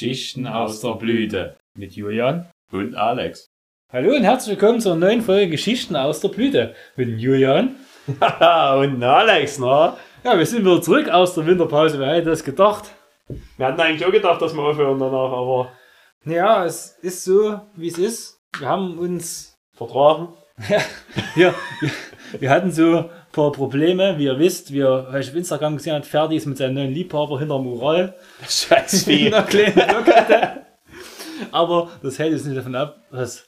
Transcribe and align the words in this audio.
Geschichten 0.00 0.46
aus 0.46 0.80
der 0.80 0.94
Blüte 0.94 1.58
mit 1.76 1.92
Julian 1.92 2.48
und 2.72 2.94
Alex. 2.94 3.50
Hallo 3.92 4.16
und 4.16 4.24
herzlich 4.24 4.58
willkommen 4.58 4.80
zur 4.80 4.96
neuen 4.96 5.20
Folge 5.20 5.50
Geschichten 5.50 5.94
aus 5.94 6.20
der 6.20 6.28
Blüte 6.28 6.74
mit 6.96 7.20
Julian. 7.20 7.76
und 8.06 9.02
Alex, 9.02 9.58
ne? 9.58 9.92
Ja, 10.24 10.38
wir 10.38 10.46
sind 10.46 10.64
wieder 10.64 10.80
zurück 10.80 11.10
aus 11.10 11.34
der 11.34 11.44
Winterpause. 11.44 11.98
Wer 11.98 12.14
hätte 12.14 12.30
das 12.30 12.42
gedacht? 12.42 12.90
Wir 13.58 13.66
hatten 13.66 13.78
eigentlich 13.78 14.06
auch 14.06 14.10
gedacht, 14.10 14.40
dass 14.40 14.54
wir 14.54 14.62
aufhören 14.62 14.98
danach, 14.98 15.32
aber 15.32 15.72
Ja, 16.24 16.64
es 16.64 16.96
ist 17.02 17.22
so, 17.22 17.60
wie 17.76 17.88
es 17.88 17.98
ist. 17.98 18.40
Wir 18.58 18.68
haben 18.68 18.98
uns, 18.98 19.58
vertragen. 19.74 20.32
ja, 21.36 21.54
wir, 21.80 21.90
wir, 22.38 22.48
hatten 22.48 22.72
so 22.72 23.10
paar 23.32 23.52
Probleme. 23.52 24.18
Wie 24.18 24.24
ihr 24.24 24.38
wisst, 24.38 24.72
wir, 24.72 25.06
weil 25.10 25.20
ich 25.20 25.30
auf 25.30 25.36
Instagram 25.36 25.76
gesehen 25.76 25.94
hat, 25.94 26.06
Ferdi 26.06 26.36
ist 26.36 26.46
mit 26.46 26.58
seinem 26.58 26.74
neuen 26.74 26.92
Liebhaber 26.92 27.38
hinterm 27.38 27.66
Ural. 27.66 28.14
Scheiß 28.48 29.04
Vieh. 29.08 29.32
Aber 31.52 31.88
das 32.02 32.18
hält 32.18 32.32
uns 32.32 32.44
nicht 32.44 32.56
davon 32.56 32.74
ab, 32.74 32.96
was 33.10 33.46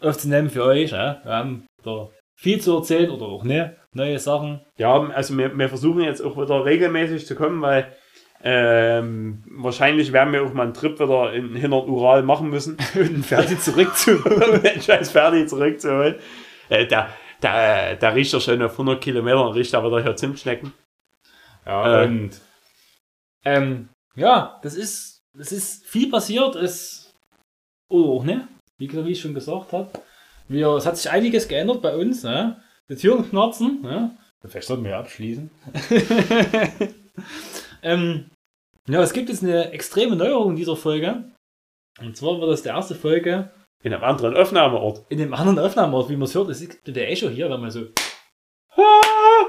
aufzunehmen 0.00 0.50
für 0.50 0.64
euch. 0.64 0.90
Ja? 0.90 1.20
Wir 1.24 1.32
haben 1.32 1.66
da 1.82 2.08
viel 2.36 2.60
zu 2.60 2.76
erzählen 2.76 3.10
oder 3.10 3.26
auch 3.26 3.44
ne, 3.44 3.76
neue 3.92 4.18
Sachen. 4.18 4.60
Ja, 4.76 5.08
also 5.10 5.36
wir, 5.36 5.56
wir 5.56 5.68
versuchen 5.68 6.02
jetzt 6.02 6.22
auch 6.22 6.36
wieder 6.36 6.64
regelmäßig 6.64 7.26
zu 7.26 7.34
kommen, 7.34 7.60
weil 7.62 7.92
ähm, 8.42 9.42
wahrscheinlich 9.50 10.12
werden 10.12 10.32
wir 10.32 10.44
auch 10.44 10.52
mal 10.52 10.62
einen 10.62 10.74
Trip 10.74 11.00
wieder 11.00 11.32
in 11.32 11.56
hinter 11.56 11.80
den 11.80 11.90
Ural 11.90 12.22
machen 12.22 12.50
müssen, 12.50 12.76
Und 12.94 13.26
Ferdi 13.26 13.58
zurückzuholen. 13.58 14.50
um 14.54 14.62
den 14.62 14.80
scheiß 14.80 15.10
Ferdi 15.10 15.46
zurückzuholen. 15.46 16.14
Äh, 16.68 16.86
der, 16.86 17.08
der, 17.42 17.96
der 17.96 18.14
riecht 18.14 18.32
ja 18.32 18.40
schon 18.40 18.62
auf 18.62 18.72
100 18.72 19.00
Kilometern, 19.00 19.52
riecht 19.52 19.74
er 19.74 19.84
wieder 19.84 20.02
hier 20.02 20.16
Zimtschnecken. 20.16 20.72
Ja, 21.66 22.02
Äh. 22.02 22.06
und 22.06 22.40
ähm, 23.44 23.88
ja, 24.16 24.58
das 24.62 24.74
ist, 24.74 25.22
das 25.36 25.52
ist 25.52 25.86
viel 25.86 26.10
passiert. 26.10 26.56
Es, 26.56 27.14
oh, 27.88 28.22
ne? 28.22 28.48
Wie, 28.78 28.92
wie 28.92 29.12
ich 29.12 29.20
schon 29.20 29.34
gesagt 29.34 29.72
habe. 29.72 29.90
Wir, 30.48 30.68
es 30.68 30.86
hat 30.86 30.96
sich 30.96 31.10
einiges 31.10 31.46
geändert 31.46 31.82
bei 31.82 31.94
uns. 31.96 32.22
Ne? 32.22 32.62
Die 32.88 32.96
Türen 32.96 33.28
knarzen. 33.28 33.82
Ne? 33.82 34.16
Vielleicht 34.46 34.66
sollten 34.66 34.84
wir 34.84 34.92
ja 34.92 35.00
abschließen. 35.00 35.50
ähm, 37.82 38.30
ja, 38.88 39.02
es 39.02 39.12
gibt 39.12 39.28
jetzt 39.28 39.42
eine 39.42 39.72
extreme 39.72 40.16
Neuerung 40.16 40.50
in 40.50 40.56
dieser 40.56 40.76
Folge. 40.76 41.24
Und 42.00 42.16
zwar 42.16 42.40
wird 42.40 42.50
das 42.50 42.62
die 42.62 42.68
erste 42.68 42.94
Folge 42.94 43.50
In 43.84 43.94
einem 43.94 44.02
anderen 44.02 44.36
Aufnahmeort. 44.36 45.04
in 45.08 45.18
dem 45.18 45.32
anderen 45.32 45.58
Aufnahmeort, 45.60 46.08
wie 46.08 46.16
man 46.16 46.24
es 46.24 46.34
hört. 46.34 46.48
Es 46.48 46.60
ist 46.60 46.78
der 46.86 47.10
Echo 47.10 47.28
hier, 47.28 47.48
wenn 47.48 47.60
man 47.60 47.70
so, 47.70 47.82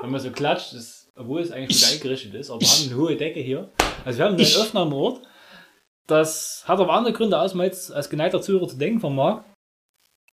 wenn 0.01 0.11
man 0.11 0.19
so 0.19 0.29
klatscht, 0.29 0.73
das, 0.75 1.11
obwohl 1.15 1.41
es 1.41 1.51
eigentlich 1.51 1.81
gut 1.81 1.91
eingerichtet 1.93 2.35
ist, 2.35 2.51
aber 2.51 2.61
wir 2.61 2.67
haben 2.67 2.85
eine 2.91 2.95
hohe 2.95 3.15
Decke 3.15 3.39
hier. 3.39 3.71
Also 4.05 4.19
wir 4.19 4.25
haben 4.25 4.35
einen 4.35 4.45
Aufnahmeort. 4.45 5.21
Das 6.05 6.63
hat 6.67 6.79
aber 6.79 6.93
andere 6.93 7.13
Gründe, 7.13 7.37
als 7.37 7.53
man 7.55 7.65
jetzt 7.65 7.91
als 7.91 8.09
geneigter 8.09 8.41
Zuhörer 8.41 8.67
zu 8.67 8.77
denken 8.77 8.99
vermag. 8.99 9.43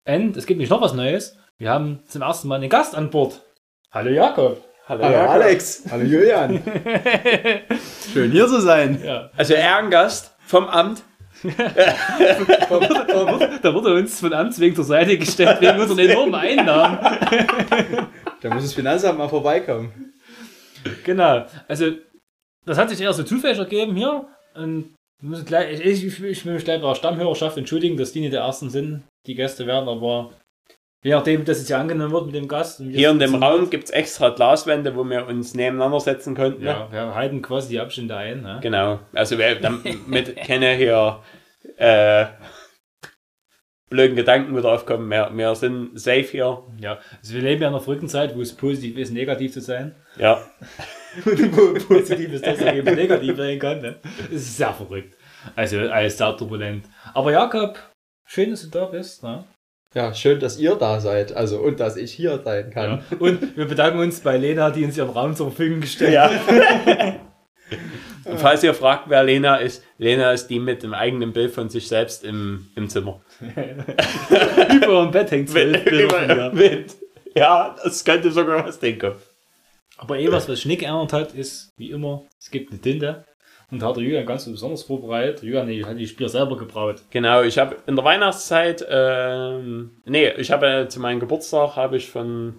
Und 0.06 0.36
es 0.36 0.46
gibt 0.46 0.58
nicht 0.58 0.70
noch 0.70 0.80
was 0.82 0.92
Neues. 0.92 1.36
Wir 1.58 1.70
haben 1.70 2.02
zum 2.08 2.22
ersten 2.22 2.48
Mal 2.48 2.56
einen 2.56 2.68
Gast 2.68 2.94
an 2.96 3.10
Bord. 3.10 3.42
Hallo 3.92 4.10
Jakob. 4.10 4.62
Hallo, 4.86 5.04
Hallo 5.04 5.14
Jakob. 5.14 5.30
Alex. 5.30 5.84
Hallo 5.90 6.04
Julian. 6.04 6.62
Schön 8.12 8.32
hier 8.32 8.46
zu 8.48 8.60
sein. 8.60 9.00
Ja. 9.04 9.30
Also 9.36 9.54
Ehrengast 9.54 10.34
vom 10.46 10.66
Amt. 10.66 11.02
Da 13.62 13.74
wurde 13.74 13.94
uns 13.94 14.20
von 14.20 14.32
Amts 14.32 14.58
wegen 14.60 14.74
zur 14.74 14.84
Seite 14.84 15.18
gestellt, 15.18 15.60
wegen 15.60 15.78
unseren 15.78 15.98
enormen 15.98 16.34
Einnahmen. 16.34 16.98
Da 18.40 18.54
muss 18.54 18.62
das 18.62 18.74
Finanzamt 18.74 19.18
mal 19.18 19.28
vorbeikommen. 19.28 20.14
Genau. 21.04 21.46
Also, 21.68 21.92
das 22.64 22.78
hat 22.78 22.90
sich 22.90 23.00
eher 23.00 23.12
so 23.12 23.22
zufällig 23.22 23.58
ergeben 23.58 23.94
hier. 23.96 24.26
Und 24.54 24.94
müssen 25.22 25.44
gleich, 25.44 25.80
ich, 25.80 26.04
ich, 26.04 26.22
ich 26.22 26.44
will 26.44 26.54
mich 26.54 26.64
gleich 26.64 26.80
bei 26.80 26.88
der 26.88 26.94
Stammhörerschaft 26.94 27.56
entschuldigen, 27.56 27.96
dass 27.96 28.12
die 28.12 28.20
nicht 28.20 28.32
der 28.32 28.42
Ersten 28.42 28.70
sind, 28.70 29.02
die 29.26 29.34
Gäste 29.34 29.66
werden, 29.66 29.88
aber 29.88 30.32
je 31.04 31.10
nachdem, 31.12 31.40
wie 31.40 31.44
das 31.44 31.58
jetzt 31.58 31.68
hier 31.68 31.78
angenommen 31.78 32.12
wird 32.12 32.26
mit 32.26 32.34
dem 32.34 32.48
Gast. 32.48 32.80
Hier 32.80 33.10
in 33.10 33.18
dem. 33.18 33.34
Raum 33.36 33.70
gibt 33.70 33.84
es 33.84 33.90
extra 33.90 34.30
Glaswände, 34.30 34.96
wo 34.96 35.04
wir 35.04 35.26
uns 35.26 35.54
nebeneinander 35.54 36.00
setzen 36.00 36.34
könnten. 36.34 36.64
Ja, 36.64 36.90
wir 36.90 37.14
halten 37.14 37.42
quasi 37.42 37.68
die 37.68 37.80
Abstände 37.80 38.16
ein. 38.16 38.42
Ne? 38.42 38.58
Genau. 38.62 39.00
Also 39.12 39.38
wir 39.38 39.54
damit 39.60 40.36
keine 40.46 40.74
hier 40.74 41.22
äh, 41.76 42.26
blöden 43.90 44.16
Gedanken 44.16 44.56
wieder 44.56 44.72
aufkommen. 44.72 45.08
Wir, 45.10 45.30
wir 45.32 45.54
sind 45.54 45.98
safe 46.00 46.22
hier. 46.22 46.62
Ja, 46.80 46.98
also 47.20 47.34
wir 47.34 47.42
leben 47.42 47.62
ja 47.62 47.68
in 47.68 47.74
einer 47.74 47.82
verrückten 47.82 48.08
Zeit, 48.08 48.34
wo 48.34 48.40
es 48.40 48.56
positiv 48.56 48.96
ist, 48.96 49.12
negativ 49.12 49.52
zu 49.52 49.60
sein. 49.60 49.94
Ja. 50.16 50.42
Wo 51.24 51.74
positiv 51.74 52.32
ist, 52.32 52.44
dass 52.44 52.58
er 52.58 52.74
eben 52.74 52.92
negativ 52.92 53.36
sein 53.36 53.56
kann. 53.60 53.80
Ne? 53.80 54.00
Das 54.02 54.32
ist 54.32 54.56
sehr 54.56 54.74
verrückt. 54.74 55.16
Also 55.54 55.78
alles 55.78 56.18
sehr 56.18 56.36
turbulent. 56.36 56.86
Aber 57.12 57.30
Jakob, 57.30 57.78
schön, 58.26 58.50
dass 58.50 58.62
du 58.62 58.70
da 58.70 58.86
bist. 58.86 59.22
Ne? 59.22 59.44
Ja, 59.94 60.12
schön, 60.12 60.40
dass 60.40 60.58
ihr 60.58 60.74
da 60.74 61.00
seid. 61.00 61.34
Also, 61.34 61.58
und 61.60 61.78
dass 61.78 61.96
ich 61.96 62.12
hier 62.12 62.40
sein 62.44 62.70
kann. 62.70 63.02
Ja. 63.10 63.16
Und 63.18 63.56
wir 63.56 63.66
bedanken 63.66 64.00
uns 64.00 64.20
bei 64.20 64.36
Lena, 64.36 64.70
die 64.70 64.84
uns 64.84 64.98
ihren 64.98 65.10
Raum 65.10 65.36
zur 65.36 65.50
Verfügung 65.52 65.80
gestellt 65.80 66.14
ja. 66.14 66.30
Und 68.24 68.40
falls 68.40 68.62
ihr 68.62 68.74
fragt, 68.74 69.08
wer 69.08 69.22
Lena 69.22 69.56
ist, 69.56 69.82
Lena 69.98 70.32
ist 70.32 70.46
die 70.48 70.58
mit 70.58 70.82
dem 70.82 70.94
eigenen 70.94 71.32
Bild 71.32 71.52
von 71.52 71.68
sich 71.68 71.88
selbst 71.88 72.24
im, 72.24 72.68
im 72.74 72.88
Zimmer. 72.88 73.20
hat. 73.54 74.74
Über 74.82 75.02
dem 75.02 75.10
Bett 75.10 75.30
hängt 75.30 75.54
ihr. 75.54 76.50
Mit. 76.52 76.96
Ja, 77.36 77.76
das 77.82 78.04
könnte 78.04 78.30
sogar 78.30 78.64
was 78.64 78.78
denken. 78.78 79.12
Aber 79.96 80.18
eh 80.18 80.30
was, 80.32 80.48
was 80.48 80.60
Schnick 80.60 80.80
geändert 80.80 81.12
hat, 81.12 81.34
ist, 81.34 81.72
wie 81.76 81.90
immer, 81.90 82.26
es 82.38 82.50
gibt 82.50 82.70
eine 82.70 82.80
Tinte. 82.80 83.24
Und 83.70 83.82
da 83.82 83.88
hat 83.88 83.96
der 83.96 84.02
Julian 84.02 84.26
ganz 84.26 84.44
besonders 84.44 84.82
vorbereitet. 84.82 85.42
Julian 85.42 85.66
nee, 85.66 85.82
hat 85.84 85.98
die 85.98 86.06
Bier 86.06 86.28
selber 86.28 86.56
gebraut. 86.56 87.02
Genau, 87.10 87.42
ich 87.42 87.58
habe 87.58 87.76
in 87.86 87.96
der 87.96 88.04
Weihnachtszeit, 88.04 88.86
ähm, 88.88 90.02
nee, 90.04 90.30
ich 90.36 90.50
habe 90.50 90.66
äh, 90.66 90.88
zu 90.88 91.00
meinem 91.00 91.20
Geburtstag 91.20 91.76
habe 91.76 91.96
ich 91.96 92.08
von 92.08 92.54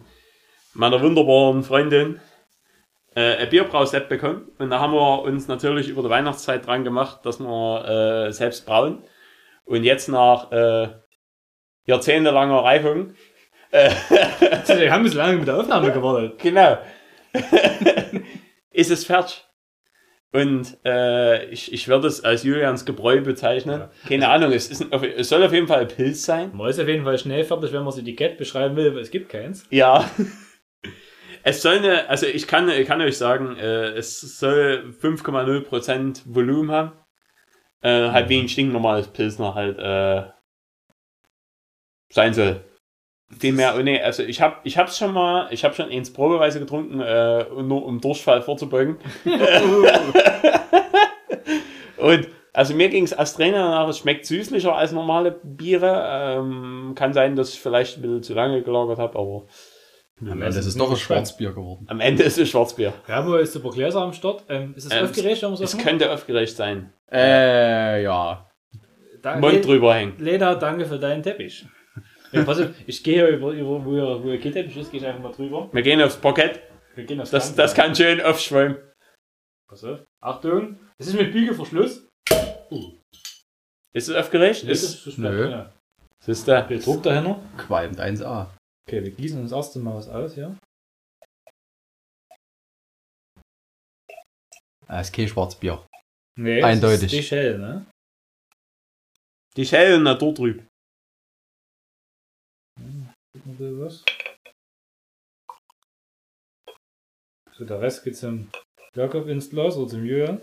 meiner 0.74 1.02
wunderbaren 1.02 1.64
Freundin 1.64 2.20
äh, 3.16 3.38
ein 3.38 3.50
Bierbrauset 3.50 4.10
bekommen 4.10 4.50
und 4.58 4.70
da 4.72 4.80
haben 4.80 4.94
wir 4.94 5.22
uns 5.22 5.48
natürlich 5.48 5.88
über 5.88 6.04
die 6.04 6.10
Weihnachtszeit 6.10 6.66
dran 6.66 6.84
gemacht, 6.84 7.20
dass 7.24 7.40
wir 7.40 8.28
äh, 8.28 8.32
selbst 8.34 8.66
brauen 8.66 9.04
und 9.64 9.84
jetzt 9.84 10.10
nach 10.10 10.52
äh, 10.52 10.90
jahrzehntelanger 11.86 12.64
Reifung, 12.64 13.14
Also, 13.72 13.96
wir 14.80 14.92
haben 14.92 15.02
ein 15.02 15.04
bisschen 15.04 15.18
lange 15.20 15.38
mit 15.38 15.48
der 15.48 15.58
Aufnahme 15.58 15.92
gewartet. 15.92 16.40
genau, 16.40 16.78
ist 18.72 18.92
es 18.92 19.06
fertig. 19.06 19.44
Und 20.36 20.78
äh, 20.84 21.46
ich, 21.46 21.72
ich 21.72 21.88
würde 21.88 22.08
es 22.08 22.26
als 22.26 22.44
Julians 22.44 22.84
Gebräu 22.84 23.22
bezeichnen. 23.22 23.86
Keine 24.06 24.28
Ahnung, 24.28 24.52
es, 24.52 24.68
ist, 24.68 24.86
es 24.92 25.30
soll 25.30 25.42
auf 25.46 25.54
jeden 25.54 25.68
Fall 25.68 25.80
ein 25.80 25.88
Pilz 25.88 26.24
sein. 26.24 26.52
Man 26.54 26.70
ist 26.70 26.78
auf 26.78 26.90
jeden 26.90 27.06
Fall 27.06 27.18
schnell 27.18 27.46
fertig, 27.46 27.72
wenn 27.72 27.80
man 27.80 27.92
das 27.92 28.00
Etikett 28.00 28.38
beschreiben 28.38 28.76
will, 28.76 28.94
weil 28.94 29.02
es 29.02 29.12
gibt 29.12 29.30
keins. 29.30 29.66
Ja. 29.70 30.10
Es 31.48 31.62
soll 31.62 31.76
eine, 31.78 32.10
also 32.10 32.26
ich 32.26 32.48
kann, 32.48 32.68
ich 32.70 32.88
kann 32.88 33.02
euch 33.02 33.20
sagen, 33.20 33.56
äh, 33.56 33.90
es 33.90 34.20
soll 34.20 34.96
5,0% 35.00 36.24
Volumen 36.26 36.72
haben. 36.72 36.94
Äh, 37.82 38.10
halt 38.10 38.30
wie 38.30 38.40
ein 38.40 38.50
stinknormales 38.50 39.10
Pilsner 39.10 39.54
halt 39.54 39.78
äh, 39.78 40.28
sein 42.10 42.34
soll. 42.34 42.62
Viel 43.40 43.54
mehr, 43.54 43.76
oh 43.78 43.82
nee, 43.82 44.00
also 44.02 44.24
ich 44.24 44.40
hab, 44.40 44.66
ich 44.66 44.78
hab's 44.78 44.98
schon 44.98 45.12
mal, 45.14 45.48
ich 45.52 45.66
hab 45.66 45.76
schon 45.76 45.90
eins 45.90 46.14
probeweise 46.14 46.60
getrunken, 46.60 47.00
äh, 47.02 47.44
nur 47.64 47.84
um 47.86 48.00
Durchfall 48.00 48.42
vorzubeugen. 48.44 48.98
Und 51.98 52.28
also 52.54 52.74
mir 52.74 52.90
ging's 52.90 53.14
als 53.14 53.34
Trainer 53.36 53.58
danach, 53.58 53.88
es 53.90 53.98
schmeckt 54.00 54.26
süßlicher 54.26 54.76
als 54.76 54.92
normale 54.92 55.40
Biere. 55.44 56.38
Ähm, 56.38 56.94
kann 56.96 57.14
sein, 57.14 57.36
dass 57.36 57.54
ich 57.54 57.60
vielleicht 57.60 57.98
ein 57.98 58.02
bisschen 58.02 58.24
zu 58.24 58.34
lange 58.34 58.62
gelagert 58.62 58.98
habe, 59.00 59.18
aber 59.18 59.46
Am 60.22 60.42
Ende 60.42 60.58
ist 60.60 60.66
es 60.66 60.78
doch 60.78 60.90
ein 60.92 60.96
Schwarzbier 60.98 61.52
geworden. 61.52 61.86
am 61.90 62.00
Ende 62.00 62.24
ist 62.24 62.38
es 62.38 62.48
Schwarzbier. 62.50 62.94
Wir 63.08 63.16
haben 63.16 63.34
jetzt 63.34 63.54
super 63.54 63.72
Gläser 63.72 64.02
am 64.02 64.14
Start. 64.14 64.44
Ähm, 64.50 64.74
ist 64.78 64.86
es 64.86 64.94
Ähm, 64.94 65.04
aufgeregt, 65.06 65.42
wenn 65.42 65.50
man 65.50 65.58
so 65.58 65.64
Es 65.64 65.78
könnte 65.78 66.12
aufgeregt 66.14 66.52
sein. 66.56 66.94
Äh, 67.12 68.04
ja. 68.04 68.50
Danke, 69.22 69.40
Mund 69.42 69.66
drüber 69.66 69.96
hängen. 69.96 70.14
Lena, 70.20 70.56
danke 70.56 70.86
für 70.86 71.00
deinen 71.00 71.24
Teppich. 71.24 71.66
Ja, 72.36 72.44
pass 72.44 72.60
auf, 72.60 72.70
ich 72.86 73.04
gehe 73.04 73.28
über, 73.30 73.52
über 73.52 73.86
wo, 73.86 73.96
ihr, 73.96 74.24
wo 74.24 74.30
ihr 74.30 74.42
Teppich 74.42 74.76
ist, 74.78 74.92
gehe 74.92 75.00
ich 75.00 75.06
einfach 75.06 75.22
mal 75.22 75.32
drüber. 75.32 75.70
Wir 75.72 75.82
gehen 75.82 76.02
aufs 76.02 76.18
Parkett. 76.18 76.62
Wir 76.96 77.06
gehen 77.06 77.22
aufs 77.22 77.32
Das, 77.32 77.56
das 77.56 77.74
kann 77.74 77.96
schön 77.96 78.22
aufschwimmen. 78.22 78.78
Pass 79.70 79.84
auf. 79.84 80.04
Achtung, 80.22 80.78
es 80.98 81.08
ist 81.08 81.16
mit 81.16 81.32
Bügelverschluss. 81.32 82.08
Ist 83.94 84.10
es 84.10 84.16
aufgeregt? 84.16 84.64
Nee, 84.64 84.70
das 84.70 84.84
Ist, 84.84 85.08
ist 85.08 85.18
Nö. 85.18 85.50
Ja. 85.50 85.74
ist 86.26 86.48
da. 86.48 86.62
Der 86.64 86.80
Druck 86.80 87.04
dahinter. 87.04 87.40
Qualmt 87.58 88.00
1A. 88.00 88.48
Okay, 88.88 89.04
wir 89.04 89.12
gießen 89.12 89.40
uns 89.40 89.52
erst 89.52 89.76
mal 89.78 89.96
was 89.96 90.10
aus, 90.10 90.36
ja. 90.36 90.56
Ah, 94.88 95.02
ist 95.02 95.14
kein 95.14 95.28
Schwarzbier. 95.28 95.86
Nee, 96.38 96.62
Eindeutig. 96.62 97.02
Das 97.02 97.14
ist 97.14 97.20
die 97.20 97.24
Shell, 97.24 97.58
ne? 97.58 97.86
Die 99.56 99.66
Schellen 99.66 100.04
Natur 100.04 100.34
drüben. 100.34 100.68
Gucken 103.36 103.60
wir 103.60 103.86
was. 103.86 104.04
So, 107.52 107.66
der 107.66 107.82
Rest 107.82 108.04
geht 108.04 108.18
zum 108.18 108.50
Jakob 108.96 109.28
ins 109.28 109.50
Glas 109.50 109.76
oder 109.78 109.90
zum 109.90 110.06
Julian. 110.06 110.42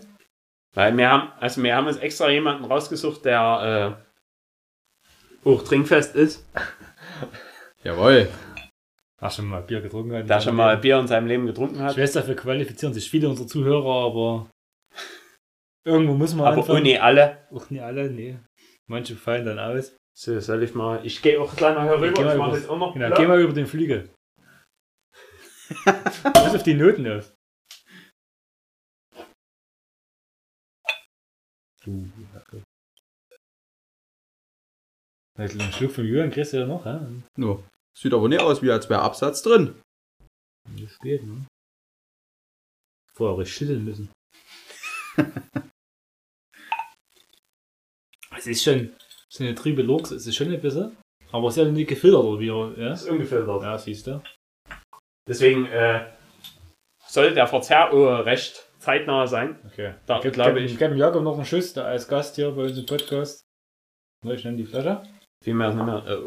Weil 0.75 0.95
wir 0.97 1.09
haben, 1.09 1.31
also 1.39 1.61
wir 1.61 1.75
haben 1.75 1.87
uns 1.87 1.97
extra 1.97 2.29
jemanden 2.29 2.65
rausgesucht, 2.65 3.25
der 3.25 3.97
äh, 5.45 5.47
auch 5.49 5.63
trinkfest 5.63 6.15
ist, 6.15 6.45
Jawohl. 7.83 8.29
Hast 9.19 9.35
schon 9.37 9.45
mal 9.47 9.61
Bier 9.61 9.81
getrunken? 9.81 10.13
hat? 10.15 10.29
der 10.29 10.39
schon 10.41 10.55
mal 10.55 10.77
Bier 10.77 10.99
in 10.99 11.07
seinem 11.07 11.27
Leben 11.27 11.45
getrunken 11.45 11.75
Ich 11.75 11.81
hat. 11.81 11.97
weiß, 11.97 12.13
dafür 12.13 12.35
qualifizieren 12.35 12.93
sich 12.93 13.09
viele 13.09 13.27
unserer 13.29 13.47
Zuhörer, 13.47 14.05
aber 14.05 14.49
irgendwo 15.85 16.13
muss 16.13 16.33
man 16.33 16.47
Aber 16.47 16.57
anfangen. 16.57 16.79
ohne 16.81 17.01
alle. 17.01 17.47
Auch 17.51 17.69
nicht 17.69 17.81
alle, 17.81 18.09
nee. 18.09 18.37
Manche 18.87 19.15
fallen 19.15 19.45
dann 19.45 19.59
aus. 19.59 19.95
So, 20.15 20.39
soll 20.39 20.63
ich 20.63 20.75
mal. 20.75 21.05
Ich 21.05 21.21
gehe 21.21 21.41
auch 21.41 21.55
gleich 21.55 21.75
mal 21.75 21.85
Geh 21.85 22.05
herüber. 22.05 22.21
mal 22.23 22.33
Ich 22.33 22.37
mache 22.37 22.57
jetzt 22.57 22.69
auch 22.69 22.77
noch. 22.77 22.93
Genau, 22.93 23.15
geh 23.15 23.27
mal 23.27 23.41
über 23.41 23.53
den 23.53 23.67
Flügel. 23.67 24.09
Pass 25.83 26.25
auf 26.55 26.63
die 26.63 26.75
Noten 26.75 27.07
auf. 27.07 27.33
Uh, 31.85 32.07
okay. 32.37 32.63
Also 35.35 35.59
einen 35.59 35.73
Schluck 35.73 35.91
vom 35.91 36.05
Jürgen 36.05 36.31
kriegst 36.31 36.53
du 36.53 36.57
ja 36.57 36.65
noch, 36.65 36.85
ja? 36.85 37.05
No. 37.35 37.63
Sieht 37.95 38.13
aber 38.13 38.29
nicht 38.29 38.41
aus, 38.41 38.61
wie 38.61 38.71
als 38.71 38.89
wäre 38.89 39.01
Absatz 39.01 39.41
drin. 39.41 39.81
Das 40.77 40.91
spät, 40.93 41.23
ne? 41.23 41.45
Vorher 43.13 43.37
richtig 43.39 43.57
schütteln 43.57 43.83
müssen. 43.83 44.11
es 48.37 48.47
ist 48.47 48.63
schon, 48.63 48.95
so 49.33 49.43
eine 49.43 49.55
Triebe 49.55 49.81
Lurks, 49.81 50.11
es 50.11 50.27
ist 50.27 50.35
schon 50.35 50.51
ein 50.53 50.61
bisschen, 50.61 50.95
aber 51.31 51.47
es 51.47 51.57
ist 51.57 51.63
ja 51.63 51.71
nicht 51.71 51.89
gefiltert, 51.89 52.23
oder 52.23 52.39
wie, 52.39 52.47
ja? 52.81 52.89
Das 52.89 53.01
ist 53.03 53.09
ungefiltert. 53.09 53.63
Ja, 53.63 53.77
siehst 53.79 54.05
du. 54.05 54.21
Deswegen 55.27 55.65
äh, 55.65 56.05
sollte 57.07 57.33
der 57.33 57.47
Verzehr 57.47 57.89
recht 58.25 58.69
zeitnah 58.77 59.25
sein. 59.25 59.59
Okay. 59.65 59.95
Da 60.05 60.19
Gib- 60.19 60.33
glaube 60.33 60.59
ich. 60.59 60.77
Gib 60.77 60.79
dem 60.89 60.97
Jakob 60.97 61.23
noch 61.23 61.35
einen 61.35 61.45
Schuss, 61.45 61.73
da 61.73 61.85
als 61.85 62.07
Gast 62.07 62.35
hier 62.35 62.51
bei 62.51 62.63
uns 62.63 62.77
im 62.77 62.85
Podcast. 62.85 63.43
Soll 64.23 64.35
ich 64.35 64.43
nehmen 64.43 64.57
die 64.57 64.65
Flasche? 64.65 65.01
Viel 65.43 65.53
mehr 65.55 65.69
ist 65.69 65.75
nicht 65.75 65.85
mehr. 65.85 66.05
Äh, 66.05 66.17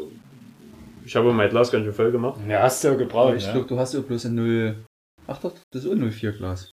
ich 1.05 1.15
habe 1.15 1.31
mein 1.31 1.49
Glas 1.49 1.71
ganz 1.71 1.85
schön 1.85 1.93
voll 1.93 2.11
gemacht. 2.11 2.41
Ja, 2.45 2.63
hast 2.63 2.83
du 2.83 2.89
ja 2.89 2.95
gebraucht. 2.95 3.35
ich 3.37 3.45
ne? 3.45 3.53
glaube, 3.53 3.67
du 3.67 3.79
hast 3.79 3.93
ja 3.93 4.01
bloß 4.01 4.25
ein 4.25 4.35
0. 4.35 4.85
Ach 5.27 5.39
doch, 5.39 5.53
das 5.71 5.85
ist 5.85 5.87
auch 5.89 5.93
ein 5.95 6.11
04 6.11 6.33
Glas. 6.33 6.71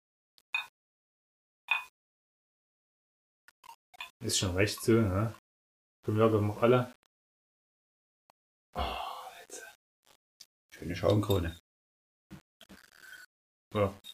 Ist 4.23 4.37
schon 4.37 4.55
recht 4.55 4.79
so, 4.81 4.93
ne? 4.93 5.33
Komm, 6.03 6.17
Jakob, 6.17 6.41
mach 6.41 6.61
alle. 6.61 6.93
Schöne 10.71 10.95
Schaumkrone. 10.95 11.59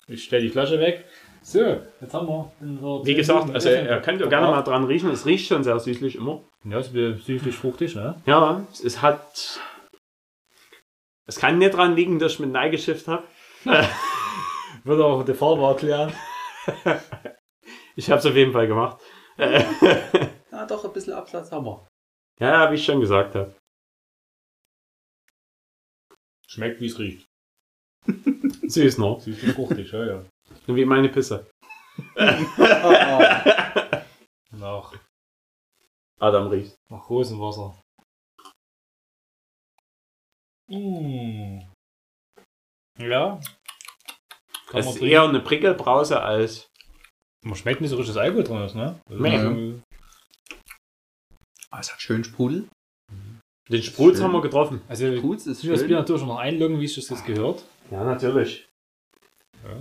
Ich 0.07 0.23
stell 0.23 0.41
die 0.41 0.49
Flasche 0.49 0.79
weg. 0.79 1.05
So, 1.41 1.59
jetzt 2.01 2.13
haben 2.13 2.27
wir 2.27 2.51
unser 2.59 3.05
Wie 3.05 3.13
gesagt, 3.13 3.51
also 3.51 3.69
ihr 3.69 4.01
könnt 4.01 4.19
ja 4.19 4.27
gerne 4.27 4.47
mal 4.47 4.63
dran 4.63 4.83
riechen. 4.85 5.11
Es 5.11 5.25
riecht 5.27 5.47
schon 5.47 5.63
sehr 5.63 5.79
süßlich 5.79 6.15
immer. 6.15 6.43
Ja, 6.63 6.79
es 6.79 6.91
wird 6.91 7.21
süßlich 7.21 7.55
fruchtig, 7.55 7.95
ne? 7.95 8.19
Ja, 8.25 8.65
es 8.71 9.01
hat. 9.01 9.59
Es 11.27 11.37
kann 11.37 11.59
nicht 11.59 11.75
dran 11.75 11.95
liegen, 11.95 12.17
dass 12.17 12.33
ich 12.33 12.39
mit 12.39 12.51
Nein 12.51 12.71
geschifft 12.71 13.07
habe. 13.07 13.23
Würde 14.83 15.05
auch 15.05 15.23
die 15.23 15.33
Farbe 15.33 15.63
erklären. 15.63 16.13
Ich 17.97 18.09
habe 18.09 18.19
es 18.19 18.25
auf 18.25 18.35
jeden 18.35 18.51
Fall 18.51 18.67
gemacht. 18.67 18.97
Ja, 20.55 20.65
doch, 20.65 20.85
ein 20.85 20.93
bisschen 20.93 21.11
Absatz 21.13 21.51
haben 21.51 21.65
wir. 21.65 21.85
Ja, 22.39 22.71
wie 22.71 22.75
ich 22.75 22.85
schon 22.85 23.01
gesagt 23.01 23.35
habe. 23.35 23.53
Schmeckt, 26.47 26.79
wie 26.79 26.85
es 26.85 26.97
riecht. 26.97 27.25
Süß 28.69 28.97
noch. 28.99 29.19
Süßlich 29.19 29.53
fruchtig, 29.53 29.91
ja, 29.91 30.05
ja. 30.05 30.25
Wie 30.67 30.85
meine 30.85 31.09
Pisse. 31.09 31.49
Nach, 34.51 34.93
Adam 36.19 36.47
riecht. 36.47 36.75
nach 36.89 37.09
Rosenwasser. 37.09 37.81
Mmh. 40.69 41.61
Ja. 42.99 43.39
Kann 44.67 44.79
Es 44.79 44.85
man 44.85 44.93
ist 44.93 44.99
trinken. 44.99 45.05
eher 45.05 45.23
eine 45.23 45.39
Prickelbrause 45.41 46.21
als. 46.21 46.67
Man 47.43 47.55
schmeckt 47.55 47.81
nicht 47.81 47.89
so 47.91 47.97
richtig, 47.97 48.15
dass 48.15 48.23
Alkohol 48.23 48.43
drin 48.45 48.61
ist, 48.63 48.75
ne? 48.75 48.99
Also, 49.09 49.81
Äh, 51.75 51.77
Ah, 51.77 51.79
es 51.81 51.91
hat 51.91 52.01
schön 52.01 52.23
Sprudel. 52.23 52.67
Den 53.69 53.83
Sprutz 53.83 54.15
Schön. 54.17 54.23
haben 54.25 54.31
wir 54.33 54.41
getroffen. 54.41 54.81
Also, 54.87 55.11
Gut, 55.19 55.37
ist 55.45 55.63
will 55.63 55.71
das 55.71 55.79
schön. 55.79 55.87
Bier 55.87 55.97
natürlich 55.97 56.23
noch 56.23 56.37
einloggen, 56.37 56.79
wie 56.79 56.85
ich 56.85 56.95
das 56.95 57.09
jetzt 57.09 57.25
gehört. 57.25 57.65
Ja, 57.91 58.03
natürlich. 58.03 58.67
Ja. 59.63 59.77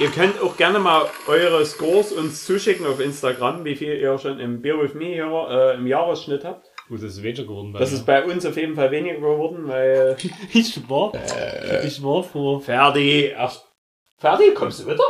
Ihr 0.00 0.10
könnt 0.10 0.40
auch 0.40 0.56
gerne 0.56 0.78
mal 0.78 1.08
eure 1.28 1.64
Scores 1.66 2.12
uns 2.12 2.44
zuschicken 2.44 2.86
auf 2.86 2.98
Instagram, 3.00 3.64
wie 3.64 3.76
viel 3.76 3.94
ihr 3.96 4.18
schon 4.18 4.40
im 4.40 4.60
Beer 4.62 4.80
With 4.80 4.94
Me 4.94 5.06
hier, 5.06 5.26
äh, 5.50 5.74
im 5.76 5.86
Jahresschnitt 5.86 6.44
habt. 6.44 6.68
Gut, 6.88 6.98
das 6.98 7.12
ist 7.12 7.22
weniger 7.22 7.44
geworden 7.44 7.72
bei 7.72 7.78
Das 7.78 7.90
mir. 7.90 7.98
ist 7.98 8.06
bei 8.06 8.24
uns 8.24 8.44
auf 8.46 8.56
jeden 8.56 8.74
Fall 8.74 8.90
weniger 8.90 9.16
geworden, 9.16 9.68
weil 9.68 10.16
Ich 10.52 10.88
war, 10.88 11.12
ich 11.84 12.02
war 12.02 12.22
vor, 12.24 12.60
Ferdi. 12.60 13.32
Ach, 13.36 13.56
Ferdi, 14.18 14.52
kommst 14.54 14.80
du 14.80 14.86
wieder? 14.86 15.04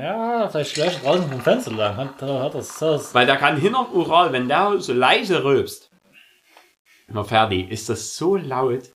Ja, 0.00 0.48
vielleicht 0.48 0.74
gleich 0.74 1.00
draußen 1.00 1.28
vom 1.30 1.40
Fenster 1.40 1.72
lang. 1.72 1.96
Hat, 1.96 2.22
hat 2.22 2.54
das, 2.54 2.78
das. 2.78 3.14
Weil 3.14 3.26
der 3.26 3.36
kann 3.36 3.56
hinter 3.56 3.84
dem 3.84 3.98
Ural, 3.98 4.32
wenn 4.32 4.48
der 4.48 4.78
so 4.80 4.92
leise 4.92 5.44
rülpst. 5.44 5.90
Na 7.08 7.24
Ferdi, 7.24 7.62
ist 7.62 7.88
das 7.88 8.16
so 8.16 8.36
laut, 8.36 8.90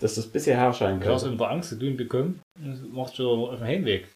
dass 0.00 0.14
das 0.14 0.30
bisher 0.30 0.56
herrscheinen 0.56 1.00
Du 1.00 1.12
hast 1.12 1.24
der 1.24 1.50
Angst 1.50 1.70
zu 1.70 1.78
tun 1.78 1.96
bekommen. 1.96 2.40
Das 2.58 2.80
macht 2.80 3.16
schon 3.16 3.40
auf 3.40 3.58
dem 3.58 3.66
Heimweg. 3.66 4.08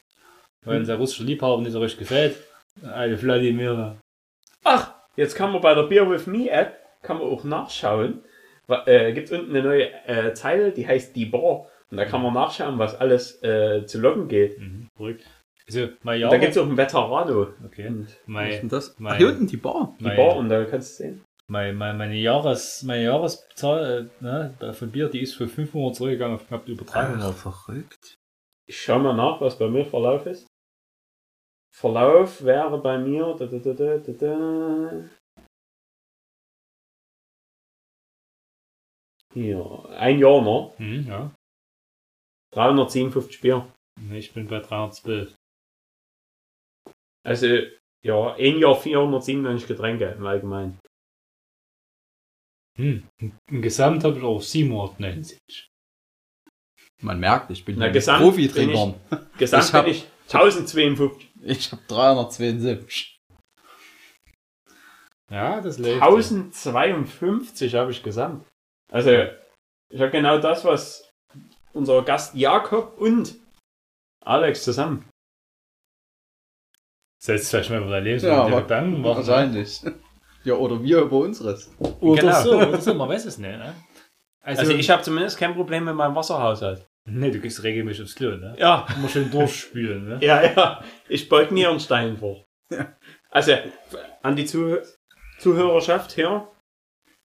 Weil 0.65 0.79
unser 0.79 0.95
russischer 0.95 1.25
Liebhaber 1.25 1.61
nicht 1.61 1.73
so 1.73 1.81
richtig 1.81 1.99
gefällt. 1.99 2.37
Eine 2.81 3.17
Vladimir. 3.17 3.97
Ach, 4.63 4.93
jetzt 5.15 5.35
kann 5.35 5.51
man 5.51 5.61
bei 5.61 5.75
der 5.75 5.83
Beer 5.83 6.09
With 6.09 6.25
Me 6.25 6.49
App 6.49 6.79
kann 7.01 7.17
man 7.17 7.27
auch 7.27 7.43
nachschauen. 7.43 8.23
Äh, 8.85 9.11
gibt 9.11 9.29
unten 9.31 9.49
eine 9.49 9.61
neue 9.61 10.07
äh, 10.07 10.33
Zeile, 10.33 10.71
die 10.71 10.87
heißt 10.87 11.15
die 11.15 11.25
Bar. 11.25 11.67
Und 11.91 11.97
da 11.97 12.05
kann 12.05 12.23
man 12.23 12.33
nachschauen, 12.33 12.79
was 12.79 12.95
alles 12.95 13.43
äh, 13.43 13.85
zu 13.85 13.99
loggen 13.99 14.27
geht. 14.27 14.57
Mhm, 14.57 14.87
verrückt. 14.95 15.25
Also, 15.67 15.87
mein 16.03 16.23
Und 16.23 16.31
da 16.31 16.37
gibt 16.37 16.51
es 16.51 16.57
auch 16.57 16.63
einen 16.65 16.77
Veterano. 16.77 17.53
Okay. 17.65 17.87
Und 17.87 18.05
Was 18.05 18.11
ist 18.13 18.27
Mein, 18.27 18.51
denn 18.51 18.69
das? 18.69 18.99
mein- 18.99 19.13
Ach, 19.13 19.17
hier 19.17 19.27
unten 19.29 19.47
die 19.47 19.57
Bar. 19.57 19.95
die 19.99 20.03
mein, 20.03 20.17
Bar 20.17 20.35
und 20.35 20.49
da 20.49 20.65
kannst 20.65 20.99
du 20.99 21.03
sehen. 21.03 21.23
mein, 21.47 21.75
mein, 21.75 21.97
meine 21.97 22.15
Jahres, 22.15 22.83
meine 22.83 23.03
Jahreszahl 23.03 24.09
äh, 24.21 24.23
ne, 24.23 24.73
von 24.73 24.91
Bier, 24.91 25.07
die 25.09 25.21
ist 25.21 25.35
für 25.35 25.47
5 25.47 25.73
Monate 25.73 25.97
zurückgegangen 25.97 26.35
auf 26.35 26.47
knapp 26.47 26.67
über 26.67 26.83
300. 26.83 27.33
verrückt. 27.33 28.15
Ich 28.67 28.81
schau 28.81 28.99
mal 28.99 29.15
nach, 29.15 29.39
was 29.41 29.57
bei 29.57 29.67
mir 29.67 29.85
Verlauf 29.85 30.25
ist. 30.25 30.47
Verlauf 31.75 32.43
wäre 32.43 32.77
bei 32.81 32.97
mir. 32.97 33.35
Da, 33.39 33.45
da, 33.45 33.57
da, 33.57 33.73
da, 33.73 33.97
da, 33.97 34.11
da. 34.13 35.09
Hier, 39.33 39.85
ein 39.97 40.19
Jahr 40.19 40.41
noch. 40.41 40.75
Mhm, 40.77 41.05
ja. 41.07 41.31
357 42.53 43.41
Bier. 43.41 43.67
Ich 44.11 44.33
bin 44.33 44.47
bei 44.47 44.59
312. 44.59 45.33
Also, 47.25 47.47
ja, 48.03 48.33
ein 48.35 48.59
Jahr 48.59 48.75
497 48.75 49.67
Getränke 49.67 50.05
im 50.17 50.25
Allgemeinen. 50.25 50.79
Hm. 52.77 53.07
Im 53.49 53.61
Gesamt 53.61 54.03
habe 54.03 54.17
ich 54.17 54.23
auch 54.23 54.41
790. 54.41 55.69
Man 57.01 57.19
merkt, 57.19 57.51
ich 57.51 57.63
bin 57.65 57.77
Na, 57.77 57.87
ja 57.87 57.91
Gesamt 57.91 58.21
Profi-Trinker. 58.23 58.95
Gesamt 59.37 59.63
Ich 59.65 59.73
hab- 59.73 59.85
bin 59.85 59.93
ich 59.93 60.05
1052. 60.33 61.31
Ich 61.43 61.71
habe 61.71 61.81
372. 61.87 63.19
Ja, 65.29 65.61
das 65.61 65.77
läuft. 65.79 66.01
1052 66.01 67.75
habe 67.75 67.91
ich 67.91 68.03
gesamt. 68.03 68.45
Also, 68.91 69.11
ich 69.89 69.99
habe 70.01 70.11
genau 70.11 70.37
das, 70.39 70.63
was 70.65 71.09
unser 71.73 72.03
Gast 72.03 72.35
Jakob 72.35 72.97
und 72.99 73.35
Alex 74.23 74.63
zusammen. 74.63 75.09
Sollst 77.25 77.45
du 77.45 77.49
vielleicht 77.57 77.69
mal 77.69 77.81
über 77.81 77.89
dein 77.91 78.03
Leben 78.03 78.25
Ja, 78.25 78.43
aber 78.43 78.61
Gedanken 78.63 79.01
machen? 79.01 79.15
Wahrscheinlich. 79.17 79.81
Ja, 80.45 80.55
oder 80.55 80.83
wir 80.83 80.97
über 80.99 81.19
unseres. 81.19 81.71
Oder 82.01 82.19
Genau. 82.21 82.43
so, 82.43 82.57
oder 82.57 82.81
so, 82.81 82.93
man 82.95 83.07
weiß 83.07 83.23
es 83.23 83.37
nicht. 83.37 83.57
Ne? 83.57 83.73
Also, 84.41 84.59
Also, 84.63 84.73
ich 84.73 84.89
habe 84.89 85.01
zumindest 85.01 85.37
kein 85.37 85.55
Problem 85.55 85.85
mit 85.85 85.95
meinem 85.95 86.15
Wasserhaushalt. 86.15 86.85
Nee, 87.05 87.31
du 87.31 87.39
gehst 87.39 87.63
regelmäßig 87.63 88.03
aufs 88.03 88.15
Klo, 88.15 88.31
ne? 88.35 88.53
Ja, 88.59 88.85
Immer 88.93 89.07
schön 89.07 89.31
durchspülen, 89.31 90.05
ne? 90.05 90.17
ja, 90.21 90.43
ja. 90.43 90.83
Ich 91.07 91.29
beug 91.29 91.51
Nierenstein 91.51 92.17
vor. 92.17 92.43
Also, 93.31 93.53
an 94.21 94.35
die 94.35 94.43
Zuh 94.43 94.79
Zuhörerschaft 95.39 96.11
hier. 96.11 96.45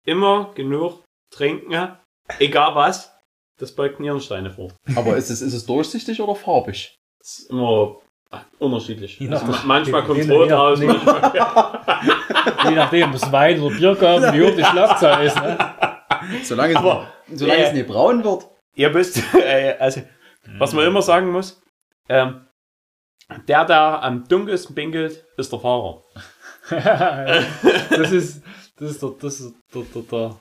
Immer 0.06 0.52
genug 0.54 1.04
trinken, 1.30 1.74
egal 2.38 2.74
was. 2.74 3.12
Das 3.58 3.72
beugt 3.74 4.00
Nierensteine 4.00 4.50
vor. 4.50 4.72
Aber 4.96 5.18
ist 5.18 5.28
es, 5.28 5.42
ist 5.42 5.52
es 5.52 5.66
durchsichtig 5.66 6.22
oder 6.22 6.34
farbig? 6.34 6.96
Das 7.18 7.40
ist 7.40 7.50
immer 7.50 7.98
unterschiedlich. 8.59 9.19
Je 9.21 9.28
Also, 9.28 9.47
manchmal 9.66 10.02
kommt 10.04 10.25
je- 10.25 10.31
rot 10.33 10.50
raus. 10.50 10.81
je- 12.64 12.75
nachdem, 12.75 13.09
ob 13.11 13.14
es 13.14 13.31
Wein 13.33 13.61
oder 13.61 13.76
Bier 13.76 13.95
gab, 13.95 14.35
wie 14.35 14.43
hoch 14.43 14.57
die 14.57 14.64
Schlagzahl 14.64 15.26
ist, 15.26 15.37
ne? 15.37 15.57
Solange, 16.43 16.73
es, 16.73 16.76
Aber, 16.78 17.07
nicht, 17.28 17.38
solange 17.38 17.61
äh, 17.61 17.66
es 17.69 17.73
nicht 17.75 17.87
braun 17.87 18.25
wird. 18.25 18.47
Ihr 18.76 18.93
wisst, 18.95 19.23
äh, 19.35 19.76
also, 19.78 20.02
was 20.59 20.73
man 20.73 20.87
immer 20.87 21.02
sagen 21.02 21.31
muss, 21.31 21.61
ähm, 22.09 22.47
der, 23.49 23.64
der 23.64 24.02
am 24.02 24.26
dunkelsten 24.28 24.75
pinkelt, 24.75 25.25
ist 25.37 25.52
der 25.52 25.61
Fahrer. 25.61 26.02
das 26.71 28.12
ist, 28.12 28.43
das 28.76 28.90
ist 28.90 29.02
der, 29.02 29.11
das 29.21 29.40
ist 29.40 29.54
der, 29.75 29.83
der, 29.95 30.02
der. 30.02 30.37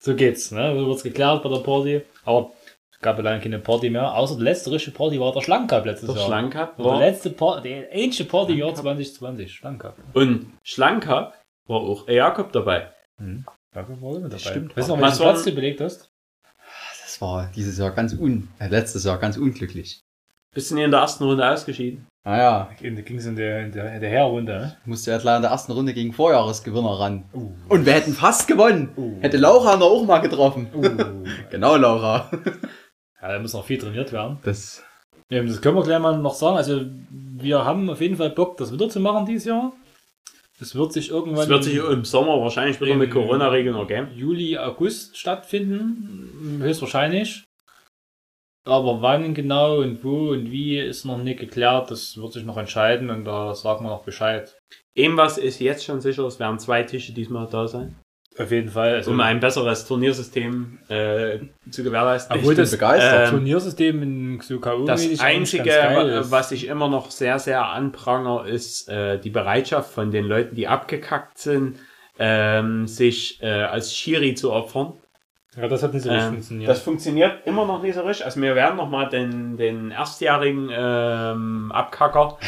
So 0.00 0.14
geht's, 0.14 0.50
ne? 0.52 0.74
So 0.78 0.86
wird's 0.86 1.02
geklärt 1.02 1.42
bei 1.42 1.48
der 1.48 1.58
Party. 1.58 2.02
Aber 2.24 2.52
es 2.57 2.57
gab 3.00 3.16
ja 3.18 3.24
leider 3.24 3.40
keine 3.40 3.58
Party 3.58 3.90
mehr. 3.90 4.14
Außer 4.14 4.36
die 4.36 4.42
letzte 4.42 4.70
richtige 4.70 4.96
Party 4.96 5.20
war 5.20 5.32
der 5.32 5.40
Schlangencup 5.40 5.84
letztes 5.86 6.08
Der 6.08 6.16
Jahr. 6.18 6.26
Schlangencup 6.26 6.78
War 6.78 6.84
war. 6.86 6.98
der 6.98 7.10
letzte 7.10 7.30
Party, 7.30 7.68
die 7.92 8.04
einzige 8.04 8.28
Party 8.28 8.52
im 8.52 8.58
Jahr 8.58 8.74
2020. 8.74 9.52
Schlangencup. 9.54 9.94
Und 10.14 10.52
Schlangencup 10.62 11.34
war 11.66 11.80
auch 11.80 12.08
Jakob 12.08 12.52
dabei. 12.52 12.90
Jakob 13.74 14.00
war 14.02 14.14
mit 14.18 14.24
dabei. 14.32 14.38
stimmt. 14.38 14.76
Weißt 14.76 14.88
du 14.88 14.96
noch, 14.96 15.02
Was 15.02 15.18
welchen 15.20 15.32
Platz 15.32 15.44
du 15.44 15.52
belegt 15.54 15.80
hast? 15.80 16.10
Das 17.02 17.20
war 17.20 17.50
dieses 17.54 17.78
Jahr 17.78 17.90
ganz 17.92 18.12
un, 18.14 18.48
äh, 18.58 18.68
letztes 18.68 19.04
Jahr 19.04 19.18
ganz 19.18 19.36
unglücklich. 19.36 20.00
Bist 20.54 20.70
du 20.70 20.76
nie 20.76 20.82
in 20.84 20.90
der 20.90 21.00
ersten 21.00 21.24
Runde 21.24 21.48
ausgeschieden? 21.48 22.06
Naja, 22.24 22.68
Da 22.80 23.00
ging 23.00 23.18
es 23.18 23.26
in 23.26 23.36
der, 23.36 23.64
in 23.64 23.72
der, 23.72 23.94
in 23.94 24.00
der 24.00 24.10
Herrunde, 24.10 24.52
ne? 24.52 24.76
musste 24.84 25.12
jetzt 25.12 25.24
leider 25.24 25.36
in 25.36 25.42
der 25.42 25.50
ersten 25.50 25.72
Runde 25.72 25.94
gegen 25.94 26.12
Vorjahresgewinner 26.12 26.98
ran. 27.00 27.24
Uh. 27.32 27.52
Und 27.68 27.86
wir 27.86 27.92
hätten 27.94 28.12
fast 28.12 28.46
gewonnen. 28.48 28.90
Uh. 28.96 29.16
Hätte 29.20 29.36
Laura 29.38 29.76
noch 29.76 29.86
auch 29.86 30.04
mal 30.04 30.18
getroffen. 30.18 30.68
Uh. 30.74 31.24
Genau, 31.50 31.76
Laura. 31.76 32.30
Ja, 33.20 33.32
da 33.32 33.38
muss 33.38 33.54
noch 33.54 33.64
viel 33.64 33.78
trainiert 33.78 34.12
werden. 34.12 34.38
Das, 34.44 34.84
Ja, 35.30 35.42
das 35.42 35.60
können 35.60 35.76
wir 35.76 35.82
gleich 35.82 35.98
mal 35.98 36.18
noch 36.18 36.34
sagen. 36.34 36.56
Also, 36.56 36.82
wir 37.10 37.64
haben 37.64 37.90
auf 37.90 38.00
jeden 38.00 38.16
Fall 38.16 38.30
Bock, 38.30 38.56
das 38.56 38.72
wieder 38.72 38.88
zu 38.88 39.00
machen 39.00 39.26
dieses 39.26 39.46
Jahr. 39.46 39.72
Es 40.60 40.74
wird 40.74 40.92
sich 40.92 41.10
irgendwann 41.10 41.44
Es 41.44 41.48
wird 41.48 41.64
sich 41.64 41.76
im 41.76 42.04
Sommer 42.04 42.40
wahrscheinlich 42.40 42.80
wieder 42.80 42.96
mit 42.96 43.12
Corona-Regeln 43.12 43.76
ergeben. 43.76 44.08
Juli, 44.14 44.58
August 44.58 45.16
stattfinden, 45.16 46.58
höchstwahrscheinlich. 46.60 47.44
Aber 48.64 49.00
wann 49.00 49.34
genau 49.34 49.78
und 49.78 50.02
wo 50.04 50.30
und 50.30 50.50
wie 50.50 50.78
ist 50.78 51.04
noch 51.04 51.18
nicht 51.18 51.38
geklärt. 51.38 51.90
Das 51.90 52.16
wird 52.16 52.32
sich 52.32 52.44
noch 52.44 52.58
entscheiden 52.58 53.08
und 53.08 53.24
da 53.24 53.54
sagen 53.54 53.84
wir 53.84 53.90
noch 53.90 54.04
Bescheid. 54.04 54.58
Eben 54.94 55.16
was 55.16 55.38
ist 55.38 55.60
jetzt 55.60 55.84
schon 55.84 56.00
sicher, 56.00 56.24
es 56.24 56.40
werden 56.40 56.58
zwei 56.58 56.82
Tische 56.82 57.12
diesmal 57.12 57.46
da 57.48 57.68
sein, 57.68 57.94
Auf 58.38 58.50
jeden 58.52 58.68
Fall. 58.68 58.94
Also, 58.94 59.10
um 59.10 59.20
ein 59.20 59.40
besseres 59.40 59.86
Turniersystem 59.86 60.78
äh, 60.88 61.38
zu 61.70 61.82
gewährleisten. 61.82 62.36
obwohl 62.36 62.54
bin 62.54 62.62
das 62.62 62.70
begeistert. 62.70 63.28
Ähm, 63.28 63.30
Turniersystem 63.38 64.02
in 64.02 64.38
K.O. 64.38 64.84
Das 64.84 65.20
Einzige, 65.20 66.24
was 66.28 66.52
ich 66.52 66.68
immer 66.68 66.88
noch 66.88 67.10
sehr, 67.10 67.38
sehr 67.38 67.66
anpranger, 67.66 68.46
ist 68.46 68.88
äh, 68.88 69.18
die 69.18 69.30
Bereitschaft 69.30 69.92
von 69.92 70.10
den 70.10 70.24
Leuten, 70.24 70.54
die 70.54 70.68
abgekackt 70.68 71.38
sind, 71.38 71.78
ähm, 72.18 72.86
sich 72.86 73.42
äh, 73.42 73.48
als 73.48 73.94
Schiri 73.94 74.34
zu 74.34 74.52
opfern. 74.52 74.92
Ja, 75.56 75.66
das 75.66 75.82
hat 75.82 75.92
nicht 75.92 76.02
so 76.04 76.10
richtig 76.10 76.26
Ähm, 76.26 76.32
funktioniert. 76.34 76.70
das 76.70 76.80
funktioniert 76.80 77.46
immer 77.46 77.66
noch 77.66 77.82
nicht 77.82 77.94
so 77.94 78.02
richtig. 78.02 78.24
Also 78.24 78.40
wir 78.40 78.54
werden 78.54 78.76
noch 78.76 78.88
mal 78.88 79.08
den, 79.08 79.56
den 79.56 79.90
erstjährigen 79.90 80.70
ähm, 80.72 81.72
Abkacker 81.72 82.38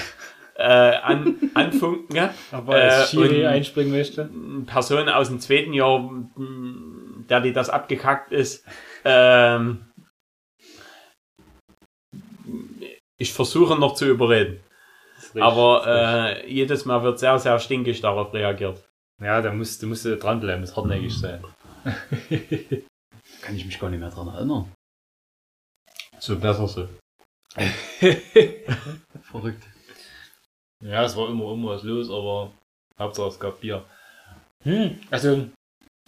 äh, 0.61 0.97
an, 1.02 1.50
anfunken. 1.55 2.14
ja. 2.14 2.35
Aber 2.52 2.75
als 2.75 3.05
äh, 3.05 3.07
Schiri 3.17 3.40
und- 3.40 3.47
einspringen 3.47 3.93
möchte. 3.93 4.29
Person 4.67 5.09
aus 5.09 5.29
dem 5.29 5.40
zweiten 5.40 5.73
Jahr, 5.73 6.11
der 7.29 7.40
die 7.40 7.52
das 7.52 7.71
abgekackt 7.71 8.33
ist, 8.33 8.64
ähm, 9.05 9.87
ich 13.17 13.33
versuche 13.33 13.79
noch 13.79 13.95
zu 13.95 14.07
überreden. 14.07 14.61
Aber 15.38 15.85
äh, 15.87 16.50
jedes 16.50 16.85
Mal 16.85 17.02
wird 17.02 17.19
sehr, 17.19 17.38
sehr 17.38 17.59
stinkig 17.59 18.00
darauf 18.00 18.33
reagiert. 18.35 18.83
ja, 19.21 19.40
da 19.43 19.52
musst, 19.52 19.83
du 19.83 19.87
musst 19.87 20.05
dranbleiben, 20.05 20.61
muss 20.62 20.76
hartnäckig 20.76 21.17
sein. 21.17 21.43
kann 23.43 23.55
ich 23.57 23.64
mich 23.64 23.79
gar 23.79 23.90
nicht 23.90 24.00
mehr 24.00 24.11
dran 24.11 24.29
erinnern. 24.29 24.73
So 26.19 26.38
besser 26.38 26.67
so. 26.69 26.88
Verrückt. 29.23 29.64
Ja, 30.82 31.04
es 31.04 31.16
war 31.16 31.28
immer, 31.28 31.52
immer 31.52 31.70
was 31.72 31.82
los, 31.82 32.10
aber 32.10 32.50
Hauptsache 32.99 33.28
es 33.28 33.38
gab 33.40 33.60
Bier. 33.60 33.82
Hm, 34.64 34.99
also, 35.10 35.46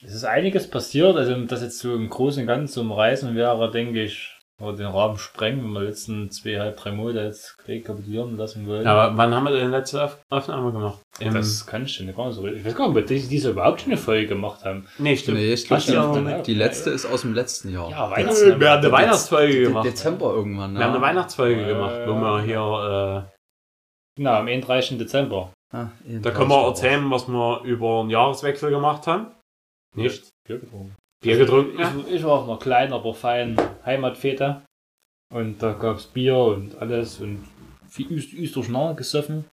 es 0.05 0.15
ist 0.15 0.25
einiges 0.25 0.69
passiert. 0.69 1.17
Also, 1.17 1.35
das 1.45 1.63
jetzt 1.63 1.79
so 1.79 1.95
im 1.95 2.09
Großen 2.09 2.43
und 2.43 2.47
Ganzen 2.47 2.73
zum 2.73 2.93
Reisen 2.93 3.35
wäre, 3.35 3.71
denke 3.71 4.03
ich, 4.03 4.39
oder 4.61 4.77
den 4.77 4.87
Rahmen 4.87 5.19
sprengen, 5.19 5.65
wenn 5.65 5.73
wir 5.73 5.81
die 5.81 5.87
letzten 5.87 6.31
zweieinhalb, 6.31 6.77
drei 6.77 6.93
Monate 6.93 7.21
jetzt 7.25 7.57
rekapitulieren 7.67 8.37
lassen 8.37 8.67
wollen. 8.67 8.87
Aber 8.87 9.17
wann 9.17 9.35
haben 9.35 9.45
wir 9.45 9.53
denn 9.53 9.71
letzte 9.73 10.05
Auf 10.05 10.19
Aufnahme 10.31 10.71
gemacht? 10.71 11.01
Im, 11.19 11.35
das 11.35 11.67
kann 11.67 11.85
ich 11.85 11.93
schon 11.95 12.15
gar 12.15 12.27
nicht 12.27 12.37
so. 12.37 12.47
Ich 12.47 12.65
weiß 12.65 12.75
gar 12.77 12.89
nicht, 12.89 12.97
ob 12.99 13.07
die, 13.07 13.27
diese 13.29 13.51
überhaupt 13.51 13.81
schon 13.81 13.93
eine 13.93 14.01
Folge 14.01 14.29
gemacht 14.29 14.65
haben. 14.65 14.87
nee, 14.99 15.17
stimmt. 15.17 15.39
Nee, 15.39 15.53
ich 15.53 15.67
glaube, 15.67 15.83
die, 15.83 16.43
die 16.45 16.55
letzte 16.55 16.91
ist 16.91 17.07
aus 17.07 17.23
dem 17.23 17.35
letzten 17.35 17.73
Jahr. 17.73 17.91
Ja, 17.91 18.07
Äh, 18.09 18.11
Weihnachten. 18.19 18.61
wir 18.61 18.71
haben 18.71 18.79
eine 18.85 18.93
Weihnachtsfolge 18.93 19.63
gemacht. 19.63 19.87
Dezember 19.87 20.33
irgendwann, 20.33 20.75
Wir 20.75 20.81
haben 20.85 20.91
eine 20.91 20.99
ne? 21.01 21.05
Weihnachtsfolge 21.07 21.61
Ja, 21.63 21.67
gemacht, 21.69 21.95
wo 22.07 22.13
ja, 22.13 22.21
wir 22.21 22.43
hier, 22.43 23.33
Genau, 24.17 24.35
am 24.35 24.47
31. 24.47 24.99
Dezember. 24.99 25.53
Ah, 25.73 25.89
da 26.05 26.31
können 26.31 26.51
wir 26.51 26.67
erzählen, 26.67 27.11
was 27.11 27.29
wir 27.29 27.63
über 27.65 28.03
den 28.03 28.11
Jahreswechsel 28.11 28.71
gemacht 28.71 29.07
haben. 29.07 29.29
Nicht? 29.97 30.29
Bier 30.47 30.59
getrunken. 30.59 30.97
Bier 31.23 31.39
getrunken. 31.39 31.79
Ja. 31.79 31.95
Ich, 32.07 32.15
ich 32.17 32.25
war 32.25 32.41
auf 32.41 32.49
einer 32.49 32.59
kleinen, 32.59 32.93
aber 32.93 33.15
feinen 33.15 33.57
Heimatfete. 33.85 34.63
Und 35.33 35.63
da 35.63 35.73
gab's 35.73 36.07
Bier 36.07 36.37
und 36.37 36.77
alles 36.77 37.21
und 37.21 37.49
viel 37.89 38.07
Üst, 38.13 38.35
Üst 38.35 38.55
durcheinander 38.57 38.95
gesoffen. 38.95 39.45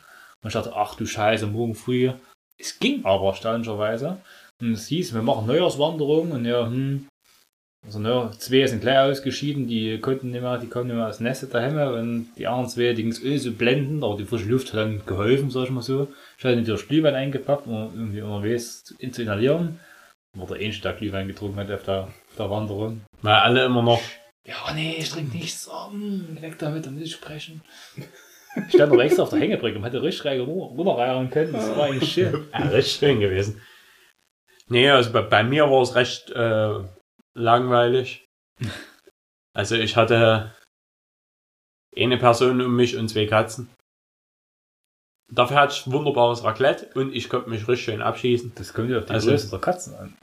Und 0.42 0.48
ich 0.48 0.52
dachte, 0.54 0.74
ach 0.74 0.96
du 0.96 1.06
Scheiße, 1.06 1.46
morgen 1.46 1.74
früh. 1.74 2.10
Es 2.58 2.78
ging 2.78 3.04
aber 3.04 3.28
erstaunlicherweise. 3.28 4.20
Und 4.60 4.72
es 4.72 4.88
hieß, 4.88 5.14
wir 5.14 5.22
machen 5.22 5.46
Neujahrswanderung 5.46 6.32
und 6.32 6.44
ja, 6.44 6.66
hm. 6.66 7.06
Also, 7.86 8.00
ne, 8.00 8.30
zwei 8.38 8.66
sind 8.66 8.82
gleich 8.82 8.98
ausgeschieden, 8.98 9.66
die 9.66 9.98
konnten 10.00 10.30
nicht 10.30 10.42
mehr, 10.42 10.58
die 10.58 10.66
kommen 10.66 10.88
nicht 10.88 10.96
mehr 10.96 11.08
aus 11.08 11.18
dem 11.18 11.24
Nest 11.24 11.46
daheim 11.54 11.76
und 11.76 12.28
die 12.36 12.46
anderen 12.46 12.68
zwei, 12.68 12.92
die 12.92 13.02
ging's 13.02 13.22
eh 13.22 13.38
so 13.38 13.52
blendend, 13.52 14.02
aber 14.02 14.16
die 14.16 14.24
frische 14.24 14.48
Luft 14.48 14.72
hat 14.72 14.80
dann 14.80 15.06
geholfen, 15.06 15.50
sag 15.50 15.64
ich 15.64 15.70
mal 15.70 15.82
so. 15.82 16.08
Ich 16.36 16.44
hatte 16.44 16.56
natürlich 16.56 16.88
Glühwein 16.88 17.14
eingepackt, 17.14 17.66
um 17.66 17.90
irgendwie 17.94 18.20
unterwegs 18.20 18.84
zu, 18.84 18.94
zu 18.96 19.22
inhalieren. 19.22 19.80
War 20.34 20.46
der 20.46 20.70
der 20.70 20.92
Glühwein 20.92 21.28
getrunken 21.28 21.58
hat 21.58 21.70
auf 21.70 21.84
der, 21.84 22.02
auf 22.02 22.36
der 22.36 22.50
Wanderung. 22.50 23.00
Weil 23.22 23.34
alle 23.34 23.64
immer 23.64 23.82
noch. 23.82 24.02
Ja, 24.44 24.72
nee, 24.74 24.96
ich 24.98 25.10
trinke 25.10 25.36
nichts. 25.36 25.68
Oh, 25.70 25.90
weg 26.40 26.58
damit, 26.58 26.86
da 26.86 26.90
muss 26.90 27.02
ich 27.02 27.12
sprechen. 27.12 27.62
Ich 28.66 28.74
stand 28.74 28.92
noch 28.92 29.00
extra 29.00 29.22
auf 29.22 29.30
der 29.30 29.40
Hängebrücke 29.40 29.78
und 29.78 29.84
hätte 29.84 30.02
richtig 30.02 30.26
rein 30.26 30.40
runterreiern 30.40 31.30
können. 31.30 31.52
Das 31.52 31.76
war 31.76 31.86
eigentlich 31.86 32.12
schön. 32.12 32.48
Ja, 32.52 32.68
recht 32.68 32.98
schön 32.98 33.20
gewesen. 33.20 33.60
Nee, 34.68 34.90
also 34.90 35.12
bei, 35.12 35.22
bei 35.22 35.42
mir 35.42 35.70
war 35.70 35.82
es 35.82 35.94
recht 35.94 36.30
äh, 36.30 36.80
langweilig. 37.38 38.24
Also 39.54 39.76
ich 39.76 39.96
hatte 39.96 40.54
eine 41.96 42.18
Person 42.18 42.60
um 42.60 42.76
mich 42.76 42.96
und 42.96 43.08
zwei 43.08 43.26
Katzen. 43.26 43.70
Dafür 45.30 45.58
hatte 45.58 45.74
ich 45.74 45.90
wunderbares 45.92 46.42
Raclette 46.44 46.90
und 46.94 47.14
ich 47.14 47.28
konnte 47.28 47.50
mich 47.50 47.68
richtig 47.68 47.84
schön 47.84 48.02
abschießen. 48.02 48.52
Das 48.54 48.72
kommt 48.72 48.90
ja 48.90 48.98
auf 48.98 49.06
die 49.06 49.12
Also- 49.12 49.30
Größe 49.30 49.50
der 49.50 49.58
Katzen 49.58 49.94
an. 49.94 50.16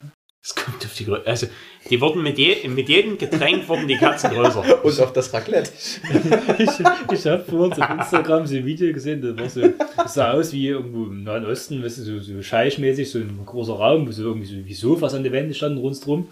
Es 0.43 0.53
kommt 0.53 0.85
auf 0.85 0.93
die 0.93 1.05
Größe. 1.05 1.25
Also, 1.25 1.47
die 1.89 1.99
wurden 1.99 2.21
mit, 2.21 2.37
je, 2.37 2.67
mit 2.67 2.87
jedem 2.87 3.17
Getränk 3.17 3.67
wurden 3.67 3.87
die 3.87 3.97
Katzen 3.97 4.29
größer. 4.29 4.61
Und 4.85 4.99
auf 4.99 5.11
das 5.11 5.33
Raclette. 5.33 5.71
ich 6.59 6.69
ich 7.11 7.25
habe 7.25 7.43
vor 7.43 7.61
uns 7.61 7.79
auf 7.79 7.89
Instagram 7.89 8.45
so 8.45 8.55
ein 8.55 8.65
Video 8.65 8.93
gesehen, 8.93 9.21
das, 9.23 9.35
war 9.35 9.49
so, 9.49 9.73
das 9.97 10.13
sah 10.13 10.33
aus 10.33 10.53
wie 10.53 10.67
irgendwo 10.67 11.05
im 11.05 11.23
Nahen 11.23 11.47
Osten, 11.47 11.83
weißt 11.83 11.97
du, 11.97 12.03
so, 12.03 12.19
so 12.19 12.41
scheichmäßig, 12.43 13.09
so 13.09 13.17
ein 13.17 13.43
großer 13.43 13.73
Raum, 13.73 14.07
wo 14.07 14.11
so 14.11 14.21
irgendwie 14.21 14.45
so 14.45 14.65
wie 14.65 14.73
Sofas 14.75 15.15
an 15.15 15.23
der 15.23 15.31
Wände 15.31 15.55
standen 15.55 15.79
rundherum. 15.79 16.29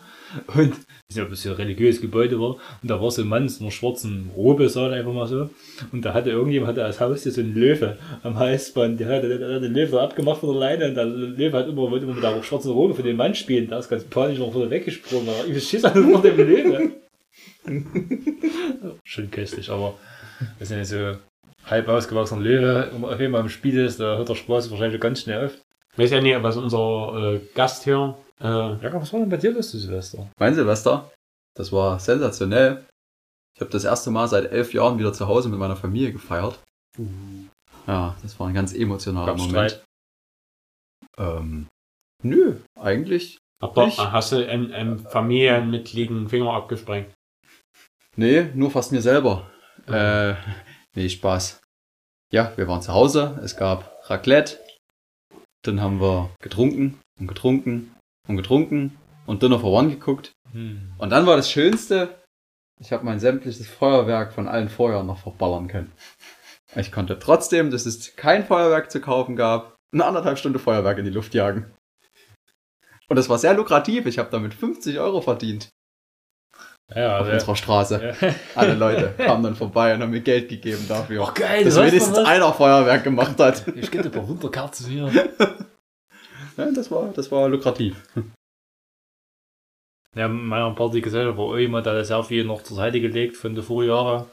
Und 0.48 0.74
ich 1.10 1.16
weiß 1.16 1.16
nicht, 1.16 1.26
ob 1.26 1.32
es 1.32 1.44
so 1.44 1.50
ein 1.50 1.56
religiöses 1.56 2.02
Gebäude 2.02 2.40
war. 2.40 2.58
Und 2.82 2.90
da 2.90 3.02
war 3.02 3.12
so 3.12 3.22
ein 3.22 3.28
Mann 3.28 3.48
in 3.48 3.62
einer 3.62 3.72
schwarzen 3.72 4.32
Robe, 4.36 4.70
sah 4.70 4.88
er 4.88 4.94
einfach 5.00 5.14
mal 5.14 5.28
so. 5.28 5.50
Und 5.92 6.04
da 6.04 6.14
hatte 6.14 6.32
irgendjemand 6.32 6.70
hatte 6.70 6.86
als 6.86 7.00
Haustier 7.00 7.32
so 7.32 7.42
einen 7.42 7.54
Löwe 7.54 7.98
am 8.24 8.38
Halsband. 8.40 9.00
Der 9.00 9.08
hatte, 9.08 9.38
der 9.38 9.48
hatte 9.48 9.62
den 9.62 9.74
Löwe 9.74 10.02
abgemacht 10.02 10.40
von 10.40 10.50
der 10.50 10.60
Leine 10.60 10.88
und 10.90 10.96
der 10.96 11.06
Löwe 11.06 11.58
hat 11.58 11.68
immer, 11.68 11.90
wollte 11.92 12.06
immer 12.06 12.16
mit 12.16 12.24
der 12.24 12.44
schwarzen 12.44 12.72
Robe 12.72 12.96
für 12.96 13.04
den 13.04 13.18
Mann 13.18 13.36
spielen. 13.36 13.70
Da 13.70 13.80
ist 13.80 13.90
ganz 13.90 14.04
panisch 14.04 14.40
noch 14.40 14.56
wieder 14.56 14.70
weggesprungen. 14.70 15.30
Aber 15.30 15.48
ich 15.48 15.68
schiss 15.68 15.86
an 15.86 16.12
vor 16.12 16.22
dem 16.22 16.38
Löwe. 16.38 16.92
Schön 19.04 19.32
köstlich, 19.32 19.70
aber 19.70 19.96
das 20.60 20.68
sind 20.68 20.78
ja 20.78 20.86
so 20.86 21.18
halb 21.66 21.88
ausgewachsener 21.88 22.42
Löwe, 22.42 22.92
man 23.00 23.14
auf 23.14 23.20
jeden 23.20 23.32
Fall 23.32 23.42
im 23.42 23.50
Spiel 23.50 23.80
ist, 23.80 24.00
da 24.00 24.18
hört 24.18 24.30
der 24.30 24.36
Spaß 24.36 24.70
wahrscheinlich 24.72 25.00
ganz 25.00 25.22
schnell 25.22 25.46
auf. 25.46 25.54
Weiß 25.96 26.12
ja 26.12 26.22
nicht, 26.22 26.42
was 26.42 26.58
unser 26.58 27.36
äh, 27.36 27.40
Gast 27.54 27.84
hier. 27.84 28.16
Äh, 28.42 28.46
Ja, 28.48 28.94
was 28.94 29.12
war 29.14 29.20
denn 29.20 29.30
bei 29.30 29.38
dir 29.38 29.52
los, 29.52 29.72
du 29.72 29.78
Silvester? 29.78 30.30
Mein 30.40 30.56
Silvester, 30.56 31.12
das 31.56 31.72
war 31.72 32.00
sensationell. 32.00 32.86
Ich 33.56 33.62
habe 33.62 33.72
das 33.72 33.84
erste 33.84 34.10
Mal 34.12 34.28
seit 34.28 34.52
elf 34.52 34.74
Jahren 34.74 34.98
wieder 34.98 35.14
zu 35.14 35.28
Hause 35.28 35.50
mit 35.50 35.60
meiner 35.60 35.76
Familie 35.76 36.12
gefeiert. 36.12 36.60
Ja, 37.88 38.16
das 38.22 38.40
war 38.40 38.48
ein 38.48 38.54
ganz 38.54 38.74
emotionaler 38.74 39.28
Gab's 39.28 39.42
Moment. 39.46 39.72
Streit? 39.72 39.86
Ähm, 41.18 41.68
nö, 42.24 42.56
eigentlich. 42.80 43.38
aber 43.62 43.88
Ich? 43.88 43.98
hast 44.00 44.32
du 44.32 44.48
einem, 44.48 44.72
einem 44.74 45.00
Familienmitglied 45.00 46.10
einen 46.10 46.30
Finger 46.30 46.52
abgesprengt? 46.54 47.14
Nee, 48.16 48.50
nur 48.56 48.72
fast 48.72 48.92
mir 48.92 49.02
selber. 49.02 49.50
Äh, 49.88 50.34
nee, 50.96 51.10
Spaß. 51.10 51.60
Ja, 52.32 52.52
wir 52.56 52.68
waren 52.68 52.82
zu 52.82 52.94
Hause, 52.94 53.40
es 53.44 53.56
gab 53.56 53.92
Raclette, 54.10 54.60
dann 55.64 55.82
haben 55.82 56.00
wir 56.02 56.32
getrunken 56.42 57.00
und 57.20 57.28
getrunken 57.28 57.93
und 58.28 58.38
getrunken 58.38 58.98
und 59.26 59.44
Dinner 59.44 59.60
for 59.60 59.72
One 59.72 59.90
geguckt. 59.90 60.34
Hm. 60.52 60.94
Und 60.98 61.10
dann 61.10 61.26
war 61.26 61.36
das 61.36 61.50
Schönste, 61.52 62.16
ich 62.80 62.92
habe 62.92 63.06
mein 63.06 63.20
sämtliches 63.20 63.68
Feuerwerk 63.68 64.34
von 64.34 64.48
allen 64.48 64.70
Vorjahren 64.70 65.08
noch 65.08 65.20
verballern 65.20 65.68
können. 65.68 65.92
Ich 66.76 66.92
konnte 66.92 67.20
trotzdem, 67.20 67.70
dass 67.72 67.86
es 67.86 68.16
kein 68.16 68.46
Feuerwerk 68.46 68.92
zu 68.92 69.00
kaufen 69.00 69.36
gab, 69.36 69.76
eine 69.94 70.06
anderthalb 70.06 70.40
Stunde 70.40 70.60
Feuerwerk 70.60 70.98
in 70.98 71.06
die 71.06 71.12
Luft 71.12 71.34
jagen. 71.34 71.72
Und 73.10 73.18
das 73.18 73.30
war 73.30 73.38
sehr 73.38 73.54
lukrativ. 73.54 74.06
Ich 74.08 74.18
habe 74.18 74.32
damit 74.32 74.54
50 74.54 74.98
Euro 75.00 75.22
verdient 75.22 75.70
Ja, 76.96 77.18
auf 77.20 77.28
also, 77.28 77.34
unserer 77.34 77.56
Straße. 77.56 78.16
ja. 78.22 78.34
Alle 78.56 78.74
Leute 78.74 79.14
kamen 79.18 79.44
dann 79.44 79.56
vorbei 79.56 79.94
und 79.94 80.02
haben 80.02 80.10
mir 80.10 80.22
Geld 80.22 80.50
gegeben 80.50 80.86
dafür. 80.88 81.28
Oh, 81.28 81.32
geil, 81.34 81.64
dass 81.64 81.76
wenigstens 81.78 82.18
einer 82.18 82.52
Feuerwerk 82.54 83.04
gemacht 83.04 83.40
hat. 83.40 83.68
Ich 83.76 83.92
gebe 83.92 84.04
dir 84.04 84.10
ein 84.10 84.12
paar 84.14 84.28
Wunderkerzen 84.28 84.88
hier. 84.88 85.12
Ja, 86.58 86.72
das 86.72 86.92
war, 86.92 87.12
das 87.14 87.32
war 87.32 87.50
lukrativ. 87.50 87.96
Ja, 90.16 90.28
in 90.28 90.46
meiner 90.46 90.76
Partygesellschaft 90.76 91.38
war 91.38 91.46
auch 91.46 91.58
jemand, 91.58 91.88
der 91.88 92.06
sehr 92.06 92.24
viel 92.24 92.44
noch 92.44 92.62
zur 92.62 92.78
Seite 92.78 93.02
gelegt 93.02 93.36
von 93.36 93.56
den 93.56 93.64
Vorjahren. 93.64 94.28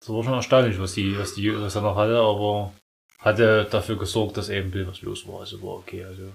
Das 0.00 0.10
war 0.10 0.22
schon 0.22 0.32
erstaunlich, 0.32 0.78
was 0.78 0.94
die, 0.94 1.18
was 1.18 1.34
die, 1.34 1.52
was 1.60 1.74
er 1.74 1.82
noch 1.82 1.96
hatte, 1.96 2.18
aber 2.20 2.72
hatte 3.18 3.66
dafür 3.68 3.98
gesorgt, 3.98 4.36
dass 4.36 4.48
eben 4.48 4.68
ein 4.68 4.70
bisschen 4.70 4.88
was 4.88 5.02
los 5.02 5.26
war. 5.26 5.40
Also 5.40 5.60
war 5.60 5.74
okay, 5.74 6.04
also 6.04 6.30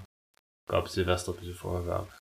gab 0.69 0.89
Silvester 0.89 1.31
ein 1.31 1.37
bisschen 1.37 1.53
Feuerwerk. 1.53 2.19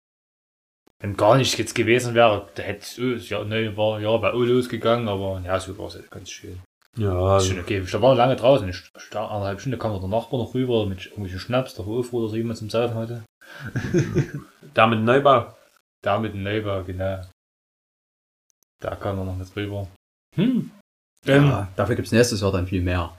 Wenn 0.99 1.17
gar 1.17 1.39
nichts 1.39 1.57
jetzt 1.57 1.75
gewesen 1.75 2.15
wäre, 2.15 2.51
da 2.55 2.63
hätte 2.63 2.81
es 2.81 2.99
oh, 2.99 3.35
ja, 3.35 3.43
ne, 3.43 3.75
war 3.75 4.01
ja 4.01 4.15
bei 4.19 4.35
O 4.35 4.43
losgegangen, 4.43 5.09
aber 5.09 5.41
ja, 5.41 5.59
so 5.59 5.77
war 5.79 5.87
es 5.87 5.95
halt 5.95 6.11
ganz 6.11 6.31
schön. 6.31 6.61
Ja, 6.99 7.37
Ist 7.37 7.47
schon 7.47 7.61
okay. 7.61 7.83
Da 7.91 8.03
waren 8.03 8.17
lange 8.17 8.37
draußen, 8.37 8.67
eine 8.67 8.75
anderthalb 9.31 9.61
Stunde 9.61 9.79
kam 9.79 9.99
der 9.99 10.09
Nachbar 10.09 10.41
noch 10.41 10.55
rüber 10.55 10.87
mit 10.87 11.07
irgendwelchen 11.07 11.39
Schnaps, 11.39 11.75
der 11.75 11.87
Hof 11.87 12.13
oder 12.13 12.29
so 12.29 12.37
jemand 12.37 12.59
zum 12.59 12.69
Saufen 12.71 12.97
hatte. 12.97 13.25
damit 14.75 15.01
Neubau. 15.01 15.55
Da 16.03 16.19
mit 16.19 16.35
dem 16.35 16.43
Neubau, 16.43 16.83
genau. 16.85 17.23
Da 18.81 18.97
kam 18.97 19.19
er 19.19 19.25
noch 19.25 19.37
mit 19.37 19.55
rüber. 19.57 19.87
Hm. 20.37 20.71
Ähm, 21.27 21.45
Ja, 21.47 21.69
dafür 21.77 21.97
gibt's 21.97 22.13
nächstes 22.13 22.41
Jahr 22.41 22.53
dann 22.53 22.67
viel 22.67 22.81
mehr. 22.83 23.17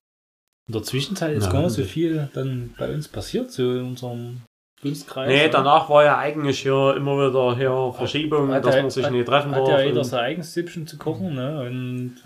In 0.67 0.73
der 0.73 0.83
Zwischenzeit 0.83 1.35
ist 1.37 1.45
Ja, 1.45 1.51
gar 1.51 1.61
nicht 1.63 1.71
so 1.73 1.81
das- 1.81 1.91
viel 1.91 2.29
dann 2.33 2.73
bei 2.77 2.91
uns 2.93 3.07
passiert, 3.07 3.51
so 3.51 3.73
in 3.75 3.85
unserem 3.85 4.41
Dunstkreis. 4.81 5.27
Nee, 5.27 5.49
danach 5.49 5.89
war 5.89 6.03
ja 6.03 6.17
eigentlich 6.17 6.59
hier 6.61 6.95
immer 6.97 7.15
wieder 7.29 7.55
hier 7.55 7.93
Verschiebung, 7.95 8.51
Hat 8.51 8.65
dass 8.65 8.75
man 8.75 8.89
sich 8.89 9.05
hat- 9.05 9.11
nicht 9.11 9.27
treffen 9.27 9.51
Hat 9.51 9.61
darf. 9.61 9.69
ja 9.69 9.81
jeder 9.81 10.03
sein 10.03 10.19
eigenes 10.21 10.53
Süppchen 10.53 10.87
zu 10.87 10.97
kochen, 10.97 11.35
ne? 11.35 11.61
Und 11.67 12.17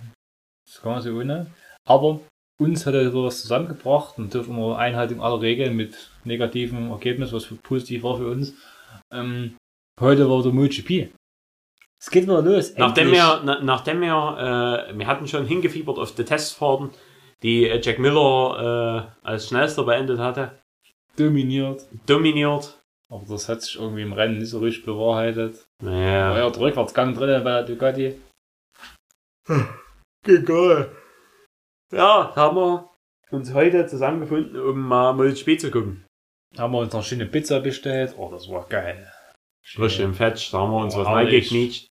das 0.76 0.84
gar 0.84 0.96
nicht 0.96 1.04
so 1.06 1.12
ohne. 1.12 1.48
Aber 1.88 2.20
uns 2.60 2.86
hat 2.86 2.94
er 2.94 3.12
sowas 3.12 3.42
zusammengebracht 3.42 4.18
und 4.18 4.34
durch 4.34 4.48
immer 4.48 4.78
Einhaltung 4.78 5.22
aller 5.22 5.42
Regeln 5.42 5.76
mit 5.76 6.10
negativem 6.24 6.92
Ergebnis, 6.92 7.34
was 7.34 7.46
für 7.46 7.56
positiv 7.56 8.04
war 8.04 8.18
für 8.18 8.30
uns. 8.30 8.54
Ähm, 9.12 9.58
heute 10.00 10.30
war 10.30 10.42
der 10.42 10.54
MotoGP. 10.54 11.10
Es 12.00 12.10
geht 12.12 12.24
wieder 12.24 12.42
los. 12.42 12.76
Nachdem 12.78 13.12
wir, 13.12 13.42
na, 13.44 13.62
nachdem 13.62 14.02
wir, 14.02 14.88
äh, 14.90 14.98
wir 14.98 15.08
hatten 15.08 15.28
schon 15.28 15.46
hingefiebert 15.46 15.98
auf 15.98 16.14
die 16.14 16.24
Testfahrten, 16.24 16.92
die 17.42 17.68
äh, 17.68 17.82
Jack 17.82 18.00
Miller 18.00 19.12
äh, 19.24 19.28
als 19.28 19.48
schnellster 19.48 19.84
beendet 19.84 20.20
hatte, 20.20 20.60
dominiert. 21.18 21.86
dominiert. 22.06 22.82
Aber 23.12 23.24
das 23.30 23.48
hat 23.50 23.62
sich 23.62 23.80
irgendwie 23.80 24.02
im 24.02 24.14
Rennen 24.14 24.40
nicht 24.40 24.50
so 24.50 24.60
richtig 24.60 24.86
bewahrheitet. 24.86 25.66
War 25.80 25.92
Naja, 25.92 26.38
ja 26.38 26.50
der 26.50 26.62
Rückwärtsgang 26.62 27.14
drin 27.14 27.44
bei 27.44 27.62
der 27.62 27.64
Ducati. 27.64 28.20
Egal. 30.28 30.92
Ja, 31.92 32.34
haben 32.36 32.58
wir 32.58 32.90
uns 33.32 33.54
heute 33.54 33.86
zusammengefunden, 33.88 34.60
um 34.60 34.80
mal 34.80 35.14
MotoGP 35.14 35.60
zu 35.60 35.72
gucken. 35.72 36.06
Haben 36.58 36.74
wir 36.74 36.80
uns 36.80 36.94
noch 36.94 37.04
schöne 37.04 37.26
Pizza 37.26 37.60
bestellt. 37.60 38.14
Oh, 38.18 38.30
das 38.32 38.50
war 38.50 38.66
geil. 38.68 39.12
Frisch 39.64 40.00
im 40.00 40.14
Fetch, 40.14 40.52
da 40.52 40.60
haben 40.60 40.72
wir 40.72 40.84
uns 40.84 40.96
Oh, 40.96 41.00
was 41.00 41.08
reingeknietscht. 41.08 41.88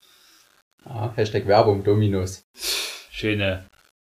Ah, 0.85 1.11
Hashtag 1.17 1.47
Werbung, 1.47 1.83
Dominos. 1.83 2.43
Schöne, 3.11 3.65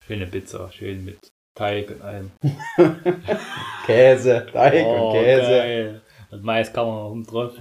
schöne 0.06 0.26
Pizza. 0.26 0.71
Schön 0.73 1.04
mit 1.04 1.18
Teig 1.54 1.90
und 1.90 2.02
allem. 2.02 2.30
Käse, 3.87 4.47
Teig 4.52 4.87
und 4.87 5.12
Käse. 5.12 5.47
Oh, 5.47 5.50
geil. 5.50 6.01
Und 6.31 6.44
Mais 6.44 6.72
kann 6.72 6.87
man 6.87 6.94
noch 6.96 7.11
oben 7.11 7.27
drauf. 7.27 7.53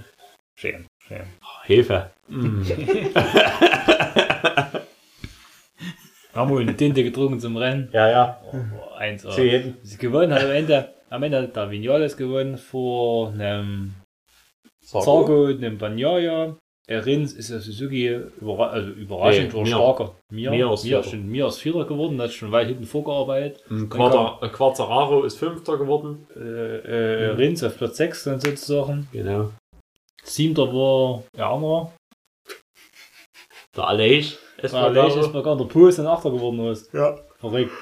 Schön, 0.58 0.86
schön. 1.06 1.22
Hefe. 1.64 2.10
Mm. 2.28 2.62
Haben 6.36 6.50
wir 6.52 6.60
eine 6.60 6.76
Tinte 6.76 7.02
getrunken 7.02 7.40
zum 7.40 7.56
Rennen. 7.56 7.88
ja, 7.92 8.08
ja. 8.08 8.40
Oh, 8.52 8.94
eins. 8.96 9.22
Für 9.28 9.42
jeden. 9.44 9.76
Sie 9.82 9.96
gewonnen 9.98 10.32
hat 10.32 10.44
am 10.44 10.50
Ende, 10.50 10.88
am 11.10 11.22
Ende 11.22 11.42
hat 11.42 11.56
der 11.56 11.70
Vinales 11.70 12.16
gewonnen 12.16 12.58
vor 12.58 13.30
einem 13.32 13.94
Zargo 14.84 15.46
und 15.46 15.56
einem 15.64 15.78
Banyaya. 15.78 16.56
Der 16.88 17.04
Rins 17.04 17.32
ist 17.32 17.50
der 17.50 17.58
Suzuki 17.58 18.06
überra 18.40 18.68
also 18.68 18.90
überraschend 18.90 19.52
Nee, 19.52 19.58
oder 19.60 19.66
starker. 19.70 20.14
Mir, 20.30 20.50
Mir 20.52 20.70
ist 20.72 20.84
mir, 20.84 20.88
Vierter. 20.90 21.04
ist 21.06 21.10
schon, 21.10 21.26
mir 21.26 21.46
ist 21.48 21.58
Vierter 21.58 21.84
geworden, 21.84 22.16
das 22.16 22.28
ist 22.30 22.36
schon 22.36 22.52
weit 22.52 22.68
hinten 22.68 22.84
vorgearbeitet. 22.84 23.64
Quarta- 23.90 24.46
Quartararo 24.48 25.24
ist 25.24 25.36
Fünfter 25.36 25.78
geworden. 25.78 26.28
Äh, 26.36 26.38
äh, 27.30 27.32
Mhm. 27.32 27.36
Rins 27.38 27.64
auf 27.64 27.76
Platz 27.76 27.96
6 27.96 28.22
dann 28.24 28.38
sozusagen. 28.40 29.08
Genau. 29.12 29.50
Siebter 30.22 30.72
war 30.72 31.24
Erner. 31.36 31.90
Der 33.76 33.88
Aleix. 33.88 34.38
Der 34.72 34.82
Aleix 34.82 35.16
ist 35.16 35.32
sogar 35.32 35.56
der 35.56 35.64
Puls 35.64 35.98
und 35.98 36.06
Achter 36.06 36.30
geworden 36.30 36.60
ist. 36.68 36.92
Ja. 36.92 37.16
Verrückt. 37.38 37.72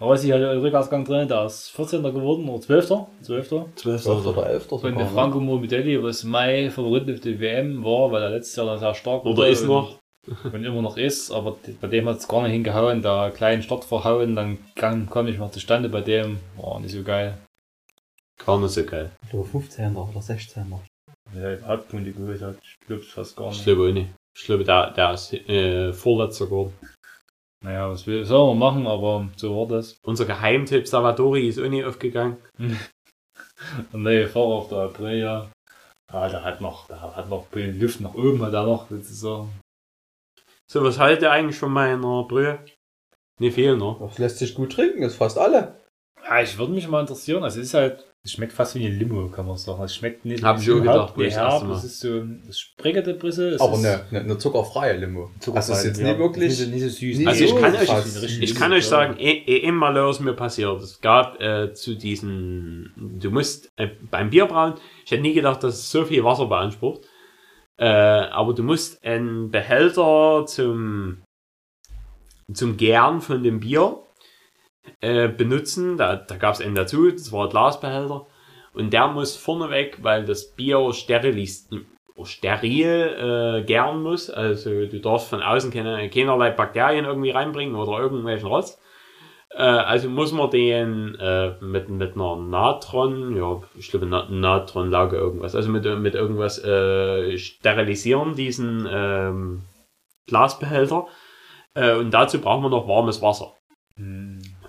Rossi 0.00 0.28
hat 0.28 0.36
einen 0.40 0.60
Rückausgang 0.60 1.04
drin, 1.04 1.26
der 1.26 1.44
ist 1.46 1.70
14. 1.70 2.02
geworden 2.04 2.48
oder 2.48 2.60
12. 2.60 2.86
12. 3.22 3.72
12 3.74 4.06
oder 4.26 4.46
11 4.48 4.70
Und 4.70 4.96
der 4.96 5.06
Franco 5.06 5.40
Morbidelli, 5.40 6.00
was 6.02 6.22
mein 6.22 6.70
Favorit 6.70 7.10
auf 7.12 7.20
die 7.20 7.40
WM 7.40 7.82
war, 7.82 8.12
weil 8.12 8.22
er 8.22 8.30
letztes 8.30 8.54
Jahr 8.56 8.66
dann 8.66 8.78
sehr 8.78 8.94
stark 8.94 9.24
Oder 9.24 9.36
wurde 9.36 9.48
ist 9.48 9.62
und- 9.62 9.68
noch. 9.68 9.98
Und 10.52 10.62
immer 10.62 10.82
noch 10.82 10.98
ist, 10.98 11.30
aber 11.32 11.56
bei 11.80 11.88
dem 11.88 12.06
hat 12.06 12.18
es 12.18 12.28
gar 12.28 12.42
nicht 12.42 12.52
hingehauen, 12.52 13.00
da 13.00 13.30
kleinen 13.30 13.62
Start 13.62 13.82
verhauen, 13.84 14.36
dann 14.36 14.58
kam, 14.76 15.08
kam 15.08 15.24
nicht 15.24 15.38
mehr 15.38 15.50
zustande 15.50 15.88
bei 15.88 16.02
dem, 16.02 16.38
war 16.58 16.78
nicht 16.80 16.92
so 16.92 17.02
geil. 17.02 17.38
Gar 18.44 18.60
nicht 18.60 18.70
so 18.72 18.84
geil. 18.84 19.10
Oder 19.32 19.42
15er 19.44 19.96
oder 19.96 20.20
16er. 20.20 20.80
Wer 21.32 21.56
der 21.56 21.66
Hauptpunkte 21.66 22.12
geholt 22.12 22.40
hat, 22.42 22.56
ich 22.62 22.86
glaube 22.86 23.02
fast 23.02 23.36
gar 23.36 23.48
Ich 23.48 23.54
nicht. 23.54 23.64
glaube 23.64 23.88
auch 23.88 23.92
nicht. 23.92 24.08
Ich 24.38 24.44
glaube, 24.44 24.64
der, 24.64 24.92
der 24.92 25.14
ist 25.14 25.32
äh, 25.32 25.92
Vorletzter 25.92 26.46
geworden. 26.46 26.74
Naja, 27.64 27.90
was 27.90 28.06
will, 28.06 28.24
soll 28.24 28.54
man 28.54 28.58
machen, 28.58 28.86
aber 28.86 29.28
so 29.36 29.56
war 29.56 29.66
das. 29.66 29.98
Unser 30.04 30.26
Geheimtipp 30.26 30.86
Salvatori 30.86 31.48
ist 31.48 31.58
auch 31.58 31.68
nicht 31.68 31.84
aufgegangen. 31.84 32.36
Der 33.92 33.98
neue 33.98 34.28
Fahrer 34.28 34.46
auf 34.46 34.68
der 34.68 34.78
Aprilia, 34.78 35.50
ah, 36.12 36.28
der 36.28 36.44
hat 36.44 36.60
noch, 36.60 36.86
der 36.86 37.00
hat 37.00 37.28
noch 37.28 37.42
ein 37.42 37.50
bisschen 37.50 37.80
Luft 37.80 38.00
nach 38.00 38.14
oben, 38.14 38.40
hat 38.40 38.52
er 38.52 38.62
noch 38.62 38.88
sozusagen. 38.88 39.50
So, 40.70 40.84
was 40.84 41.00
haltet 41.00 41.22
ihr 41.22 41.32
eigentlich 41.32 41.58
von 41.58 41.72
meiner 41.72 42.22
Brühe? 42.22 42.64
Nicht 43.40 43.54
viel, 43.54 43.76
ne? 43.76 43.96
Das 43.98 44.18
lässt 44.18 44.38
sich 44.38 44.54
gut 44.54 44.72
trinken, 44.72 45.02
ist 45.02 45.16
fast 45.16 45.38
alle. 45.38 45.80
Ja, 46.24 46.40
ich 46.40 46.56
würde 46.56 46.72
mich 46.72 46.86
mal 46.86 47.00
interessieren, 47.00 47.42
also 47.42 47.58
es 47.58 47.66
ist 47.66 47.74
halt, 47.74 48.07
es 48.28 48.32
schmeckt 48.34 48.52
fast 48.52 48.74
wie 48.74 48.84
eine 48.86 48.94
Limo, 48.94 49.28
kann 49.28 49.46
man 49.46 49.56
sagen. 49.56 49.82
Es 49.84 49.94
schmeckt 49.96 50.24
nicht 50.26 50.44
Hab 50.44 50.60
ich 50.60 50.70
auch 50.70 50.74
gedacht, 50.76 51.14
wo 51.16 51.20
wie 51.22 51.26
ich 51.26 51.34
das 51.34 51.62
herb, 51.62 51.70
es 51.72 51.84
ist 51.84 52.00
so, 52.00 52.22
es 52.48 52.58
sprickert 52.60 53.08
ein 53.08 53.18
bisschen. 53.18 53.54
es 53.54 53.60
Aber 53.60 53.78
eine, 53.78 54.02
eine, 54.10 54.20
eine 54.20 54.38
zuckerfreie 54.38 54.98
Limo. 54.98 55.30
Also 55.54 55.72
es 55.72 55.78
ist 55.80 55.84
jetzt 55.86 56.00
ja, 56.00 56.08
nicht 56.08 56.18
wirklich. 56.18 56.48
Nicht, 56.48 56.58
so- 56.58 56.70
nicht 56.70 56.82
so 56.82 56.88
süß. 56.90 57.18
nicht 57.18 57.26
Also 57.26 57.44
ich 57.44 57.56
kann 57.56 57.74
euch- 57.74 57.86
krass. 57.86 58.22
Ich 58.40 58.54
kann 58.54 58.72
euch 58.72 58.86
sagen, 58.86 59.16
eh, 59.18 59.30
eh, 59.46 59.58
immer 59.66 59.90
los 59.92 60.20
mir 60.20 60.34
passiert. 60.34 60.80
Es 60.82 61.00
gab 61.00 61.40
äh, 61.40 61.72
zu 61.72 61.94
diesen, 61.96 62.92
du 63.18 63.30
musst 63.30 63.70
äh, 63.76 63.88
beim 64.10 64.28
Bierbrauen, 64.30 64.74
ich 65.06 65.10
hätte 65.10 65.22
nie 65.22 65.32
gedacht, 65.32 65.62
dass 65.64 65.74
es 65.76 65.90
so 65.90 66.04
viel 66.04 66.22
Wasser 66.22 66.46
beansprucht, 66.46 67.00
äh, 67.78 67.86
aber 67.86 68.52
du 68.52 68.62
musst 68.62 69.02
einen 69.04 69.50
Behälter 69.50 70.44
zum, 70.46 71.22
zum 72.52 72.76
Gären 72.76 73.20
von 73.20 73.42
dem 73.42 73.60
Bier 73.60 74.00
äh, 75.00 75.28
benutzen. 75.28 75.96
Da, 75.96 76.16
da 76.16 76.36
gab 76.36 76.54
es 76.54 76.60
einen 76.60 76.74
dazu, 76.74 77.10
das 77.10 77.32
war 77.32 77.44
ein 77.44 77.50
Glasbehälter. 77.50 78.26
Und 78.74 78.92
der 78.92 79.08
muss 79.08 79.36
vorneweg, 79.36 79.98
weil 80.02 80.24
das 80.24 80.52
Bier 80.54 80.92
sterilis, 80.92 81.68
steril 82.24 83.60
äh, 83.60 83.64
gären 83.64 84.02
muss. 84.02 84.30
Also 84.30 84.86
du 84.86 85.00
darfst 85.00 85.28
von 85.28 85.42
außen 85.42 85.70
keine, 85.70 86.08
keinerlei 86.10 86.50
Bakterien 86.50 87.04
irgendwie 87.04 87.30
reinbringen 87.30 87.76
oder 87.76 87.98
irgendwelchen 87.98 88.48
Rotz. 88.48 88.78
Äh, 89.50 89.62
also 89.62 90.08
muss 90.08 90.32
man 90.32 90.50
den 90.50 91.14
äh, 91.16 91.54
mit, 91.60 91.88
mit 91.88 92.14
einer 92.14 92.36
Natron, 92.36 93.36
ja, 93.36 93.62
ich 93.76 93.90
glaube 93.90 94.06
Na 94.06 94.28
Natronlauge 94.28 95.16
irgendwas, 95.16 95.54
also 95.54 95.70
mit, 95.70 95.84
mit 95.84 96.14
irgendwas 96.14 96.62
äh, 96.62 97.36
sterilisieren, 97.38 98.34
diesen 98.34 98.86
ähm, 98.90 99.62
Glasbehälter. 100.26 101.06
Äh, 101.74 101.94
und 101.94 102.12
dazu 102.12 102.40
braucht 102.40 102.62
man 102.62 102.70
noch 102.70 102.88
warmes 102.88 103.22
Wasser. 103.22 103.54
Hm. 103.96 104.27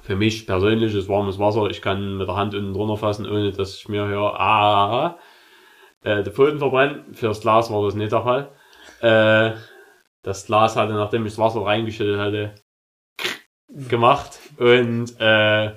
Für 0.10 0.16
mich 0.16 0.48
persönlich 0.48 0.96
ist 0.96 1.08
warmes 1.08 1.38
Wasser, 1.38 1.70
ich 1.70 1.84
kann 1.84 2.18
mit 2.18 2.28
der 2.28 2.36
Hand 2.36 2.56
unten 2.56 2.74
drunter 2.74 2.98
fassen, 2.98 3.30
ohne 3.30 3.52
dass 3.52 3.76
ich 3.78 3.88
mir 3.90 4.08
höre, 4.08 4.40
ah, 4.40 5.20
äh, 6.02 6.24
die 6.24 6.32
Pfoten 6.32 6.58
verbrennen. 6.58 7.14
Fürs 7.14 7.42
Glas 7.42 7.72
war 7.72 7.86
das 7.86 7.94
nicht 7.94 8.12
der 8.12 8.24
Fall. 8.24 8.52
Äh, 9.02 9.56
das 10.24 10.48
Glas 10.48 10.76
hatte, 10.76 10.94
nachdem 10.94 11.28
ich 11.28 11.34
das 11.34 11.38
Wasser 11.38 11.64
reingeschüttet 11.64 12.20
hatte, 12.20 12.56
gemacht. 13.88 14.40
Und 14.58 15.12
äh, 15.20 15.76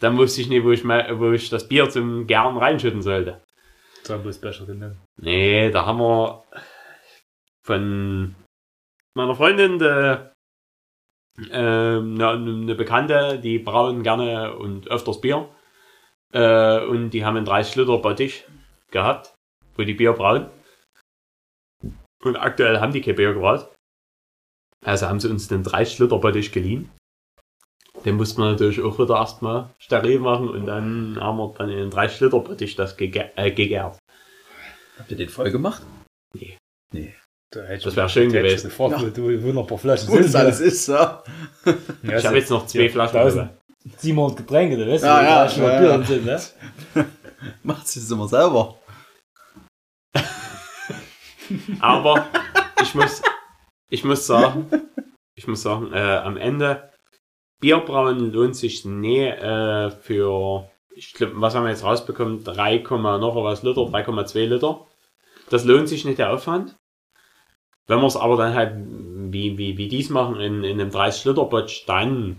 dann 0.00 0.16
wusste 0.16 0.40
ich 0.40 0.48
nicht, 0.48 0.64
wo 0.64 0.70
ich, 0.70 0.82
me- 0.82 1.08
wo 1.18 1.30
ich 1.32 1.50
das 1.50 1.68
Bier 1.68 1.90
zum 1.90 2.26
Gern 2.26 2.56
reinschütten 2.56 3.02
sollte. 3.02 3.42
Sambo 4.04 4.32
Special 4.32 4.64
genannt. 4.64 4.96
Nee, 5.18 5.70
da 5.70 5.84
haben 5.84 5.98
wir 5.98 6.44
von 7.66 8.34
meiner 9.14 9.34
Freundin 9.34 9.78
de, 9.78 10.16
ähm, 10.16 10.29
eine, 11.50 12.30
eine 12.30 12.74
Bekannte, 12.74 13.38
die 13.38 13.58
brauen 13.58 14.02
gerne 14.02 14.56
und 14.56 14.88
öfters 14.88 15.20
Bier. 15.20 15.48
Äh, 16.32 16.84
und 16.84 17.10
die 17.10 17.24
haben 17.24 17.36
einen 17.36 17.46
30 17.46 17.76
Liter 17.76 17.98
Bottich 17.98 18.44
gehabt, 18.90 19.34
wo 19.76 19.82
die 19.82 19.94
Bier 19.94 20.12
brauen. 20.12 20.50
Und 22.22 22.36
aktuell 22.36 22.80
haben 22.80 22.92
die 22.92 23.00
kein 23.00 23.16
Bier 23.16 23.32
gebraut. 23.32 23.68
Also 24.84 25.08
haben 25.08 25.20
sie 25.20 25.30
uns 25.30 25.48
den 25.48 25.62
30 25.62 25.98
Liter 26.00 26.18
Bottich 26.18 26.52
geliehen. 26.52 26.90
Den 28.04 28.16
mussten 28.16 28.40
wir 28.40 28.52
natürlich 28.52 28.80
auch 28.80 28.98
wieder 28.98 29.16
erstmal 29.16 29.70
steril 29.78 30.20
machen 30.20 30.48
und 30.48 30.66
dann 30.66 31.18
haben 31.20 31.38
wir 31.38 31.54
dann 31.58 31.68
in 31.68 31.76
den 31.76 31.90
30 31.90 32.20
Liter 32.20 32.40
Bottich 32.40 32.76
das 32.76 32.96
gege 32.96 33.30
äh, 33.36 33.50
gegärt. 33.50 33.98
Habt 34.98 35.10
ihr 35.10 35.16
den 35.16 35.28
voll 35.28 35.50
gemacht? 35.50 35.82
Das 37.50 37.96
wäre 37.96 38.08
schön 38.08 38.30
gewesen. 38.30 38.68
Gefragt, 38.68 39.02
Ja. 39.02 39.08
du, 39.10 39.42
wo 39.42 39.48
noch 39.52 39.62
ein 39.62 39.66
paar 39.66 39.78
Flaschen 39.78 40.08
Wo 40.08 40.18
das 40.18 40.34
alles 40.36 40.60
ist, 40.60 40.86
ja. 40.86 41.22
Ja, 42.02 42.18
Ich 42.18 42.26
habe 42.26 42.38
jetzt 42.38 42.50
noch 42.50 42.66
zwei 42.66 42.88
Flaschen. 42.88 43.16
1000. 43.18 43.50
700 43.98 44.36
Getränke, 44.36 44.76
du 44.76 44.86
weißt, 44.88 45.04
Ja, 45.04 45.22
ja, 45.22 45.44
da 45.44 45.50
schon 45.50 45.62
mal 45.62 45.72
ja, 45.72 45.80
Bier 45.80 45.88
ja. 45.90 46.02
sind, 46.04 46.24
ne? 46.26 46.40
Macht 47.62 47.88
sie 47.88 48.00
das 48.00 48.10
immer 48.10 48.28
selber. 48.28 48.76
Aber 51.80 52.26
ich 52.82 52.94
muss, 52.94 53.22
ich 53.88 54.04
muss 54.04 54.26
sagen, 54.26 54.70
ich 55.34 55.46
muss 55.48 55.62
sagen, 55.62 55.92
äh, 55.92 55.98
am 55.98 56.36
Ende 56.36 56.90
Bierbrauen 57.60 58.32
lohnt 58.32 58.54
sich 58.56 58.84
nie 58.84 59.24
äh, 59.24 59.90
für, 59.90 60.70
ich 60.94 61.14
glaub, 61.14 61.30
was 61.34 61.54
haben 61.54 61.64
wir 61.64 61.70
jetzt 61.70 61.84
rausbekommen? 61.84 62.44
3, 62.44 62.78
noch 62.78 63.34
was 63.42 63.62
Liter, 63.62 63.80
3,2 63.82 64.44
Liter. 64.46 64.86
Das 65.48 65.64
lohnt 65.64 65.88
sich 65.88 66.04
nicht 66.04 66.18
der 66.18 66.32
Aufwand. 66.32 66.76
Wenn 67.86 68.00
wir 68.00 68.06
es 68.06 68.16
aber 68.16 68.36
dann 68.36 68.54
halt 68.54 68.74
wie, 69.32 69.58
wie, 69.58 69.76
wie 69.76 69.88
dies 69.88 70.10
machen 70.10 70.40
in, 70.40 70.64
in 70.64 70.80
einem 70.80 70.90
30 70.90 71.24
Liter 71.26 71.44
Botsch, 71.44 71.84
dann 71.86 72.36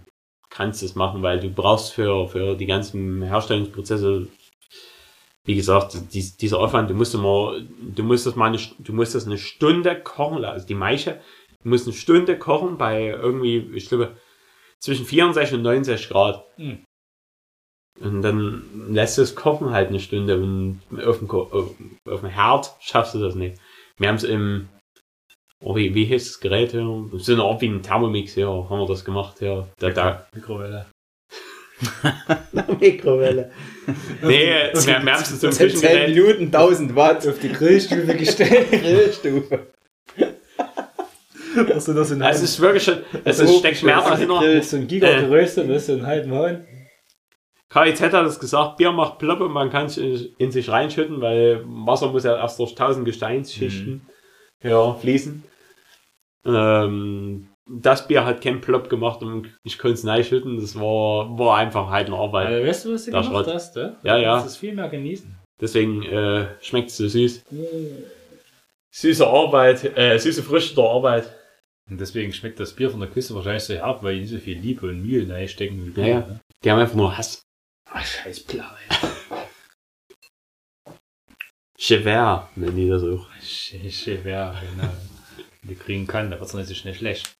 kannst 0.50 0.82
du 0.82 0.86
es 0.86 0.96
machen, 0.96 1.24
weil 1.24 1.40
du 1.40 1.50
brauchst 1.50 1.94
für, 1.94 2.28
für 2.28 2.56
die 2.56 2.66
ganzen 2.66 3.22
Herstellungsprozesse 3.22 4.28
wie 5.44 5.56
gesagt, 5.56 5.98
dies, 6.14 6.38
dieser 6.38 6.60
Aufwand, 6.60 6.90
du 6.90 6.94
musst 6.94 7.16
immer, 7.16 7.60
du 7.80 8.04
musst 8.04 8.26
das 8.26 8.36
mal 8.36 8.48
eine, 8.48 8.60
du 8.80 8.94
musst 8.94 9.16
das 9.16 9.26
eine 9.26 9.38
Stunde 9.38 10.00
kochen 10.00 10.40
lassen. 10.40 10.54
Also 10.54 10.68
die 10.68 10.76
Maische, 10.76 11.20
du 11.64 11.70
musst 11.70 11.88
eine 11.88 11.96
Stunde 11.96 12.38
kochen 12.38 12.78
bei 12.78 13.08
irgendwie, 13.08 13.58
ich 13.74 13.88
glaube, 13.88 14.16
zwischen 14.80 15.06
64 15.06 15.56
und 15.56 15.64
69 15.64 16.10
Grad. 16.10 16.46
Hm. 16.58 16.86
Und 18.00 18.22
dann 18.22 18.64
lässt 18.94 19.18
du 19.18 19.22
es 19.22 19.36
kochen 19.36 19.72
halt 19.72 19.90
eine 19.90 20.00
Stunde 20.00 20.40
und 20.40 20.82
auf 21.06 21.20
dem, 21.20 21.30
auf 21.30 22.22
dem 22.22 22.30
Herd 22.30 22.74
schaffst 22.80 23.16
du 23.16 23.20
das 23.20 23.36
nicht. 23.36 23.60
Wir 23.98 24.08
haben 24.10 24.16
es 24.16 24.24
im, 24.24 24.70
oh, 25.62 25.76
wie, 25.76 25.94
wie 25.96 26.06
hieß 26.06 26.26
das 26.26 26.40
Gerät 26.40 26.72
hier? 26.72 27.10
So 27.14 27.34
eine 27.34 27.44
Art 27.44 27.62
wie 27.62 27.68
ein 27.68 27.82
Thermomix 27.82 28.34
hier, 28.34 28.48
haben 28.48 28.80
wir 28.80 28.88
das 28.88 29.06
gemacht 29.06 29.38
hier. 29.40 29.68
Da, 29.80 29.90
da, 29.90 30.28
Mikrowelle. 30.34 30.86
Mikrowelle. 32.80 33.52
nee, 34.22 34.48
wir, 34.74 34.86
wir 34.86 34.96
haben 34.96 35.08
es 35.08 35.40
so 35.40 35.48
ein 35.48 35.54
10 35.54 35.70
Küchengerät. 35.70 36.16
Minuten, 36.16 36.46
1000 36.46 36.96
Watt. 36.96 37.28
Auf 37.28 37.40
die 37.40 37.52
Grillstufe 37.52 38.16
gestellt. 38.16 38.72
Grillstufe. 38.72 39.68
Hast 41.74 41.88
du 41.88 41.94
das 41.94 42.12
in 42.12 42.22
Also 42.22 42.44
es 42.44 42.52
ist 42.52 42.60
wirklich 42.62 42.84
schon, 42.84 43.00
es 43.26 43.38
So 43.38 43.44
ist, 43.44 43.60
steckt 43.60 43.84
mehr 43.84 43.98
dahinter. 43.98 44.62
so 44.62 44.78
ein 44.78 44.88
Giga 44.88 45.20
geröstet, 45.20 45.70
das 45.70 45.78
ist 45.78 45.88
so 45.88 45.94
ein 45.94 46.06
halben 46.06 46.34
Hahn. 46.34 46.66
KIZ 47.70 48.02
hat 48.02 48.26
es 48.26 48.40
gesagt, 48.40 48.78
Bier 48.78 48.92
macht 48.92 49.18
Ploppe, 49.18 49.48
man 49.50 49.70
kann 49.70 49.88
es 49.88 49.98
in 49.98 50.52
sich 50.52 50.70
reinschütten, 50.70 51.22
weil 51.22 51.64
Wasser 51.66 52.12
muss 52.12 52.24
ja 52.24 52.38
erst 52.38 52.60
durch 52.60 52.72
1000 52.72 53.06
Gesteinsschichten 53.06 54.02
ja, 54.64 54.94
fließen. 54.94 55.44
Ähm, 56.46 57.48
das 57.70 58.08
Bier 58.08 58.26
hat 58.26 58.42
keinen 58.42 58.60
Plop 58.62 58.90
gemacht 58.90 59.22
und 59.22 59.48
ich 59.64 59.78
konnte 59.78 59.94
es 59.96 60.06
reinschütten, 60.06 60.60
das 60.60 60.76
war, 60.76 61.38
war 61.38 61.58
einfach 61.58 61.90
halt 61.90 62.08
eine 62.08 62.18
Arbeit. 62.18 62.48
Also, 62.48 62.68
weißt 62.68 62.86
du, 62.86 62.94
was 62.94 63.06
du 63.06 63.12
gemacht 63.12 63.26
Schrott. 63.28 63.48
hast? 63.48 63.76
Ja? 63.76 63.98
Ja, 64.04 64.18
ja. 64.18 64.40
Du 64.42 64.46
es 64.48 64.58
viel 64.58 64.74
mehr 64.74 64.90
genießen. 64.90 65.36
Deswegen 65.60 66.04
äh, 66.04 66.48
schmeckt 66.62 66.90
es 66.90 66.98
so 66.98 67.08
süß. 67.08 67.44
Süße 68.94 69.26
Arbeit, 69.28 69.96
äh, 69.98 70.18
süße 70.18 70.44
Frische 70.44 70.76
der 70.76 70.84
Arbeit. 70.86 71.32
Und 71.90 72.00
deswegen 72.02 72.34
schmeckt 72.34 72.60
das 72.60 72.74
Bier 72.74 72.90
von 72.90 73.00
der 73.00 73.10
Küste 73.10 73.36
wahrscheinlich 73.36 73.64
so 73.64 73.74
herb, 73.74 74.02
weil 74.04 74.16
die 74.16 74.22
nicht 74.22 74.32
so 74.32 74.38
viel 74.40 74.58
Liebe 74.58 74.88
und 74.88 75.02
Mühe 75.02 75.28
reinstecken 75.30 75.84
wie 75.86 75.90
Ja, 75.90 75.94
Bier. 76.06 76.08
ja. 76.14 76.20
Ne? 76.20 76.40
Die 76.64 76.72
haben 76.72 76.80
einfach 76.80 76.96
nur 76.96 77.16
Hass. 77.18 77.44
Ach, 77.90 78.06
scheiß 78.06 78.42
Blau, 78.42 78.64
ey. 78.90 78.98
Chever 81.78 82.50
nennen 82.56 82.76
die 82.76 82.90
das 82.90 83.04
auch. 83.04 83.28
Scheiße, 83.42 84.20
ja, 84.28 84.54
genau. 84.60 84.90
Die 85.72 85.78
grünen 85.78 86.06
Kannen, 86.06 86.32
da 86.32 86.38
wird 86.38 86.50
es 86.50 86.54
nicht 86.54 86.68
so 86.68 86.74
schnell 86.74 86.94
schlecht. 86.94 87.34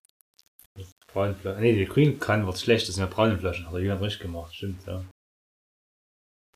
Braune 1.12 1.34
Flaschen. 1.34 1.60
Nee, 1.60 1.74
die 1.74 1.84
grünen 1.84 2.18
Kannen 2.18 2.46
wird 2.46 2.58
schlecht, 2.58 2.88
das 2.88 2.94
sind 2.94 3.04
ja 3.04 3.10
braune 3.14 3.36
Flaschen. 3.38 3.66
Hat 3.66 3.74
er 3.74 3.80
jemand 3.80 4.00
richtig 4.00 4.22
gemacht, 4.22 4.54
stimmt, 4.54 4.80
ja. 4.86 5.04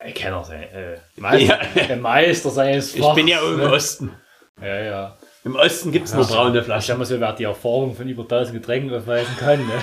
Ich 0.03 0.15
kann 0.15 0.33
auch 0.33 0.43
sein, 0.45 0.63
äh, 0.63 0.97
Meister, 1.17 1.61
Ja. 1.75 1.85
der 1.85 1.97
Meister 1.97 2.49
seines 2.49 2.95
Ich 2.95 3.13
bin 3.13 3.27
ja 3.27 3.39
im 3.47 3.57
ne? 3.57 3.71
Osten. 3.71 4.11
Ja, 4.59 4.79
ja. 4.79 5.17
Im 5.43 5.55
Osten 5.55 5.91
gibt 5.91 6.07
es 6.07 6.15
nur 6.15 6.25
braune 6.25 6.57
Ich 6.59 6.65
Flaschen. 6.65 6.87
sag 6.87 6.97
mal 6.97 7.05
so, 7.05 7.19
wer 7.19 7.33
die 7.33 7.43
Erfahrung 7.43 7.95
von 7.95 8.09
über 8.09 8.23
1000 8.23 8.59
Getränken 8.59 8.91
aufweisen 8.95 9.37
kann, 9.37 9.59
ne? 9.67 9.81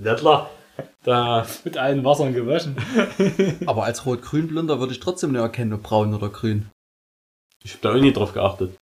Ja 0.00 0.14
klar. 0.16 0.50
Da, 1.04 1.46
Mit 1.64 1.78
allen 1.78 2.04
Wassern 2.04 2.34
gewaschen. 2.34 2.76
Aber 3.66 3.84
als 3.84 4.04
Rot-Grün-Blinder 4.04 4.78
würde 4.78 4.92
ich 4.92 5.00
trotzdem 5.00 5.32
nicht 5.32 5.40
erkennen, 5.40 5.72
ob 5.72 5.82
braun 5.84 6.12
oder 6.14 6.28
grün. 6.28 6.70
ich 7.62 7.72
hab 7.74 7.80
da 7.80 7.90
auch 7.92 8.00
nie 8.00 8.12
drauf 8.12 8.32
geachtet. 8.34 8.76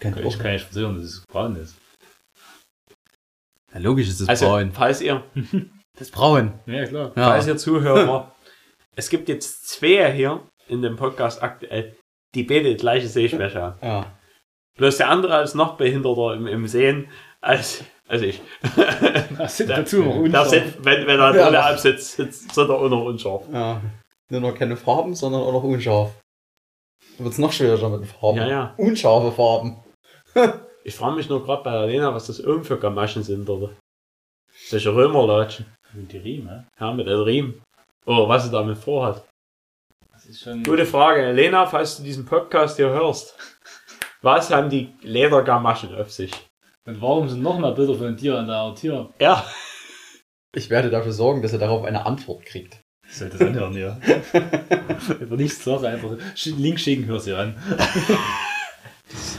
Kennt 0.00 0.18
Ich 0.20 0.38
kann 0.38 0.52
nicht 0.52 0.64
versichern, 0.64 0.94
dass 0.96 1.04
es 1.04 1.24
braun 1.26 1.56
ist. 1.56 1.76
Ja, 3.72 3.80
logisch 3.80 4.08
ist 4.08 4.20
es 4.20 4.28
Also, 4.28 4.46
braun. 4.46 4.72
falls 4.72 5.00
ihr, 5.00 5.22
Das 5.98 6.08
ist 6.08 6.12
braun. 6.14 6.58
Ja, 6.66 6.84
klar. 6.86 7.12
Ja. 7.16 7.30
falls 7.30 7.46
ihr 7.46 7.56
Zuhörer, 7.56 8.34
es 8.96 9.08
gibt 9.08 9.28
jetzt 9.28 9.66
zwei 9.68 10.12
hier 10.12 10.42
in 10.68 10.82
dem 10.82 10.96
Podcast 10.96 11.42
aktuell, 11.42 11.96
die 12.34 12.42
beide 12.42 12.70
die 12.70 12.76
gleiche 12.76 13.08
Sehschwäche 13.08 13.60
haben. 13.62 13.78
ja. 13.82 14.12
Bloß 14.76 14.98
der 14.98 15.08
andere 15.08 15.42
ist 15.42 15.54
noch 15.54 15.78
behinderter 15.78 16.34
im, 16.34 16.46
im 16.46 16.66
Sehen 16.66 17.08
als, 17.40 17.82
als 18.08 18.20
ich. 18.20 18.42
Das 19.38 19.56
sind 19.56 19.70
dazu 19.70 20.02
noch 20.02 20.16
unscharf. 20.16 20.48
sitzt, 20.50 20.84
wenn, 20.84 21.06
wenn 21.06 21.18
er 21.18 21.34
Ja. 21.34 21.44
Brille 21.46 21.64
absitzt, 21.64 22.12
sitzt, 22.16 22.42
sitzt 22.42 22.58
er 22.58 22.68
auch 22.70 22.88
noch 22.90 23.04
unscharf. 23.04 23.44
ja. 23.52 23.80
Nicht 24.28 24.40
nur 24.42 24.54
keine 24.54 24.76
Farben, 24.76 25.14
sondern 25.14 25.40
auch 25.40 25.52
noch 25.52 25.62
unscharf. 25.62 26.10
Dann 27.16 27.24
wird 27.24 27.32
es 27.32 27.38
noch 27.38 27.52
schwieriger 27.52 27.88
mit 27.88 28.00
den 28.00 28.06
Farben. 28.08 28.36
Ja, 28.38 28.48
ja. 28.48 28.74
Unscharfe 28.76 29.32
Farben. 29.32 29.78
Ich 30.84 30.94
frage 30.94 31.16
mich 31.16 31.28
nur 31.28 31.44
gerade 31.44 31.62
bei 31.64 31.72
der 31.72 31.86
Lena, 31.86 32.14
was 32.14 32.26
das 32.28 32.44
oben 32.44 32.64
für 32.64 32.78
Gamaschen 32.78 33.22
sind, 33.22 33.48
oder? 33.48 33.70
Solche 34.68 34.94
Römerlatschen. 34.94 35.66
Die 35.94 36.18
Riemen, 36.18 36.66
Ja, 36.78 36.92
mit 36.92 37.06
den 37.06 37.20
Riemen. 37.20 37.62
Oh, 38.04 38.28
was 38.28 38.44
sie 38.44 38.50
damit 38.50 38.76
vorhat. 38.78 39.24
das 40.12 40.26
ist 40.26 40.40
schon. 40.42 40.62
Gute 40.62 40.86
Frage. 40.86 41.32
Lena, 41.32 41.66
falls 41.66 41.96
du 41.96 42.02
diesen 42.02 42.24
Podcast 42.26 42.76
hier 42.76 42.90
hörst. 42.90 43.34
Was 44.22 44.50
haben 44.50 44.70
die 44.70 44.92
Ledergamaschen 45.02 45.94
auf 45.94 46.12
sich? 46.12 46.32
Und 46.84 47.00
warum 47.00 47.28
sind 47.28 47.42
noch 47.42 47.58
mehr 47.58 47.72
Bilder 47.72 47.94
von 47.94 48.16
dir 48.16 48.38
an 48.38 48.46
der 48.46 48.74
Tür? 48.74 49.10
Ja. 49.20 49.44
Ich 50.54 50.70
werde 50.70 50.90
dafür 50.90 51.12
sorgen, 51.12 51.42
dass 51.42 51.52
er 51.52 51.58
darauf 51.58 51.84
eine 51.84 52.06
Antwort 52.06 52.44
kriegt. 52.44 52.80
Ich 53.08 53.16
sollte 53.16 53.38
das 53.38 53.48
anhören, 53.48 53.76
ja. 53.76 53.98
Über 55.20 55.36
nichts 55.36 55.62
sagen, 55.64 55.84
einfach 55.86 56.10
Link 56.44 56.80
schicken, 56.80 57.06
hör 57.06 57.20
sie 57.20 57.34
an. 57.34 57.56
Das 59.08 59.38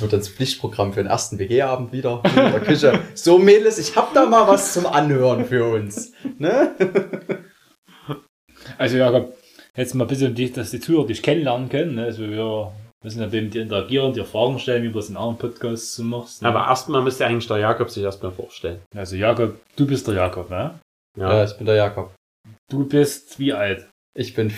wird 0.00 0.12
dann 0.12 0.20
das 0.20 0.28
Pflichtprogramm 0.28 0.92
für 0.92 1.02
den 1.02 1.08
ersten 1.08 1.38
WG-Abend 1.38 1.92
wieder 1.92 2.22
in 2.24 2.34
der 2.34 2.60
Küche. 2.60 3.00
So 3.14 3.38
Mädels, 3.38 3.78
ich 3.78 3.96
hab 3.96 4.14
da 4.14 4.26
mal 4.26 4.46
was 4.46 4.72
zum 4.72 4.86
Anhören 4.86 5.44
für 5.44 5.64
uns. 5.64 6.12
Ne? 6.38 6.74
Also, 8.78 8.96
Jakob, 8.96 9.36
jetzt 9.76 9.94
mal 9.94 10.04
ein 10.04 10.08
bisschen, 10.08 10.52
dass 10.54 10.70
die 10.70 10.80
Zuhörer 10.80 11.06
dich 11.06 11.22
kennenlernen 11.22 11.68
können. 11.68 11.96
Ne? 11.96 12.04
Also, 12.04 12.22
wir 12.28 12.72
müssen 13.02 13.20
ja 13.20 13.26
mit 13.28 13.54
dir 13.54 13.62
interagieren, 13.62 14.12
dir 14.12 14.24
Fragen 14.24 14.58
stellen, 14.58 14.82
wie 14.82 14.88
du 14.88 14.94
das 14.94 15.08
in 15.10 15.16
anderen 15.16 15.38
Podcasts 15.38 15.96
so 15.96 16.02
machst. 16.02 16.42
Ne? 16.42 16.48
Aber 16.48 16.66
erstmal 16.66 17.02
müsste 17.02 17.26
eigentlich 17.26 17.48
der 17.48 17.58
Jakob 17.58 17.90
sich 17.90 18.02
erstmal 18.02 18.32
vorstellen. 18.32 18.80
also, 18.94 19.16
Jakob, 19.16 19.56
du 19.76 19.86
bist 19.86 20.06
der 20.06 20.14
Jakob, 20.14 20.50
ne? 20.50 20.78
Ja. 21.18 21.36
Ja. 21.36 21.44
ich 21.44 21.56
bin 21.56 21.66
der 21.66 21.76
Jakob. 21.76 22.12
Du 22.70 22.86
bist 22.86 23.38
wie 23.38 23.52
alt? 23.52 23.88
Ich 24.16 24.34
bin 24.34 24.52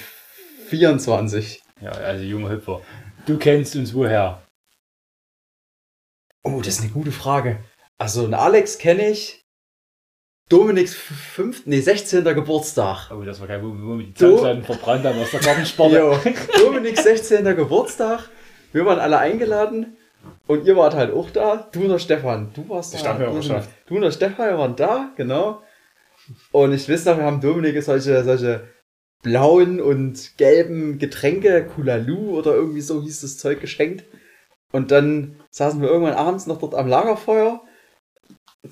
24. 0.68 1.62
Ja, 1.80 1.90
also 1.90 2.24
junger 2.24 2.50
Hüpfer. 2.50 2.80
Du 3.26 3.38
kennst 3.38 3.76
uns 3.76 3.94
woher? 3.94 4.41
Oh, 6.42 6.58
das 6.58 6.74
ist 6.74 6.80
eine 6.82 6.90
gute 6.90 7.12
Frage. 7.12 7.60
Also, 7.98 8.24
einen 8.24 8.34
Alex 8.34 8.78
kenne 8.78 9.08
ich. 9.10 9.44
Dominiks 10.48 10.94
5, 10.94 11.66
nee, 11.66 11.80
16. 11.80 12.24
Geburtstag. 12.24 13.10
Oh, 13.10 13.22
das 13.22 13.40
war 13.40 13.46
geil, 13.46 13.62
wo, 13.62 13.68
wo 13.68 13.98
wir 13.98 14.06
die? 14.06 14.14
Zahnseiten 14.14 14.64
verbrannt 14.64 15.04
haben 15.04 15.18
aus 15.20 15.30
der 15.30 15.40
Gartensparte. 15.44 15.96
Jo, 15.98 16.18
Dominiks 16.58 17.02
16. 17.04 17.44
Geburtstag. 17.56 18.28
Wir 18.72 18.84
waren 18.84 18.98
alle 18.98 19.18
eingeladen. 19.18 19.96
Und 20.46 20.66
ihr 20.66 20.76
wart 20.76 20.94
halt 20.94 21.12
auch 21.12 21.30
da. 21.30 21.68
Du 21.72 21.82
und 21.82 21.88
der 21.88 21.98
Stefan. 21.98 22.52
Du 22.54 22.68
warst 22.68 22.92
Die 22.92 22.96
da. 22.96 23.02
Stammhörerschaft. 23.04 23.70
Du 23.86 23.96
und 23.96 24.02
der 24.02 24.10
Stefan 24.12 24.58
waren 24.58 24.76
da, 24.76 25.12
genau. 25.16 25.62
Und 26.52 26.72
ich 26.72 26.88
weiß 26.88 27.06
noch, 27.06 27.16
wir 27.16 27.24
haben 27.24 27.40
Dominik 27.40 27.82
solche, 27.82 28.22
solche 28.22 28.68
blauen 29.22 29.80
und 29.80 30.36
gelben 30.36 30.98
Getränke, 30.98 31.64
Kulalu 31.64 32.36
oder 32.38 32.54
irgendwie 32.54 32.80
so 32.80 33.02
hieß 33.02 33.22
das 33.22 33.38
Zeug 33.38 33.60
geschenkt. 33.60 34.04
Und 34.72 34.90
dann 34.90 35.36
saßen 35.50 35.80
wir 35.80 35.88
irgendwann 35.88 36.14
abends 36.14 36.46
noch 36.46 36.58
dort 36.58 36.74
am 36.74 36.88
Lagerfeuer. 36.88 37.60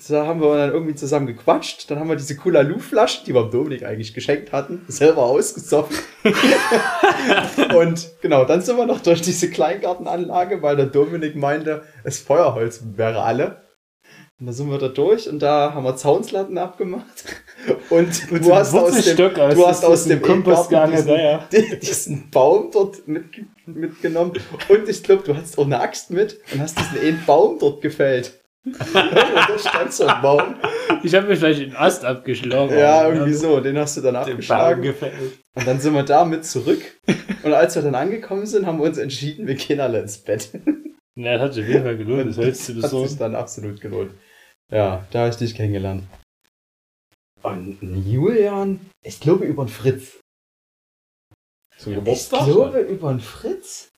da 0.09 0.25
haben 0.25 0.41
wir 0.41 0.57
dann 0.57 0.71
irgendwie 0.71 0.95
zusammen 0.95 1.27
gequatscht. 1.27 1.89
Dann 1.89 1.99
haben 1.99 2.09
wir 2.09 2.15
diese 2.15 2.35
Cola-Lu-Flaschen, 2.35 3.25
die 3.25 3.33
wir 3.33 3.49
Dominik 3.49 3.83
eigentlich 3.83 4.13
geschenkt 4.13 4.51
hatten, 4.51 4.83
selber 4.87 5.23
ausgesoffen. 5.23 5.95
und 7.75 8.09
genau, 8.21 8.45
dann 8.45 8.61
sind 8.61 8.77
wir 8.77 8.87
noch 8.87 9.01
durch 9.01 9.21
diese 9.21 9.49
Kleingartenanlage, 9.49 10.61
weil 10.61 10.75
der 10.75 10.87
Dominik 10.87 11.35
meinte, 11.35 11.83
das 12.03 12.19
Feuerholz 12.19 12.81
wäre 12.95 13.21
alle. 13.21 13.60
Und 14.41 14.47
da 14.47 14.53
sind 14.53 14.71
wir 14.71 14.79
da 14.79 14.87
durch 14.87 15.29
und 15.29 15.37
da 15.39 15.71
haben 15.75 15.83
wir 15.83 15.95
Zaunslatten 15.95 16.57
abgemacht. 16.57 17.05
Und, 17.91 18.31
Und 18.31 18.43
du 18.43 18.55
hast 18.55 18.73
aus 18.73 18.89
dem, 18.89 18.95
Wurzelstock 18.95 19.37
aus- 19.37 19.53
du 19.53 19.67
hast 19.67 19.85
aus 19.85 20.05
dem 20.05 20.19
Kompostgang, 20.19 20.89
diesen, 20.91 21.09
ja, 21.09 21.21
ja. 21.21 21.47
die- 21.51 21.77
diesen 21.79 22.31
Baum 22.31 22.71
dort 22.73 23.07
mit, 23.07 23.25
mitgenommen. 23.67 24.33
Und 24.67 24.89
ich 24.89 25.03
glaube, 25.03 25.21
du 25.23 25.35
hattest 25.35 25.59
auch 25.59 25.65
eine 25.65 25.79
Axt 25.79 26.09
mit 26.09 26.39
und 26.51 26.59
hast 26.59 26.79
diesen 26.79 26.99
einen 26.99 27.23
Baum 27.27 27.59
dort 27.59 27.81
gefällt. 27.83 28.39
und 28.65 28.75
da 28.95 29.59
stand 29.59 29.93
so 29.93 30.07
ein 30.07 30.21
Baum. 30.23 30.55
Ich 31.03 31.13
habe 31.13 31.27
mir 31.27 31.35
vielleicht 31.35 31.61
den 31.61 31.75
Ast 31.75 32.03
abgeschlagen. 32.03 32.75
Ja, 32.75 33.07
irgendwie 33.07 33.33
so. 33.33 33.59
Den 33.59 33.77
hast 33.77 33.97
du 33.97 34.01
dann 34.01 34.15
Baum 34.15 34.23
abgeschlagen. 34.23 34.81
gefällt. 34.81 35.13
Und 35.53 35.67
dann 35.67 35.79
sind 35.79 35.93
wir 35.93 36.03
da 36.03 36.25
mit 36.25 36.43
zurück. 36.45 36.81
Und 37.43 37.53
als 37.53 37.75
wir 37.75 37.83
dann 37.83 37.93
angekommen 37.93 38.47
sind, 38.47 38.65
haben 38.65 38.79
wir 38.79 38.85
uns 38.85 38.97
entschieden, 38.97 39.45
wir 39.45 39.53
gehen 39.55 39.79
alle 39.79 39.99
ins 39.99 40.17
Bett. 40.17 40.49
Ja, 41.15 41.33
das 41.33 41.41
hat 41.43 41.53
sich 41.53 41.63
auf 41.65 41.69
jeden 41.69 41.83
Fall 41.83 41.97
gelohnt, 41.97 42.27
das 42.35 42.35
zu 42.65 42.75
Hat 42.81 42.89
sich 43.07 43.17
dann 43.19 43.35
absolut 43.35 43.79
gelohnt. 43.81 44.11
Ja, 44.71 45.05
da 45.11 45.19
habe 45.19 45.29
ich 45.29 45.35
dich 45.35 45.53
kennengelernt. 45.55 46.03
Und 47.43 47.77
Julian, 48.05 48.79
ich 49.03 49.19
glaube 49.19 49.45
über 49.45 49.65
den 49.65 49.69
Fritz. 49.69 50.19
Zum 51.77 51.93
Ich 51.93 51.97
Geburtstag? 51.99 52.45
glaube 52.45 52.79
über 52.81 53.09
den 53.11 53.19
Fritz. 53.19 53.89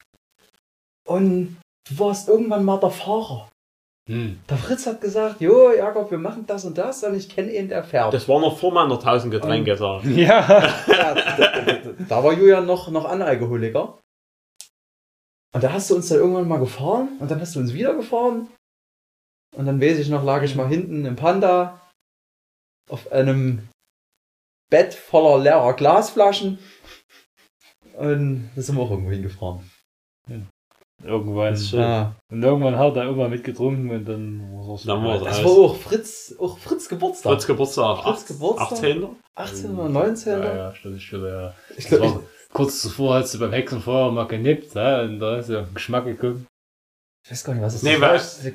Und 1.05 1.57
du 1.89 1.99
warst 1.99 2.29
irgendwann 2.29 2.63
mal 2.63 2.79
der 2.79 2.89
Fahrer. 2.91 3.49
Hm. 4.09 4.39
Der 4.49 4.57
Fritz 4.57 4.85
hat 4.85 5.01
gesagt, 5.01 5.41
jo, 5.41 5.71
Jakob, 5.71 6.11
wir 6.11 6.17
machen 6.17 6.45
das 6.45 6.65
und 6.65 6.77
das 6.77 7.03
und 7.03 7.15
ich 7.15 7.29
kenne 7.29 7.53
ihn, 7.53 7.69
der 7.69 7.83
fährt. 7.83 8.13
Das 8.13 8.27
war 8.27 8.39
noch 8.39 8.57
vor 8.57 8.73
meiner 8.73 8.95
1000 8.95 9.31
Getränke. 9.31 9.77
Sag. 9.77 10.03
Ja. 10.05 10.41
Ja, 10.87 11.13
da, 11.15 11.35
da, 11.35 11.77
da 12.07 12.23
war 12.23 12.33
Julian 12.33 12.65
noch, 12.65 12.89
noch 12.89 13.05
Analkoholiker. 13.05 13.99
Und 15.53 15.63
da 15.63 15.71
hast 15.71 15.89
du 15.89 15.95
uns 15.95 16.07
dann 16.09 16.17
irgendwann 16.19 16.47
mal 16.47 16.59
gefahren 16.59 17.09
und 17.19 17.29
dann 17.29 17.39
hast 17.39 17.55
du 17.55 17.59
uns 17.59 17.73
wieder 17.73 17.93
gefahren. 17.93 18.49
Und 19.53 19.65
dann 19.65 19.81
weiß 19.81 19.99
ich 19.99 20.09
noch, 20.09 20.23
lag 20.23 20.43
ich 20.43 20.55
mal 20.55 20.67
hinten 20.67 21.05
im 21.05 21.15
Panda 21.15 21.81
auf 22.89 23.11
einem 23.11 23.67
Bett 24.69 24.93
voller 24.93 25.41
leerer 25.43 25.73
Glasflaschen. 25.73 26.59
Und 27.95 28.49
da 28.55 28.61
sind 28.61 28.75
wir 28.75 28.81
auch 28.81 28.91
irgendwo 28.91 29.11
hingefahren. 29.11 29.69
Irgendwann. 31.03 31.53
ist 31.53 31.69
schön. 31.69 31.81
Ja, 31.81 32.15
Und 32.31 32.41
irgendwann 32.41 32.77
hat 32.77 32.95
er 32.95 33.09
immer 33.09 33.27
mitgetrunken 33.27 33.91
und 33.91 34.05
dann 34.05 34.41
war 34.53 34.75
es 34.75 34.83
Dann 34.83 35.03
war 35.03 35.15
es 35.15 35.23
das 35.23 35.35
alles. 35.39 35.45
war 35.45 35.57
auch 35.65 35.75
Fritz, 35.75 36.35
auch 36.39 36.57
Fritz 36.57 36.87
Geburtstag. 36.87 37.33
Fritz 37.33 37.45
Geburtstag. 37.45 38.03
Fritz 38.03 38.25
Geburtstag. 38.25 38.71
18. 38.71 39.07
18 39.35 39.75
oder 39.75 39.89
19. 39.89 40.39
Ja, 40.39 40.55
ja, 40.55 40.75
stimmt, 40.75 41.01
stimmt, 41.01 41.25
ja. 41.25 41.53
Ich 41.75 41.87
glaube, 41.87 42.03
war, 42.05 42.23
kurz 42.53 42.81
zuvor 42.81 43.15
hast 43.15 43.33
du 43.33 43.39
beim 43.39 43.51
Hexenfeuer 43.51 44.11
mal 44.11 44.27
genippt, 44.27 44.73
ja, 44.75 45.01
und 45.01 45.19
da 45.19 45.37
ist 45.37 45.49
ja 45.49 45.61
auf 45.61 45.67
den 45.67 45.73
Geschmack 45.73 46.05
geguckt. 46.05 46.45
Ich 47.23 47.31
weiß 47.31 47.43
gar 47.45 47.53
nicht, 47.53 47.63
was 47.63 47.75
es 47.75 47.83
Nee, 47.83 47.93
ist. 47.95 48.01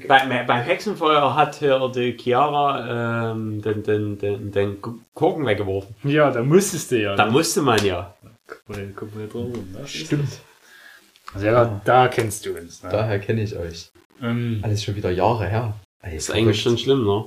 weil, 0.08 0.26
bei, 0.28 0.42
beim 0.44 0.62
Hexenfeuer 0.62 1.34
hat 1.34 1.56
hier 1.56 1.90
die 1.94 2.16
Chiara 2.18 3.30
ähm, 3.32 3.62
den, 3.62 3.82
den, 3.82 4.18
den, 4.18 4.52
den 4.52 4.76
Korken 5.14 5.46
weggeworfen. 5.46 5.94
Ja, 6.04 6.30
da 6.30 6.42
musstest 6.42 6.90
du 6.90 7.00
ja. 7.00 7.16
Da 7.16 7.26
musste 7.30 7.62
man 7.62 7.84
ja. 7.84 8.14
Guck 8.46 8.68
mal, 8.76 8.92
guck 8.94 9.14
mal 9.14 9.28
drum 9.28 9.52
rum, 9.52 9.72
ne? 9.72 9.86
Stimmt. 9.86 10.38
Also 11.34 11.46
ja, 11.46 11.80
da 11.84 12.08
kennst 12.08 12.46
du 12.46 12.56
uns. 12.56 12.82
Ne? 12.82 12.88
Daher 12.90 13.18
kenne 13.18 13.42
ich 13.42 13.56
euch. 13.56 13.90
Ähm, 14.22 14.60
Alles 14.62 14.82
schon 14.82 14.96
wieder 14.96 15.10
Jahre 15.10 15.46
her. 15.46 15.74
Ey, 16.02 16.16
ist 16.16 16.30
eigentlich 16.30 16.62
schon 16.62 16.78
schlimm, 16.78 17.04
ne? 17.04 17.24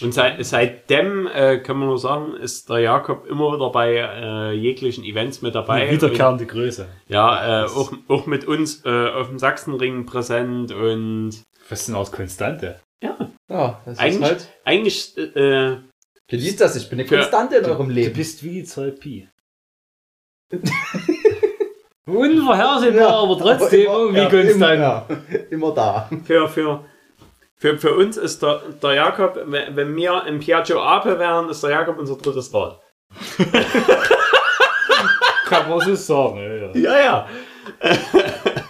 Und 0.00 0.12
seit, 0.14 0.44
seitdem, 0.46 1.26
äh, 1.26 1.58
kann 1.58 1.76
man 1.78 1.88
nur 1.88 1.98
sagen, 1.98 2.34
ist 2.36 2.68
der 2.70 2.78
Jakob 2.78 3.26
immer 3.26 3.52
wieder 3.54 3.70
bei 3.70 3.94
äh, 3.96 4.52
jeglichen 4.52 5.04
Events 5.04 5.42
mit 5.42 5.54
dabei. 5.54 5.90
wiederkehrende 5.90 6.46
Größe. 6.46 6.88
Ja, 7.08 7.64
äh, 7.64 7.66
auch, 7.66 7.92
auch 8.08 8.26
mit 8.26 8.46
uns 8.46 8.84
äh, 8.84 9.08
auf 9.10 9.28
dem 9.28 9.38
Sachsenring 9.38 10.06
präsent 10.06 10.72
und 10.72 11.42
Was 11.68 11.80
ist 11.80 11.88
denn 11.88 11.94
aus 11.96 12.12
Konstante? 12.12 12.80
Ja, 13.02 13.80
das 13.84 13.98
Eigentlich- 13.98 14.20
ist 14.20 14.22
halt. 14.22 14.48
eigentlich, 14.64 15.18
äh, 15.18 15.76
Genießt 16.28 16.60
das, 16.60 16.74
ich 16.76 16.88
bin 16.90 16.98
eine 16.98 17.08
Für- 17.08 17.18
Konstante 17.18 17.56
in 17.56 17.64
eurem 17.66 17.88
Du 17.88 17.94
Leben. 17.94 18.14
bist 18.14 18.42
wie 18.42 18.64
Zoll 18.64 18.92
Pi. 18.92 19.28
Unvorhersehbar, 22.06 23.14
aber 23.16 23.36
trotzdem 23.38 23.88
Aber 23.88 23.98
irgendwie 23.98 24.18
ja, 24.20 24.30
konstant. 24.30 24.74
Immer, 24.78 25.06
immer 25.50 25.74
da. 25.74 26.08
für, 26.24 26.48
für, 26.48 26.84
für, 27.58 27.78
für 27.78 27.94
uns 27.94 28.16
ist 28.16 28.42
der, 28.42 28.60
der 28.82 28.94
Jakob, 28.94 29.40
wenn 29.46 29.96
wir 29.96 30.24
im 30.26 30.40
Piaggio 30.40 30.82
Ape 30.82 31.18
wären, 31.18 31.48
ist 31.48 31.62
der 31.62 31.70
Jakob 31.70 31.98
unser 31.98 32.16
drittes 32.16 32.52
Rad. 32.52 32.80
Kann 35.46 35.68
man 35.70 35.80
so 35.80 35.94
sagen, 35.94 36.38
ja. 36.74 36.98
ja. 37.00 37.00
Ja. 37.00 37.28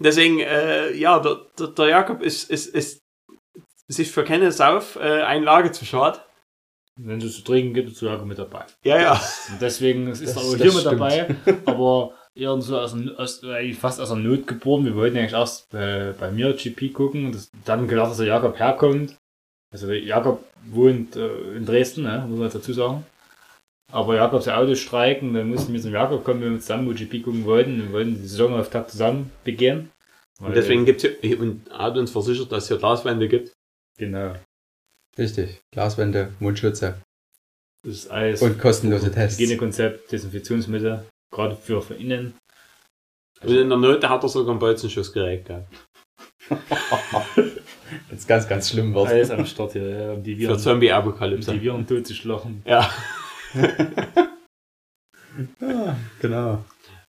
Deswegen, 0.00 0.38
äh, 0.40 0.92
ja, 0.94 1.18
der, 1.18 1.36
der, 1.58 1.66
der 1.68 1.86
Jakob 1.88 2.22
ist, 2.22 2.50
ist, 2.50 2.66
ist 2.74 3.02
sich 3.88 4.10
für 4.10 4.24
keine 4.24 4.52
Sauf-Einlage 4.52 5.72
zu 5.72 5.84
schade. 5.84 6.20
Wenn 6.96 7.20
es 7.20 7.36
zu 7.36 7.42
trinken 7.42 7.74
gibt, 7.74 7.90
ist 7.90 8.00
Jakob 8.02 8.26
mit 8.26 8.38
dabei. 8.38 8.64
Ja, 8.82 9.00
ja. 9.00 9.12
Und 9.50 9.60
deswegen 9.60 10.08
ist 10.08 10.22
Das- 10.22 10.36
er 10.36 10.42
auch 10.42 10.56
hier 10.56 10.72
mit 10.72 10.86
dabei, 10.86 11.36
aber 11.64 12.14
eher 12.38 12.60
so 12.60 12.78
aus, 12.78 12.92
dem- 12.92 13.14
aus, 13.16 13.42
eigentlich 13.44 13.78
fast 13.78 14.00
aus 14.00 14.08
der 14.08 14.18
Not 14.18 14.46
geboren. 14.46 14.84
Wir 14.84 14.94
wollten 14.94 15.16
eigentlich 15.16 15.32
erst 15.32 15.72
äh, 15.74 16.12
bei 16.18 16.30
mir 16.30 16.52
GP 16.54 16.92
gucken 16.92 17.26
und 17.26 17.34
das, 17.34 17.50
dann 17.64 17.88
gedacht, 17.88 18.10
dass 18.10 18.18
der 18.18 18.26
Jakob 18.26 18.58
herkommt. 18.58 19.16
Also 19.72 19.92
Jakob 19.92 20.44
wohnt 20.70 21.16
äh, 21.16 21.52
in 21.56 21.66
Dresden, 21.66 22.04
ne, 22.04 22.24
muss 22.28 22.38
man 22.38 22.46
jetzt 22.46 22.54
dazu 22.54 22.72
sagen. 22.72 23.04
Aber 23.90 24.14
Jakob 24.16 24.42
sein 24.42 24.54
Auto 24.54 24.74
streiken, 24.74 25.32
dann 25.34 25.48
mussten 25.48 25.72
wir 25.72 25.80
zum 25.80 25.92
Jakob 25.92 26.22
kommen, 26.24 26.42
wenn 26.42 26.52
wir 26.52 26.60
zusammen 26.60 26.84
MotoGP 26.84 27.22
gucken 27.22 27.44
wollten. 27.44 27.82
Wir 27.84 27.92
wollten 27.92 28.20
die 28.20 28.26
Saisonauftakt 28.28 28.90
zusammen 28.90 29.30
begehen. 29.44 29.90
Und 30.40 30.54
deswegen 30.54 30.84
gibt's 30.84 31.04
hier, 31.20 31.40
und 31.40 31.62
hat 31.70 31.96
uns 31.96 32.10
versichert, 32.10 32.52
dass 32.52 32.64
es 32.64 32.68
hier 32.68 32.76
Glaswände 32.78 33.28
gibt. 33.28 33.52
Genau. 33.98 34.34
Richtig. 35.18 35.58
Glaswände, 35.72 36.32
Mundschütze 36.38 36.94
Das 37.82 37.92
ist 37.94 38.10
alles 38.10 38.42
und 38.42 38.58
kostenlose 38.60 39.10
Tests. 39.10 39.38
Hygienekonzept, 39.38 40.12
Desinfektionsmittel, 40.12 41.04
gerade 41.32 41.56
für, 41.56 41.82
für 41.82 41.94
innen. 41.94 42.34
Und 43.40 43.50
in 43.50 43.68
der 43.68 43.78
Not 43.78 44.08
hat 44.08 44.22
er 44.22 44.28
sogar 44.28 44.50
einen 44.50 44.58
Bolzenschussgerät 44.58 45.44
gehabt. 45.46 45.72
Wenn 48.08 48.16
es 48.18 48.26
ganz, 48.26 48.48
ganz 48.48 48.70
schlimm 48.70 48.94
wird. 48.94 49.08
Alles 49.08 49.30
am 49.30 49.46
Start 49.46 49.72
hier, 49.72 49.88
ja, 49.88 50.12
um 50.12 50.22
die 50.22 50.34
Für 50.34 50.40
Viren, 50.40 50.54
um 50.54 50.58
Zombie-Apokalypse. 50.58 51.52
die 51.52 51.62
Viren 51.62 51.86
tot 51.86 52.06
zu 52.06 52.14
schlagen. 52.14 52.62
Ja. 52.66 52.90
Ja, 55.60 55.96
genau. 56.20 56.64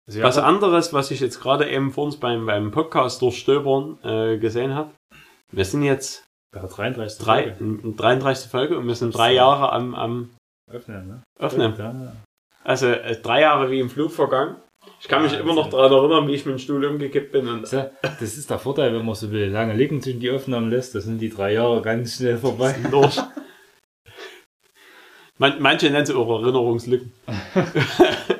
Also 0.07 0.23
Was 0.23 0.37
Jakob- 0.37 0.45
anderes, 0.49 0.93
was 0.93 1.11
ich 1.11 1.21
jetzt 1.21 1.41
gerade 1.41 1.69
eben 1.71 1.93
vor 1.93 2.05
uns 2.05 2.17
beim, 2.19 2.47
beim 2.47 2.71
Podcast 2.71 3.23
durchstöbern 3.23 3.99
äh, 4.03 4.39
gesehen 4.39 4.75
habe. 4.75 4.93
Wir 5.53 5.65
sind 5.65 5.83
jetzt 5.83 6.27
Bei 6.53 6.61
der 6.61 6.69
33. 6.69 7.19
drei, 7.25 7.55
Folge. 7.55 7.65
in 7.87 7.97
33. 7.97 8.51
Folge 8.51 8.79
und 8.79 8.87
wir 8.87 8.95
sind 8.95 9.15
drei 9.15 9.33
Jahre 9.35 9.73
am, 9.73 9.95
am 9.95 10.31
Öffnen, 10.71 11.07
ne? 11.07 11.23
Öffnen. 11.39 11.75
Ja. 11.79 12.13
Also 12.65 12.87
äh, 12.87 13.17
drei 13.21 13.43
Jahre 13.43 13.71
wie 13.71 13.81
im 13.81 13.91
Flug 13.91 14.13
vergangen. 14.13 14.57
Ich 15.01 15.09
kann 15.09 15.23
mich 15.23 15.33
Wahnsinn. 15.33 15.47
immer 15.47 15.55
noch 15.55 15.71
daran 15.71 15.93
erinnern, 15.93 16.29
wie 16.29 16.35
ich 16.35 16.45
mit 16.47 16.55
dem 16.55 16.59
Stuhl 16.59 16.85
umgekippt 16.85 17.33
bin. 17.33 17.49
Und 17.49 17.73
Das 17.73 18.21
ist 18.21 18.51
der 18.51 18.59
Vorteil, 18.59 18.93
wenn 18.95 19.05
man 19.05 19.15
so 19.15 19.31
will, 19.31 19.49
lange 19.49 19.75
liegen 19.75 20.03
zwischen 20.03 20.21
die 20.21 20.31
Aufnahmen 20.31 20.71
lässt, 20.71 20.95
da 20.95 21.01
sind 21.01 21.19
die 21.19 21.29
drei 21.31 21.53
Jahre 21.55 21.83
ganz 21.83 22.17
schnell 22.17 22.39
vorbei. 22.39 22.75
durch. 22.91 23.19
Man, 25.39 25.61
manche 25.63 25.91
nennen 25.91 26.05
sie 26.07 26.15
auch 26.15 26.43
Erinnerungslücken. 26.43 27.13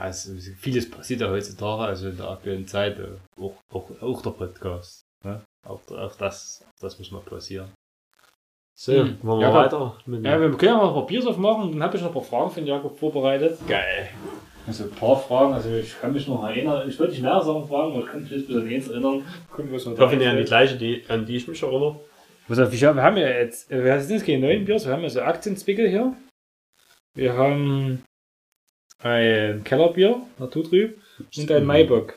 Ja, 0.00 0.08
es 0.08 0.30
vieles 0.58 0.90
passiert 0.90 1.20
ja 1.20 1.28
heutzutage, 1.28 1.82
also 1.82 2.08
in 2.08 2.16
der 2.16 2.30
aktuellen 2.30 2.66
Zeit, 2.66 2.98
äh, 2.98 3.18
auch, 3.38 3.54
auch, 3.70 3.90
auch 4.00 4.22
der 4.22 4.30
Podcast. 4.30 5.02
Ne? 5.22 5.44
Auch, 5.66 5.82
auch, 5.90 6.16
das, 6.16 6.62
auch 6.64 6.80
das 6.80 6.98
muss 6.98 7.10
mal 7.10 7.20
passieren. 7.20 7.70
So, 8.82 8.94
Hm. 8.94 9.18
wollen 9.20 9.40
wir 9.40 9.48
Ja, 9.48 9.54
weiter? 9.54 9.94
Mit 10.06 10.24
Ja, 10.24 10.40
wir 10.40 10.48
können 10.52 10.72
ja 10.72 10.76
mal 10.78 10.88
ein 10.88 10.94
paar 10.94 11.06
Biers 11.06 11.26
aufmachen, 11.26 11.72
dann 11.72 11.82
habe 11.82 11.98
ich 11.98 12.02
noch 12.02 12.08
ein 12.08 12.14
paar 12.14 12.22
Fragen 12.22 12.50
für 12.50 12.60
den 12.60 12.66
Jakob 12.66 12.98
vorbereitet. 12.98 13.58
Geil. 13.68 14.08
Also 14.66 14.84
ein 14.84 14.90
paar 14.92 15.18
Fragen, 15.18 15.52
also 15.52 15.68
ich 15.68 16.00
kann 16.00 16.14
mich 16.14 16.26
noch 16.26 16.42
erinnern, 16.48 16.88
ich 16.88 16.98
wollte 16.98 17.12
nicht 17.12 17.20
mehr 17.20 17.42
Sachen 17.42 17.68
fragen, 17.68 17.92
aber 17.92 18.04
ich 18.04 18.06
kann 18.06 18.22
mich 18.22 18.30
jetzt 18.30 18.46
bis 18.48 18.56
an 18.56 18.66
eins 18.66 18.88
erinnern. 18.88 19.22
Gucken, 19.50 19.70
was 19.70 19.84
wir 19.84 19.92
Ich 19.92 20.00
hoffe 20.00 20.16
nicht 20.16 20.26
an 20.26 20.38
die 20.38 20.44
gleiche, 20.44 20.78
die, 20.78 21.04
an 21.08 21.26
die 21.26 21.36
ich 21.36 21.46
mich 21.46 21.62
erinnere. 21.62 22.00
Pass 22.48 22.58
auf, 22.58 22.72
ich 22.72 22.82
hab, 22.82 22.94
wir 22.94 23.02
haben 23.02 23.18
ja 23.18 23.28
jetzt, 23.28 23.70
äh, 23.70 23.84
wir 23.84 24.00
sind 24.00 24.16
jetzt 24.16 24.24
keine 24.26 24.46
neuen 24.46 24.64
Biers, 24.64 24.86
wir 24.86 24.94
haben 24.94 25.02
ja 25.02 25.10
so 25.10 25.20
Aktienzwickel 25.20 25.86
hier. 25.86 26.16
Wir 27.12 27.34
haben 27.36 28.02
ein 29.02 29.62
Kellerbier, 29.62 30.22
Naturtrüb, 30.38 30.98
und 31.36 31.50
ein 31.50 31.66
Maibock. 31.66 32.14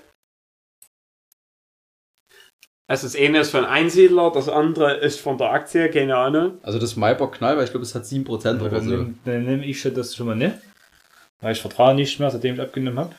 Also 2.88 3.08
das 3.08 3.15
eine 3.15 3.39
ist 3.39 3.52
von 3.52 3.65
Einsiedler, 3.65 4.32
das 4.32 4.50
andere 4.50 4.98
ist 4.98 5.19
von 5.19 5.38
der 5.38 5.52
Aktie, 5.52 5.89
keine 5.89 6.17
Ahnung. 6.17 6.60
Also 6.63 6.80
das 6.80 6.96
Maibock 6.96 7.36
Knall, 7.36 7.56
weil 7.58 7.63
ich 7.63 7.72
glaube, 7.72 7.86
es 7.86 7.96
hat 7.96 8.04
7% 8.04 8.28
oder 8.60 8.69
Dann 8.69 8.84
so. 8.84 8.89
nehme 8.89 9.15
dann 9.24 9.46
nehm 9.46 9.63
ich 9.63 9.80
schon 9.80 9.93
das 9.93 10.15
schon 10.15 10.28
mal 10.28 10.36
nicht. 10.36 10.56
Weil 11.39 11.54
ich 11.54 11.62
vertraue 11.62 11.93
nicht 11.96 12.19
mehr, 12.19 12.30
seitdem 12.30 12.56
ich 12.56 12.62
abgenommen 12.62 13.00
habe. 13.00 13.15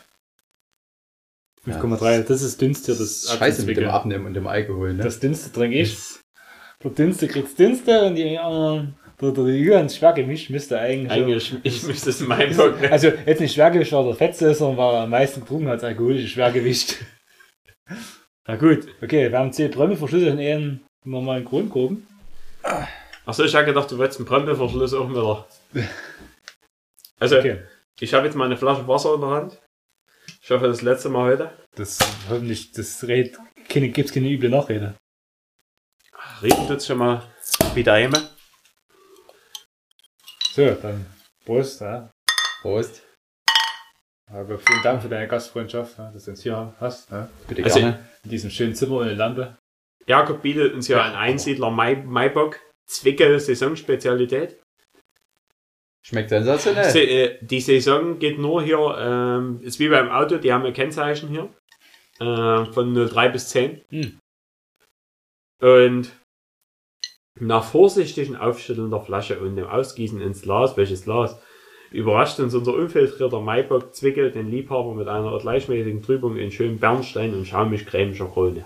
5,3. 1.67 2.23
Das 2.23 2.43
ist 2.43 2.45
das 2.45 2.57
dünnste, 2.59 2.95
das 2.95 3.37
Scheiße 3.39 3.65
mit 3.65 3.77
dem. 3.79 3.89
Abnehmen 3.89 4.27
und 4.27 4.35
dem 4.35 4.47
Alkohol, 4.47 4.95
ne? 4.95 5.03
Das 5.03 5.19
dünnste 5.19 5.51
trinke 5.51 5.79
ich. 5.79 5.97
Der 6.83 6.91
dünnste 6.91 7.27
kriegt's 7.27 7.55
dünnste 7.55 8.05
und 8.05 8.17
die 8.17 8.39
anderen. 8.39 8.97
Der, 9.21 9.31
der, 9.31 9.45
der 9.45 9.65
ganz 9.65 9.97
Schwergewicht 9.97 10.51
müsste 10.51 10.79
eigentlich. 10.79 11.11
Eigentlich, 11.11 11.55
ich 11.63 11.83
müsste 11.85 12.11
es 12.11 12.21
in 12.21 12.29
meinem 12.29 12.55
Bock 12.55 12.79
nehmen. 12.81 12.93
Also 12.93 13.09
jetzt 13.25 13.41
nicht 13.41 13.55
Schwergewicht, 13.55 13.93
weil 13.93 14.05
der 14.05 14.15
Fetze 14.15 14.51
ist, 14.51 14.59
sondern 14.59 14.77
weil 14.77 14.95
er 14.95 15.01
am 15.03 15.11
meisten 15.11 15.41
getrunken 15.41 15.69
hat, 15.69 15.75
als 15.75 15.85
alkoholisches 15.85 16.31
Schwergewicht. 16.31 16.99
Na 18.47 18.57
gut, 18.57 18.87
okay, 19.03 19.31
wir 19.31 19.39
haben 19.39 19.53
10 19.53 19.71
Brömme 19.71 19.97
verschlüsselt 19.97 20.35
in 20.35 20.41
einen 20.41 20.87
normalen 21.05 21.45
Kronkorken. 21.45 22.07
Achso, 23.27 23.45
ich 23.45 23.55
habe 23.55 23.65
gedacht, 23.67 23.91
du 23.91 23.97
wolltest 23.99 24.21
einen 24.21 24.29
Bremseverschluss 24.29 24.95
auch 24.95 25.09
wieder. 25.11 25.49
Also, 27.21 27.39
Okay. 27.39 27.63
ich 28.01 28.13
habe 28.13 28.27
jetzt 28.27 28.35
mal 28.35 28.45
eine 28.45 28.57
Flasche 28.57 28.87
Wasser 28.89 29.15
in 29.15 29.21
der 29.21 29.31
Hand. 29.31 29.63
Ich 30.43 30.51
hoffe, 30.51 30.67
das 30.67 30.83
letzte 30.83 31.09
Mal 31.09 31.31
heute. 31.31 31.51
Das 31.77 31.99
hoffentlich, 32.29 32.73
das 32.73 33.05
red, 33.05 33.39
keine, 33.69 33.89
gibt's 33.89 34.13
keine 34.13 34.29
üble 34.29 34.51
Nachrede. 34.51 34.95
Riechen 36.43 36.67
tut's 36.67 36.87
schon 36.87 36.99
mal 36.99 37.23
wie 37.75 37.85
daheim. 37.85 38.13
So, 40.53 40.71
dann 40.75 41.07
Prost, 41.47 41.81
ja. 41.81 42.11
Prost. 42.61 43.04
Aber 44.35 44.59
vielen 44.59 44.83
Dank 44.83 45.01
für 45.01 45.09
deine 45.09 45.29
Gastfreundschaft, 45.29 45.97
ja, 45.97 46.11
dass 46.11 46.25
du 46.25 46.33
uns 46.33 46.43
hier 46.43 46.75
hast. 46.81 47.11
Ja. 47.11 47.29
Bitte 47.47 47.63
Also- 47.63 47.79
gerne. 47.79 48.09
In 48.25 48.31
diesem 48.31 48.51
schönen 48.51 48.75
Zimmer 48.75 48.97
ohne 48.97 49.15
Lampe. 49.15 49.57
Jakob 50.07 50.43
bietet 50.43 50.75
uns 50.75 50.89
ja 50.89 51.03
ein 51.03 51.15
Einsiedler 51.15 51.71
Mai 51.71 51.97
Maibock 51.97 52.59
Zwicke 52.87 53.39
Saisonspezialität. 53.39 54.61
Schmeckt 56.05 56.31
sensationell. 56.31 56.91
Se 56.91 57.01
äh, 57.01 57.39
die 57.41 57.61
Saison 57.61 58.19
geht 58.19 58.39
nur 58.39 58.63
hier, 58.63 58.79
ähm, 58.99 59.61
ist 59.63 59.79
wie 59.79 59.89
beim 59.89 60.11
Auto, 60.11 60.37
die 60.37 60.53
haben 60.53 60.67
ein 60.67 60.75
Kennzeichen 60.75 61.29
hier. 61.29 61.49
Äh, 62.21 62.67
von 62.73 62.93
03 62.93 63.29
bis 63.31 63.49
10. 63.49 63.83
Hm. 63.91 64.19
Und 65.63 66.13
nach 67.41 67.65
vorsichtigen 67.65 68.37
Aufschütteln 68.37 68.91
der 68.91 69.01
Flasche 69.01 69.41
und 69.41 69.57
dem 69.57 69.67
Ausgießen 69.67 70.21
ins 70.21 70.43
Glas, 70.43 70.77
welches 70.77 71.05
Glas, 71.05 71.41
überrascht 71.95 72.41
uns 72.41 72.55
unser 72.55 72.75
unfiltrierter 72.75 73.41
Maibock 73.41 73.95
Zwickel 73.95 74.33
den 74.33 74.51
Liebhaber 74.51 74.95
mit 74.95 75.07
einer 75.07 75.39
gleichmäßigen 75.39 76.03
Trübung 76.03 76.37
in 76.37 76.51
schönem 76.51 76.79
Bernstein 76.79 77.33
und 77.35 77.47
schaumig-cremiger 77.47 78.27
Krone. 78.27 78.65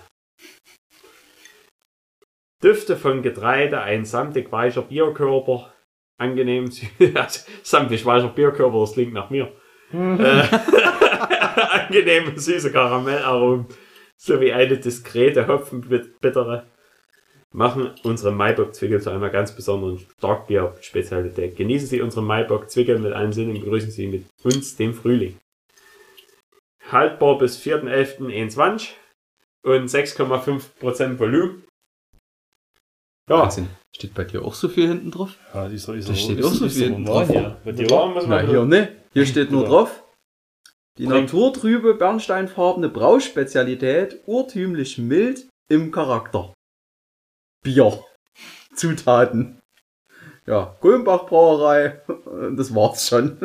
Düfte 2.62 2.96
von 2.96 3.22
Getreide, 3.22 3.82
ein 3.82 4.06
samtig 4.06 4.50
weicher 4.50 4.82
Bierkörper, 4.82 5.72
angenehm, 6.18 6.64
also, 7.14 7.50
samtig 7.62 8.04
weicher 8.06 8.28
Bierkörper, 8.28 8.80
das 8.80 8.94
klingt 8.94 9.12
nach 9.12 9.28
mir. 9.28 9.52
äh, 9.92 9.98
angenehme 11.70 12.38
süße 12.38 12.72
Karamellaromen 12.72 13.66
sowie 14.16 14.52
eine 14.52 14.78
diskrete 14.78 15.46
Hopfenbittere 15.46 16.66
machen 17.54 17.90
unsere 18.02 18.32
Maibock-Zwickel 18.32 19.00
zu 19.00 19.10
einer 19.10 19.30
ganz 19.30 19.52
besonderen 19.52 19.98
Starkbier-Spezialität. 20.18 21.56
Genießen 21.56 21.88
Sie 21.88 22.00
unsere 22.00 22.22
Maibock-Zwickel 22.22 22.98
mit 22.98 23.12
allen 23.12 23.32
Sinnen 23.32 23.56
und 23.56 23.60
begrüßen 23.60 23.90
Sie 23.90 24.06
mit 24.06 24.26
uns 24.42 24.76
dem 24.76 24.94
Frühling. 24.94 25.36
Haltbar 26.90 27.38
bis 27.38 27.58
4.11.21 27.60 28.90
und 29.64 29.88
6,5% 29.88 31.18
Volumen. 31.18 31.64
Ja, 33.28 33.40
Wahnsinn. 33.40 33.68
Steht 33.94 34.14
bei 34.14 34.24
dir 34.24 34.42
auch 34.44 34.54
so 34.54 34.68
viel 34.68 34.88
hinten 34.88 35.10
drauf? 35.10 35.36
Ja, 35.52 35.68
dieser, 35.68 35.94
dieser, 35.94 36.12
Da 36.12 36.18
steht 36.18 36.42
auch 36.44 36.52
so 36.52 36.68
viel 36.68 37.04
drauf. 37.04 37.28
Ja, 37.28 37.58
bei 37.64 37.72
dir 37.72 37.88
muss 38.06 38.24
Na, 38.26 38.40
hier 38.40 38.64
ne. 38.64 38.96
Hier 39.12 39.26
steht 39.26 39.50
nur 39.50 39.66
drauf. 39.66 40.04
Die 40.98 41.06
naturtrübe, 41.06 41.94
bernsteinfarbene 41.94 42.88
Brauspezialität, 42.88 44.20
urtümlich 44.26 44.98
mild 44.98 45.48
im 45.70 45.92
Charakter. 45.92 46.54
Bier. 47.62 48.04
Zutaten. 48.74 49.60
Ja, 50.46 50.76
Kulmbach 50.80 51.26
Brauerei. 51.26 52.00
Das 52.56 52.74
war's 52.74 53.08
schon. 53.08 53.36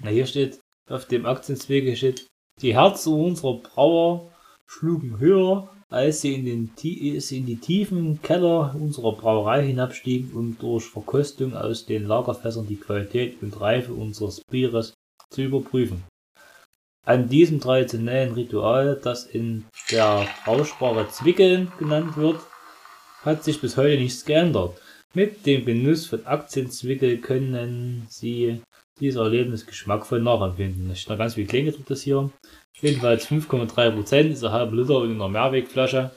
Na, 0.00 0.10
hier 0.10 0.26
steht, 0.26 0.60
auf 0.88 1.06
dem 1.06 1.26
Aktienzwege 1.26 1.96
steht, 1.96 2.26
die 2.62 2.74
Herzen 2.74 3.12
unserer 3.12 3.58
Brauer 3.58 4.32
schlugen 4.66 5.18
höher, 5.18 5.70
als 5.88 6.20
sie 6.20 6.34
in, 6.34 6.44
den, 6.44 6.70
in 6.80 7.46
die 7.46 7.58
tiefen 7.60 8.20
Keller 8.22 8.74
unserer 8.78 9.12
Brauerei 9.12 9.66
hinabstiegen, 9.66 10.32
um 10.32 10.58
durch 10.58 10.84
Verkostung 10.84 11.54
aus 11.54 11.86
den 11.86 12.04
Lagerfässern 12.04 12.66
die 12.66 12.76
Qualität 12.76 13.42
und 13.42 13.60
Reife 13.60 13.92
unseres 13.92 14.42
Bieres 14.50 14.94
zu 15.30 15.42
überprüfen. 15.42 16.04
An 17.06 17.28
diesem 17.28 17.60
traditionellen 17.60 18.34
Ritual, 18.34 19.00
das 19.02 19.24
in 19.24 19.64
der 19.90 20.26
Braussprache 20.44 21.08
Zwickeln 21.08 21.72
genannt 21.78 22.16
wird, 22.16 22.40
hat 23.22 23.44
sich 23.44 23.60
bis 23.60 23.76
heute 23.76 24.00
nichts 24.00 24.24
geändert. 24.24 24.80
Mit 25.14 25.46
dem 25.46 25.64
Genuss 25.64 26.06
von 26.06 26.24
Aktienzwickel 26.26 27.18
können 27.18 28.06
Sie 28.10 28.60
dieses 29.00 29.18
Erlebnis 29.20 29.66
geschmackvoll 29.66 30.20
nachempfinden. 30.20 30.88
Da 30.88 30.94
steht 30.94 31.10
noch 31.10 31.18
ganz 31.18 31.34
viel 31.34 31.46
Kleingedrucktes 31.46 31.98
das 31.98 32.02
hier. 32.02 32.30
Jedenfalls 32.80 33.26
5,3% 33.28 34.28
ist 34.32 34.44
ein 34.44 34.52
halber 34.52 34.76
Liter 34.76 35.04
in 35.04 35.12
einer 35.12 35.28
Mehrwegflasche. 35.28 36.10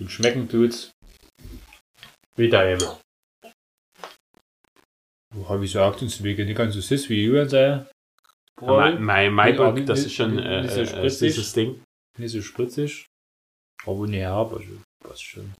Und 0.00 0.10
schmecken 0.10 0.48
tut's. 0.48 0.90
wie 2.36 2.48
daheim. 2.48 2.78
Wo 5.34 5.48
habe 5.48 5.64
ich 5.64 5.72
so 5.72 5.80
Aktienzwickel? 5.80 6.44
Nicht 6.44 6.56
ganz 6.56 6.74
so 6.74 6.80
süß 6.80 7.08
wie 7.08 7.24
Julian 7.24 7.48
sei. 7.48 7.86
Mein, 8.60 9.02
mein 9.02 9.32
Maibock, 9.32 9.74
nicht- 9.74 9.88
das 9.88 9.98
nicht- 10.00 10.06
ist 10.08 10.14
schon 10.14 10.38
äh, 10.38 10.62
nicht 10.62 10.74
so 10.74 10.80
äh, 10.80 10.86
spritzig. 10.86 11.34
dieses 11.34 11.52
Ding. 11.52 11.82
Nicht 12.18 12.32
so 12.32 12.42
spritzig. 12.42 13.06
Aber 13.86 14.06
nicht 14.06 14.20
herb, 14.20 14.52
also 14.52 14.68
passt 15.02 15.24
schon. 15.24 15.52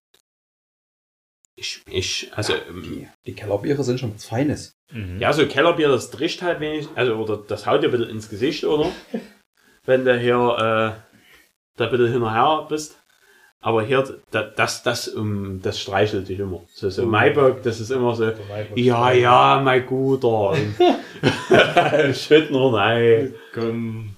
Ich, 1.63 1.81
ich, 1.89 2.33
also, 2.35 2.55
ähm, 2.55 3.07
Die 3.25 3.35
Kellerbiere 3.35 3.85
sind 3.85 4.01
schon 4.01 4.13
was 4.13 4.25
Feines. 4.25 4.75
Mhm. 4.91 5.21
ja, 5.21 5.33
so 5.33 5.47
Kellerbier, 5.47 5.89
das 5.89 6.11
drischt 6.11 6.43
halt 6.43 6.59
wenig, 6.59 6.89
also, 6.97 7.15
oder 7.15 7.37
das 7.37 7.69
haut 7.69 7.85
dir 7.85 7.87
ein 7.87 7.93
bisschen 7.93 8.11
ins 8.11 8.29
Gesicht, 8.29 8.65
oder? 8.65 8.91
Wenn 9.87 10.05
du 10.05 10.19
hier, 10.19 10.35
äh, 10.35 11.01
da 11.77 11.87
bitte 11.87 12.09
hinterher 12.09 12.67
bist. 12.69 12.99
Aber 13.61 13.85
hier, 13.85 14.03
da, 14.33 14.43
das, 14.43 14.83
das, 14.83 15.07
um, 15.07 15.63
das 15.63 15.81
streichelt 15.81 16.29
dich 16.29 16.41
immer. 16.41 16.63
So, 16.75 16.91
so 16.91 17.07
Maibock, 17.07 17.63
das 17.63 17.79
ist 17.79 17.91
immer 17.91 18.17
so, 18.17 18.33
ja, 18.75 19.13
ja, 19.13 19.61
mein 19.65 19.87
Guter. 19.87 20.51
Und 20.51 20.75
Schütt 22.17 22.51
nur 22.51 22.77
rein. 22.77 23.35
Komm, 23.55 24.17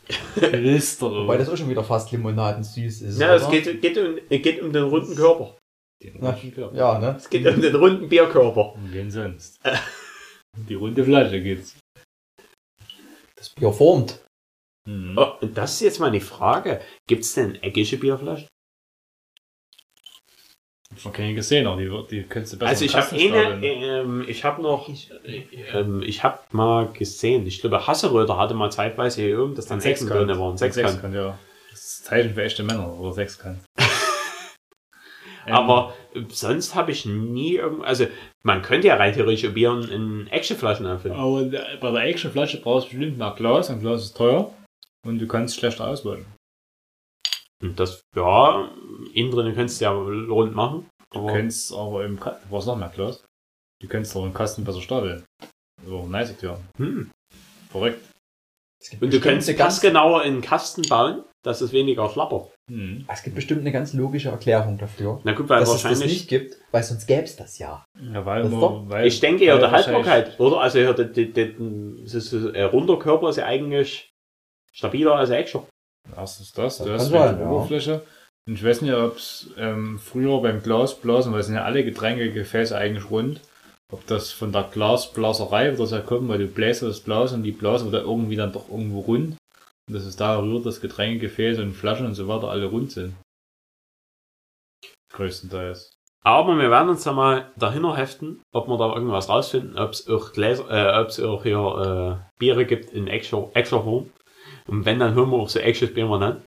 Lister. 0.51 1.11
Wobei 1.11 1.37
das 1.37 1.51
auch 1.51 1.59
schon 1.59 1.69
wieder 1.69 1.85
fast 1.85 2.11
limonadensüß 2.11 3.03
ist. 3.03 3.21
Ja, 3.21 3.35
es 3.35 3.43
oder? 3.43 3.53
geht, 3.53 3.83
geht, 3.83 3.99
um, 3.99 4.17
geht 4.31 4.63
um 4.63 4.73
den 4.73 4.85
runden 4.85 5.15
Körper. 5.15 5.59
Na, 6.19 6.37
ja, 6.75 6.99
ne? 6.99 7.15
Es 7.17 7.29
geht 7.31 7.47
um 7.47 7.61
den 7.61 7.75
runden 7.75 8.09
Bierkörper. 8.09 8.75
Um 8.75 8.93
wen 8.93 9.11
sonst? 9.11 9.61
Die 10.69 10.75
runde 10.75 11.05
Flasche 11.05 11.41
geht's. 11.43 11.77
Das 13.37 13.51
Bier 13.51 13.73
formt. 13.73 14.21
Mhm. 14.87 15.17
Oh, 15.17 15.33
das 15.41 15.75
ist 15.75 15.81
jetzt 15.81 15.99
mal 15.99 16.11
die 16.11 16.21
Frage. 16.21 16.81
Gibt 17.09 17.25
es 17.25 17.35
denn 17.35 17.57
eckige 17.57 17.97
Bierflaschen? 17.97 18.47
Ich 20.97 21.05
habe 21.05 21.17
keine 21.17 21.35
gesehen, 21.35 21.67
aber 21.67 21.81
die, 21.81 22.07
die 22.09 22.23
könntest 22.23 22.55
du 22.55 22.59
besser 22.59 22.71
Also 22.71 22.85
ich 22.85 22.95
habe 22.95 23.11
eine, 23.11 23.21
stapeln. 23.21 23.63
ähm, 23.63 24.25
ich 24.29 24.45
habe 24.45 24.63
noch, 24.63 24.89
ähm, 25.73 26.03
ich 26.03 26.23
habe 26.23 26.39
mal 26.53 26.87
gesehen, 26.93 27.47
ich 27.47 27.61
glaube 27.61 27.87
Hasseröder 27.87 28.39
hatte 28.39 28.55
mal 28.55 28.71
zeitweise 28.71 29.23
hier 29.23 29.43
oben, 29.43 29.55
dass 29.57 29.67
dann 29.67 29.81
Ecken 29.81 30.07
drin 30.07 30.29
waren, 30.29 30.57
Sechskant. 30.57 30.91
Sechskant, 30.91 31.15
ja. 31.15 31.39
Das 31.71 31.81
ist 31.81 32.05
Zeichen 32.05 32.35
für 32.35 32.45
echte 32.45 32.63
Männer, 32.63 32.97
oder 32.99 33.13
Sechskant. 33.13 33.59
Ähm, 35.47 35.55
Aber 35.55 35.95
äh, 36.15 36.23
sonst 36.29 36.75
habe 36.75 36.93
ich 36.93 37.05
nie 37.07 37.57
irgend, 37.57 37.85
also 37.85 38.07
man 38.43 38.63
könnte 38.63 38.89
ja 38.89 38.97
rein 38.97 39.13
theoretisch 39.15 39.53
Bier 39.53 39.73
in, 39.91 40.27
Actionflaschen 40.29 40.87
anfüllen. 40.87 41.17
Aber 41.17 41.43
der- 41.45 41.77
bei 41.81 41.91
der 41.91 42.03
Actionflasche 42.05 42.61
brauchst 42.61 42.89
du 42.93 42.97
bestimmt 42.97 43.19
mehr 43.19 43.35
Glas, 43.37 43.71
und 43.71 43.81
Glas 43.81 44.05
ist 44.05 44.17
teuer. 44.17 44.53
Und 45.07 45.19
du 45.19 45.27
kannst 45.27 45.57
schlechter 45.59 45.87
auswählen. 45.87 46.25
Und 47.63 47.79
das, 47.79 48.01
ja, 48.17 48.71
innen 49.13 49.31
drin 49.31 49.55
könntest 49.55 49.81
du 49.81 49.85
ja 49.85 49.91
rund 49.93 50.55
machen. 50.55 50.89
Du 51.13 51.27
kannst 51.27 51.73
aber 51.73 52.05
im 52.05 52.19
Kasten, 52.19 52.43
du 52.45 52.51
brauchst 52.51 52.67
noch 52.67 52.77
mehr 52.77 52.89
Glas. 52.95 53.25
Du 53.81 53.89
kannst 53.89 54.15
doch 54.15 54.25
im 54.25 54.35
Kasten 54.35 54.65
besser 54.65 54.81
stapeln. 54.81 55.25
So, 55.87 56.07
nice, 56.07 56.35
ja. 56.41 56.59
hm. 56.79 57.11
Verrückt. 57.71 58.01
Und 59.01 59.13
du 59.13 59.21
kannst 59.21 59.49
eine 59.49 59.57
das 59.59 59.81
ganz, 59.81 59.81
genauer 59.81 60.25
in 60.25 60.35
den 60.35 60.43
Kasten 60.43 60.83
bauen, 60.83 61.25
dass 61.45 61.61
es 61.61 61.73
weniger 61.73 62.09
schlappert. 62.09 62.51
Hm. 62.71 63.05
es 63.13 63.23
gibt 63.23 63.37
bestimmt 63.37 63.61
eine 63.61 63.73
ganz 63.73 63.93
logische 63.93 64.31
Erklärung 64.31 64.79
dafür. 64.79 65.21
Na 65.25 65.33
gut, 65.33 65.49
weil 65.51 65.61
dass 65.61 65.69
es 65.69 65.75
das 65.75 65.85
wahrscheinlich. 65.85 66.13
nicht 66.13 66.29
gibt, 66.29 66.57
weil 66.71 66.83
sonst 66.83 67.07
gäbe 67.07 67.25
es 67.25 67.37
das 67.37 67.59
ja. 67.59 67.85
Ja, 68.13 68.25
weil, 68.25 68.43
Das 68.45 68.51
man, 68.53 68.89
weil 68.91 69.07
Ich 69.07 69.21
denke 69.21 69.45
ja, 69.45 69.59
der 69.59 69.71
wahrscheinlich- 69.71 70.07
Haltbarkeit, 70.09 70.41
oder? 70.41 70.61
Also 70.61 70.79
ja, 70.79 70.93
der, 70.95 71.05
der, 71.05 71.27
der, 71.27 71.49
das 72.11 72.33
äh, 72.33 72.63
runder 72.63 72.99
Körper 72.99 73.29
ist 73.29 73.37
ja 73.37 73.45
eigentlich 73.45 74.11
stabiler 74.73 75.17
als 75.17 75.29
der 75.29 75.39
Action. 75.41 75.63
Erstens 76.17 76.53
das, 76.53 76.79
Das 76.79 76.89
hast 76.89 77.09
sein, 77.11 77.37
die 77.37 77.43
ja. 77.43 77.51
Oberfläche. 77.51 78.03
Und 78.49 78.55
ich 78.55 78.65
weiß 78.65 78.83
nicht, 78.83 78.93
ob 78.95 79.17
es 79.17 79.51
ähm, 79.59 79.99
früher 79.99 80.41
beim 80.43 80.63
Glasblasen, 80.63 81.33
weil 81.33 81.41
es 81.41 81.47
sind 81.47 81.55
ja 81.57 81.65
alle 81.65 81.85
Getränkegefäße 81.85 82.77
eigentlich 82.77 83.11
rund, 83.11 83.41
ob 83.93 84.07
das 84.07 84.31
von 84.33 84.53
der 84.53 84.65
Glasblaserei 84.65 85.73
oder 85.73 85.87
so 85.87 86.01
kommt, 86.01 86.29
weil 86.29 86.39
du 86.39 86.47
bläst 86.47 86.83
das 86.83 87.05
Glas 87.05 87.33
und 87.33 87.43
die 87.43 87.53
Blase 87.53 87.91
wird 87.93 88.05
irgendwie 88.05 88.37
dann 88.37 88.53
doch 88.53 88.69
irgendwo 88.71 89.01
rund. 89.01 89.37
Dass 89.91 90.05
es 90.05 90.17
da 90.17 90.39
rührt, 90.39 90.65
dass 90.65 90.81
Getränkegefäße 90.81 91.63
und 91.63 91.75
Flaschen 91.75 92.07
und 92.07 92.15
so 92.15 92.27
weiter 92.27 92.49
alle 92.49 92.67
rund 92.67 92.91
sind. 92.91 93.15
Größtenteils. 95.13 95.95
Aber 96.27 96.57
wir 96.57 96.71
werden 96.71 96.89
uns 96.89 97.05
da 97.05 97.13
mal 97.13 97.53
dahinter 97.57 97.97
heften, 97.97 98.43
ob 98.53 98.67
wir 98.67 98.79
da 98.79 98.95
irgendwas 98.95 99.29
rausfinden, 99.29 99.77
ob 99.77 99.91
es 99.91 100.09
auch 100.09 100.33
Gläser, 100.33 100.71
äh, 100.71 100.99
ob 100.99 101.09
es 101.09 101.21
auch 101.21 101.43
hier 101.43 101.59
äh, 101.59 102.39
Biere 102.39 102.65
gibt 102.65 102.91
in 102.93 103.09
extra, 103.09 103.51
extra 103.53 103.83
Form. 103.83 104.11
Und 104.67 104.87
wenn, 104.87 104.99
dann 104.99 105.15
hören 105.15 105.31
wir 105.31 105.37
auch 105.37 105.51
so 105.51 105.59
echtes 105.59 105.93
Bier 105.93 106.07
mal 106.07 106.23
an. 106.23 106.43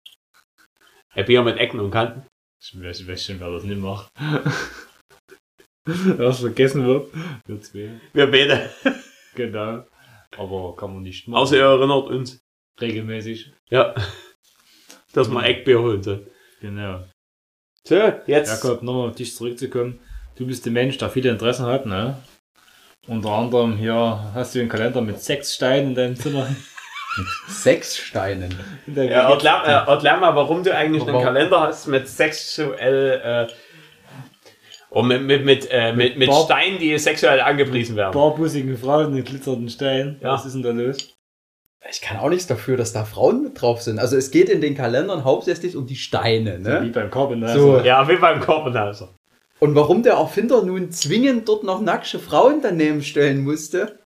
Ein 1.14 1.26
Bier 1.26 1.44
mit 1.44 1.58
Ecken 1.58 1.80
und 1.80 1.92
Kanten. 1.92 2.26
Ich 2.60 2.74
weiß, 2.82 3.02
ich 3.02 3.08
weiß 3.08 3.24
schon, 3.24 3.40
wer 3.40 3.52
das 3.52 3.64
nicht 3.64 3.80
macht. 3.80 4.10
Was 5.86 6.40
vergessen 6.40 6.86
wird, 6.86 7.14
wir 7.46 7.62
zwei. 7.62 8.02
Wir 8.14 8.30
beide. 8.30 8.70
Genau. 9.36 9.86
Aber 10.36 10.76
kann 10.76 10.94
man 10.94 11.04
nicht 11.04 11.28
machen. 11.28 11.40
Außer 11.40 11.56
ihr 11.56 11.64
erinnert 11.64 12.08
uns. 12.08 12.40
Regelmäßig. 12.82 13.52
Ja. 13.70 13.94
Dass 15.14 15.30
wir 15.30 15.44
Eckbier 15.44 15.80
holen. 15.82 16.28
Genau. 16.62 17.04
So, 17.84 17.96
jetzt. 18.28 18.50
Jakob, 18.64 18.84
nochmal 18.84 19.10
auf 19.10 19.16
dich 19.16 19.36
zurückzukommen. 19.36 20.00
Du 20.36 20.46
bist 20.46 20.66
der 20.66 20.72
Mensch, 20.74 20.98
der 20.98 21.10
viele 21.10 21.30
Interessen 21.30 21.66
hat, 21.66 21.86
ne? 21.86 22.18
Unter 23.08 23.30
anderem 23.30 23.78
hier 23.78 24.32
hast 24.34 24.54
du 24.54 24.60
einen 24.60 24.70
Kalender 24.70 25.02
mit 25.02 25.20
sechs 25.22 25.56
Steinen 25.56 25.90
in 25.90 25.96
deinem 25.96 26.16
Zimmer. 26.16 26.48
Sechs 27.48 27.98
Steinen. 27.98 28.54
Ja, 28.86 29.32
erklär, 29.32 29.64
äh, 29.66 29.90
erklär 29.90 30.18
mal, 30.18 30.36
warum 30.36 30.62
du 30.64 30.76
eigentlich 30.76 31.02
einen 31.02 31.14
Warum? 31.14 31.24
Kalender 31.24 31.62
hast 31.62 31.88
mit 31.88 32.08
sexuell, 32.08 33.48
äh, 33.50 33.54
und 34.92 35.08
mit, 35.08 35.24
mit, 35.24 35.44
mit, 35.44 35.68
äh, 35.72 35.94
mit, 35.94 36.16
mit 36.18 36.30
Bar- 36.30 36.44
Steinen, 36.46 36.78
die 36.78 36.96
sexuell 37.00 37.42
angepriesen 37.42 37.96
werden. 37.96 38.12
barbusigen 38.14 38.78
Frauen 38.78 39.16
mit 39.16 39.26
glitzernden 39.26 39.68
Steinen. 39.70 40.20
Ja. 40.22 40.34
Was 40.34 40.46
ist 40.46 40.54
denn 40.54 40.62
da 40.62 40.70
los? 40.70 41.17
Ich 41.90 42.02
kann 42.02 42.18
auch 42.18 42.30
nichts 42.30 42.48
dafür, 42.48 42.76
dass 42.76 42.92
da 42.92 43.06
Frauen 43.06 43.44
mit 43.44 43.62
drauf 43.62 43.82
sind. 43.82 44.00
Also 44.00 44.18
es 44.18 44.32
geht 44.32 44.50
in 44.50 44.62
den 44.62 44.76
Kalendern 44.76 45.24
hauptsächlich 45.24 45.76
um 45.76 45.86
die 45.88 45.96
Steine. 45.96 46.58
Wie 46.60 46.64
Ne? 46.64 46.92
beim 46.94 47.10
Carbon. 47.12 47.48
So. 47.48 47.80
Ja, 47.80 48.08
wie 48.10 48.18
beim 48.18 48.40
Korbenhauser. 48.40 49.14
Und 49.60 49.74
warum 49.76 50.04
der 50.04 50.14
Erfinder 50.16 50.64
nun 50.64 50.92
zwingend 50.92 51.48
dort 51.48 51.64
noch 51.64 51.82
nackte 51.82 52.20
Frauen 52.20 52.62
daneben 52.62 53.02
stellen 53.04 53.44
musste, 53.44 54.00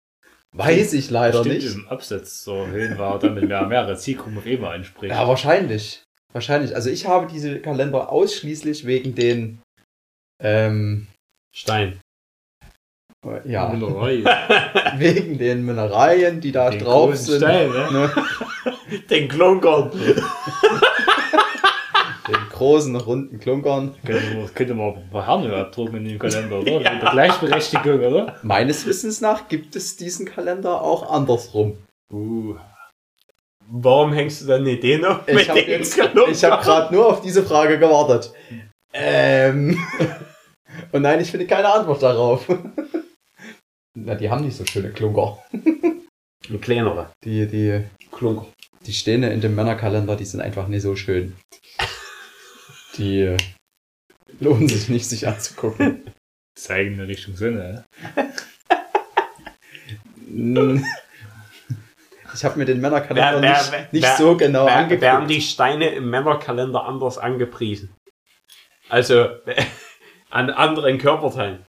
weiß 0.53 0.93
ich 0.93 1.09
leider 1.09 1.39
Stimmt, 1.43 1.55
nicht. 1.63 1.76
im 1.76 1.88
Absatz 1.88 2.43
so 2.43 2.67
hin 2.67 2.97
war, 2.97 3.19
damit 3.19 3.47
mehr 3.47 3.65
mehrere 3.65 3.97
Zielgruppen 3.97 4.38
auf 4.38 4.45
einmal 4.45 4.76
anspricht. 4.76 5.13
Ja, 5.13 5.28
wahrscheinlich. 5.28 6.03
Wahrscheinlich. 6.34 6.76
Also 6.76 6.89
ich 6.89 7.07
habe 7.07 7.28
diese 7.32 7.59
Kalender 7.59 8.11
ausschließlich 8.11 8.86
wegen 8.86 9.15
den 9.15 9.61
ähm, 10.41 11.07
Stein. 11.53 11.99
Ja, 13.45 13.69
Mineralien. 13.69 14.26
wegen 14.97 15.38
den 15.38 15.63
Mineralien, 15.65 16.41
die 16.41 16.51
da 16.51 16.72
Den 16.72 16.80
drauf 16.80 17.15
sind. 17.15 17.38
Stein, 17.38 17.69
ne? 17.69 17.88
Ne? 17.91 18.11
Den 19.09 19.28
Klunkern. 19.28 19.91
Den 22.28 22.49
großen, 22.51 22.95
runden 22.95 23.39
Klunkern. 23.39 23.95
Könnte 24.05 24.36
man, 24.36 24.53
könnte 24.53 24.74
man 24.74 24.95
ein 24.95 25.09
paar 25.09 25.28
Herne 25.28 25.55
abdrucken 25.55 25.97
in 25.97 26.05
dem 26.05 26.19
Kalender, 26.19 26.59
oder? 26.59 26.80
Mit 26.80 26.86
der 26.86 27.11
Gleichberechtigung, 27.11 27.99
oder? 27.99 28.36
Meines 28.43 28.86
Wissens 28.86 29.22
nach 29.22 29.47
gibt 29.47 29.76
es 29.76 29.97
diesen 29.97 30.26
Kalender 30.26 30.82
auch 30.82 31.11
andersrum. 31.11 31.78
Uh, 32.11 32.55
Warum 33.67 34.13
hängst 34.13 34.41
du 34.41 34.47
dann 34.47 34.63
nicht 34.63 34.84
den 34.84 35.01
noch 35.01 35.28
Ich 35.28 35.47
habe 35.49 35.61
habe 35.61 36.63
gerade 36.63 36.93
nur 36.93 37.07
auf 37.07 37.22
diese 37.22 37.43
Frage 37.43 37.80
gewartet. 37.80 38.34
Ähm. 38.93 39.80
Und 40.91 41.03
nein, 41.03 41.22
ich 41.22 41.32
finde 41.32 41.47
keine 41.47 41.72
Antwort 41.72 42.03
darauf. 42.03 42.47
Na, 43.94 44.16
die 44.16 44.30
haben 44.30 44.46
nicht 44.46 44.56
so 44.58 44.66
schöne 44.66 44.92
Klunker. 44.92 45.44
Ein 46.50 46.62
kleinere 46.62 47.12
Die, 47.24 47.46
die, 47.48 47.84
Klunker. 48.12 48.48
die 48.86 48.94
stehen 48.94 49.24
in 49.24 49.42
dem 49.42 49.56
Männerkalender, 49.56 50.16
die 50.16 50.26
sind 50.26 50.42
einfach 50.42 50.68
nicht 50.68 50.82
so 50.82 50.96
schön. 50.96 51.36
Die 52.98 53.22
äh, 53.22 53.38
lohnen 54.39 54.68
sich 54.68 54.89
nicht, 54.89 55.08
sich 55.08 55.28
anzugucken. 55.28 56.04
zeigen 56.58 56.96
in 56.96 57.02
Richtung 57.02 57.36
Sonne, 57.36 57.86
Mm. 60.34 60.82
Ich 62.34 62.46
habe 62.46 62.58
mir 62.58 62.64
den 62.64 62.80
Männerkalender 62.80 63.42
Wer- 63.42 63.42
wer- 63.42 63.52
nicht, 63.58 63.72
wer- 63.74 63.88
nicht 63.92 64.04
wer- 64.04 64.16
so 64.18 64.38
genau 64.38 64.66
Wer- 64.66 64.76
angeguckt. 64.78 65.02
Werden 65.02 65.28
die 65.28 65.42
Steine 65.42 65.89
im 65.89 66.10
Männerkalender 66.10 66.86
anders 66.86 67.18
angepriesen? 67.18 67.94
Also 68.88 69.28
an 70.30 70.50
anderen 70.50 70.98
Körperteilen. 70.98 71.66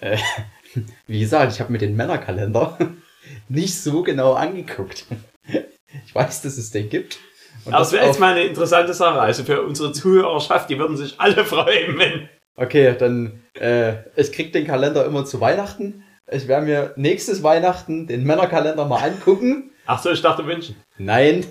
Wie 1.06 1.20
gesagt, 1.20 1.52
ich 1.52 1.60
habe 1.60 1.72
mir 1.72 1.78
den 1.78 1.96
Männerkalender 1.96 2.78
nicht 3.48 3.80
so 3.80 4.02
genau 4.02 4.34
angeguckt. 4.34 5.06
Ich 6.04 6.14
weiß, 6.14 6.42
dass 6.42 6.58
es 6.58 6.70
den 6.70 6.90
gibt. 6.90 7.18
Und 7.64 7.72
das 7.72 7.92
wäre 7.92 8.04
jetzt 8.04 8.20
mal 8.20 8.32
eine 8.32 8.44
interessante 8.44 8.92
Sache. 8.92 9.22
Also 9.22 9.42
für 9.42 9.62
unsere 9.62 9.90
Zuhörerschaft, 9.90 10.68
die 10.68 10.78
würden 10.78 10.98
sich 10.98 11.18
alle 11.18 11.46
freuen, 11.46 11.98
wenn. 11.98 12.28
Okay, 12.56 12.94
dann, 12.96 13.42
äh, 13.54 13.94
ich 14.14 14.30
krieg 14.30 14.52
den 14.52 14.66
Kalender 14.66 15.06
immer 15.06 15.24
zu 15.24 15.40
Weihnachten. 15.40 16.04
Ich 16.30 16.46
werde 16.46 16.66
mir 16.66 16.92
nächstes 16.96 17.42
Weihnachten 17.42 18.06
den 18.06 18.24
Männerkalender 18.24 18.84
mal 18.84 19.02
angucken. 19.02 19.70
Ach 19.86 20.02
so, 20.02 20.10
ich 20.10 20.20
dachte 20.20 20.44
wünschen. 20.44 20.76
Nein, 20.98 21.46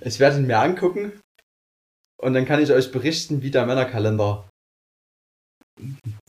ich 0.00 0.20
werde 0.20 0.36
ihn 0.36 0.46
mir 0.46 0.60
angucken. 0.60 1.12
Und 2.22 2.34
dann 2.34 2.46
kann 2.46 2.62
ich 2.62 2.70
euch 2.70 2.92
berichten, 2.92 3.42
wie 3.42 3.50
der 3.50 3.66
Männerkalender, 3.66 4.48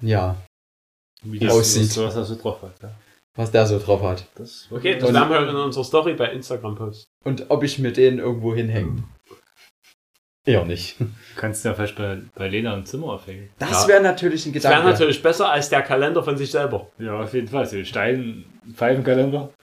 ja, 0.01 0.35
Wie 1.31 1.39
das 1.39 1.53
Aussieht. 1.53 1.91
So, 1.91 2.05
was 2.05 2.15
er 2.15 2.25
so 2.25 2.35
drauf 2.35 2.61
hat. 2.61 2.73
Ja. 2.81 2.91
was 3.35 3.51
der 3.51 3.65
so 3.67 3.77
drauf 3.79 4.01
hat. 4.03 4.25
Das 4.35 4.67
Okay, 4.71 4.97
das 4.97 5.13
werden 5.13 5.29
wir 5.29 5.49
in 5.49 5.55
unserer 5.55 5.83
Story 5.83 6.13
bei 6.15 6.31
Instagram 6.31 6.75
posten. 6.75 7.05
Und 7.23 7.45
ob 7.49 7.63
ich 7.63 7.77
mir 7.79 7.91
den 7.93 8.19
irgendwo 8.19 8.53
hinhänge. 8.55 9.03
Eher 10.45 10.63
nicht. 10.65 10.95
kannst 11.35 11.63
du 11.65 11.69
ja 11.69 11.75
vielleicht 11.75 11.97
bei, 11.97 12.21
bei 12.33 12.47
Lena 12.47 12.73
im 12.73 12.85
Zimmer 12.85 13.07
aufhängen. 13.13 13.49
Das 13.59 13.83
Ja. 13.83 13.87
wäre 13.89 14.01
natürlich 14.01 14.45
ein 14.45 14.53
Das 14.53 14.63
wäre 14.63 14.75
Gedanke. 14.75 14.91
natürlich 14.91 15.21
besser 15.21 15.51
als 15.51 15.67
der 15.69 15.81
Kalender 15.81 16.23
von 16.23 16.37
sich 16.37 16.49
selber. 16.51 16.89
Ja, 16.99 17.19
auf 17.19 17.33
jeden 17.33 17.49
Fall. 17.49 17.65
So 17.65 17.75
ein 17.75 17.85
Stein, 17.85 18.45
Pfeifenkalender. 18.73 19.53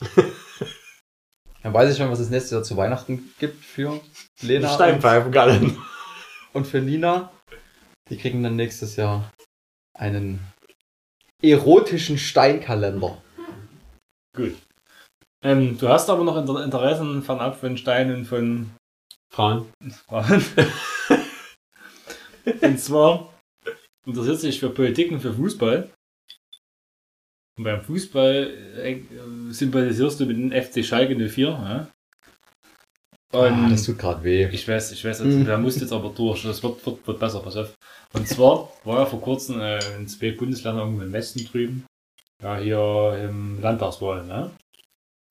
Dann 1.62 1.72
weiß 1.74 1.92
ich 1.92 1.96
schon, 1.98 2.10
was 2.10 2.18
es 2.18 2.28
nächstes 2.30 2.50
Jahr 2.50 2.62
zu 2.64 2.76
Weihnachten 2.76 3.32
gibt 3.38 3.64
für 3.64 4.00
Lena 4.42 4.68
und, 4.68 4.74
Steinpfeifenkalender. 4.74 5.76
und 6.52 6.66
für 6.66 6.80
Nina. 6.80 7.30
Die 8.10 8.16
kriegen 8.16 8.42
dann 8.42 8.56
nächstes 8.56 8.96
Jahr 8.96 9.30
einen 9.96 10.40
erotischen 11.42 12.18
Steinkalender. 12.18 13.20
Gut. 14.34 14.56
Ähm, 15.44 15.76
du 15.76 15.88
hast 15.88 16.08
aber 16.08 16.24
noch 16.24 16.36
Inter 16.36 16.64
Interessen 16.64 17.22
fernab 17.22 17.58
von 17.58 17.76
Steinen 17.76 18.24
von 18.24 18.70
Frauen. 19.32 19.66
Frauen. 20.06 20.44
Und 22.60 22.78
zwar 22.78 23.32
interessiert 24.06 24.40
sich 24.40 24.60
für 24.60 24.70
Politik 24.70 25.12
und 25.12 25.20
für 25.20 25.32
Fußball. 25.32 25.90
Und 27.56 27.64
beim 27.64 27.80
Fußball 27.80 28.78
äh, 28.78 29.00
sympathisierst 29.50 30.20
du 30.20 30.26
mit 30.26 30.36
dem 30.36 30.50
FC 30.50 30.84
Schalke 30.84 31.14
04. 31.14 31.48
Ja? 31.48 31.88
Und 33.32 33.40
Ah, 33.64 33.68
das 33.70 33.84
tut 33.84 33.98
gerade 33.98 34.22
weh. 34.24 34.46
ich 34.52 34.66
weiß, 34.68 34.92
ich 34.92 35.04
weiß, 35.04 35.20
jetzt, 35.20 35.46
wer 35.46 35.56
muss 35.58 35.80
jetzt 35.80 35.92
aber 35.92 36.10
durch. 36.14 36.42
Das 36.42 36.62
wird, 36.62 36.84
wird, 36.84 37.06
wird 37.06 37.18
besser, 37.18 37.40
pass 37.40 37.56
auf. 37.56 37.72
Und 38.12 38.28
zwar 38.28 38.68
war 38.84 39.00
ja 39.00 39.06
vor 39.06 39.20
kurzem 39.22 39.60
äh, 39.60 39.78
in 39.98 40.06
zwei 40.06 40.32
Bundesländern 40.32 40.84
irgendwo 40.84 41.02
im 41.04 41.12
Westen 41.12 41.44
drüben. 41.46 41.86
Ja, 42.42 42.58
hier 42.58 43.28
im 43.30 43.60
Landtagswahl, 43.62 44.24
ne? 44.26 44.50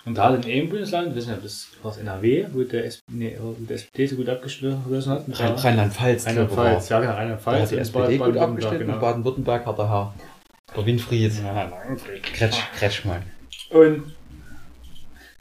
Und 0.04 0.18
da 0.18 0.30
hat 0.32 0.44
in 0.46 0.52
einem 0.52 0.70
Bundesland, 0.70 1.16
nicht, 1.16 1.30
ob 1.30 1.44
das 1.44 1.68
war 1.84 1.92
das 1.92 2.00
NRW, 2.00 2.48
wo 2.54 2.64
der, 2.64 2.86
S 2.86 3.02
nee, 3.12 3.38
wo 3.40 3.54
der 3.60 3.76
SPD 3.76 4.08
so 4.08 4.16
gut 4.16 4.30
abgeschlossen 4.30 5.12
hat. 5.12 5.26
Rheinland-Pfalz. 5.64 6.26
Rheinland-Pfalz, 6.26 6.90
ja, 6.90 7.00
genau, 7.02 7.12
Da 7.12 7.18
Rheinland-Pfalz. 7.20 7.62
hat 7.62 7.72
die 7.72 7.78
SPD 7.78 8.18
gut 8.18 8.38
abgestimmt 8.38 8.80
genau. 8.80 8.94
und 8.94 9.00
Baden-Württemberg 9.00 9.66
hat 9.68 9.78
der 9.78 9.90
Herr 9.90 10.14
der 10.76 10.86
Winfried 10.88 11.34
Ja. 11.44 11.72
Kretsch, 12.34 12.58
Kretschmann. 12.80 13.22
Und 13.70 14.14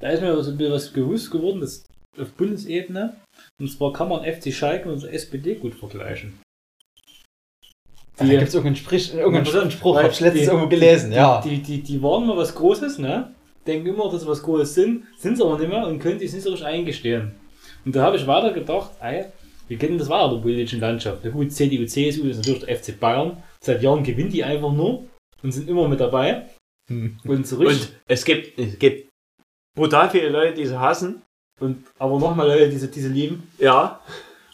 da 0.01 0.09
ist 0.11 0.21
mir 0.21 0.43
so 0.43 0.51
ein 0.51 0.59
bisschen 0.59 0.73
was 0.75 0.93
gewusst 0.93 1.31
geworden, 1.31 1.61
dass 1.61 1.85
auf 2.21 2.33
Bundesebene, 2.33 3.17
und 3.61 3.69
zwar 3.71 3.93
kann 3.93 4.09
man 4.09 4.25
FC 4.25 4.53
Schalke 4.53 4.91
und 4.91 5.05
SPD 5.05 5.55
gut 5.55 5.75
vergleichen. 5.75 6.41
Da 8.17 8.27
gibt 8.27 8.43
es 8.43 8.55
irgendeinen, 8.55 8.77
Sprich, 8.77 9.15
irgendeinen 9.15 9.71
Spruch, 9.71 9.97
weil 9.97 10.05
hab 10.05 10.13
ich 10.13 10.21
letztens 10.21 10.43
die- 10.43 10.49
irgendwo 10.49 10.69
gelesen, 10.69 11.11
die, 11.11 11.17
ja. 11.17 11.41
Die, 11.41 11.59
die, 11.63 11.83
die 11.83 12.03
waren 12.03 12.27
mal 12.27 12.37
was 12.37 12.55
Großes, 12.55 12.99
ne? 12.99 13.35
Denken 13.67 13.87
immer, 13.89 14.11
dass 14.11 14.23
sie 14.23 14.29
was 14.29 14.43
Großes 14.43 14.75
sind, 14.75 15.05
sind 15.19 15.37
sie 15.37 15.45
aber 15.45 15.59
nicht 15.59 15.69
mehr 15.69 15.87
und 15.87 15.99
können 16.01 16.19
sich 16.19 16.33
nicht 16.33 16.43
so 16.43 16.51
richtig 16.51 16.67
eingestehen. 16.67 17.33
Und 17.85 17.97
da 17.97 18.03
habe 18.03 18.17
ich 18.17 18.27
weiter 18.27 18.53
gedacht, 18.53 18.91
ey, 19.01 19.27
wir 19.69 19.79
kennen 19.79 19.97
das 19.99 20.09
weiter 20.09 20.35
der 20.35 20.43
politischen 20.43 20.81
Landschaft. 20.81 21.21
Na 21.25 21.31
gut, 21.31 21.53
CDU, 21.53 21.87
CSU 21.87 22.25
ist 22.25 22.39
natürlich 22.39 22.65
der 22.65 22.77
FC 22.77 22.99
Bayern. 22.99 23.43
Seit 23.63 23.83
Jahren 23.83 24.03
gewinnen 24.03 24.31
die 24.31 24.45
einfach 24.45 24.73
nur 24.73 25.07
und 25.43 25.53
sind 25.53 25.69
immer 25.69 25.89
mit 25.89 26.01
dabei. 26.01 26.47
Hm. 26.91 27.19
Und 27.25 27.59
richtig. 27.59 27.59
Und 27.59 27.95
es 28.07 28.25
gibt, 28.25 28.59
es 28.59 28.79
gibt 28.79 29.09
brutal 29.79 30.11
viele 30.11 30.29
Leute, 30.29 30.55
die 30.55 30.67
sie 30.67 30.79
hassen. 30.79 31.23
Und, 31.61 31.85
aber 31.99 32.19
nochmal 32.19 32.49
Leute, 32.49 32.71
diese, 32.71 32.89
diese 32.89 33.09
lieben. 33.09 33.51
Ja. 33.59 34.01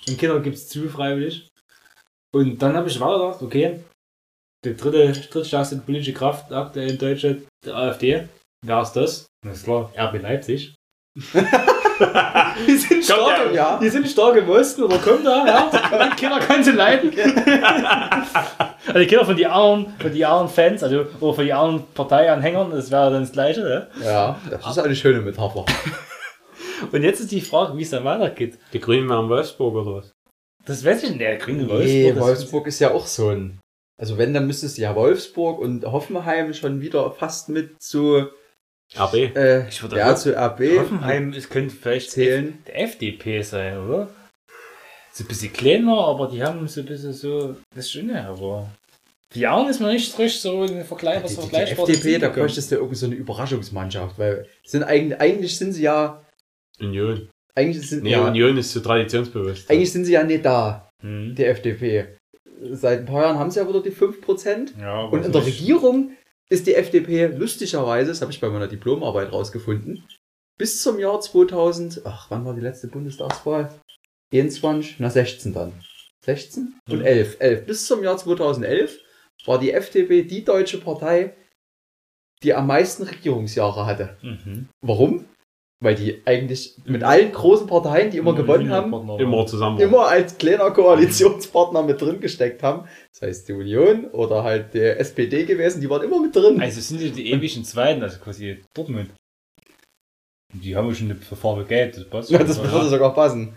Und 0.09 0.19
Kinder 0.19 0.41
gibt 0.41 0.57
es 0.57 0.69
zu, 0.69 0.89
freiwillig. 0.89 1.49
Und 2.35 2.61
dann 2.61 2.77
habe 2.77 2.89
ich 2.89 3.01
weiter 3.01 3.19
gedacht, 3.19 3.43
okay, 3.43 3.81
die 4.65 4.77
dritte, 4.77 5.13
drittstärkste 5.31 5.77
politische 5.79 6.13
Kraft 6.13 6.53
aktuell 6.53 6.91
in 6.91 6.99
Deutschland, 6.99 7.43
der 7.65 7.75
AfD. 7.77 8.29
Wer 8.65 8.83
ist 8.83 8.93
das? 8.93 9.27
Na 9.45 9.53
klar, 9.53 9.93
RB 9.97 10.21
Leipzig. 10.23 10.75
die 12.67 12.77
sind 12.77 13.05
stark, 13.05 13.37
der- 13.37 13.47
im- 13.47 13.55
ja. 13.55 13.79
die 13.79 13.89
sind 13.89 14.07
stark 14.09 14.37
im 14.37 14.49
Osten 14.51 14.83
oder 14.83 14.99
kommt 14.99 15.25
da, 15.25 15.47
ja. 15.47 15.71
Die 16.11 16.17
Kinder 16.17 16.41
können 16.41 16.63
sie 16.65 16.73
leiden. 16.73 17.11
also 18.87 18.99
die 18.99 19.07
Kinder 19.07 19.25
von 19.25 19.37
die 19.37 19.47
anderen, 19.47 19.95
von 19.99 20.13
die 20.13 20.25
anderen 20.27 20.49
Fans, 20.49 20.83
also 20.83 21.07
oder 21.21 21.35
von 21.35 21.45
die 21.45 21.53
anderen 21.53 21.85
Parteianhängern, 21.95 22.71
das 22.71 22.91
wäre 22.91 23.11
dann 23.13 23.23
das 23.23 23.33
Gleiche, 23.33 23.61
ne? 23.61 23.87
Ja, 24.05 24.39
das 24.51 24.67
ist 24.67 24.79
eine 24.79 24.97
schöne 24.97 25.21
Metapher. 25.21 25.65
Und 26.93 27.03
jetzt 27.03 27.21
ist 27.21 27.33
die 27.33 27.41
Frage, 27.41 27.77
wie 27.79 27.83
es 27.83 27.91
dann 27.91 28.05
weitergeht. 28.05 28.59
Die 28.73 28.81
Grünen 28.81 29.09
waren 29.09 29.29
Wolfsburg 29.29 29.75
oder 29.75 29.97
was? 29.97 30.13
Das 30.65 30.85
weiß 30.85 31.05
ich 31.05 31.11
nicht, 31.11 31.21
der 31.21 31.37
grüne 31.37 31.69
Wolfsburg. 31.69 31.85
Nee, 32.15 32.17
Wolfsburg 32.21 32.67
ist 32.67 32.81
ja 32.81 32.91
auch 32.93 33.07
so 33.07 33.29
ein. 33.31 33.61
Also 33.99 34.19
wenn, 34.19 34.35
dann 34.35 34.47
müsstest 34.47 34.77
du 34.77 34.83
ja 34.83 34.95
Wolfsburg 34.95 35.59
und 35.59 35.85
Hoffenheim 35.87 36.53
schon 36.55 36.81
wieder 36.81 37.11
fast 37.13 37.49
mit 37.49 37.81
zu, 37.81 38.27
RB. 38.97 39.15
äh, 39.37 39.69
Ich 39.69 39.81
würde 39.83 39.97
ja, 39.97 40.15
zu 40.17 40.37
RB 40.37 40.79
Hoffenheim, 40.79 41.33
es 41.33 41.49
könnte 41.49 41.75
vielleicht 41.75 42.11
zählen. 42.11 42.59
der 42.67 42.83
FDP 42.83 43.41
sein, 43.43 43.79
oder? 43.79 44.09
So 45.13 45.25
ein 45.25 45.29
bisschen 45.29 45.53
kleiner, 45.53 45.97
aber 45.99 46.29
die 46.29 46.43
haben 46.43 46.69
so 46.69 46.81
ein 46.81 46.87
bisschen 46.87 47.15
so 47.15 47.57
das 47.75 47.91
Schöne, 47.91 48.27
aber. 48.27 48.69
Die 49.35 49.47
anderen 49.47 49.71
ist 49.71 49.81
mir 49.81 49.93
nicht 49.93 50.13
so 50.13 50.23
richtig 50.23 50.41
so 50.43 50.63
ein 50.63 50.85
Vergleich, 50.85 51.23
was 51.23 51.31
Die, 51.31 51.37
die, 51.37 51.43
die 51.43 51.49
vergleichbar 51.49 51.89
FDP, 51.89 52.19
da 52.19 52.27
kommt. 52.29 52.39
bräuchtest 52.41 52.71
du 52.71 52.75
irgendwie 52.77 52.95
so 52.97 53.07
eine 53.07 53.15
Überraschungsmannschaft, 53.15 54.19
weil 54.19 54.47
sind 54.65 54.83
eigentlich, 54.83 55.19
eigentlich 55.21 55.57
sind 55.57 55.73
sie 55.73 55.83
ja, 55.85 56.23
Union. 56.81 57.29
eigentlich 57.55 57.89
sind, 57.89 58.03
Nee, 58.03 58.11
ja, 58.13 58.27
Union 58.29 58.57
ist 58.59 58.73
zu 58.73 58.81
traditionsbewusst. 58.81 59.71
eigentlich 59.71 59.91
sind 59.93 60.05
sie 60.05 60.13
ja 60.13 60.23
nicht 60.25 60.45
da, 60.45 60.89
Hm. 61.03 61.35
die 61.35 61.45
FDP. 61.45 62.17
Seit 62.73 63.01
ein 63.01 63.07
paar 63.07 63.23
Jahren 63.23 63.39
haben 63.39 63.51
sie 63.51 63.61
ja 63.61 63.69
wieder 63.69 63.83
die 63.83 63.91
5%. 63.91 64.75
Ja, 64.79 65.03
Und 65.05 65.25
in 65.25 65.33
der 65.33 65.43
nicht- 65.43 65.61
Regierung 65.61 66.13
ist 66.51 66.67
die 66.67 66.75
FDP 66.75 67.27
lustigerweise, 67.27 68.11
das 68.11 68.21
habe 68.23 68.31
ich 68.33 68.41
bei 68.41 68.49
meiner 68.49 68.69
Diplomarbeit 68.69 69.33
rausgefunden, 69.33 70.05
bis 70.59 70.83
zum 70.83 70.99
Jahr 70.99 71.21
2000, 71.21 72.03
ach, 72.05 72.31
wann 72.31 72.45
war 72.45 72.55
die 72.55 72.61
letzte 72.63 72.89
Bundestagswahl? 72.89 73.73
21, 74.33 74.97
na 74.99 75.11
16 75.11 75.53
dann. 75.55 75.73
16 76.25 76.75
und 76.91 77.03
11. 77.03 77.37
11. 77.41 77.67
Bis 77.67 77.87
zum 77.87 78.03
Jahr 78.03 78.17
2011 78.17 78.99
war 79.45 79.59
die 79.61 79.73
FDP 79.73 80.23
die 80.25 80.45
deutsche 80.45 80.79
Partei, 80.79 81.35
die 82.43 82.53
am 82.55 82.67
meisten 82.67 83.05
Regierungsjahre 83.05 83.87
hatte. 83.87 84.17
Mhm. 84.23 84.69
Warum? 84.83 85.25
Weil 85.81 85.95
die 85.95 86.23
eigentlich 86.25 86.79
mit 86.87 87.03
allen 87.05 87.33
großen 87.33 87.67
Parteien, 87.67 88.11
die 88.11 88.17
immer 88.17 88.35
gewonnen 88.35 88.71
haben, 88.71 88.93
Immer 89.21 89.47
zusammen. 89.47 89.79
immer 89.79 90.09
als 90.09 90.39
kleiner 90.39 90.71
Koalitionspartner 90.71 91.83
mit 91.83 92.01
drin 92.01 92.19
gesteckt 92.21 92.63
haben. 92.63 92.89
Das 93.13 93.21
heißt 93.29 93.49
die 93.49 93.53
Union 93.53 94.07
oder 94.07 94.43
halt 94.43 94.73
der 94.73 94.99
SPD 94.99 95.45
gewesen, 95.45 95.83
die 95.83 95.91
waren 95.91 96.03
immer 96.03 96.21
mit 96.23 96.35
drin. 96.35 96.61
Also 96.63 96.81
sind 96.81 97.01
die 97.01 97.11
die 97.11 97.31
ewigen 97.31 97.63
Zweiten, 97.65 98.03
also 98.03 98.19
quasi 98.21 98.63
Dortmund. 98.75 99.11
Und 100.55 100.65
Die 100.65 100.75
haben 100.75 100.89
ja 100.89 100.95
schon 100.95 101.11
eine 101.11 101.21
Farbe 101.21 101.65
gelb, 101.67 101.93
das 101.95 102.09
passt. 102.09 102.31
Ja, 102.31 102.39
das 102.39 102.59
würde 102.63 102.89
sogar 102.89 103.13
passen. 103.13 103.55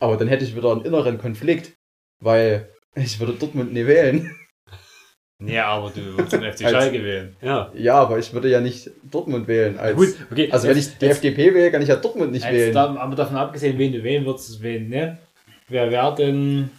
Aber 0.00 0.16
dann 0.16 0.28
hätte 0.28 0.44
ich 0.44 0.54
wieder 0.54 0.70
einen 0.70 0.84
inneren 0.84 1.18
Konflikt, 1.18 1.74
weil 2.22 2.72
ich 2.94 3.18
würde 3.18 3.32
Dortmund 3.32 3.72
nie 3.72 3.86
wählen. 3.86 4.34
Ja, 5.46 5.66
aber 5.68 5.90
du 5.94 6.00
würdest 6.16 6.32
den 6.32 6.42
FC 6.42 6.68
Schalke 6.70 7.02
wählen. 7.02 7.34
Ja. 7.40 7.72
Ja, 7.74 7.94
aber 7.94 8.18
ich 8.18 8.32
würde 8.32 8.50
ja 8.50 8.60
nicht 8.60 8.90
Dortmund 9.10 9.48
wählen. 9.48 9.78
Als, 9.78 9.96
Gut, 9.96 10.08
okay. 10.30 10.50
also 10.50 10.68
wenn 10.68 10.76
jetzt- 10.76 10.92
ich 10.92 10.98
die 10.98 11.06
FDP 11.06 11.54
wähle, 11.54 11.70
kann 11.70 11.80
ich 11.82 11.88
ja 11.88 11.96
Dortmund 11.96 12.32
nicht 12.32 12.44
Jetzt 12.44 12.52
wählen. 12.54 12.74
da, 12.74 12.94
aber 12.96 13.16
davon 13.16 13.36
abgesehen, 13.36 13.78
wen 13.78 13.92
du 13.92 14.02
wählen 14.02 14.24
würdest, 14.26 14.62
wen, 14.62 14.88
ne? 14.90 15.18
Wer 15.68 15.90
wäre 15.90 16.14
denn, 16.14 16.70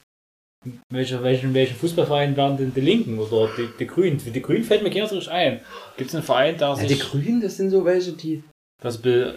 welcher, 0.92 1.24
welchen, 1.24 1.54
welchen 1.56 1.76
Fußballverein 1.76 2.38
wären 2.38 2.58
denn 2.58 2.74
die 2.74 2.82
Linken 2.82 3.18
oder 3.18 3.50
die, 3.58 3.68
die 3.80 3.88
Grünen? 3.88 4.20
Für 4.20 4.30
die 4.32 4.42
Grünen 4.42 4.64
fällt 4.64 4.84
mir 4.84 4.90
nicht 4.90 5.30
ein. 5.30 5.62
Gibt 5.98 6.10
es 6.10 6.16
einen 6.16 6.24
Verein, 6.24 6.58
der 6.58 6.68
Ja, 6.68 6.76
sich, 6.76 6.88
die 6.88 7.00
Grünen, 7.00 7.42
das 7.42 7.58
sind 7.58 7.72
so 7.72 7.84
welche, 7.84 8.12
die. 8.12 8.44
das 8.80 9.00
be, 9.00 9.36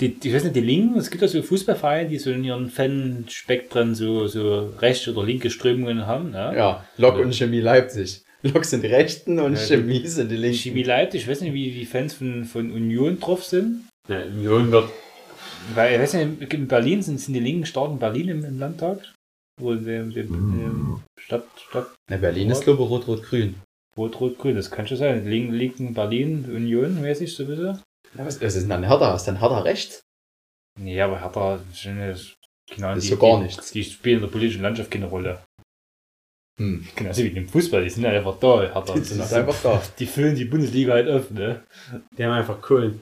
die, 0.00 0.14
die, 0.18 0.28
ich 0.28 0.34
weiß 0.34 0.44
nicht, 0.44 0.56
die 0.56 0.60
Linken, 0.62 0.98
es 0.98 1.10
gibt 1.10 1.22
ja 1.22 1.28
so 1.28 1.42
Fußballvereine, 1.42 2.08
die 2.08 2.18
so 2.18 2.30
in 2.32 2.42
ihren 2.42 2.70
Fanspektren 2.70 3.94
so, 3.94 4.26
so 4.26 4.72
rechte 4.80 5.12
oder 5.14 5.24
linke 5.24 5.50
Strömungen 5.50 6.06
haben, 6.06 6.30
ne? 6.32 6.52
Ja, 6.56 6.84
Lok 6.96 7.18
und 7.18 7.34
Chemie 7.34 7.60
Leipzig. 7.60 8.22
Lok 8.42 8.64
sind 8.64 8.82
die 8.82 8.88
Rechten 8.88 9.38
und 9.40 9.54
Ja, 9.54 9.58
Chemie 9.60 10.06
sind 10.06 10.30
die 10.30 10.36
Linken. 10.36 10.58
Chemie 10.58 10.82
Leipzig, 10.84 11.22
ich 11.22 11.28
weiß 11.28 11.40
nicht, 11.40 11.52
wie 11.54 11.72
die 11.72 11.86
Fans 11.86 12.14
von, 12.14 12.44
von 12.44 12.70
Union 12.70 13.18
drauf 13.18 13.44
sind. 13.44 13.88
Ne, 14.08 14.26
Union 14.26 14.70
wird. 14.70 14.90
Weil, 15.74 15.94
ich 15.94 16.00
weiß 16.00 16.14
nicht, 16.14 16.54
in 16.54 16.68
Berlin 16.68 17.02
sind, 17.02 17.18
sind 17.20 17.34
die 17.34 17.40
Linken 17.40 17.66
stark 17.66 17.90
in 17.90 17.98
Berlin 17.98 18.28
im, 18.28 18.44
im 18.44 18.58
Landtag? 18.58 19.00
Wo 19.60 19.72
in 19.72 19.84
dem, 19.84 20.12
dem, 20.12 20.28
dem 20.28 21.02
Stadt, 21.18 21.44
Stadt 21.68 21.88
Na, 22.08 22.16
Berlin 22.16 22.50
ist, 22.50 22.62
glaube 22.62 22.82
ich, 22.84 22.88
Rot-Rot-Grün. 22.88 23.56
Rot-Rot-Grün, 23.96 24.54
das 24.54 24.70
kann 24.70 24.86
schon 24.86 24.96
sein. 24.98 25.26
Linken, 25.26 25.52
Linken 25.54 25.94
Berlin, 25.94 26.44
Union, 26.48 27.02
mäßig 27.02 27.34
so 27.34 27.42
ein 27.42 27.48
bisschen. 27.48 27.66
Ja, 28.16 28.24
was, 28.24 28.40
was 28.40 28.54
ist 28.54 28.62
denn 28.62 28.70
dann 28.70 28.84
Hertha? 28.86 29.14
Ist 29.16 29.24
dann 29.24 29.40
Hertha 29.40 29.58
rechts? 29.60 30.00
Nee, 30.80 31.00
aber 31.00 31.20
Hertha, 31.20 31.56
ist 31.72 31.80
schon 31.80 31.92
eine- 31.98 32.16
genau, 32.70 32.94
Das 32.94 32.98
ist 32.98 33.04
die, 33.04 33.08
so 33.08 33.16
gar 33.18 33.38
die, 33.38 33.42
nichts. 33.46 33.72
Die 33.72 33.82
spielen 33.84 34.18
in 34.18 34.22
der 34.22 34.28
politischen 34.30 34.62
Landschaft 34.62 34.90
keine 34.92 35.06
Rolle. 35.06 35.42
Hm. 36.58 36.86
Genauso 36.96 37.22
wie 37.22 37.28
im 37.28 37.48
Fußball, 37.48 37.84
die 37.84 37.90
sind 37.90 38.04
halt 38.04 38.16
einfach 38.16 38.38
da. 38.38 38.60
Hertha. 38.62 38.94
Die 38.94 39.00
sind 39.00 39.20
einfach 39.32 39.62
da. 39.62 39.80
die 39.98 40.06
füllen 40.06 40.34
die 40.34 40.44
Bundesliga 40.44 40.92
halt 40.94 41.08
auf, 41.08 41.30
ne? 41.30 41.62
Die 42.16 42.24
haben 42.24 42.32
einfach 42.32 42.60
Kohlen. 42.60 43.00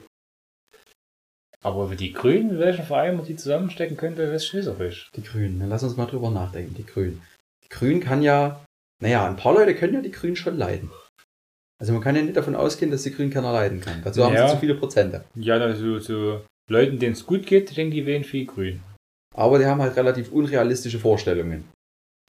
Aber 1.63 1.85
über 1.85 1.95
die 1.95 2.13
Grünen, 2.13 2.59
welchen 2.59 2.85
Verein 2.85 3.17
man 3.17 3.25
die 3.25 3.35
zusammenstecken 3.35 3.97
könnte, 3.97 4.21
ist 4.21 4.45
schwierig. 4.45 5.09
Die 5.15 5.23
Grünen, 5.23 5.59
dann 5.59 5.69
lass 5.69 5.83
uns 5.83 5.97
mal 5.97 6.05
drüber 6.05 6.29
nachdenken. 6.29 6.75
Die 6.75 6.85
Grünen. 6.85 7.21
Die 7.65 7.69
Grünen 7.69 7.99
kann 7.99 8.21
ja, 8.21 8.63
naja, 9.01 9.27
ein 9.27 9.37
paar 9.37 9.53
Leute 9.55 9.75
können 9.75 9.95
ja 9.95 10.01
die 10.01 10.11
Grünen 10.11 10.35
schon 10.35 10.57
leiden. 10.57 10.91
Also 11.79 11.93
man 11.93 12.01
kann 12.01 12.15
ja 12.15 12.21
nicht 12.21 12.37
davon 12.37 12.55
ausgehen, 12.55 12.91
dass 12.91 13.03
die 13.03 13.11
Grünen 13.11 13.31
keiner 13.31 13.51
leiden 13.51 13.81
kann. 13.81 14.01
Dazu 14.03 14.23
haben 14.23 14.33
Ja. 14.35 14.47
sie 14.47 14.53
zu 14.53 14.59
viele 14.59 14.75
Prozente. 14.75 15.25
Ja, 15.35 15.55
also 15.55 15.99
so 15.99 16.41
Leuten, 16.69 16.99
denen 16.99 17.13
es 17.13 17.25
gut 17.25 17.45
geht, 17.45 17.75
denken 17.75 17.91
die 17.91 18.05
wählen 18.05 18.23
viel 18.23 18.45
Grün. 18.45 18.81
Aber 19.35 19.59
die 19.59 19.65
haben 19.65 19.81
halt 19.81 19.95
relativ 19.95 20.31
unrealistische 20.31 20.99
Vorstellungen. 20.99 21.67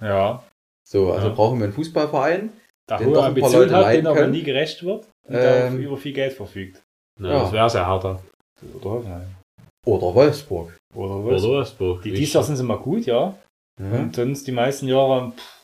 Ja. 0.03 0.43
So, 0.91 1.13
also 1.13 1.29
Ja. 1.29 1.35
brauchen 1.35 1.59
wir 1.59 1.65
einen 1.65 1.73
Fußballverein. 1.75 2.51
Da 2.89 2.97
Den 2.97 3.09
doch 3.13 3.17
ein 3.17 3.21
paar 3.21 3.29
Ambitionen 3.29 3.71
Leute 3.71 3.77
hat, 3.87 3.95
den 3.95 4.07
aber 4.07 4.27
nie 4.29 4.43
gerecht 4.43 4.83
wird 4.83 5.07
und 5.27 5.35
der 5.35 5.67
Ähm. 5.67 5.79
über 5.79 5.97
viel 5.99 6.15
Geld 6.15 6.33
verfügt. 6.33 6.83
Ne, 7.21 7.29
Ja. 7.29 7.41
Das 7.43 7.53
wäre 7.53 7.69
sehr 7.71 7.87
härter. 7.87 8.23
Oder 8.81 8.91
Hoffenheim. 8.91 9.35
Oder 9.87 10.15
Wolfsburg. 10.15 10.77
Oder? 10.95 11.23
Wolfsburg. 11.23 12.03
Die 12.03 12.25
Jahr 12.25 12.43
sind 12.43 12.57
sie 12.57 12.63
mal 12.63 12.79
gut, 12.79 13.05
ja. 13.07 13.37
Ja. 13.81 13.91
Und 13.99 14.17
sonst 14.17 14.47
die 14.47 14.53
meisten 14.53 14.89
Jahre. 14.89 15.33
pff, 15.37 15.59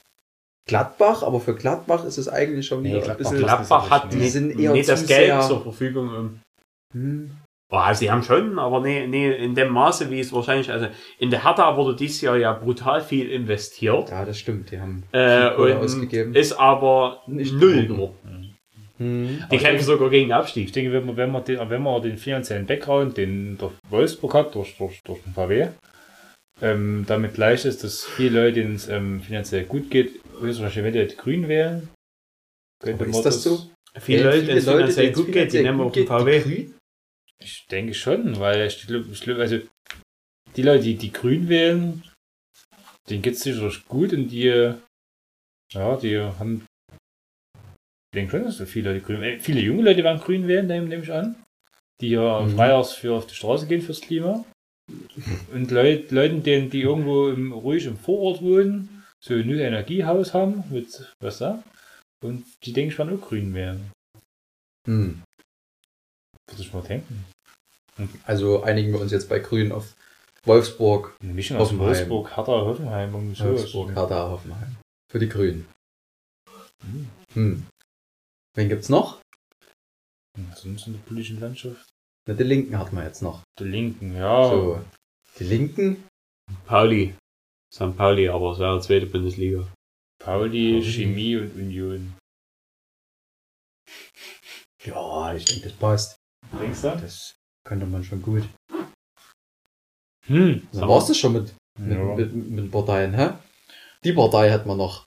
Gladbach, 0.68 1.22
aber 1.22 1.40
für 1.40 1.54
Gladbach 1.54 2.04
ist 2.04 2.16
es 2.18 2.28
eigentlich 2.28 2.66
schon 2.66 2.82
Nee, 2.82 2.88
wieder 2.90 2.98
ein 2.98 3.04
Gladbach 3.04 3.18
bisschen. 3.30 3.38
Gladbach- 3.38 3.90
hat 3.90 4.12
Die 4.12 4.18
die 4.18 4.28
sind 4.28 4.58
eher 4.58 4.72
nicht 4.72 4.88
das 4.88 5.06
Geld 5.06 5.26
sehr- 5.26 5.40
zur 5.42 5.62
Verfügung. 5.62 6.40
Hm. 6.94 7.36
Oh, 7.74 7.78
also 7.78 7.98
sie 8.00 8.10
haben 8.10 8.22
schon, 8.22 8.58
aber 8.58 8.80
nee, 8.80 9.06
nee, 9.06 9.30
in 9.32 9.54
dem 9.54 9.68
Maße, 9.72 10.10
wie 10.10 10.20
es 10.20 10.32
wahrscheinlich, 10.32 10.70
also 10.70 10.86
in 11.18 11.30
der 11.30 11.44
Hertha 11.44 11.76
wurde 11.76 11.96
dieses 11.96 12.20
Jahr 12.20 12.36
ja 12.36 12.52
brutal 12.52 13.00
viel 13.00 13.30
investiert. 13.30 14.10
Ja, 14.10 14.24
das 14.24 14.38
stimmt. 14.38 14.70
Die 14.70 14.80
haben 14.80 15.02
Äh, 15.12 15.50
und 15.54 15.72
ausgegeben. 15.72 16.34
ist 16.34 16.52
aber 16.52 17.22
Nicht 17.26 17.52
null 17.54 17.86
geworden. 17.86 18.14
geworden. 18.24 18.50
Hm. 18.98 19.42
Die 19.50 19.58
kämpfen 19.58 19.84
sogar 19.84 20.08
gegen 20.08 20.32
Abstieg. 20.32 20.66
Ich 20.66 20.72
denke, 20.72 20.92
wenn 20.92 21.04
man, 21.06 21.16
wenn 21.16 21.32
man, 21.32 21.44
den, 21.44 21.58
wenn 21.68 21.82
man 21.82 22.00
den 22.00 22.16
finanziellen 22.16 22.64
Background, 22.66 23.16
den 23.16 23.58
der 23.58 23.72
Wolfsburg 23.90 24.34
hat, 24.34 24.54
durch, 24.54 24.76
durch, 24.78 25.00
durch 25.04 25.20
den 25.22 25.32
VW, 25.34 25.68
ähm, 26.62 27.04
damit 27.08 27.34
gleich 27.34 27.64
ist, 27.64 27.82
dass 27.82 28.04
viele 28.04 28.40
Leute, 28.44 28.60
denen 28.60 28.76
es 28.76 28.88
ähm, 28.88 29.20
finanziell 29.20 29.64
gut 29.64 29.90
geht, 29.90 30.20
höchstwahrscheinlich 30.40 30.78
eventuell 30.82 31.08
die 31.08 31.16
Grünen 31.16 31.48
wählen. 31.48 31.88
Könnte 32.82 33.02
man 33.04 33.10
ist 33.10 33.22
das 33.22 33.42
so? 33.42 33.58
Viele 33.98 34.20
Äh, 34.20 34.24
Leute, 34.26 34.46
denen 34.46 34.58
es 34.58 34.64
finanziell 34.64 35.12
gut 35.12 35.32
geht, 35.32 35.52
die 35.52 35.62
nehmen 35.62 35.80
auf 35.80 35.92
den 35.92 36.06
VW. 36.06 36.66
Ich 37.44 37.66
denke 37.70 37.92
schon, 37.94 38.40
weil 38.40 38.62
also 38.62 39.60
die 40.56 40.62
Leute, 40.62 40.84
die 40.84 40.96
die 40.96 41.12
Grün 41.12 41.48
wählen, 41.48 42.02
denen 43.10 43.22
geht 43.22 43.34
es 43.34 43.40
sicher 43.40 43.70
gut 43.86 44.12
und 44.14 44.28
die, 44.28 44.74
ja, 45.72 45.96
die 45.96 46.18
haben, 46.18 46.66
ich 48.12 48.16
denke 48.16 48.30
schon, 48.30 48.44
dass 48.44 48.56
so 48.56 48.64
viele 48.64 48.92
Leute 48.92 49.04
Grün, 49.04 49.22
äh, 49.22 49.38
viele 49.38 49.60
junge 49.60 49.82
Leute 49.82 50.02
werden 50.02 50.20
Grün 50.20 50.48
wählen, 50.48 50.66
nehme 50.66 50.86
nehm 50.86 51.02
ich 51.02 51.12
an, 51.12 51.36
die 52.00 52.10
ja 52.10 52.40
Mhm. 52.40 52.54
Freitags 52.54 52.92
für 52.92 53.14
auf 53.14 53.26
die 53.26 53.34
Straße 53.34 53.66
gehen 53.66 53.82
fürs 53.82 54.00
Klima. 54.00 54.44
Und 55.52 55.70
Leut, 55.70 56.10
Leuten, 56.10 56.42
denen, 56.42 56.70
die 56.70 56.82
irgendwo 56.82 57.28
im, 57.28 57.52
ruhig 57.52 57.86
im 57.86 57.96
Vorort 57.96 58.42
wohnen, 58.42 59.04
so 59.18 59.34
ein 59.34 59.48
Energiehaus 59.50 60.34
haben, 60.34 60.64
mit, 60.70 61.14
was 61.20 61.38
da, 61.38 61.62
und 62.22 62.44
die 62.64 62.72
denke 62.72 62.92
ich 62.92 62.98
werden 62.98 63.18
auch 63.18 63.26
Grün 63.26 63.54
wählen. 63.54 63.90
Hm. 64.86 65.22
Würde 66.50 66.62
ich 66.62 66.72
mal 66.72 66.82
denken. 66.82 67.24
Also 68.24 68.62
einigen 68.62 68.92
wir 68.92 69.00
uns 69.00 69.12
jetzt 69.12 69.28
bei 69.28 69.38
Grünen 69.38 69.72
auf 69.72 69.94
Wolfsburg, 70.44 71.16
aus 71.22 71.50
Hoffenheim. 71.58 71.78
Wolfsburg, 71.78 72.36
Hertha, 72.36 72.52
Hoffenheim 72.52 73.14
und 73.14 73.36
so. 73.36 73.44
Wolfsburg, 73.44 73.94
Hertha, 73.94 74.28
Hoffenheim. 74.30 74.76
Für 75.10 75.18
die 75.18 75.28
Grünen. 75.28 75.66
Hm. 76.82 77.08
Hm. 77.34 77.66
Wen 78.54 78.68
gibt's 78.68 78.88
noch? 78.88 79.20
Sonst 80.56 80.86
in 80.86 80.94
der 80.94 81.00
politischen 81.00 81.40
Landschaft. 81.40 81.88
Na, 82.26 82.34
die 82.34 82.42
Linken 82.42 82.78
hatten 82.78 82.96
wir 82.96 83.04
jetzt 83.04 83.22
noch. 83.22 83.42
Die 83.58 83.64
Linken, 83.64 84.16
ja. 84.16 84.48
So. 84.48 84.84
Die 85.38 85.44
Linken? 85.44 86.04
Pauli. 86.66 87.14
St. 87.72 87.96
Pauli, 87.96 88.28
aber 88.28 88.52
es 88.52 88.58
wäre 88.58 88.80
zweite 88.80 89.06
Bundesliga. 89.06 89.66
Pauli, 90.18 90.80
Pauli. 90.80 90.92
Chemie 90.92 91.36
und 91.36 91.54
Union. 91.54 92.14
Ja, 94.82 95.34
ich 95.34 95.44
denke, 95.44 95.68
das 95.68 95.78
passt. 95.78 96.16
Denkst 96.60 96.82
du? 96.82 96.88
Das 96.90 97.34
könnte 97.64 97.86
man 97.86 98.04
schon 98.04 98.22
gut. 98.22 98.42
Hm. 100.26 100.62
Dann 100.72 100.88
war's 100.88 101.06
das 101.06 101.18
schon 101.18 101.32
mit, 101.34 101.52
mit, 101.78 101.98
Ja. 101.98 102.14
mit, 102.14 102.34
mit 102.34 102.70
Parteien, 102.70 103.14
hä? 103.14 103.30
Die 104.04 104.12
Partei 104.12 104.50
hat 104.50 104.66
man 104.66 104.76
noch. 104.76 105.06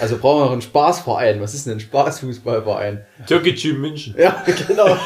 Also 0.00 0.16
brauchen 0.16 0.40
wir 0.40 0.44
noch 0.46 0.52
einen 0.52 0.62
Spaßverein. 0.62 1.38
Was 1.42 1.52
ist 1.52 1.66
denn 1.66 1.74
ein 1.74 1.80
Spaßfußballverein? 1.80 3.04
Türkgücü 3.26 3.74
München. 3.74 4.14
Ja, 4.18 4.42
genau. 4.66 4.96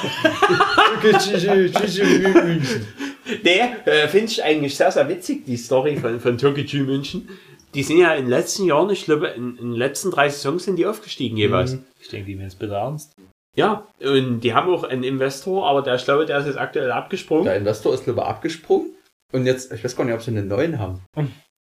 Nee, 3.43 3.61
äh, 3.85 4.09
finde 4.09 4.27
ich 4.27 4.43
eigentlich 4.45 4.77
sehr, 4.77 4.93
sehr 4.93 5.09
witzig, 5.09 5.45
die 5.45 5.57
Story 5.57 5.97
von, 5.97 6.21
von 6.21 6.39
Türkgücü 6.39 6.85
München. 6.85 7.29
Die 7.75 7.83
sind 7.83 7.99
ja 7.99 8.15
in 8.15 8.25
den 8.27 8.31
letzten 8.31 8.65
Jahren, 8.67 8.91
ich 8.91 9.05
glaube, 9.07 9.29
in, 9.29 9.57
in 9.57 9.71
den 9.71 9.77
letzten 9.77 10.11
drei 10.11 10.29
Saisons 10.29 10.65
sind 10.65 10.77
die 10.77 10.87
aufgestiegen 10.87 11.37
jeweils. 11.37 11.73
Mhm. 11.73 11.85
Ich 12.01 12.09
denke, 12.09 12.27
die 12.27 12.37
meinen 12.37 12.49
es 12.49 12.55
bitte 12.55 12.75
ernst. 12.75 13.13
Ja, 13.55 13.87
und 14.01 14.41
die 14.41 14.55
haben 14.55 14.73
auch 14.73 14.85
einen 14.85 15.05
Investor, 15.05 15.69
aber 15.69 15.83
der, 15.83 15.97
ich 15.97 16.05
glaube, 16.05 16.25
der 16.25 16.39
ist 16.39 16.47
jetzt 16.47 16.59
aktuell 16.59 16.91
abgesprungen. 16.91 17.45
Der 17.45 17.57
Investor 17.57 17.93
ist, 17.93 18.09
ich, 18.09 18.17
abgesprungen. 18.17 18.95
Und 19.33 19.47
jetzt, 19.47 19.73
ich 19.73 19.85
weiß 19.85 19.97
gar 19.97 20.05
nicht, 20.05 20.15
ob 20.15 20.23
sie 20.23 20.31
einen 20.31 20.49
neuen 20.49 20.79
haben. 20.79 21.03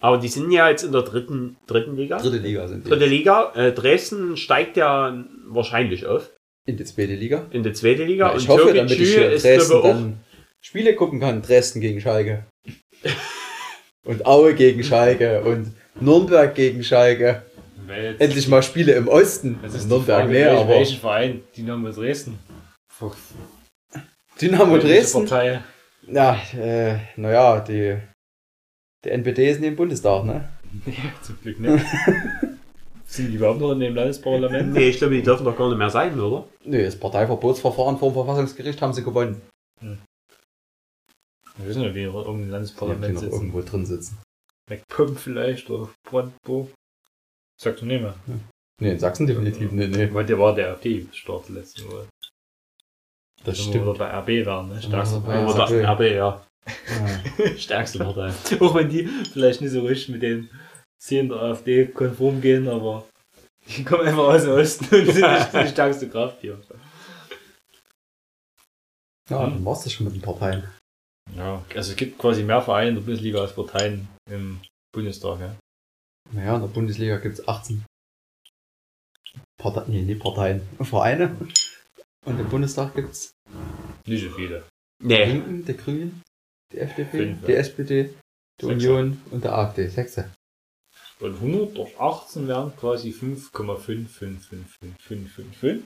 Aber 0.01 0.19
die 0.19 0.29
sind 0.29 0.51
ja 0.51 0.69
jetzt 0.69 0.85
in 0.85 0.93
der 0.93 1.03
dritten, 1.03 1.57
dritten 1.67 1.97
Liga. 1.97 2.19
Dritte 2.19 2.39
Liga 2.39 2.67
sind 2.67 2.85
die. 2.85 2.91
Dritte 2.91 3.07
Liga. 3.07 3.53
Äh, 3.55 3.73
Dresden 3.73 4.37
steigt 4.37 4.77
ja 4.77 5.25
wahrscheinlich 5.47 6.07
auf 6.07 6.31
In 6.67 6.77
die 6.77 6.85
zweite 6.85 7.15
Liga. 7.15 7.47
in 7.51 7.63
die 7.63 7.73
zweite 7.73 8.05
Liga. 8.05 8.31
Ja, 8.31 8.37
ich 8.37 8.49
hoffe, 8.49 8.73
damit 8.75 8.91
ich 8.91 9.17
ist, 9.17 9.45
Dresden 9.45 9.73
auch. 9.75 9.83
dann 9.83 10.21
Spiele 10.61 10.95
gucken 10.95 11.21
kann. 11.21 11.43
Dresden 11.43 11.81
gegen 11.81 12.01
Schalke. 12.01 12.47
und 14.05 14.27
Aue 14.27 14.55
gegen 14.55 14.83
Schalke. 14.83 15.43
Und 15.43 15.73
Nürnberg 16.01 16.55
gegen 16.55 16.83
Schalke. 16.83 17.43
Jetzt, 17.97 18.21
Endlich 18.21 18.49
mal 18.49 18.63
Spiele 18.63 18.93
im 18.93 19.09
Osten. 19.09 19.59
das 19.63 19.75
ist 19.75 19.89
Nürnberg 19.89 20.29
welchen, 20.29 20.57
aber 20.57 20.69
welchen 20.69 21.01
Verein? 21.01 21.43
Dynamo 21.57 21.91
Dresden. 21.91 22.39
Dynamo 24.41 24.75
Welche 24.75 24.87
Dresden. 24.87 25.27
Partei. 25.27 25.63
Ja, 26.07 26.41
äh, 26.57 26.99
naja, 27.17 27.61
die, 27.61 27.97
die 29.05 29.11
NPD 29.11 29.51
ist 29.51 29.57
in 29.57 29.63
dem 29.63 29.77
Bundestag, 29.77 30.25
ne? 30.25 30.49
Nee, 30.87 30.97
zum 31.23 31.39
Glück 31.41 31.61
nicht. 31.61 31.85
Sind 33.07 33.29
die 33.31 33.35
überhaupt 33.37 33.61
noch 33.61 33.73
in 33.73 33.81
dem 33.81 33.95
Landesparlament? 33.95 34.73
Nee, 34.73 34.89
ich 34.89 34.97
glaube, 34.97 35.15
die 35.15 35.23
dürfen 35.23 35.45
doch 35.45 35.57
gar 35.57 35.69
nicht 35.69 35.77
mehr 35.77 35.91
sein, 35.91 36.19
oder? 36.19 36.47
Nee, 36.65 36.83
das 36.85 36.99
Parteiverbotsverfahren 36.99 37.99
vor 37.99 38.11
dem 38.11 38.15
Verfassungsgericht 38.15 38.81
haben 38.81 38.95
sie 38.95 39.05
gewonnen. 39.05 39.43
Wir 39.81 39.99
wissen 41.59 41.83
ja, 41.83 41.95
wie 41.95 42.05
in 42.05 42.07
irgendeinem 42.15 42.45
Die 42.45 42.51
Landesparlament 42.51 43.15
noch 43.15 43.21
sitzen. 43.21 43.35
irgendwo 43.35 43.61
drin 43.61 43.85
sitzen. 43.85 44.19
MacPom 44.71 45.17
vielleicht 45.17 45.69
oder 45.69 45.91
Brandenburg. 46.09 46.71
Sagst 47.63 47.83
du 47.83 47.87
nicht 47.87 48.03
mehr. 48.03 48.15
Nee, 48.81 48.91
in 48.93 48.99
Sachsen 48.99 49.27
definitiv, 49.27 49.71
nee, 49.71 49.87
nee. 49.87 50.13
Weil 50.13 50.27
der 50.27 50.39
war 50.39 50.53
der 50.55 50.73
AfD-Start 50.73 51.49
letzten 51.51 51.87
Mal. 51.87 52.09
Das 53.45 53.59
Wenn 53.59 53.65
stimmt. 53.67 53.87
wir 53.87 53.95
bei 53.95 54.11
RB 54.19 54.47
waren, 54.47 54.69
ne? 54.69 54.83
Stärkste 54.83 55.17
Ja, 55.17 55.21
Partei. 55.21 55.47
Oder 55.47 55.65
okay. 55.65 55.85
RB, 55.85 56.01
ja. 56.17 56.47
Ja. 56.67 57.57
Stärkste 57.57 57.99
Partei. 57.99 58.33
Auch 58.61 58.75
wenn 58.75 58.89
die 58.89 59.05
vielleicht 59.33 59.61
nicht 59.61 59.71
so 59.71 59.83
richtig 59.83 60.09
mit 60.09 60.23
den 60.23 60.51
Zielen 61.01 61.29
der 61.29 61.39
AfD 61.39 61.87
konform 61.87 62.41
gehen, 62.41 62.69
aber 62.69 63.07
die 63.69 63.85
kommen 63.85 64.07
einfach 64.09 64.25
aus 64.25 64.43
dem 64.43 64.53
Osten 64.53 64.85
und 64.85 65.07
sind 65.07 65.33
nicht 65.33 65.53
die 65.55 65.69
stärkste 65.69 66.09
Kraft 66.09 66.41
hier. 66.41 66.61
Ja, 69.31 69.43
dann 69.49 69.65
war's 69.65 69.85
das 69.85 69.93
schon 69.93 70.07
mit 70.07 70.15
den 70.17 70.23
Parteien. 70.23 70.65
Ja, 71.37 71.65
also 71.75 71.91
es 71.93 71.97
gibt 71.97 72.19
quasi 72.19 72.43
mehr 72.43 72.61
Vereine 72.61 72.89
in 72.91 72.95
der 72.97 73.03
Bundesliga 73.03 73.41
als 73.41 73.55
Parteien 73.55 74.09
im 74.29 74.61
Bundestag, 74.93 75.39
ja. 75.41 75.55
Naja, 76.33 76.55
in 76.57 76.63
der 76.63 76.69
Bundesliga 76.69 77.19
gibt's 77.19 77.47
18 77.47 77.85
Parteien, 79.59 79.91
nee, 79.91 80.03
nicht 80.03 80.21
Parteien, 80.23 80.63
Vereine. 80.81 81.37
Und 82.25 82.39
im 82.41 82.49
Bundestag 82.49 82.95
gibt's 82.95 83.33
Nicht 84.07 84.25
so 84.25 84.31
viele. 84.31 84.65
die 85.01 85.07
Nee. 85.07 85.25
Linken, 85.25 85.65
die 85.65 85.77
Grünen, 85.77 86.23
die 86.73 86.79
FDP, 86.79 87.11
Fünf, 87.11 87.45
die. 87.47 87.55
SPD, 87.55 88.15
die 88.61 88.67
Sechser. 88.67 88.91
Union 88.91 89.21
und 89.31 89.45
der 89.45 89.55
AfD. 89.57 89.87
Sechse. 89.89 90.31
Und 91.21 91.35
100 91.37 91.77
durch 91.77 91.99
18 92.01 92.49
wären 92.49 92.75
quasi 92.77 93.11
5,5555555. 93.11 95.83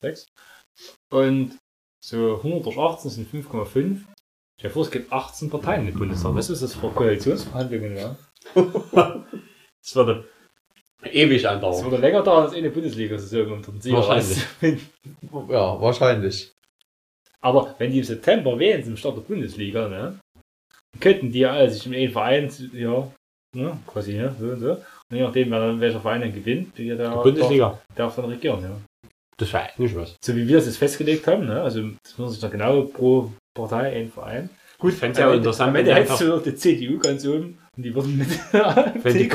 6. 0.00 0.26
Und 1.10 1.56
so 2.04 2.36
100 2.36 2.66
durch 2.66 2.76
18 2.78 3.10
sind 3.10 3.32
5,5. 3.32 4.00
Ich 4.62 4.70
vor, 4.70 4.82
es 4.82 4.90
gibt 4.90 5.10
18 5.12 5.48
Parteien 5.48 5.88
im 5.88 5.98
Bundestag. 5.98 6.34
Weißt 6.34 6.50
du, 6.50 6.52
was 6.52 6.60
das 6.60 6.74
für 6.74 6.90
Koalitionsverhandlungen 6.90 7.94
wären? 7.94 8.18
Das 9.82 9.96
würde 9.96 10.24
ewig 11.04 11.42
Das 11.42 11.52
andauern. 11.52 11.84
würde 11.84 11.96
länger 11.98 12.22
dauern 12.22 12.44
als 12.44 12.54
eine 12.54 12.70
Bundesliga-Saison 12.70 13.52
unter 13.52 13.72
den 13.72 13.80
Sieger 13.80 13.96
Wahrscheinlich. 13.98 14.46
Ja, 15.48 15.80
wahrscheinlich. 15.80 16.52
Aber 17.40 17.74
wenn 17.78 17.90
die 17.90 17.98
im 17.98 18.04
September 18.04 18.58
wählen 18.58 18.84
zum 18.84 18.96
Start 18.96 19.16
der 19.16 19.22
Bundesliga, 19.22 19.88
ne, 19.88 20.18
könnten 21.00 21.32
die 21.32 21.40
ja 21.40 21.52
alle 21.52 21.70
sich 21.70 21.86
in 21.86 21.94
einen 21.94 22.12
Verein, 22.12 22.50
ja, 22.74 23.10
ne, 23.56 23.78
quasi, 23.86 24.14
ne, 24.14 24.34
so 24.38 24.46
und 24.46 24.60
so. 24.60 24.72
Und 24.72 25.16
je 25.16 25.22
nachdem, 25.22 25.50
wer 25.50 25.80
welcher 25.80 26.00
Verein 26.00 26.20
dann 26.20 26.34
gewinnt, 26.34 26.78
der, 26.78 26.96
der, 26.96 27.10
Bundesliga. 27.10 27.68
darf, 27.68 27.96
darf 27.96 28.16
dann 28.16 28.26
regieren, 28.26 28.62
ja. 28.62 28.76
Das 29.38 29.52
wäre 29.54 29.70
eigentlich 29.70 29.96
was. 29.96 30.16
So 30.22 30.36
wie 30.36 30.46
wir 30.46 30.56
das 30.56 30.66
jetzt 30.66 30.76
festgelegt 30.76 31.26
haben, 31.26 31.46
ne, 31.46 31.62
also 31.62 31.82
das 32.02 32.18
muss 32.18 32.32
sich 32.32 32.40
dann 32.40 32.50
genau 32.50 32.82
pro 32.82 33.32
Partei 33.54 33.96
ein 33.96 34.12
Verein. 34.12 34.50
Gut, 34.78 34.92
fände 34.92 35.12
es 35.12 35.18
ja 35.18 35.32
interessant, 35.32 35.68
Am 35.68 35.74
wenn 35.74 35.86
Ende 35.86 35.94
hättest 35.94 36.20
du 36.20 36.38
die 36.38 36.54
CDU 36.54 36.98
ganz 36.98 37.26
oben 37.26 37.58
die 37.76 37.94
würden 37.94 38.18
mit 38.18 38.28
der 38.52 38.76
Wenn 39.02 39.12
AfD 39.12 39.18
die 39.18 39.28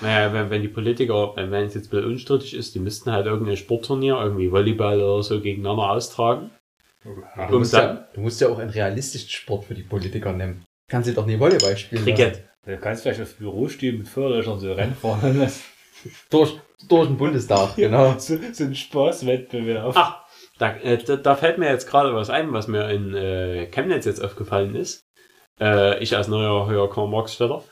naja, 0.00 0.32
wenn, 0.32 0.50
wenn 0.50 0.62
die 0.62 0.68
Politiker, 0.68 1.32
wenn 1.36 1.50
wenn 1.50 1.64
es 1.66 1.74
jetzt 1.74 1.86
ein 1.88 1.90
bisschen 1.90 2.06
unstrittig 2.10 2.54
ist, 2.54 2.74
die 2.74 2.80
müssten 2.80 3.12
halt 3.12 3.26
irgendein 3.26 3.56
Sportturnier, 3.56 4.16
irgendwie 4.20 4.50
Volleyball 4.50 5.00
oder 5.00 5.22
so 5.22 5.40
gegeneinander 5.40 5.90
austragen. 5.90 6.50
Du 7.48 7.58
musst, 7.58 7.74
dann- 7.74 7.96
ja, 7.96 8.08
du 8.14 8.20
musst 8.20 8.40
ja 8.40 8.48
auch 8.48 8.58
einen 8.58 8.70
realistischen 8.70 9.28
Sport 9.30 9.64
für 9.64 9.74
die 9.74 9.82
Politiker 9.82 10.32
nehmen. 10.32 10.64
Kannst 10.88 11.08
du 11.08 11.14
doch 11.14 11.26
nie 11.26 11.38
Volleyball 11.38 11.76
spielen. 11.76 12.04
Cricket. 12.04 12.44
Du 12.64 12.76
kannst 12.78 13.02
vielleicht 13.02 13.20
aufs 13.20 13.34
Büro 13.34 13.68
stehen 13.68 13.98
mit 13.98 14.08
Förderlöchern 14.08 14.60
so 14.60 14.72
Rennen 14.72 14.94
fahren. 14.94 15.50
Durch, 16.30 16.58
durch 16.88 17.06
den 17.06 17.16
Bundestag, 17.16 17.76
genau. 17.76 18.18
So, 18.18 18.36
so 18.52 18.64
ein 18.64 18.74
Spaßwettbewerb. 18.74 19.92
Ach, 19.96 20.24
da, 20.58 20.74
äh, 20.78 20.98
da, 20.98 21.14
da 21.16 21.36
fällt 21.36 21.58
mir 21.58 21.70
jetzt 21.70 21.88
gerade 21.88 22.12
was 22.12 22.28
ein, 22.28 22.52
was 22.52 22.66
mir 22.66 22.88
in 22.90 23.14
äh, 23.14 23.66
Chemnitz 23.66 24.04
jetzt 24.04 24.22
aufgefallen 24.22 24.74
ist. 24.74 25.04
Äh, 25.62 26.02
ich 26.02 26.16
als 26.16 26.26
neuer 26.26 26.66
höher 26.66 26.90
Karl-Marx-Städter. 26.90 27.62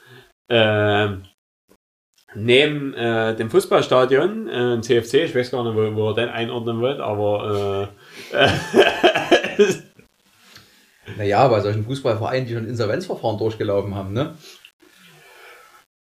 Ähm, 0.48 1.24
neben 2.34 2.94
äh, 2.94 3.34
dem 3.34 3.50
Fußballstadion, 3.50 4.48
äh, 4.48 4.80
CFC, 4.80 5.14
ich 5.24 5.34
weiß 5.34 5.50
gar 5.50 5.64
nicht, 5.64 5.74
wo, 5.74 5.96
wo 5.96 6.10
er 6.10 6.14
den 6.14 6.28
einordnen 6.28 6.80
wollt, 6.80 7.00
aber 7.00 7.90
äh, 8.32 8.36
äh, 8.36 9.74
Naja, 11.16 11.48
bei 11.48 11.60
solchen 11.60 11.84
Fußballvereinen, 11.84 12.46
die 12.46 12.54
schon 12.54 12.68
Insolvenzverfahren 12.68 13.38
durchgelaufen 13.38 13.94
haben, 13.96 14.12
ne? 14.12 14.36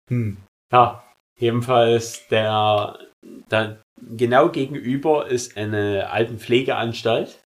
Hm. 0.08 0.36
Ja, 0.72 1.02
jedenfalls 1.38 2.28
der, 2.28 2.98
da 3.48 3.78
genau 4.00 4.50
gegenüber 4.50 5.26
ist 5.26 5.56
eine 5.56 6.10
Altenpflegeanstalt. 6.10 7.41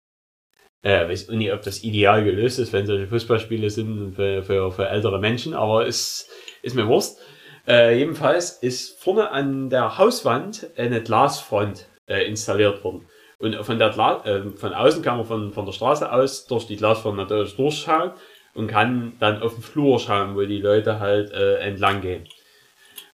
Äh, 0.83 1.07
weiß 1.07 1.29
nicht, 1.29 1.53
ob 1.53 1.61
das 1.61 1.83
ideal 1.83 2.25
gelöst 2.25 2.59
ist, 2.59 2.73
wenn 2.73 2.85
solche 2.85 3.07
Fußballspiele 3.07 3.69
sind 3.69 4.15
für, 4.15 4.43
für, 4.43 4.71
für 4.71 4.89
ältere 4.89 5.17
Menschen, 5.17 5.53
aber 5.53 5.85
ist, 5.85 6.29
ist 6.61 6.75
mir 6.75 6.87
Wurst. 6.87 7.21
Äh, 7.65 7.97
jedenfalls 7.97 8.51
ist 8.61 9.01
vorne 9.01 9.31
an 9.31 9.69
der 9.69 9.97
Hauswand 9.97 10.69
eine 10.75 11.01
Glasfront 11.01 11.87
äh, 12.05 12.27
installiert 12.27 12.83
worden. 12.83 13.07
Und 13.39 13.55
von, 13.65 13.79
der 13.79 13.91
Gla 13.91 14.25
äh, 14.25 14.49
von 14.49 14.73
außen 14.73 15.01
kann 15.01 15.17
man 15.17 15.25
von, 15.25 15.53
von 15.53 15.65
der 15.65 15.71
Straße 15.71 16.11
aus 16.11 16.47
durch 16.47 16.67
die 16.67 16.75
Glasfront 16.75 17.15
natürlich 17.15 17.55
durchschauen 17.55 18.11
und 18.53 18.67
kann 18.67 19.13
dann 19.19 19.41
auf 19.41 19.53
den 19.53 19.63
Flur 19.63 19.99
schauen, 19.99 20.35
wo 20.35 20.41
die 20.41 20.61
Leute 20.61 20.99
halt 20.99 21.31
äh, 21.31 21.59
entlang 21.59 22.01
gehen. 22.01 22.27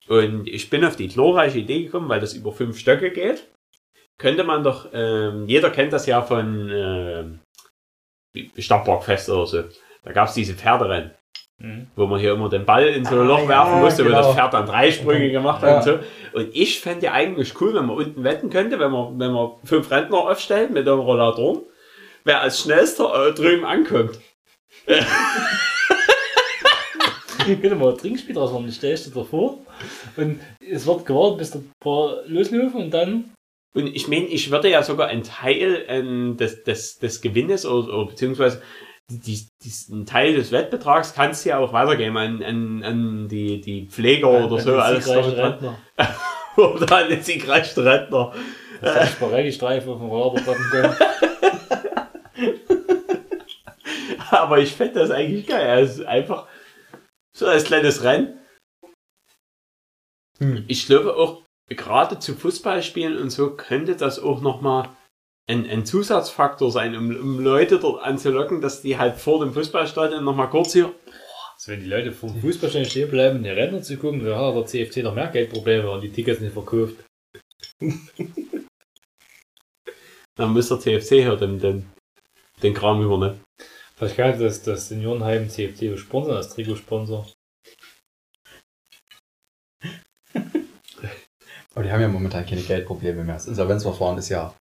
Und 0.06 0.46
ich 0.48 0.68
bin 0.68 0.84
auf 0.84 0.96
die 0.96 1.08
glorreiche 1.08 1.60
Idee 1.60 1.84
gekommen, 1.84 2.10
weil 2.10 2.20
das 2.20 2.34
über 2.34 2.52
fünf 2.52 2.78
Stöcke 2.78 3.10
geht. 3.10 3.48
Könnte 4.18 4.44
man 4.44 4.62
doch, 4.62 4.90
ähm, 4.92 5.46
jeder 5.48 5.70
kennt 5.70 5.94
das 5.94 6.06
ja 6.06 6.20
von 6.20 6.70
ähm, 6.70 7.40
Stadtparkfest 8.58 9.30
oder 9.30 9.46
so. 9.46 9.62
Da 10.04 10.12
gab 10.12 10.28
es 10.28 10.34
diese 10.34 10.54
Pferderennen, 10.54 11.10
Mhm. 11.58 11.86
wo 11.94 12.06
man 12.06 12.18
hier 12.18 12.32
immer 12.32 12.48
den 12.48 12.64
Ball 12.64 12.88
in 12.88 13.04
so 13.04 13.14
ein 13.14 13.20
Ah, 13.20 13.24
Loch 13.24 13.42
ja, 13.42 13.48
werfen 13.48 13.80
musste, 13.80 14.02
wo 14.04 14.08
genau. 14.08 14.22
das 14.22 14.34
Pferd 14.34 14.52
dann 14.54 14.66
drei 14.66 14.90
Sprünge 14.90 15.30
gemacht 15.30 15.62
hat 15.62 15.68
Ja. 15.70 15.76
und 15.76 15.82
so. 15.84 16.38
Und 16.38 16.48
ich 16.52 16.80
fände 16.80 17.06
ja 17.06 17.12
eigentlich 17.12 17.58
cool, 17.60 17.74
wenn 17.74 17.86
man 17.86 17.96
unten 17.96 18.24
wetten 18.24 18.50
könnte, 18.50 18.78
wenn 18.80 18.90
man, 18.90 19.18
wenn 19.20 19.30
man 19.32 19.50
fünf 19.64 19.88
Rentner 19.90 20.18
aufstellt 20.18 20.72
mit 20.72 20.88
einem 20.88 20.98
Rollator, 21.00 21.62
wer 22.24 22.40
als 22.40 22.60
schnellster 22.60 23.28
äh, 23.28 23.32
drüben 23.34 23.64
ankommt. 23.64 24.18
Könnte 27.44 27.74
mal 27.76 27.92
ein 27.92 27.98
Trinkspiel 27.98 28.34
draus 28.34 28.52
machen, 28.52 28.70
stellst 28.72 29.06
du 29.06 29.10
dir 29.10 29.24
vor 29.26 29.58
und 30.16 30.40
es 30.60 30.86
wird 30.86 31.04
gewartet, 31.04 31.38
bis 31.38 31.50
der 31.50 31.60
paar 31.78 32.22
loslaufen 32.26 32.84
und 32.84 32.90
dann 32.90 33.33
Und 33.74 33.88
ich 33.88 34.06
meine, 34.08 34.26
ich 34.26 34.50
würde 34.50 34.70
ja 34.70 34.82
sogar 34.82 35.08
einen 35.08 35.24
Teil 35.24 35.84
ähm, 35.88 36.36
des, 36.36 36.62
des, 36.62 36.98
des 36.98 37.20
Gewinnes 37.20 37.66
oder, 37.66 37.92
oder 37.92 38.06
beziehungsweise 38.06 38.62
die, 39.10 39.46
diesen 39.62 40.06
Teil 40.06 40.34
des 40.34 40.52
Wettbetrags 40.52 41.12
kannst 41.14 41.44
du 41.44 41.50
ja 41.50 41.58
auch 41.58 41.72
weitergeben 41.72 42.16
an, 42.16 42.42
an, 42.42 42.82
an 42.82 43.28
die, 43.28 43.60
die 43.60 43.86
Pfleger 43.86 44.30
oder 44.30 44.60
so. 44.60 44.70
an 44.70 44.76
den 44.76 44.80
Alles 44.80 45.08
Rentner. 45.36 45.78
oder 46.56 46.96
an 46.96 47.08
den 47.08 47.22
siegreichen 47.22 47.82
Rentner. 47.82 48.32
Das 48.80 48.96
auf 50.48 50.56
dem 50.56 50.70
können. 50.70 50.96
Aber 54.30 54.58
ich 54.58 54.72
fände 54.72 55.00
das 55.00 55.10
eigentlich 55.10 55.46
geil. 55.46 55.82
Es 55.82 55.98
ist 55.98 56.06
einfach, 56.06 56.46
So 57.36 57.46
als 57.46 57.64
kleines 57.64 58.02
Rennen. 58.02 58.38
Hm. 60.38 60.64
Ich 60.66 60.86
glaube 60.86 61.16
auch, 61.16 61.43
gerade 61.68 62.18
zu 62.18 62.34
Fußballspielen 62.34 63.18
und 63.18 63.30
so 63.30 63.50
könnte 63.50 63.96
das 63.96 64.18
auch 64.18 64.40
nochmal 64.40 64.90
ein, 65.46 65.68
ein 65.68 65.84
Zusatzfaktor 65.84 66.70
sein, 66.70 66.96
um, 66.96 67.14
um 67.16 67.40
Leute 67.40 67.78
dort 67.78 68.02
anzulocken, 68.02 68.60
dass 68.60 68.82
die 68.82 68.98
halt 68.98 69.16
vor 69.16 69.40
dem 69.40 69.52
Fußballstadion 69.52 70.24
nochmal 70.24 70.50
kurz 70.50 70.72
hier. 70.72 70.94
Also 71.54 71.72
wenn 71.72 71.80
die 71.80 71.88
Leute 71.88 72.12
vom 72.12 72.40
Fußballstand 72.40 72.86
stehen 72.86 73.10
bleiben, 73.10 73.42
die 73.42 73.50
Rennen 73.50 73.82
zu 73.82 73.96
gucken, 73.96 74.24
dann 74.24 74.36
hat 74.36 74.54
der 74.54 74.66
CFC 74.66 75.02
noch 75.02 75.14
mehr 75.14 75.28
Geldprobleme 75.28 75.90
und 75.90 76.00
die 76.00 76.12
Tickets 76.12 76.40
nicht 76.40 76.52
verkauft. 76.52 76.96
Dann 80.36 80.52
muss 80.52 80.68
der 80.68 80.80
CFC 80.80 81.10
hier 81.22 81.36
den, 81.36 81.60
den, 81.60 81.86
den 82.62 82.74
Kram 82.74 83.00
übernehmen. 83.02 83.40
Vielleicht 83.94 84.16
kann 84.16 84.38
das, 84.38 84.62
das 84.62 84.88
Seniorenheim 84.88 85.48
CFC 85.48 85.96
sponsern, 85.96 86.36
als 86.36 86.52
Trikotsponsor. 86.52 87.26
Aber 91.74 91.82
die 91.84 91.90
haben 91.90 92.00
ja 92.00 92.08
momentan 92.08 92.46
keine 92.46 92.62
Geldprobleme 92.62 93.24
mehr. 93.24 93.34
Das 93.34 93.46
Insolvenzverfahren 93.46 94.18
ist 94.18 94.28
ja 94.28 94.54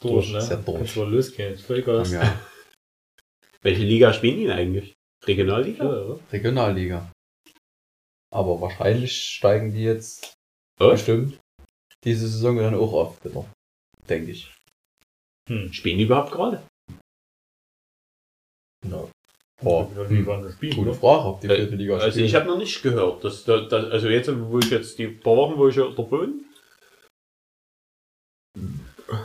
Durch, 0.00 0.30
ne? 0.32 0.38
Ist 0.38 0.50
ja 0.50 0.56
durch. 0.56 0.76
Kannst 0.78 0.96
mal 0.96 1.10
losgehen. 1.10 1.56
Vollgas. 1.58 2.12
ja 2.12 2.40
Welche 3.62 3.82
Liga 3.82 4.12
spielen 4.12 4.36
die 4.36 4.44
denn 4.46 4.56
eigentlich? 4.56 4.88
Ja, 4.90 5.26
Regionalliga? 5.26 5.84
oder? 5.84 6.20
Regionalliga. 6.32 7.10
Aber 8.30 8.60
wahrscheinlich 8.60 9.16
steigen 9.20 9.72
die 9.72 9.82
jetzt 9.84 10.34
Oh? 10.80 10.90
bestimmt 10.90 11.38
diese 12.04 12.28
Saison 12.28 12.56
dann 12.58 12.74
auch 12.74 12.92
auf, 12.92 13.24
wieder. 13.24 13.44
Denke 14.08 14.30
ich. 14.30 14.54
Hm. 15.48 15.72
Spielen 15.72 15.98
die 15.98 16.04
überhaupt 16.04 16.30
gerade? 16.30 16.62
Ja. 18.88 19.08
Oh, 19.64 19.84
Boah, 19.90 20.50
Spiel? 20.52 20.72
Gute 20.72 20.90
ne? 20.90 20.94
Frage, 20.94 21.24
ob 21.24 21.40
die 21.40 21.48
Äh, 21.48 21.56
vierte 21.56 21.74
Liga 21.74 21.96
Also 21.98 22.20
ich 22.20 22.32
habe 22.36 22.46
noch 22.46 22.58
nicht 22.58 22.80
gehört. 22.80 23.24
Dass, 23.24 23.44
da- 23.44 23.62
da- 23.62 23.88
also 23.88 24.08
jetzt, 24.08 24.30
wo 24.32 24.60
ich 24.60 24.70
jetzt 24.70 24.96
die 25.00 25.08
paar 25.08 25.36
Wochen, 25.36 25.56
wo 25.58 25.66
ich 25.66 25.74
hier 25.74 25.90
da 25.90 26.02
bin, 26.02 26.44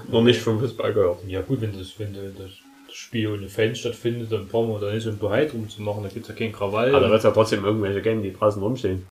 noch 0.09 0.21
nicht 0.21 0.39
vom 0.39 0.59
Fußball 0.59 0.93
gehört. 0.93 1.19
Ja 1.27 1.41
gut, 1.41 1.61
wenn 1.61 1.77
das, 1.77 1.97
wenn 1.99 2.13
das, 2.13 2.51
Spiel 2.95 3.27
ohne 3.27 3.49
Fans 3.49 3.79
stattfindet, 3.79 4.31
dann 4.31 4.47
brauchen 4.47 4.69
wir 4.69 4.79
da 4.79 4.93
nicht 4.93 5.03
so 5.03 5.09
ein 5.09 5.17
Bohai 5.17 5.45
drum 5.45 5.67
zu 5.67 5.81
machen, 5.81 6.03
da 6.03 6.09
gibt 6.09 6.25
es 6.25 6.29
ja 6.29 6.35
keinen 6.35 6.51
Krawall. 6.51 6.89
Aber 6.89 6.99
da 6.99 7.09
wird 7.09 7.17
es 7.17 7.23
ja 7.23 7.31
trotzdem 7.31 7.65
irgendwelche 7.65 8.03
geben, 8.03 8.21
die 8.21 8.31
draußen 8.31 8.61
rumstehen. 8.61 9.07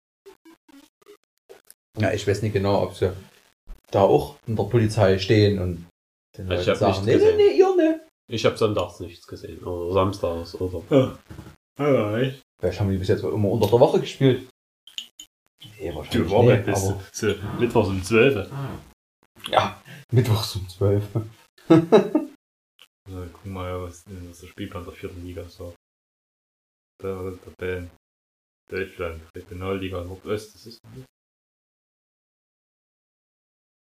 Ja, 1.98 2.12
ich 2.12 2.28
weiß 2.28 2.42
nicht 2.42 2.52
genau, 2.52 2.84
ob 2.84 2.96
sie 2.96 3.14
da 3.92 4.02
auch 4.02 4.36
in 4.48 4.58
der 4.58 4.64
Polizei 4.64 5.18
stehen 5.18 5.60
und 5.60 5.86
den 6.38 6.52
ich 6.52 6.58
Leuten 6.58 6.70
hab 6.72 6.78
sagen, 6.78 7.06
nee, 7.06 7.14
nee, 7.14 7.20
gesehen. 7.20 7.38
nee, 7.38 7.58
ihr 7.58 7.76
ne. 7.76 8.02
Ich 8.30 8.46
habe 8.46 8.58
sonntags 8.58 9.00
nichts 9.00 9.26
gesehen. 9.26 9.64
Oder 9.64 9.94
samstags 9.94 10.56
oder. 10.56 11.18
ja, 11.80 12.18
echt. 12.20 12.42
Vielleicht 12.60 12.80
haben 12.80 12.92
die 12.92 12.98
bis 12.98 13.08
jetzt 13.08 13.24
immer 13.24 13.50
unter 13.50 13.68
der 13.68 13.80
Woche 13.80 14.02
gespielt. 14.02 14.48
Nee, 15.80 15.96
wahrscheinlich 15.96 16.28
Du 16.28 16.32
war 16.32 16.44
nee, 16.44 16.58
nee, 16.58 16.64
bis 16.64 16.84
aber 16.86 17.02
so, 17.12 17.36
Mittwochs 17.60 17.88
um 17.88 18.04
12. 18.04 18.52
ja, 19.50 19.82
mittwochs 20.12 20.56
um 20.56 20.68
12. 20.68 21.04
Also, 23.10 23.28
guck 23.34 23.46
mal, 23.46 23.82
was, 23.82 24.04
was 24.08 24.42
der 24.42 24.48
Spielplan 24.48 24.84
der 24.84 24.94
vierten 24.94 25.26
Liga 25.26 25.44
sagt. 25.50 25.76
Da 27.02 27.30
ist 27.30 27.40
der 27.46 27.56
Tabellen. 27.56 27.92
Deutschland, 28.70 29.22
Regionalliga 29.36 30.04
Nordost, 30.04 30.54
das 30.54 30.68
ist. 30.68 30.80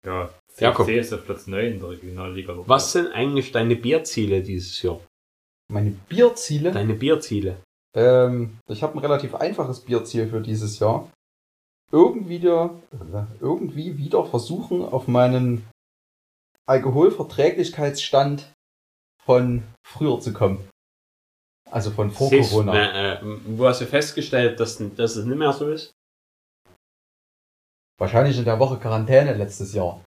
Ja, 0.05 0.31
Jakob. 0.59 0.87
CFC 0.87 0.99
ist 0.99 1.13
auf 1.15 1.25
Platz 1.25 1.47
9 1.47 1.65
in 1.65 1.81
der 1.81 1.89
Regionalliga 1.91 2.49
Nordost. 2.49 2.69
Was 2.69 2.93
sind 2.93 3.13
eigentlich 3.13 3.53
deine 3.53 3.77
Bierziele 3.77 4.43
dieses 4.43 4.83
Jahr? 4.83 5.01
Meine 5.73 5.91
Bierziele. 5.91 6.73
Deine 6.73 6.95
Bierziele? 6.95 7.63
Ähm, 7.97 8.59
ich 8.69 8.83
habe 8.83 8.95
ein 8.95 8.99
relativ 8.99 9.35
einfaches 9.35 9.81
Bierziel 9.81 10.29
für 10.29 10.43
dieses 10.43 10.79
Jahr. 10.79 11.11
Irgendwie 11.91 12.41
wieder, 12.41 12.75
irgendwie 13.41 13.97
wieder 13.97 14.27
versuchen, 14.27 14.83
auf 14.83 15.09
meinen 15.09 15.65
Alkoholverträglichkeitsstand 16.69 18.53
von 19.25 19.63
früher 19.87 20.21
zu 20.21 20.33
kommen. 20.33 20.69
Also 21.71 21.91
von 21.91 22.11
vor 22.11 22.29
Siehst- 22.29 22.51
Corona. 22.51 23.15
Äh, 23.15 23.21
wo 23.23 23.67
hast 23.67 23.81
du 23.81 23.87
festgestellt, 23.87 24.61
dass, 24.61 24.79
dass 24.97 25.17
es 25.17 25.25
nicht 25.25 25.39
mehr 25.39 25.53
so 25.53 25.69
ist? 25.71 25.91
Wahrscheinlich 27.99 28.39
in 28.39 28.45
der 28.45 28.59
Woche 28.59 28.79
Quarantäne 28.79 29.35
letztes 29.35 29.73
Jahr. 29.75 30.05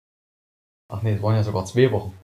Ach 0.90 1.02
nee, 1.02 1.14
es 1.14 1.22
waren 1.22 1.34
ja 1.34 1.42
sogar 1.42 1.64
zwei 1.64 1.90
Wochen. 1.90 2.18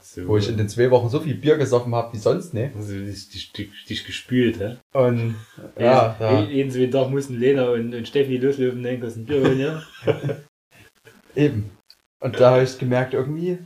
so, 0.00 0.26
Wo 0.26 0.36
ich 0.38 0.48
in 0.48 0.56
den 0.56 0.68
zwei 0.68 0.90
Wochen 0.90 1.08
so 1.08 1.20
viel 1.20 1.34
Bier 1.34 1.58
gesoffen 1.58 1.94
habe 1.94 2.12
wie 2.14 2.18
sonst, 2.18 2.54
ne? 2.54 2.72
also 2.74 2.92
dich, 2.94 3.28
dich, 3.28 3.52
dich, 3.52 3.84
dich 3.84 4.04
gespült, 4.06 4.58
hä? 4.58 4.78
Und 4.94 5.36
ja, 5.78 6.16
jeden, 6.18 6.20
ja, 6.20 6.40
jeden 6.44 6.70
zweiten 6.70 6.92
Tag 6.92 7.10
mussten 7.10 7.38
Lena 7.38 7.68
und, 7.70 7.94
und 7.94 8.08
Steffi 8.08 8.38
loslaufen, 8.38 8.82
denken, 8.82 9.02
das 9.02 9.12
ist 9.12 9.18
ein 9.18 9.26
Bier 9.26 9.42
holen, 9.42 9.60
ja? 9.60 9.82
eben. 11.34 11.77
Und 12.20 12.38
da 12.40 12.52
habe 12.52 12.62
ich 12.62 12.78
gemerkt, 12.78 13.14
irgendwie 13.14 13.58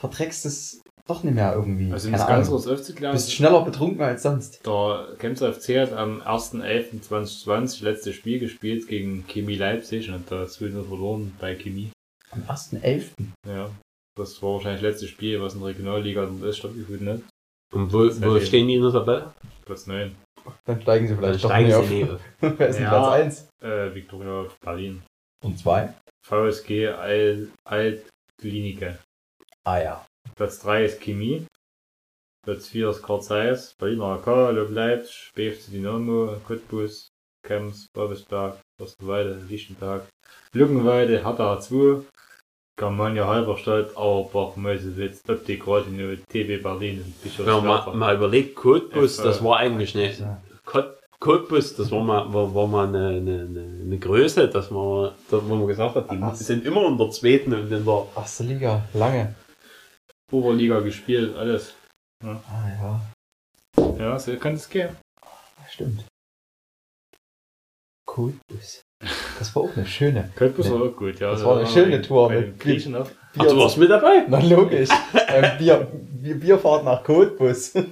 verträgst 0.00 0.44
du 0.44 0.48
es 0.48 0.82
doch 1.08 1.22
nicht 1.22 1.34
mehr 1.34 1.54
irgendwie. 1.54 1.92
Also 1.92 2.08
um 2.08 2.12
Keine 2.12 2.22
das 2.22 2.28
ganz 2.28 2.48
Ahnung. 2.48 2.60
kurz 2.62 2.66
aufzuklären, 2.72 3.12
bist 3.14 3.32
schneller 3.32 3.64
betrunken 3.64 4.02
als 4.02 4.22
sonst. 4.22 4.64
der 4.66 5.08
Chemser 5.18 5.52
FC 5.52 5.78
hat 5.80 5.92
am 5.92 6.20
1.11.2020 6.22 7.84
letztes 7.84 8.14
Spiel 8.14 8.38
gespielt 8.38 8.88
gegen 8.88 9.24
Chemie 9.26 9.56
Leipzig 9.56 10.08
und 10.08 10.14
hat 10.14 10.30
da 10.30 10.42
2-0 10.44 10.84
verloren 10.86 11.32
bei 11.40 11.54
Chemie. 11.54 11.90
Am 12.30 12.42
1.11. 12.42 13.10
Ja. 13.48 13.70
Das 14.16 14.42
war 14.42 14.54
wahrscheinlich 14.54 14.82
das 14.82 14.92
letzte 14.92 15.08
Spiel, 15.08 15.40
was 15.40 15.54
in 15.54 15.60
der 15.60 15.68
Regionalliga 15.68 16.22
Nordost 16.26 16.58
stattgefunden 16.58 17.08
hat. 17.08 17.20
Und 17.74 17.92
wo, 17.92 17.98
wo 17.98 18.40
stehen 18.40 18.68
die 18.68 18.74
in 18.74 18.82
der 18.82 18.92
Tabelle? 18.92 19.32
Platz 19.64 19.86
9. 19.86 20.14
Dann 20.64 20.80
steigen 20.80 21.06
sie 21.08 21.14
Dann 21.14 21.22
vielleicht 21.22 21.44
doch 21.44 21.50
steigen 21.50 21.68
nicht 21.68 21.88
sie 21.88 22.04
auf. 22.04 22.20
Wer 22.58 22.68
ist 22.68 22.76
denn 22.76 22.84
Ja. 22.84 22.90
Platz 22.90 23.12
1? 23.12 23.48
Äh, 23.62 23.94
Viktoria 23.94 24.46
Berlin. 24.64 25.02
Und 25.46 25.58
2? 25.60 25.94
VSG 26.26 26.88
Al 26.88 27.48
Altklinike. 27.64 28.98
Ah 29.64 29.78
ja. 29.78 30.06
Platz 30.34 30.58
3 30.58 30.84
ist 30.84 31.00
Chemie. 31.00 31.46
Platz 32.44 32.66
4 32.66 32.90
ist 32.90 33.02
Karl 33.02 33.22
Zeiss, 33.22 33.74
Berliner 33.78 34.20
AK, 34.20 34.26
Lob 34.56 34.70
Leipzig, 34.70 35.30
BFC 35.36 35.70
Dynamo, 35.70 36.36
Cottbus, 36.46 37.08
Krems, 37.44 37.86
Babelsberg, 37.94 38.58
Osterweide, 38.82 39.40
Lichtenberg, 39.48 40.02
Luckenweide, 40.52 41.24
Hertha 41.24 41.60
2, 41.60 42.02
Germania 42.76 43.28
Halberstadt, 43.28 43.96
Auerbach, 43.96 44.56
Meusewitz, 44.56 45.22
Optik, 45.28 45.66
Rathenow, 45.66 46.16
TB 46.28 46.60
Berlin 46.60 47.04
und 47.04 47.46
Wenn 47.46 47.64
man 47.64 47.96
mal, 47.96 48.16
überlegt, 48.16 48.56
Cottbus, 48.56 49.18
das 49.18 49.42
war 49.44 49.58
eigentlich 49.58 49.96
eine. 49.96 50.12
Ja. 50.12 50.42
Cottbus, 51.26 51.74
das 51.74 51.90
war 51.90 52.04
mal, 52.04 52.32
war, 52.32 52.54
war 52.54 52.68
mal 52.68 52.86
eine, 52.86 53.08
eine, 53.08 53.40
eine, 53.50 53.80
eine 53.84 53.98
Größe, 53.98 54.48
dass 54.48 54.70
man, 54.70 55.10
dass 55.28 55.42
wo 55.44 55.56
man 55.56 55.66
gesagt 55.66 55.96
hat, 55.96 56.08
die 56.08 56.18
Ach. 56.22 56.34
sind 56.36 56.64
immer 56.64 56.86
in 56.86 56.96
der 56.96 57.10
zweiten 57.10 57.52
und 57.52 57.72
in 57.72 57.84
der. 57.84 58.06
Erste 58.14 58.44
Liga, 58.44 58.84
lange. 58.94 59.34
Oberliga 60.30 60.78
gespielt, 60.80 61.34
alles. 61.36 61.74
Ah 62.24 62.68
ja, 62.80 63.00
Ja, 63.98 64.18
so 64.20 64.36
kann 64.36 64.54
es 64.54 64.68
gehen. 64.68 64.90
stimmt. 65.68 66.04
Coolbus. 68.06 68.82
Das 69.38 69.54
war 69.56 69.64
auch 69.64 69.76
eine 69.76 69.84
schöne. 69.84 70.30
Cottbus 70.36 70.66
Nee. 70.66 70.72
war 70.74 70.82
auch 70.82 70.96
gut, 70.96 71.18
ja. 71.18 71.32
Das 71.32 71.40
Da 71.40 71.46
war 71.46 71.56
eine 71.56 71.64
waren 71.64 71.72
schöne 71.72 72.02
Tour 72.02 72.30
mit 72.30 72.60
Griechen. 72.60 72.94
Ach, 72.94 73.08
du 73.34 73.56
warst 73.56 73.78
mit 73.78 73.90
dabei? 73.90 74.24
Na 74.28 74.38
logisch. 74.38 74.88
ähm, 75.28 75.58
Bier, 75.58 75.88
Bier, 76.22 76.38
Bierfahrt 76.38 76.84
nach 76.84 77.02
Cottbus. 77.02 77.74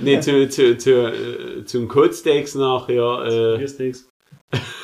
Nee, 0.00 0.20
zu, 0.20 0.48
zu, 0.48 0.76
zu, 0.76 0.90
äh, 0.90 1.64
zum 1.64 1.88
Codesteaks 1.88 2.54
nachher. 2.54 3.24
Äh, 3.26 3.58
Biersteaks. 3.58 4.08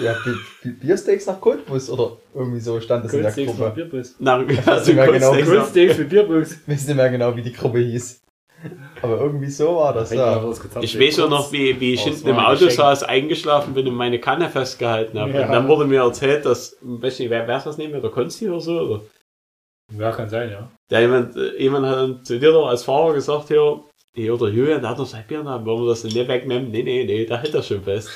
ja, 0.00 0.14
Bi- 0.24 0.34
Bi- 0.70 0.76
Biersteaks 0.86 1.26
nach 1.26 1.40
Cottbus 1.40 1.90
oder 1.90 2.16
irgendwie 2.34 2.60
so 2.60 2.80
stand 2.80 3.04
es 3.04 3.12
in 3.12 3.22
der 3.22 3.32
Coldsteaks 3.32 3.58
nach 3.58 3.66
Gruppe. 3.74 3.74
Bierbus. 3.90 4.14
nach, 4.18 4.66
also 4.66 4.92
ja 4.92 5.06
genau. 5.06 5.32
Coldsteaks 5.32 5.98
mit 5.98 6.08
Bierbus. 6.08 6.52
Ich 6.52 6.68
weiß 6.68 6.86
nicht 6.86 6.96
mehr 6.96 7.10
genau, 7.10 7.36
wie 7.36 7.42
die 7.42 7.52
Gruppe 7.52 7.78
hieß. 7.80 8.20
Aber 9.02 9.20
irgendwie 9.20 9.50
so 9.50 9.76
war 9.76 9.92
das, 9.92 10.12
ja. 10.12 10.42
Ich 10.80 10.98
weiß 10.98 11.20
auch 11.20 11.30
noch, 11.30 11.52
wie, 11.52 11.78
wie 11.78 11.92
ich 11.94 12.00
Oh, 12.00 12.04
hinten 12.06 12.28
im 12.30 12.38
Auto 12.38 12.54
Geschenk. 12.64 12.72
saß, 12.72 13.04
eingeschlafen 13.04 13.72
bin 13.74 13.86
und 13.86 13.94
meine 13.94 14.18
Kanne 14.18 14.48
festgehalten 14.48 15.16
habe. 15.20 15.30
Ja. 15.30 15.46
Und 15.46 15.52
dann 15.52 15.68
wurde 15.68 15.84
mir 15.84 16.00
erzählt, 16.02 16.44
dass, 16.44 16.76
weiß 16.80 17.20
nicht, 17.20 17.30
wer 17.30 17.46
wer 17.46 17.58
ist 17.58 17.66
das 17.66 17.78
nicht 17.78 17.92
mehr, 17.92 18.00
der 18.00 18.10
Konsti 18.10 18.48
oder 18.48 18.60
so? 18.60 18.80
Oder? 18.80 19.00
Ja, 19.96 20.10
kann 20.10 20.28
sein, 20.28 20.50
ja. 20.50 20.68
Ja, 20.90 21.00
jemand, 21.00 21.36
äh, 21.36 21.56
jemand 21.62 21.86
hat 21.86 21.96
dann 21.96 22.24
zu 22.24 22.40
dir 22.40 22.50
doch 22.50 22.66
als 22.66 22.82
Fahrer 22.82 23.14
gesagt, 23.14 23.46
hier, 23.48 23.80
hier 24.14 24.34
oder 24.34 24.48
Julian, 24.48 24.80
der 24.80 24.90
hat 24.90 24.98
noch 24.98 25.06
sein 25.06 25.24
Bier 25.26 25.42
da, 25.42 25.64
wollen 25.64 25.82
wir 25.84 25.88
das 25.90 26.02
denn 26.02 26.12
nicht 26.12 26.28
wegnehmen? 26.28 26.70
Nee, 26.70 26.82
nee, 26.82 27.04
nee, 27.04 27.24
da 27.26 27.38
hält 27.38 27.54
er 27.54 27.62
schon 27.62 27.82
fest. 27.82 28.10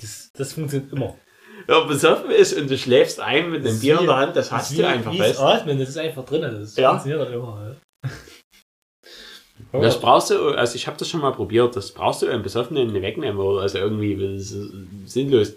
Das, 0.00 0.30
das 0.36 0.52
funktioniert 0.52 0.92
immer. 0.92 1.14
Ja, 1.68 1.80
besoffen 1.80 2.30
ist 2.30 2.58
und 2.58 2.70
du 2.70 2.76
schläfst 2.76 3.20
ein 3.20 3.50
mit 3.50 3.66
einem 3.66 3.78
Bier 3.80 3.98
in 4.00 4.06
der 4.06 4.16
Hand, 4.16 4.36
das 4.36 4.48
Das 4.50 4.58
hast 4.58 4.78
du 4.78 4.86
einfach 4.86 5.14
fest. 5.14 5.34
das 5.34 5.40
Atmen, 5.40 5.78
das 5.78 5.88
ist 5.90 5.98
einfach 5.98 6.24
drin. 6.24 6.42
Das 6.42 6.76
Ja. 6.76 6.90
funktioniert 6.90 7.20
dann 7.26 7.32
immer. 7.32 7.76
Ja. 9.72 9.80
Das 9.80 10.00
brauchst 10.00 10.30
du, 10.30 10.50
also 10.50 10.76
ich 10.76 10.86
habe 10.86 10.96
das 10.98 11.08
schon 11.08 11.20
mal 11.20 11.32
probiert, 11.32 11.74
das 11.74 11.92
brauchst 11.92 12.22
du 12.22 12.26
im 12.26 12.42
Besoffenen 12.42 12.92
nicht 12.92 13.02
wegnehmen, 13.02 13.38
oder? 13.38 13.62
also 13.62 13.78
irgendwie 13.78 14.14
das 14.16 14.50
ist 14.52 14.72
sinnlos. 15.06 15.54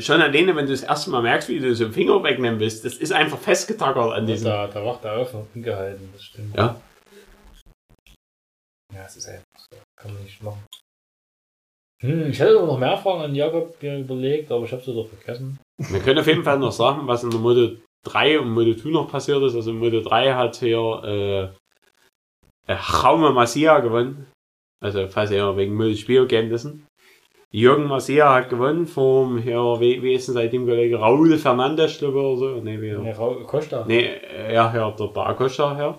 Schon 0.00 0.20
alleine, 0.20 0.56
wenn 0.56 0.66
du 0.66 0.72
das 0.72 0.82
erste 0.82 1.10
Mal 1.10 1.22
merkst, 1.22 1.48
wie 1.48 1.60
du 1.60 1.74
so 1.74 1.84
einen 1.84 1.92
Finger 1.92 2.22
wegnehmen 2.24 2.58
willst, 2.58 2.84
das 2.84 2.94
ist 2.94 3.12
einfach 3.12 3.38
festgetackert 3.38 4.12
an 4.14 4.26
diesem. 4.26 4.46
da, 4.46 4.66
da 4.66 4.84
wacht 4.84 5.04
er 5.04 5.18
auf 5.18 5.34
und 5.34 5.46
hingehalten, 5.52 6.08
das 6.12 6.22
stimmt. 6.24 6.56
Ja. 6.56 6.80
Ja, 9.06 9.10
es 9.10 9.16
ist 9.16 9.28
einfach 9.28 9.44
so. 9.70 9.76
Kann 10.00 10.14
man 10.14 10.22
nicht 10.24 10.42
machen. 10.42 10.64
Hm, 12.02 12.30
ich 12.30 12.40
hätte 12.40 12.54
noch 12.54 12.78
mehr 12.78 12.98
Fragen 12.98 13.22
an 13.22 13.34
Jakob 13.34 13.80
überlegt, 13.82 14.50
aber 14.50 14.64
ich 14.64 14.72
habe 14.72 14.82
sie 14.82 14.92
doch 14.92 15.06
vergessen. 15.08 15.58
Wir 15.78 16.00
können 16.00 16.18
auf 16.18 16.26
jeden 16.26 16.42
Fall 16.42 16.58
noch 16.58 16.72
sagen, 16.72 17.06
was 17.06 17.22
in 17.22 17.30
der 17.30 17.38
Moto 17.40 17.76
3 18.04 18.40
und 18.40 18.50
Moto 18.50 18.74
2 18.74 18.90
noch 18.90 19.10
passiert 19.10 19.42
ist. 19.42 19.54
Also 19.54 19.70
in 19.70 19.78
Moto 19.78 20.00
3 20.00 20.34
hat 20.34 20.56
hier 20.56 21.02
äh, 21.04 21.42
äh, 22.72 22.76
Jaume 23.02 23.30
Masia 23.32 23.78
gewonnen. 23.78 24.26
Also 24.82 25.06
falls 25.08 25.30
ihr 25.30 25.56
wegen 25.56 25.74
Moto 25.74 25.94
Spielergebnissen. 25.94 26.84
Jürgen 27.52 27.86
Masia 27.86 28.34
hat 28.34 28.50
gewonnen 28.50 28.86
vom 28.86 29.38
hier, 29.38 29.56
wie, 29.78 30.02
wie 30.02 30.14
ist 30.14 30.26
denn 30.26 30.34
seitdem 30.34 30.66
Kollege 30.66 30.96
Raul 30.98 31.38
Fernandes, 31.38 31.98
glaube 31.98 32.18
ich, 32.18 32.24
oder 32.24 32.36
so? 32.36 32.60
Nee, 32.60 32.80
wie, 32.80 32.92
Nee, 32.92 33.12
Ra- 33.12 33.44
Costa. 33.46 33.84
nee 33.86 34.04
äh, 34.04 34.52
ja, 34.52 34.74
ja, 34.74 34.90
der, 34.90 35.06
der 35.08 35.26
Acosta, 35.26 35.78
ja. 35.78 35.98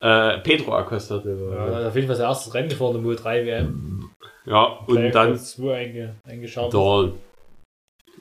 Äh, 0.00 0.38
Pedro 0.38 0.74
Acosta. 0.74 1.22
Ja, 1.24 1.88
auf 1.88 1.94
jeden 1.94 2.06
Fall 2.06 2.16
sein 2.16 2.26
erstes 2.28 2.54
Rennen 2.54 2.68
gefahren, 2.68 2.92
der 2.92 3.02
Moto 3.02 3.22
3 3.22 3.46
WM. 3.46 4.10
Ja, 4.44 4.64
und 4.86 4.96
dann 4.96 5.10
Platz 5.10 5.56
2 5.56 5.76
einge, 5.76 6.16
eingeschaut. 6.24 6.72
der 6.72 7.12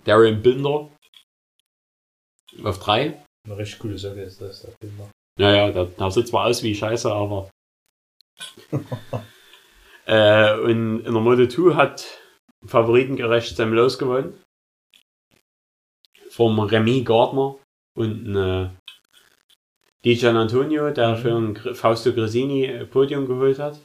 Darren 0.04 0.42
Binder 0.42 0.90
auf 2.64 2.80
3. 2.80 3.24
Eine 3.46 3.58
richtig 3.58 3.80
coole 3.80 3.98
Socke 3.98 4.24
ist 4.24 4.42
das. 4.42 4.62
der 4.64 4.74
Binder. 4.80 5.10
Ja, 5.40 5.56
ja, 5.56 5.72
der, 5.72 5.86
der 5.86 6.12
sieht 6.12 6.28
zwar 6.28 6.48
aus 6.48 6.64
wie 6.64 6.74
Scheiße, 6.74 7.12
aber. 7.12 7.50
äh, 10.06 10.60
und 10.60 11.06
in 11.06 11.14
der 11.14 11.22
Moto 11.22 11.48
2 11.48 11.76
hat 11.76 12.22
favoritengerecht 12.66 13.56
Sam 13.56 13.74
Lowe 13.74 13.96
gewonnen. 13.98 14.42
Vom 16.32 16.60
Remy 16.60 17.04
Gardner 17.04 17.56
und 17.96 18.36
äh, 20.04 20.04
Dijan 20.04 20.38
Antonio, 20.38 20.90
der 20.92 21.18
Mhm. 21.18 21.56
für 21.56 21.76
Fausto 21.76 22.14
Gresini 22.14 22.66
äh, 22.66 22.86
Podium 22.86 23.28
geholt 23.28 23.60
hat. 23.60 23.80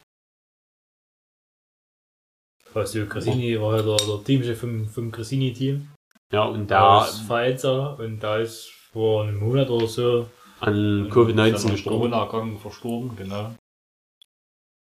Du, 2.74 3.06
Gresini 3.06 3.60
war 3.60 3.76
ja 3.76 3.82
der, 3.82 3.96
der 4.06 4.24
Teamchef 4.24 4.60
vom, 4.60 4.88
vom 4.88 5.10
Gresini-Team. 5.12 5.88
Ja, 6.32 6.44
und 6.44 6.70
der 6.70 7.06
ist 7.06 7.20
Vereinsser 7.20 7.98
und 7.98 8.20
da 8.20 8.38
ist 8.38 8.70
vor 8.92 9.24
einem 9.24 9.38
Monat 9.38 9.68
oder 9.68 9.86
so 9.86 10.28
an 10.60 11.06
ist 11.06 11.12
Covid-19 11.12 11.64
an 11.66 11.70
gestorben. 11.72 11.98
Corona-Erkrankung 11.98 12.58
verstorben, 12.58 13.14
genau. 13.16 13.54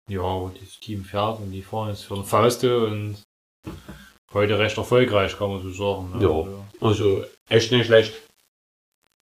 Ja, 0.08 0.22
und 0.22 0.60
dieses 0.60 0.80
Team 0.80 1.04
fährt 1.04 1.40
und 1.40 1.52
die 1.52 1.64
fahren 1.64 1.90
jetzt 1.90 2.04
für 2.04 2.14
den 2.16 2.26
Fausto 2.26 2.86
und 2.86 3.24
heute 4.34 4.60
recht 4.60 4.78
erfolgreich, 4.78 5.36
kann 5.38 5.50
man 5.50 5.62
so 5.64 5.72
sagen. 5.72 6.20
ne? 6.20 6.24
Ja. 6.24 6.30
Also, 6.88 7.22
Also 7.22 7.26
echt 7.50 7.72
nicht 7.72 7.88
schlecht. 7.88 8.14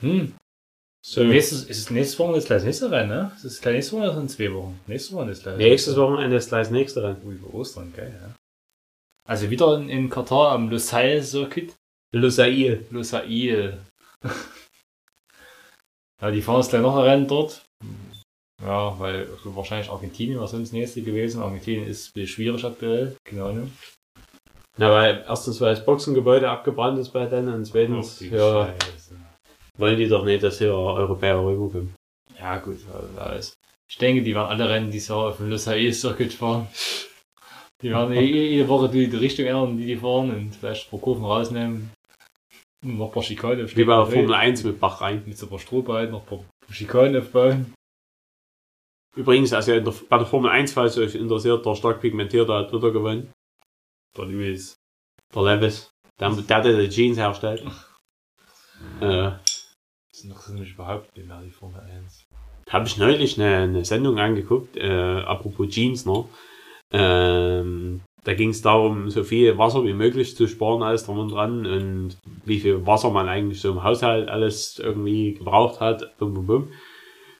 Hm. 0.01 0.35
So, 1.09 1.23
Nächstes, 1.23 1.63
ist 1.63 1.77
es 1.77 1.89
nächstes 1.89 2.19
Wochenende 2.19 2.41
das 2.41 2.47
gleich 2.47 2.63
nächste 2.65 2.91
Rennen, 2.91 3.07
ne? 3.07 3.31
Ist 3.37 3.45
es 3.45 3.61
gleich 3.61 3.75
nächstes 3.75 3.93
Wochenende 3.93 4.13
oder 4.13 4.21
in 4.23 4.27
zwei 4.27 4.53
Wochen? 4.53 4.79
Nächstes 4.87 5.13
Wochenende 5.13 5.31
ist 5.31 5.43
gleich. 5.43 5.57
nächstes 5.57 5.95
Wochenende 5.95 6.35
ist 6.35 6.49
gleich 6.49 6.63
das 6.63 6.71
nächste 6.71 7.03
Rennen. 7.03 7.21
Ui, 7.23 7.35
über 7.35 7.53
Ostern, 7.53 7.93
geil, 7.95 8.13
ja. 8.21 8.35
Also 9.25 9.49
wieder 9.49 9.77
in, 9.77 9.87
in 9.87 10.09
Katar 10.09 10.51
am 10.51 10.69
Lusail 10.69 11.23
Circuit. 11.23 11.73
Lusail. 12.13 12.85
Lusail. 12.89 13.77
ja, 16.21 16.29
die 16.29 16.41
fahren 16.41 16.59
jetzt 16.59 16.71
gleich 16.71 16.81
noch 16.81 16.97
ein 16.97 17.03
Rennen 17.03 17.27
dort. 17.29 17.63
Ja, 18.61 18.99
weil 18.99 19.29
also 19.31 19.55
wahrscheinlich 19.55 19.89
Argentinien 19.89 20.41
war 20.41 20.49
sonst 20.49 20.71
das 20.71 20.73
nächste 20.73 21.03
gewesen. 21.03 21.41
Argentinien 21.41 21.87
ist 21.87 22.09
ein 22.09 22.13
bisschen 22.15 22.27
schwierig 22.27 22.65
aktuell. 22.65 23.15
Genau, 23.23 23.53
ne? 23.53 23.71
Na, 24.75 24.91
weil 24.91 25.23
erstens, 25.25 25.61
weil 25.61 25.73
das 25.73 25.85
Boxengebäude 25.85 26.49
abgebrannt 26.49 26.99
ist 26.99 27.11
bei 27.11 27.27
denen 27.27 27.53
und 27.53 27.63
zweitens, 27.63 28.19
ja, 28.19 28.75
Scheiße. 28.81 28.96
Wollen 29.77 29.97
die 29.97 30.07
doch 30.07 30.25
nicht, 30.25 30.43
dass 30.43 30.57
hier 30.57 30.73
Europäer 30.73 31.39
rüberkommen. 31.39 31.93
Ja, 32.39 32.57
gut, 32.57 32.77
also 32.93 33.19
alles. 33.19 33.53
Ich 33.89 33.97
denke, 33.97 34.21
die 34.21 34.35
werden 34.35 34.49
alle 34.49 34.69
Rennen 34.69 34.91
dieses 34.91 35.07
Jahr 35.09 35.29
auf 35.29 35.37
dem 35.37 35.49
Lusail 35.49 35.93
Circuit 35.93 36.33
fahren. 36.33 36.67
Die 37.81 37.89
werden 37.91 38.13
eh- 38.13 38.49
jede 38.49 38.67
Woche 38.67 38.89
die, 38.89 39.07
die 39.07 39.17
Richtung 39.17 39.45
ändern, 39.45 39.77
die 39.77 39.85
die 39.85 39.95
fahren 39.95 40.31
und 40.31 40.55
vielleicht 40.55 40.87
ein 40.87 40.89
paar 40.91 40.99
Kurven 40.99 41.25
rausnehmen. 41.25 41.91
Und 42.83 42.97
noch 42.97 43.07
ein 43.07 43.11
paar 43.11 43.23
Schikanen 43.23 43.75
Wie 43.75 43.83
bei 43.83 43.95
der 43.95 44.05
Formel 44.05 44.33
1 44.33 44.63
mit 44.63 44.79
Bach 44.79 45.01
rein. 45.01 45.23
Mit 45.25 45.37
so 45.37 45.45
ein 45.45 45.49
paar 45.49 45.59
Strohballen 45.59 46.11
noch 46.11 46.21
ein 46.21 46.27
paar 46.27 46.45
Schikanen 46.69 47.21
aufbauen. 47.21 47.73
Übrigens, 49.15 49.51
also 49.53 49.73
in 49.73 49.83
der, 49.83 49.93
bei 50.09 50.17
der 50.17 50.27
Formel 50.27 50.51
1, 50.51 50.73
falls 50.73 50.97
euch 50.97 51.15
interessiert, 51.15 51.65
der 51.65 51.75
stark 51.75 52.01
pigmentierte 52.01 52.53
hat 52.53 52.71
wieder 52.71 52.91
gewonnen. 52.91 53.31
Der 54.15 54.25
Luis. 54.25 54.75
Der 55.33 55.41
Levis. 55.43 55.89
Der, 56.19 56.29
der, 56.31 56.61
der 56.61 56.77
die 56.77 56.89
Jeans 56.89 57.17
herstellt. 57.17 57.63
Äh, 59.01 59.31
Das 60.17 60.23
noch 60.23 60.41
so 60.41 60.53
nicht 60.53 60.73
überhaupt 60.73 61.15
nicht 61.15 61.27
mehr 61.27 61.41
die 61.45 61.51
Formel 61.51 61.79
1. 61.79 62.25
habe 62.69 62.87
ich 62.87 62.97
neulich 62.97 63.39
eine, 63.39 63.57
eine 63.57 63.85
Sendung 63.85 64.17
angeguckt, 64.17 64.75
äh, 64.75 65.19
apropos 65.21 65.69
Jeans 65.69 66.05
noch. 66.05 66.27
Ähm, 66.91 68.01
da 68.23 68.33
ging 68.33 68.49
es 68.49 68.63
darum, 68.63 69.11
so 69.11 69.23
viel 69.23 69.59
Wasser 69.59 69.83
wie 69.83 69.93
möglich 69.93 70.35
zu 70.35 70.47
sparen, 70.47 70.81
alles 70.81 71.05
drum 71.05 71.19
und 71.19 71.29
dran 71.29 71.67
und 71.67 72.17
wie 72.45 72.59
viel 72.59 72.83
Wasser 72.87 73.11
man 73.11 73.29
eigentlich 73.29 73.61
so 73.61 73.71
im 73.71 73.83
Haushalt 73.83 74.27
alles 74.27 74.79
irgendwie 74.79 75.35
gebraucht 75.35 75.81
hat. 75.81 76.17
Bum, 76.17 76.33
bum, 76.33 76.47
bum. 76.47 76.63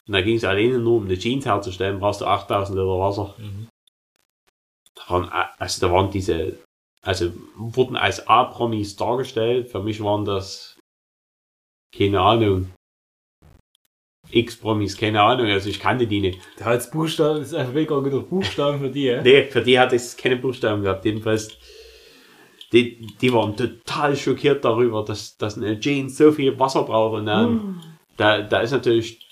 Und 0.07 0.13
da 0.13 0.21
ging 0.21 0.35
es 0.35 0.43
alleine 0.43 0.77
nur 0.77 0.97
um 0.97 1.05
eine 1.05 1.17
Jeans 1.17 1.47
herzustellen, 1.47 1.99
brauchst 1.99 2.21
du 2.21 2.25
8000 2.25 2.77
Liter 2.77 2.99
Wasser. 2.99 3.33
Mhm. 3.39 3.69
Da 4.93 5.01
waren, 5.09 5.29
also 5.57 5.87
da 5.87 5.91
waren 5.91 6.11
diese, 6.11 6.59
also 7.01 7.33
wurden 7.55 7.95
als 7.95 8.27
A-Promis 8.27 8.95
dargestellt. 8.95 9.69
Für 9.69 9.81
mich 9.81 10.03
waren 10.03 10.25
das, 10.25 10.76
keine 11.97 12.19
Ahnung, 12.19 12.69
X-Promis, 14.29 14.97
keine 14.97 15.21
Ahnung, 15.21 15.47
also 15.47 15.69
ich 15.69 15.79
kannte 15.79 16.05
die 16.05 16.19
nicht. 16.19 16.39
Der 16.59 16.67
als 16.67 16.91
Buchstaben 16.91 17.41
ist 17.41 17.53
einfach 17.53 17.73
weniger 17.73 18.01
genug 18.01 18.29
Buchstaben 18.29 18.79
für 18.79 18.89
die, 18.89 19.05
ja? 19.05 19.21
Nee, 19.21 19.45
für 19.45 19.61
die 19.61 19.79
hatte 19.79 19.95
ich 19.95 20.17
keine 20.17 20.37
Buchstaben 20.37 20.83
gehabt. 20.83 21.05
Jedenfalls, 21.05 21.57
die, 22.73 23.07
die 23.21 23.33
waren 23.33 23.55
total 23.55 24.15
schockiert 24.15 24.65
darüber, 24.65 25.03
dass, 25.05 25.37
dass 25.37 25.57
eine 25.57 25.79
Jeans 25.79 26.17
so 26.17 26.31
viel 26.31 26.59
Wasser 26.59 26.83
braucht. 26.83 27.19
Und 27.19 27.27
dann, 27.27 27.81
da, 28.17 28.41
da 28.41 28.59
ist 28.59 28.71
natürlich 28.71 29.25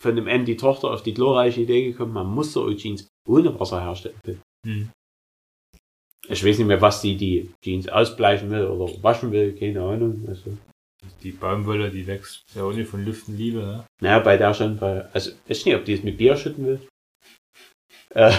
von 0.00 0.16
dem 0.16 0.26
Ende 0.26 0.46
die 0.46 0.56
Tochter 0.56 0.90
auf 0.90 1.02
die 1.02 1.14
glorreiche 1.14 1.60
Idee 1.60 1.84
gekommen, 1.84 2.12
man 2.12 2.26
muss 2.26 2.52
so 2.52 2.72
Jeans 2.72 3.06
ohne 3.28 3.58
Wasser 3.60 3.82
herstellen. 3.82 4.16
können. 4.24 4.42
Hm. 4.66 4.90
Ich 6.28 6.44
weiß 6.44 6.58
nicht 6.58 6.66
mehr, 6.66 6.80
was 6.80 7.02
die, 7.02 7.16
die 7.16 7.50
Jeans 7.62 7.88
ausbleichen 7.88 8.50
will 8.50 8.66
oder 8.66 8.92
waschen 9.02 9.30
will, 9.32 9.54
keine 9.54 9.82
Ahnung. 9.82 10.24
Also, 10.28 10.56
Die 11.22 11.32
Baumwolle, 11.32 11.90
die 11.90 12.06
wächst 12.06 12.44
ja 12.54 12.68
nicht 12.70 12.90
von 12.90 13.04
Luft 13.04 13.28
und 13.28 13.36
Liebe, 13.36 13.58
ne? 13.58 13.84
naja, 14.00 14.18
bei 14.18 14.36
der 14.36 14.52
schon, 14.52 14.76
bei, 14.78 15.06
also, 15.12 15.30
ich 15.46 15.58
weiß 15.58 15.66
nicht, 15.66 15.76
ob 15.76 15.84
die 15.84 15.94
es 15.94 16.02
mit 16.02 16.18
Bier 16.18 16.36
schütten 16.36 16.66
will. 16.66 16.80
Äh, 18.14 18.32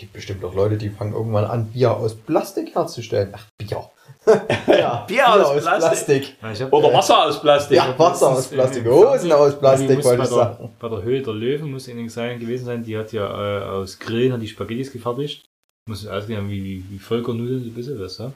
gibt 0.00 0.12
bestimmt 0.14 0.44
auch 0.44 0.54
Leute, 0.54 0.76
die 0.76 0.88
fangen 0.88 1.12
irgendwann 1.12 1.44
an, 1.44 1.70
Bier 1.72 1.92
aus 1.92 2.16
Plastik 2.16 2.74
herzustellen. 2.74 3.32
Ach, 3.32 3.46
Bier. 3.58 3.90
ja, 4.66 5.04
Bier 5.06 5.46
aus 5.46 5.62
Plastik. 5.62 6.36
Ja, 6.42 6.52
ich 6.52 6.62
hab, 6.62 6.72
oder 6.72 6.90
äh, 6.90 6.94
Wasser 6.94 7.26
aus 7.26 7.40
Plastik. 7.40 7.76
Ja, 7.76 7.98
Wasser 7.98 8.30
aus 8.30 8.48
Plastik, 8.48 8.84
Hosen 8.86 9.32
aus 9.32 9.58
Plastik, 9.58 10.02
wollte 10.02 10.02
bei 10.02 10.12
ich 10.14 10.18
der, 10.18 10.26
sagen. 10.26 10.70
Bei 10.80 10.88
der 10.88 11.02
Höhe 11.02 11.22
der 11.22 11.34
Löwen 11.34 11.70
muss 11.70 11.88
einiges 11.88 12.14
sein 12.14 12.40
gewesen 12.40 12.64
sein. 12.64 12.82
Die 12.82 12.96
hat 12.96 13.12
ja 13.12 13.26
äh, 13.26 13.62
aus 13.64 13.98
Grillen 13.98 14.32
hat 14.32 14.42
die 14.42 14.48
Spaghettis 14.48 14.90
gefertigt. 14.90 15.44
Muss 15.88 16.06
ausgehen 16.06 16.38
haben 16.38 16.50
wie, 16.50 16.64
wie, 16.64 16.84
wie 16.88 16.98
Völkernudeln, 16.98 17.62
so 17.62 17.70
ein 17.70 17.74
bisschen 17.74 18.00
was, 18.00 18.18
ja. 18.18 18.32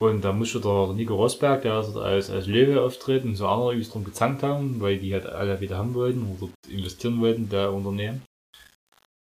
Und 0.00 0.22
da 0.24 0.32
musste 0.32 0.60
der, 0.60 0.94
Nico 0.94 1.14
Rosberg, 1.14 1.62
der 1.62 1.74
also 1.74 2.00
als, 2.00 2.30
als 2.30 2.46
Löwe 2.46 2.80
auftritt 2.80 3.22
und 3.24 3.36
so 3.36 3.46
andere 3.46 3.72
übrigens 3.72 3.90
drum 3.90 4.04
gezankt 4.04 4.42
haben, 4.42 4.80
weil 4.80 4.98
die 4.98 5.12
halt 5.12 5.26
alle 5.26 5.60
wieder 5.60 5.76
haben 5.76 5.94
wollten 5.94 6.36
oder 6.38 6.50
investieren 6.68 7.20
wollten, 7.20 7.50
der 7.50 7.70
Unternehmen. 7.70 8.22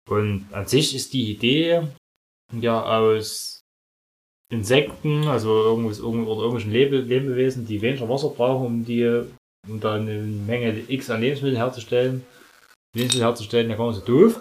Und 0.08 0.46
an 0.52 0.66
sich 0.66 0.94
ist 0.94 1.12
die 1.12 1.30
Idee 1.32 1.82
ja 2.52 2.82
aus 2.82 3.60
Insekten, 4.50 5.26
also 5.26 5.50
irgendwas, 5.50 5.98
irgend- 5.98 6.28
oder 6.28 6.42
irgendwelchen 6.42 6.72
Lebe, 6.72 6.98
Lebewesen, 6.98 7.66
die 7.66 7.82
weniger 7.82 8.08
Wasser 8.08 8.30
brauchen, 8.30 8.66
um 8.66 8.84
die, 8.86 9.22
um 9.68 9.80
da 9.80 9.94
eine 9.94 10.22
Menge 10.22 10.82
X 10.88 11.10
an 11.10 11.20
Lebensmitteln 11.20 11.56
herzustellen. 11.56 12.24
Lebensmittel 12.94 13.26
herzustellen, 13.26 13.68
da 13.68 13.76
kann 13.76 13.86
man 13.86 13.94
so 13.94 14.00
doof. 14.00 14.40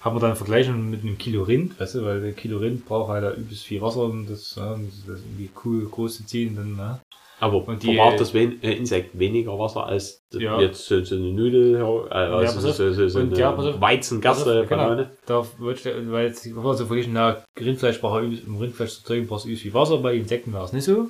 Haben 0.00 0.16
wir 0.16 0.20
dann 0.20 0.34
vergleichen 0.36 0.90
mit 0.90 1.02
einem 1.02 1.18
Kilo 1.18 1.42
Rind, 1.42 1.78
weißt 1.78 1.96
du, 1.96 2.04
weil 2.04 2.20
der 2.22 2.32
Kilo 2.32 2.58
Rind 2.58 2.86
braucht 2.86 3.10
halt 3.10 3.22
da 3.24 3.32
übelst 3.34 3.64
viel 3.64 3.82
Wasser, 3.82 4.04
um 4.04 4.26
das, 4.26 4.54
ja, 4.56 4.72
um 4.72 4.90
das 5.06 5.20
irgendwie 5.20 5.50
cool 5.64 5.84
groß 5.86 6.16
zu 6.18 6.26
ziehen. 6.26 6.56
Dann, 6.56 6.74
ne? 6.74 7.00
Aber 7.38 7.66
Und 7.68 7.82
die- 7.82 7.94
verbraucht 7.94 8.20
das 8.20 8.32
wen, 8.34 8.62
äh, 8.62 8.72
Insekt 8.74 9.18
weniger 9.18 9.58
Wasser 9.58 9.86
als 9.86 10.22
Ja. 10.32 10.58
jetzt 10.60 10.86
so, 10.86 11.02
so 11.04 11.16
eine 11.16 11.32
Nudel, 11.32 11.76
äh, 11.76 12.14
also 12.14 12.60
pass 12.60 12.76
so, 12.76 12.92
so, 12.92 12.92
so, 12.94 13.08
so 13.08 13.18
eine 13.20 13.38
ja. 13.38 13.80
Weizengasse, 13.80 14.66
genau. 14.66 15.04
Da 15.26 15.46
ich, 15.72 15.84
weil 15.84 16.26
jetzt, 16.28 16.44
bevor 16.54 16.74
so 16.74 16.86
verglichen, 16.86 17.12
na, 17.14 17.42
Rindfleisch 17.58 18.00
braucht 18.00 18.22
um 18.46 18.56
Rindfleisch 18.58 18.96
zu 18.98 19.04
trinken, 19.04 19.28
brauchst 19.28 19.44
du 19.44 19.48
übelst 19.48 19.62
viel 19.62 19.74
Wasser, 19.74 19.98
bei 19.98 20.14
Insekten 20.14 20.52
war 20.52 20.64
es 20.64 20.72
nicht 20.72 20.84
so. 20.84 21.08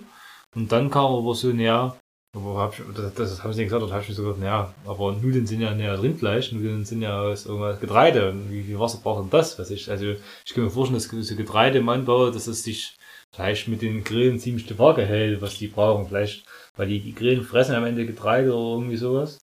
Und 0.55 0.71
dann 0.73 0.91
kam 0.91 1.13
aber 1.13 1.35
so, 1.35 1.49
naja, 1.53 1.97
aber 2.37 2.59
hab 2.59 2.79
ich, 2.79 2.85
das, 2.95 3.15
das 3.15 3.43
haben 3.43 3.53
sie 3.53 3.61
nicht 3.61 3.71
gesagt, 3.71 3.83
da 3.83 3.93
habe 3.93 4.03
ich 4.03 4.09
mir 4.09 4.15
so 4.15 4.23
gedacht, 4.23 4.41
naja, 4.41 4.75
aber 4.87 5.13
Nudeln 5.13 5.47
sind 5.47 5.61
ja 5.61 5.75
näher 5.75 6.01
Rindfleisch, 6.01 6.53
Nudeln 6.53 6.85
sind 6.85 7.03
ja 7.03 7.21
aus 7.21 7.47
irgendwas 7.47 7.81
Getreide. 7.81 8.35
Wie 8.49 8.63
viel 8.63 8.79
Wasser 8.79 9.01
braucht 9.03 9.25
denn 9.25 9.31
das? 9.31 9.59
Was 9.59 9.71
ich, 9.71 9.91
also, 9.91 10.15
ich 10.45 10.55
kann 10.55 10.65
mir 10.65 10.71
vorstellen, 10.71 11.01
dass 11.01 11.29
so 11.29 11.37
Getreide 11.37 11.79
im 11.79 11.89
Anbau, 11.89 12.31
dass 12.31 12.47
es 12.47 12.63
sich 12.63 12.97
vielleicht 13.33 13.69
mit 13.69 13.83
den 13.83 14.05
Grillen 14.05 14.39
ziemlich 14.39 14.67
die 14.67 14.79
Waage 14.79 15.05
hält, 15.05 15.41
was 15.41 15.59
die 15.59 15.69
brauchen. 15.69 16.07
Vielleicht, 16.07 16.45
weil 16.77 16.89
die, 16.89 17.01
die 17.01 17.15
Grillen 17.15 17.43
fressen 17.43 17.75
am 17.75 17.85
Ende 17.85 18.07
Getreide 18.07 18.55
oder 18.55 18.79
irgendwie 18.79 18.97
sowas. 18.97 19.41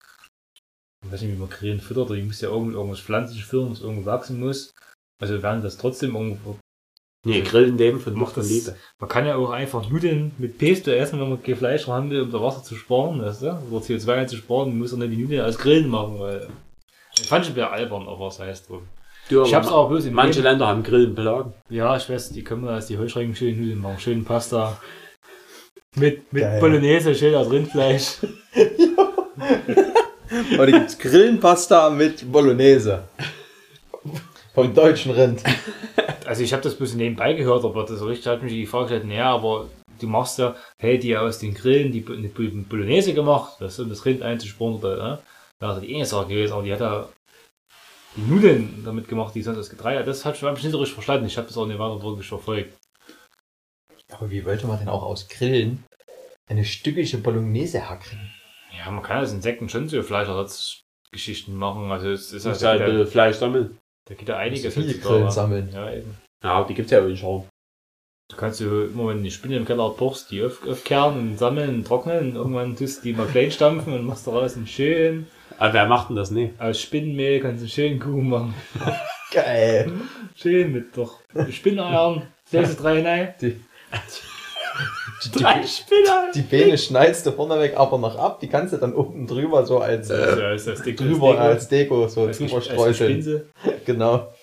Ich 1.03 1.11
weiß 1.11 1.21
nicht, 1.21 1.33
wie 1.33 1.39
man 1.39 1.49
Grillen 1.49 1.79
füttert, 1.79 2.09
die 2.11 2.21
muss 2.21 2.41
ja 2.41 2.49
irgend, 2.49 2.73
irgendwas 2.73 2.99
pflanzlich 2.99 3.45
füttern, 3.45 3.71
was 3.71 3.81
irgendwo 3.81 4.05
wachsen 4.05 4.39
muss. 4.39 4.73
Also 5.21 5.41
werden 5.41 5.61
das 5.61 5.77
trotzdem 5.77 6.15
irgendwo 6.15 6.59
Nee, 7.25 7.41
grillen 7.41 7.75
dem 7.77 7.99
von 7.99 8.13
Macht 8.13 8.37
und 8.37 8.43
das- 8.43 8.49
Liebe. 8.49 8.75
Man 8.99 9.09
kann 9.09 9.25
ja 9.25 9.35
auch 9.35 9.49
einfach 9.49 9.89
Nudeln 9.89 10.31
mit 10.37 10.57
Pesto 10.57 10.91
essen, 10.91 11.19
wenn 11.19 11.27
man 11.29 11.41
kein 11.43 11.55
Fleisch 11.57 11.87
haben 11.87 12.09
will, 12.11 12.21
um 12.21 12.31
das 12.31 12.41
Wasser 12.41 12.63
zu 12.63 12.75
sparen, 12.75 13.21
weißt 13.21 13.41
du? 13.41 13.47
Oder 13.71 13.83
CO2 13.83 14.13
einzusparen, 14.13 14.69
man 14.69 14.77
muss 14.77 14.91
doch 14.91 14.97
nicht 14.97 15.11
die 15.11 15.17
Nudeln 15.17 15.41
als 15.41 15.57
Grillen 15.57 15.89
machen, 15.89 16.19
weil. 16.19 16.47
Ich 17.19 17.27
fand 17.27 17.45
schon 17.45 17.55
wieder 17.55 17.71
albern, 17.71 18.03
aber 18.07 18.27
was 18.27 18.39
heißt 18.39 18.69
drum. 18.69 18.83
Du, 19.29 19.41
Ich 19.43 19.55
hab's 19.55 19.69
auch 19.69 19.89
bloß 19.89 20.05
im 20.05 20.13
Manche 20.13 20.39
Leben. 20.39 20.51
Länder 20.51 20.67
haben 20.67 20.83
Grillen 20.83 21.15
beladen. 21.15 21.53
Ja, 21.69 21.97
ich 21.97 22.07
weiß, 22.07 22.29
die 22.29 22.43
können 22.43 22.63
wir 22.63 22.71
als 22.71 22.85
die 22.87 22.97
Heuschrecken 22.97 23.35
schön 23.35 23.59
Nudeln 23.59 23.79
machen. 23.79 23.97
Schön 23.99 24.23
Pasta. 24.23 24.79
Mit, 25.95 26.31
mit 26.31 26.43
Geil. 26.43 26.59
Bolognese, 26.59 27.15
schön 27.15 27.33
als 27.33 27.49
Rindfleisch. 27.49 28.17
Heute 30.57 30.71
gibt's 30.73 30.99
Grillenpasta 30.99 31.89
mit 31.89 32.29
Bolognese. 32.31 33.03
Vom 34.53 34.73
deutschen 34.75 35.11
Rind. 35.11 35.41
Also 36.25 36.43
ich 36.43 36.53
habe 36.53 36.63
das 36.63 36.75
bloß 36.75 36.95
nebenbei 36.95 37.33
gehört, 37.33 37.63
aber 37.63 37.85
das 37.85 37.99
so 37.99 38.07
richtig 38.07 38.27
hat 38.27 38.41
mich 38.41 38.51
die 38.51 38.65
Frage 38.65 38.85
gestellt, 38.85 39.05
naja, 39.05 39.33
aber 39.33 39.69
du 39.99 40.07
machst 40.07 40.39
ja, 40.39 40.55
hey, 40.79 40.97
die 40.97 41.15
aus 41.15 41.39
den 41.39 41.53
Grillen, 41.53 41.91
die 41.91 42.01
Bolognese 42.01 43.13
gemacht, 43.13 43.55
das 43.59 43.79
um 43.79 43.89
das 43.89 44.05
Rind 44.05 44.21
einzusporen 44.21 44.77
oder, 44.77 44.95
ne? 44.97 45.19
Da 45.59 45.75
hat 45.75 45.83
die 45.83 45.95
eine 45.95 46.05
Sache 46.05 46.27
gewesen, 46.27 46.53
aber 46.53 46.63
die 46.63 46.73
hat 46.73 46.81
ja 46.81 47.07
die 48.17 48.21
Nudeln 48.21 48.83
damit 48.85 49.07
gemacht, 49.07 49.35
die 49.35 49.41
sonst 49.41 49.57
das 49.57 49.69
Getreide, 49.69 50.03
das 50.03 50.25
hat 50.25 50.37
schon 50.37 50.53
ich 50.55 50.63
nicht 50.63 50.71
so 50.71 50.79
richtig 50.79 50.93
verstanden. 50.93 51.25
Ich 51.25 51.37
habe 51.37 51.47
das 51.47 51.57
auch 51.57 51.65
nicht 51.65 51.79
weiter 51.79 52.01
wirklich 52.01 52.27
verfolgt. 52.27 52.77
Aber 54.11 54.29
wie 54.29 54.45
wollte 54.45 54.67
man 54.67 54.79
denn 54.79 54.89
auch 54.89 55.03
aus 55.03 55.27
Grillen 55.27 55.83
eine 56.49 56.63
stückige 56.63 57.17
Bolognese 57.17 57.79
herkriegen? 57.79 58.31
Ja, 58.77 58.91
man 58.91 59.03
kann 59.03 59.23
aus 59.23 59.31
Insekten 59.31 59.69
schon 59.69 59.89
so 59.89 60.01
Fleischersatzgeschichten 60.01 61.55
machen, 61.55 61.91
also 61.91 62.09
es 62.09 62.31
ist 62.31 62.45
Das 62.45 62.57
ist 62.57 62.63
halt, 62.63 62.81
halt 62.81 63.07
da, 63.07 63.09
Fleisch 63.09 63.37
sammeln. 63.37 63.77
Da 64.05 64.13
geht 64.13 64.29
ja 64.29 64.37
einiges 64.37 64.73
Viele. 64.73 64.93
Grillen 64.95 65.31
sammeln. 65.31 65.69
Ja, 65.73 65.91
eben. 65.91 66.15
Ja, 66.43 66.63
die 66.63 66.73
gibt's 66.73 66.91
ja 66.91 67.01
auch 67.01 67.07
in 67.07 67.17
Schau. 67.17 67.47
Du 68.29 68.37
kannst 68.37 68.59
du 68.59 68.85
immer, 68.85 69.09
wenn 69.09 69.17
du 69.17 69.23
die 69.23 69.31
Spinne 69.31 69.55
im 69.57 69.65
Keller 69.65 69.89
pochst, 69.91 70.31
die 70.31 70.43
auf, 70.43 70.67
aufkehren 70.67 71.17
und 71.19 71.37
sammeln 71.37 71.69
und 71.75 71.87
trocknen. 71.87 72.29
Und 72.29 72.35
irgendwann 72.35 72.75
tust 72.75 72.99
du 72.99 73.03
die 73.03 73.13
mal 73.13 73.27
klein 73.27 73.51
stampfen 73.51 73.93
und 73.93 74.05
machst 74.05 74.25
daraus 74.25 74.55
einen 74.55 74.65
schönen, 74.67 75.27
Aber 75.59 75.73
wer 75.73 75.85
macht 75.87 76.09
denn 76.09 76.15
das 76.15 76.31
nicht? 76.31 76.59
aus 76.59 76.81
Spinnenmehl 76.81 77.39
kannst 77.39 77.59
du 77.59 77.65
einen 77.65 77.69
schönen 77.69 77.99
Kuchen 77.99 78.29
machen. 78.29 78.53
Geil. 79.31 79.91
Schön 80.35 80.71
mit 80.71 80.97
doch 80.97 81.19
Spinneiern, 81.51 82.23
legst 82.51 82.79
du 82.79 82.83
drei 82.83 82.97
hinein. 82.97 83.33
Die, 83.41 83.59
Drei 85.31 85.61
die, 85.61 85.67
Spinner! 85.67 86.31
die 86.33 86.41
Beine 86.41 86.77
schneidest 86.77 87.25
du 87.25 87.31
vorneweg 87.31 87.77
aber 87.77 87.97
noch 87.97 88.17
ab. 88.17 88.39
Die 88.39 88.47
kannst 88.47 88.73
du 88.73 88.77
dann 88.77 88.93
oben 88.93 89.27
drüber 89.27 89.65
so 89.65 89.79
als 89.79 90.09
ist 90.09 90.37
ja 90.37 90.47
als 90.47 90.83
Dick 90.83 90.97
drüber 90.97 91.39
als 91.39 91.67
Deko 91.67 92.07
so 92.07 92.25
als, 92.25 92.37
drüber 92.37 92.55
als, 92.55 92.67
als 92.69 92.73
streuseln. 92.73 93.49
Genau. 93.85 94.33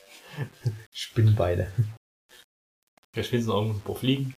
Spinnbeine. 0.93 1.73
Der 3.15 3.23
Spinse 3.23 3.49
noch 3.49 3.57
irgendwo 3.57 3.79
ein 3.79 3.83
paar 3.83 3.97
Fliegen. 3.97 4.35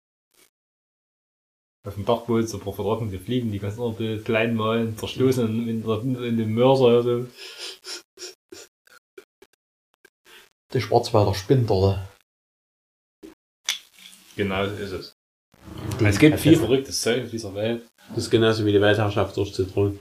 Auf 1.86 1.94
dem 1.94 2.04
Dachboot 2.04 2.48
so 2.48 2.56
ein 2.56 2.64
paar 2.64 2.72
vertrocknete 2.72 3.20
Fliegen, 3.20 3.52
die 3.52 3.58
kannst 3.58 3.78
du 3.78 3.92
bisschen 3.92 4.24
klein 4.24 4.54
malen, 4.54 4.96
zerstoßen 4.96 5.68
in, 5.68 5.84
in, 5.84 6.24
in 6.24 6.38
dem 6.38 6.54
Mörser 6.54 6.84
oder 6.84 7.02
so. 7.02 7.26
Die 10.72 10.80
Schwarzwälder 10.80 11.34
Spinndorte. 11.34 12.08
Genau 14.34 14.66
so 14.66 14.74
ist 14.74 14.92
es. 14.92 15.13
Es 16.02 16.18
gibt 16.18 16.40
viel 16.40 16.56
verrücktes 16.56 17.00
Zeug 17.00 17.24
auf 17.24 17.30
dieser 17.30 17.54
Welt. 17.54 17.86
Das 18.08 18.24
ist 18.24 18.30
genauso 18.30 18.64
wie 18.64 18.72
die 18.72 18.80
Weltherrschaft 18.80 19.36
durch 19.36 19.54
Zitronen. 19.54 19.98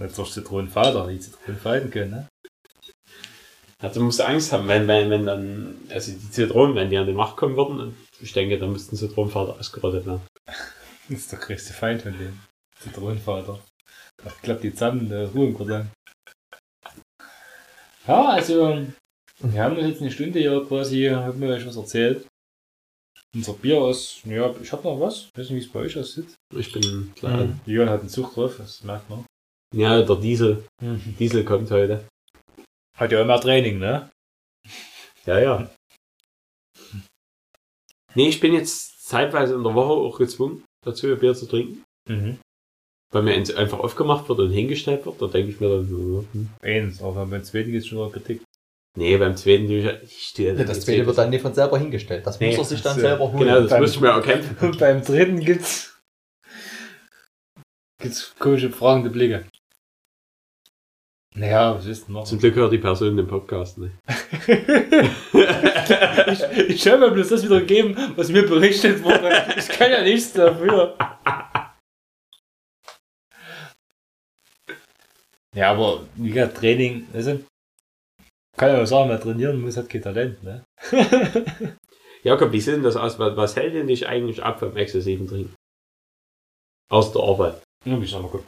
Nicht 0.00 0.16
durch 0.16 0.32
Zitronenfalter, 0.32 1.06
die 1.08 1.20
Zitronen 1.20 1.60
falten 1.60 1.90
können, 1.90 2.10
ne? 2.10 2.28
Also 3.80 4.00
musst 4.00 4.18
du 4.18 4.26
Angst 4.26 4.52
haben, 4.52 4.66
wenn, 4.66 4.88
wenn, 4.88 5.08
wenn 5.10 5.26
dann, 5.26 5.76
also 5.90 6.10
die 6.10 6.30
Zitronen, 6.30 6.74
wenn 6.74 6.90
die 6.90 6.96
an 6.96 7.06
die 7.06 7.12
Macht 7.12 7.36
kommen 7.36 7.56
würden, 7.56 7.96
ich 8.20 8.32
denke, 8.32 8.58
dann 8.58 8.72
müssten 8.72 8.96
Zitronenvater 8.96 9.56
ausgerottet 9.58 10.04
werden. 10.06 10.22
Das 11.08 11.18
ist 11.20 11.32
der 11.32 11.38
größte 11.38 11.72
Feind 11.72 12.02
von 12.02 12.12
denen. 12.18 12.42
Zitronenvater. 12.80 13.60
Das 14.22 14.36
klappt 14.40 14.64
die 14.64 14.72
zusammen, 14.72 15.08
der 15.08 15.28
Ruhe 15.28 15.48
im. 15.48 15.90
Ja, 18.06 18.28
also, 18.30 18.84
wir 19.40 19.62
haben 19.62 19.76
uns 19.76 19.86
jetzt 19.86 20.00
eine 20.00 20.10
Stunde 20.10 20.40
hier 20.40 20.64
quasi, 20.66 21.06
haben 21.06 21.40
wir 21.40 21.50
euch 21.50 21.66
was 21.66 21.76
erzählt. 21.76 22.26
Unser 23.34 23.52
Bier 23.54 23.88
ist, 23.88 24.24
ja, 24.24 24.54
ich 24.62 24.72
hab 24.72 24.84
noch 24.84 24.98
was. 25.00 25.26
Ich 25.26 25.38
weiß 25.38 25.50
nicht, 25.50 25.60
wie 25.60 25.66
es 25.66 25.72
bei 25.72 25.80
euch 25.80 25.98
aussieht. 25.98 26.34
Ich 26.56 26.72
bin 26.72 27.12
klar. 27.14 27.44
Mhm. 27.44 27.60
Jörn 27.66 27.90
hat 27.90 28.00
einen 28.00 28.08
Zug 28.08 28.34
drauf, 28.34 28.56
das 28.56 28.82
merkt 28.82 29.08
man. 29.10 29.24
Ja, 29.74 30.00
der 30.02 30.16
Diesel. 30.16 30.64
Diesel 31.18 31.44
kommt 31.44 31.70
heute. 31.70 32.06
Hat 32.96 33.12
ja 33.12 33.20
immer 33.20 33.40
Training, 33.40 33.78
ne? 33.78 34.10
Ja, 35.26 35.38
ja. 35.38 35.70
Nee, 38.14 38.28
ich 38.28 38.40
bin 38.40 38.54
jetzt 38.54 39.06
zeitweise 39.06 39.54
in 39.54 39.62
der 39.62 39.74
Woche 39.74 39.92
auch 39.92 40.18
gezwungen, 40.18 40.64
dazu 40.84 41.06
ein 41.06 41.18
Bier 41.18 41.34
zu 41.34 41.46
trinken. 41.46 41.84
Mhm. 42.08 42.38
Weil 43.10 43.22
mir 43.22 43.34
eins 43.34 43.54
einfach 43.54 43.78
aufgemacht 43.78 44.28
wird 44.28 44.38
und 44.38 44.50
hingestellt 44.50 45.06
wird, 45.06 45.20
da 45.20 45.28
denke 45.28 45.50
ich 45.50 45.60
mir 45.60 45.68
dann, 45.68 45.88
so, 45.88 46.24
hm. 46.32 46.48
Eins, 46.60 47.02
aber 47.02 47.24
beim 47.24 47.42
zweiten 47.42 47.72
geht's 47.72 47.86
schon 47.86 47.98
mal 47.98 48.10
Kritik. 48.10 48.42
Nee, 48.98 49.16
beim 49.16 49.36
zweiten, 49.36 49.66
stehe 50.08 50.54
Ja, 50.54 50.64
das 50.64 50.80
zweite 50.84 51.06
wird 51.06 51.16
dann 51.16 51.30
nicht 51.30 51.42
von 51.42 51.54
selber 51.54 51.78
hingestellt. 51.78 52.26
Das 52.26 52.38
Nee, 52.38 52.48
muss 52.48 52.58
er 52.58 52.64
sich 52.64 52.82
dann 52.82 52.98
selber 52.98 53.32
holen. 53.32 53.38
Genau, 53.46 53.60
das 53.60 53.70
Beim- 53.70 53.80
muss 53.80 53.94
ich 53.94 54.00
mir 54.00 54.14
auch 54.14 54.22
kämpfen. 54.22 54.56
Und 54.66 54.78
beim 54.78 55.02
dritten 55.02 55.40
gibt's. 55.40 55.98
gibt's 58.02 58.34
komische 58.38 58.70
fragende 58.70 59.10
Blicke. 59.10 59.46
Naja, 61.34 61.74
was 61.76 61.86
ist 61.86 62.08
denn 62.08 62.14
noch? 62.14 62.24
Zum 62.24 62.38
Glück 62.40 62.56
hört 62.56 62.72
die 62.72 62.78
Person 62.78 63.16
den 63.16 63.28
Podcast 63.28 63.78
nicht. 63.78 63.92
ich 66.26 66.42
ich 66.70 66.88
habe 66.88 66.98
mir 66.98 67.10
bloß 67.12 67.28
das 67.28 67.44
wieder 67.44 67.60
gegeben, 67.60 67.96
was 68.16 68.28
mir 68.28 68.42
berichtet 68.44 69.04
wurde. 69.04 69.30
Ich 69.56 69.68
kann 69.68 69.90
ja 69.92 70.02
nichts 70.02 70.32
dafür. 70.32 70.96
Ja, 75.54 75.70
aber 75.72 76.06
wie 76.16 76.30
gesagt, 76.30 76.56
Training, 76.58 77.06
also, 77.12 77.40
kann 78.58 78.70
ja 78.74 78.82
auch 78.82 78.86
sagen, 78.86 79.08
wer 79.08 79.20
trainieren 79.20 79.60
muss, 79.60 79.76
hat 79.76 79.88
kein 79.88 80.02
Talent, 80.02 80.42
ne? 80.42 80.64
Jakob, 82.22 82.52
wie 82.52 82.60
sieht 82.60 82.74
denn 82.74 82.82
das 82.82 82.96
aus? 82.96 83.18
Was, 83.18 83.56
hält 83.56 83.74
denn 83.74 83.86
dich 83.86 84.06
eigentlich 84.06 84.42
ab 84.42 84.58
vom 84.58 84.76
exzessiven 84.76 85.26
Trinken? 85.26 85.54
Aus 86.90 87.12
der 87.12 87.22
Arbeit. 87.22 87.62
Ja, 87.84 87.98
ich 87.98 88.10
sag 88.10 88.22
mal, 88.22 88.28
guck, 88.30 88.44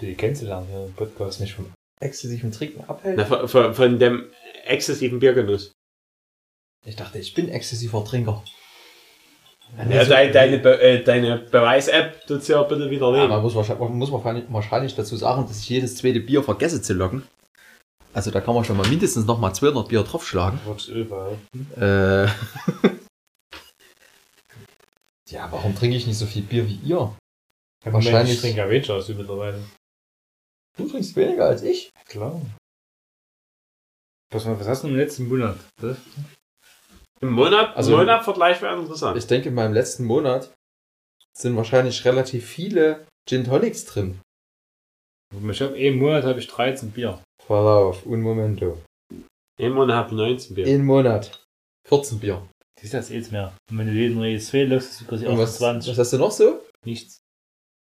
die 0.00 0.14
kennenzulernen 0.14 0.66
hier 0.68 0.84
im 0.86 0.94
Was 0.96 1.10
Podcast. 1.10 1.40
mich 1.40 1.54
vom 1.54 1.72
exzessiven 2.00 2.50
Trinken 2.52 2.84
abhält. 2.88 3.16
Na, 3.16 3.24
von, 3.24 3.48
von, 3.48 3.74
von 3.74 3.98
dem 3.98 4.30
exzessiven 4.64 5.18
Biergenuss. 5.18 5.72
Ich 6.84 6.96
dachte, 6.96 7.18
ich 7.18 7.34
bin 7.34 7.48
exzessiver 7.48 8.04
Trinker. 8.04 8.42
Ja, 9.90 10.04
deine, 10.04 10.30
deine, 10.32 10.58
Be 10.58 10.80
äh, 10.80 11.02
deine 11.02 11.38
Beweis-App 11.38 12.24
tut's 12.26 12.46
ja 12.46 12.62
bitte 12.62 12.88
wieder 12.88 13.10
Ja, 13.10 13.16
nehmen. 13.16 13.30
man 13.30 13.42
muss, 13.42 13.54
wahrscheinlich, 13.56 13.88
man 13.88 13.98
muss 13.98 14.12
wahrscheinlich 14.52 14.94
dazu 14.94 15.16
sagen, 15.16 15.46
dass 15.48 15.58
ich 15.58 15.68
jedes 15.68 15.96
zweite 15.96 16.20
Bier 16.20 16.42
vergesse 16.44 16.80
zu 16.80 16.94
locken. 16.94 17.24
Also 18.16 18.30
da 18.30 18.40
kann 18.40 18.54
man 18.54 18.64
schon 18.64 18.78
mal 18.78 18.88
mindestens 18.88 19.26
noch 19.26 19.38
mal 19.38 19.52
200 19.52 19.88
Bier 19.88 20.02
draufschlagen. 20.02 20.58
Wird 20.64 20.88
überall. 20.88 21.36
Äh. 21.76 22.26
ja, 25.30 25.50
warum 25.52 25.74
trinke 25.74 25.96
ich 25.96 26.06
nicht 26.06 26.16
so 26.18 26.24
viel 26.26 26.42
Bier 26.42 26.66
wie 26.66 26.76
ihr? 26.76 27.14
Wahrscheinlich- 27.84 28.34
Ich 28.36 28.40
trinke 28.40 28.58
ja 28.58 28.70
weniger 28.70 28.94
als 28.94 29.06
du 29.06 29.14
mittlerweile. 29.14 29.62
Du 30.78 30.88
trinkst 30.88 31.14
weniger 31.16 31.44
als 31.46 31.62
ich. 31.62 31.90
Klar. 32.06 32.40
Was, 34.32 34.46
was 34.46 34.66
hast 34.66 34.84
du 34.84 34.88
im 34.88 34.96
letzten 34.96 35.28
Monat? 35.28 35.58
Das? 35.80 35.98
Im 37.20 37.30
Monat, 37.32 37.76
Also- 37.76 37.92
im 37.92 37.98
Monatvergleich 37.98 38.60
wäre 38.62 38.78
interessant. 38.78 39.16
Ich 39.18 39.26
denke, 39.26 39.48
in 39.50 39.54
meinem 39.54 39.74
letzten 39.74 40.04
Monat 40.04 40.52
sind 41.36 41.54
wahrscheinlich 41.56 42.04
relativ 42.04 42.46
viele 42.48 43.06
Gin 43.28 43.44
Tonics 43.44 43.84
drin. 43.84 44.20
Ich 45.50 45.60
habe 45.60 45.74
einen 45.74 45.98
Monat 45.98 46.24
habe 46.24 46.38
ich 46.40 46.46
13 46.46 46.92
Bier. 46.92 47.22
Verlauf, 47.46 48.04
un 48.06 48.20
momento. 48.20 48.78
Im 49.58 49.72
Monat 49.72 49.96
habe 49.96 50.08
ich 50.10 50.16
19 50.16 50.54
Bier. 50.54 50.66
In 50.66 50.84
Monat. 50.84 51.40
14 51.88 52.18
Bier. 52.18 52.46
Das 52.74 52.84
ist 52.84 52.94
das 52.94 53.08
jetzt 53.08 53.32
mehr. 53.32 53.52
Und 53.70 53.78
wenn 53.78 53.86
du 53.86 53.92
jeden 53.92 54.18
Reyes 54.20 54.50
fehlst, 54.50 54.90
ist 54.90 55.00
es 55.02 55.06
quasi 55.06 55.26
Und 55.26 55.38
was, 55.38 55.54
28. 55.54 55.92
was 55.92 55.98
hast 55.98 56.12
du 56.12 56.18
noch 56.18 56.30
so? 56.30 56.60
Nichts. 56.84 57.18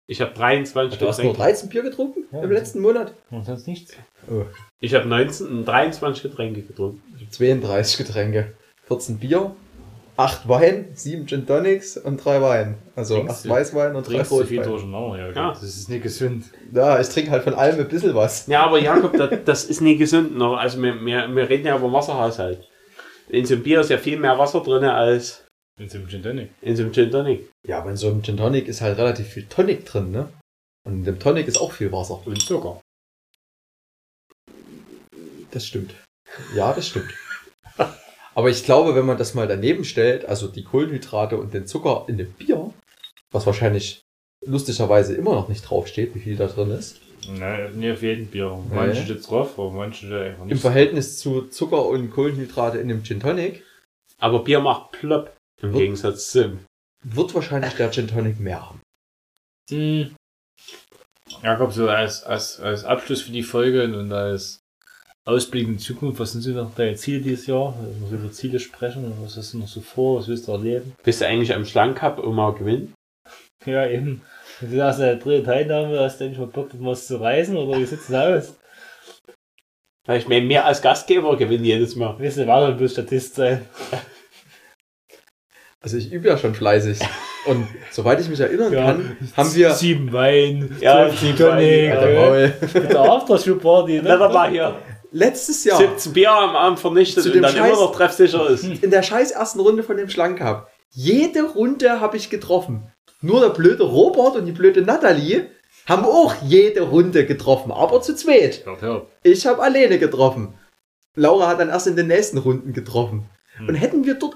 Ich 0.07 0.22
habe 0.22 0.34
23 0.34 0.99
Du 0.99 1.07
hast 1.07 1.18
nur 1.18 1.34
Getränke. 1.34 1.51
13 1.53 1.70
Bier 1.70 1.82
getrunken 1.82 2.26
Ja. 2.32 2.43
im 2.43 2.51
letzten 2.51 2.80
Monat? 2.80 3.13
Und 3.32 3.43
sonst 3.45 3.68
nichts. 3.68 3.93
Oh, 4.30 4.45
Ich 4.80 4.93
habe 4.93 5.07
19, 5.07 5.66
23 5.66 6.24
Getränke 6.24 6.61
getrunken. 6.61 7.01
ich 7.18 7.26
hab 7.26 7.34
32 7.34 7.97
Getränke. 7.97 8.53
14 8.84 9.18
Bier, 9.18 9.55
8 10.18 10.47
Wein, 10.47 10.89
7 10.93 11.28
Gin 11.28 11.45
Tonics 11.45 11.97
und 11.97 12.24
3 12.24 12.41
Wein. 12.41 12.78
Also 12.95 13.16
Trinkst 13.16 13.38
8 13.39 13.45
du- 13.45 13.49
Weißwein 13.49 13.95
und 13.95 14.07
3 14.07 14.13
Trinkst 14.13 14.32
du 14.32 14.43
viel 14.45 14.61
durcheinander, 14.63 15.18
ja. 15.18 15.32
Ja. 15.32 15.49
Das 15.51 15.63
ist 15.63 15.89
nicht 15.89 16.03
gesund. 16.03 16.45
Ja, 16.74 16.99
ich 17.01 17.09
trinke 17.09 17.32
halt 17.32 17.43
von 17.43 17.53
allem 17.53 17.80
ein 17.80 17.88
bisschen 17.89 18.16
was. 18.16 18.47
Ja, 18.47 18.63
aber 18.66 18.80
Jakob, 18.80 19.13
das, 19.18 19.30
das 19.43 19.63
ist 19.66 19.82
nicht 19.82 19.99
gesund. 19.99 20.38
Noch. 20.38 20.55
Also 20.57 20.82
wir, 20.82 20.93
wir, 21.05 21.36
wir 21.36 21.49
reden 21.49 21.66
ja 21.68 21.78
über 21.78 21.91
Wasserhaushalt. 21.91 22.66
In 23.28 23.45
so 23.45 23.55
einem 23.55 23.63
Bier 23.63 23.82
ist 23.82 23.89
ja 23.89 23.97
viel 23.97 24.18
mehr 24.18 24.38
Wasser 24.38 24.61
drin 24.61 24.84
als 24.86 25.43
In 25.80 25.89
so 25.89 25.97
einem 25.97 26.07
Gin 26.07 26.24
Tonic. 26.24 26.49
in 26.61 26.76
so 26.76 26.84
einem 26.84 26.93
Gin 26.93 27.11
Tonic. 27.11 27.49
Ja, 27.68 27.80
aber 27.80 27.89
in 27.89 27.97
so 27.97 28.07
einem 28.07 28.24
Gin 28.24 28.38
Tonic 28.38 28.68
ist 28.68 28.82
halt 28.82 28.97
relativ 28.97 29.28
viel 29.28 29.45
Tonic 29.47 29.86
drin, 29.86 30.11
ne? 30.11 30.30
Und 30.88 30.93
in 30.99 31.03
dem 31.03 31.20
Tonic 31.20 31.47
ist 31.47 31.57
auch 31.59 31.72
viel 31.74 31.91
Wasser. 31.91 32.22
Und 32.26 32.39
Zucker. 32.41 32.80
Das 35.51 35.66
stimmt. 35.66 35.93
Ja, 36.55 36.72
das 36.74 36.88
stimmt. 36.88 37.13
Aber 38.36 38.49
ich 38.49 38.63
glaube, 38.65 38.95
wenn 38.95 39.05
man 39.05 39.17
das 39.17 39.33
mal 39.33 39.47
daneben 39.47 39.83
stellt, 39.86 40.25
also 40.25 40.47
die 40.47 40.63
Kohlenhydrate 40.63 41.38
und 41.38 41.53
den 41.53 41.65
Zucker 41.67 42.05
in 42.07 42.17
dem 42.17 42.31
Bier, 42.33 42.71
was 43.31 43.45
wahrscheinlich 43.45 44.01
lustigerweise 44.45 45.15
immer 45.15 45.33
noch 45.33 45.47
nicht 45.49 45.61
draufsteht, 45.67 46.13
wie 46.15 46.19
viel 46.19 46.36
da 46.36 46.47
drin 46.47 46.69
ist, 46.71 47.01
Nein, 47.27 47.75
nicht 47.79 47.91
auf 47.93 48.01
jeden 48.03 48.27
Bier. 48.27 48.55
Nee. 48.69 48.75
Manche 48.75 49.03
steht 49.03 49.27
drauf, 49.27 49.57
aber 49.57 49.71
manche 49.71 50.05
steht 50.05 50.13
einfach 50.21 50.43
im 50.43 50.49
nicht. 50.49 50.61
Verhältnis 50.61 51.17
zu 51.17 51.47
Zucker 51.47 51.83
und 51.88 52.11
Kohlenhydrate 52.11 52.77
in 52.77 52.88
dem 52.88 53.03
Gin 53.03 53.19
Tonic, 53.19 53.63
Aber 54.19 54.43
Bier 54.43 54.59
macht 54.59 54.91
plopp. 54.91 55.36
Im 55.61 55.69
Wird- 55.71 55.79
Gegensatz 55.81 56.29
zum. 56.31 56.59
wird 57.03 57.33
wahrscheinlich 57.33 57.73
der 57.73 57.89
Gin 57.89 58.07
Tonic 58.07 58.39
mehr 58.39 58.69
haben. 58.69 58.81
Hm. 59.71 60.13
Ja, 61.41 61.55
komm, 61.55 61.71
so 61.71 61.89
als, 61.89 62.23
als, 62.23 62.59
als 62.59 62.83
Abschluss 62.83 63.23
für 63.23 63.31
die 63.31 63.41
Folge 63.43 63.83
und 63.86 64.11
als 64.13 64.59
Ausblick 65.28 65.67
in 65.67 65.78
die 65.78 65.84
Zukunft, 65.84 66.19
was 66.19 66.34
sind 66.34 66.41
so 66.41 66.51
noch 66.51 66.76
deine 66.76 66.95
Ziele 66.95 67.19
dieses 67.19 67.47
Jahr? 67.47 67.73
Wenn 67.82 67.99
wir 68.01 68.07
so 68.09 68.15
über 68.23 68.32
Ziele 68.32 68.59
sprechen, 68.59 69.11
was 69.23 69.36
hast 69.36 69.53
du 69.53 69.57
noch 69.57 69.67
so 69.67 69.82
vor, 69.82 70.19
was 70.19 70.28
willst 70.28 70.47
du 70.47 70.51
erleben? 70.51 70.93
Bist 71.03 71.19
du 71.19 71.26
eigentlich 71.28 71.53
am 71.53 71.65
Schlank 71.65 71.97
Cup 71.97 72.23
immer 72.23 72.53
gewinnen? 72.53 72.93
Ja, 73.65 73.88
eben. 73.88 74.21
Du 74.61 74.82
hast 74.84 74.99
eine 75.01 75.17
dritte 75.17 75.45
Teilnahme, 75.45 75.99
hast 75.99 76.19
du 76.19 76.26
endlich 76.26 76.39
mal 76.39 76.47
Bock, 76.47 76.69
was 76.73 77.07
zu 77.07 77.19
reisen 77.19 77.57
oder 77.57 77.80
wie 77.80 77.86
sieht's 77.86 78.07
denn 78.07 78.17
aus? 78.17 78.55
Weil 80.05 80.19
ich 80.19 80.28
mir 80.28 80.41
mehr 80.41 80.63
als 80.65 80.84
Gastgeber 80.84 81.36
gewinne 81.36 81.65
jedes 81.65 81.95
Mal. 81.95 82.15
Willst 82.19 82.38
du 82.38 82.45
weiter 82.45 82.71
bloß 82.73 82.91
Statist 82.91 83.36
sein? 83.36 83.65
Also 85.82 85.97
ich 85.97 86.11
übe 86.11 86.30
ja 86.30 86.36
schon 86.36 86.55
fleißig. 86.55 86.97
Und 87.45 87.67
soweit 87.91 88.19
ich 88.19 88.28
mich 88.28 88.39
erinnern 88.39 88.73
kann, 88.73 89.17
haben 89.38 89.53
wir... 89.53 89.69
sieben 89.69 90.11
Wein, 90.11 90.76
Ja, 90.82 91.11
sieben 91.11 91.38
Tonic, 91.38 91.91
Wein, 91.91 91.97
Alter, 91.97 92.13
Maul. 92.19 92.53
mit 92.73 92.91
der 92.91 93.01
Aftershow-Party, 93.01 94.01
Na, 94.03 94.17
da 94.17 94.28
ne? 94.28 94.34
war 94.34 94.49
hier 94.49 94.76
Letztes 95.18 95.63
Jahr, 95.63 95.78
17 95.78 96.11
Bier 96.13 96.32
am 96.32 96.55
Abend 96.57 96.80
vernichtet 96.80 97.26
und 97.26 97.41
dann 97.41 97.53
Scheiß- 97.53 97.68
immer 97.70 97.80
noch 97.80 97.95
treffsicher 97.95 98.49
ist. 98.49 98.63
in 98.66 98.91
der 98.91 99.01
scheiß 99.01 99.32
ersten 99.32 99.61
Runde 99.61 99.82
von 99.84 99.95
dem 99.95 100.09
Schlank 100.09 100.39
Cup, 100.39 100.70
jede 100.91 101.43
Runde 101.43 102.01
habe 102.01 102.18
ich 102.18 102.30
getroffen. 102.30 102.91
Nur 103.22 103.39
der 103.39 103.49
blöde 103.49 103.84
Robert 103.84 104.36
und 104.36 104.45
die 104.45 104.51
blöde 104.51 104.82
Natalie 104.82 105.49
haben 105.88 106.03
auch 106.03 106.36
jede 106.43 106.82
Runde 106.82 107.26
getroffen, 107.26 107.72
aber 107.72 108.01
zu 108.01 108.13
zweit. 108.16 108.66
Hört, 108.66 108.82
hört. 108.82 109.07
Ich 109.24 109.45
habe 109.47 109.61
alleine 109.63 109.99
getroffen. 109.99 110.53
Laura 111.16 111.47
hat 111.47 111.59
dann 111.61 111.70
erst 111.70 111.88
in 111.88 111.95
den 111.95 112.07
nächsten 112.07 112.38
Runden 112.38 112.74
getroffen. 112.74 113.30
Hm. 113.57 113.70
Und 113.70 113.76
hätten 113.76 114.03
wir 114.05 114.16
dort 114.16 114.36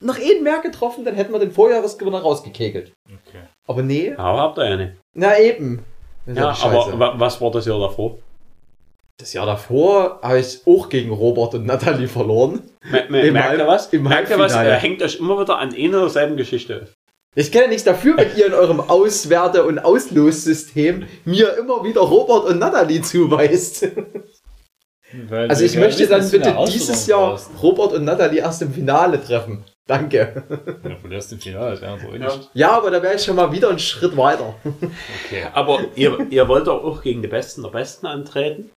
noch 0.00 0.18
einen 0.20 0.42
mehr 0.42 0.58
getroffen, 0.58 1.04
dann 1.06 1.14
hätten 1.14 1.32
wir 1.32 1.38
den 1.40 1.50
Vorjahresgewinner 1.52 2.20
rausgekegelt. 2.20 2.92
Okay. 3.06 3.38
Aber 3.66 3.82
nee, 3.82 4.12
Aber 4.16 4.38
habt 4.42 4.58
ihr 4.58 4.68
ja 4.68 4.76
nicht. 4.76 4.92
na 5.14 5.38
eben. 5.38 5.82
Ja, 6.26 6.54
Scheiße. 6.54 6.92
aber 6.92 6.98
wa- 6.98 7.14
was 7.16 7.40
war 7.40 7.50
das 7.50 7.64
Jahr 7.64 7.80
davor? 7.80 8.18
Das 9.18 9.32
Jahr 9.32 9.46
davor 9.46 10.20
habe 10.22 10.40
ich 10.40 10.62
auch 10.66 10.88
gegen 10.88 11.10
Robert 11.10 11.54
und 11.54 11.66
Natalie 11.66 12.08
verloren. 12.08 12.62
Me 12.90 13.04
me 13.08 13.20
Im 13.22 13.34
merkt 13.34 13.58
ihr 13.58 13.66
was? 13.66 13.92
im 13.92 14.02
Merkt 14.02 14.30
ihr 14.30 14.38
was? 14.38 14.52
Ihr 14.54 14.74
hängt 14.74 15.02
euch 15.02 15.16
immer 15.16 15.40
wieder 15.40 15.58
an 15.58 15.74
einer 15.74 15.98
oder 15.98 16.10
selben 16.10 16.36
Geschichte. 16.36 16.88
Ich 17.36 17.50
kenne 17.50 17.68
nichts 17.68 17.84
dafür, 17.84 18.16
wenn 18.16 18.36
ihr 18.36 18.46
in 18.46 18.54
eurem 18.54 18.80
Auswerte- 18.80 19.64
und 19.64 19.80
Auslossystem 19.80 21.06
mir 21.24 21.56
immer 21.56 21.82
wieder 21.84 22.00
Robert 22.02 22.44
und 22.44 22.58
Natalie 22.58 23.02
zuweist. 23.02 23.88
Weil 25.28 25.48
Also 25.48 25.64
ich 25.64 25.76
möchte 25.76 26.06
dann 26.06 26.28
bitte 26.28 26.56
dieses 26.68 27.06
Jahr 27.06 27.30
brauchst. 27.30 27.50
Robert 27.62 27.92
und 27.92 28.04
Natalie 28.04 28.40
erst 28.40 28.62
im 28.62 28.72
Finale 28.72 29.22
treffen. 29.22 29.64
Danke. 29.86 30.42
Ja, 30.82 30.90
im 30.90 31.38
Finale, 31.40 31.70
das 31.72 31.80
wäre 31.82 31.98
so 32.00 32.08
ähnlich. 32.08 32.32
Ja, 32.54 32.70
aber 32.72 32.90
da 32.90 33.02
wäre 33.02 33.14
ich 33.16 33.22
schon 33.22 33.36
mal 33.36 33.52
wieder 33.52 33.68
einen 33.68 33.78
Schritt 33.78 34.16
weiter. 34.16 34.54
Okay. 34.64 35.44
Aber 35.52 35.80
ihr, 35.94 36.26
ihr 36.30 36.48
wollt 36.48 36.66
doch 36.66 36.82
auch 36.82 37.02
gegen 37.02 37.20
die 37.22 37.28
Besten 37.28 37.62
der 37.62 37.70
Besten 37.70 38.06
antreten. 38.06 38.70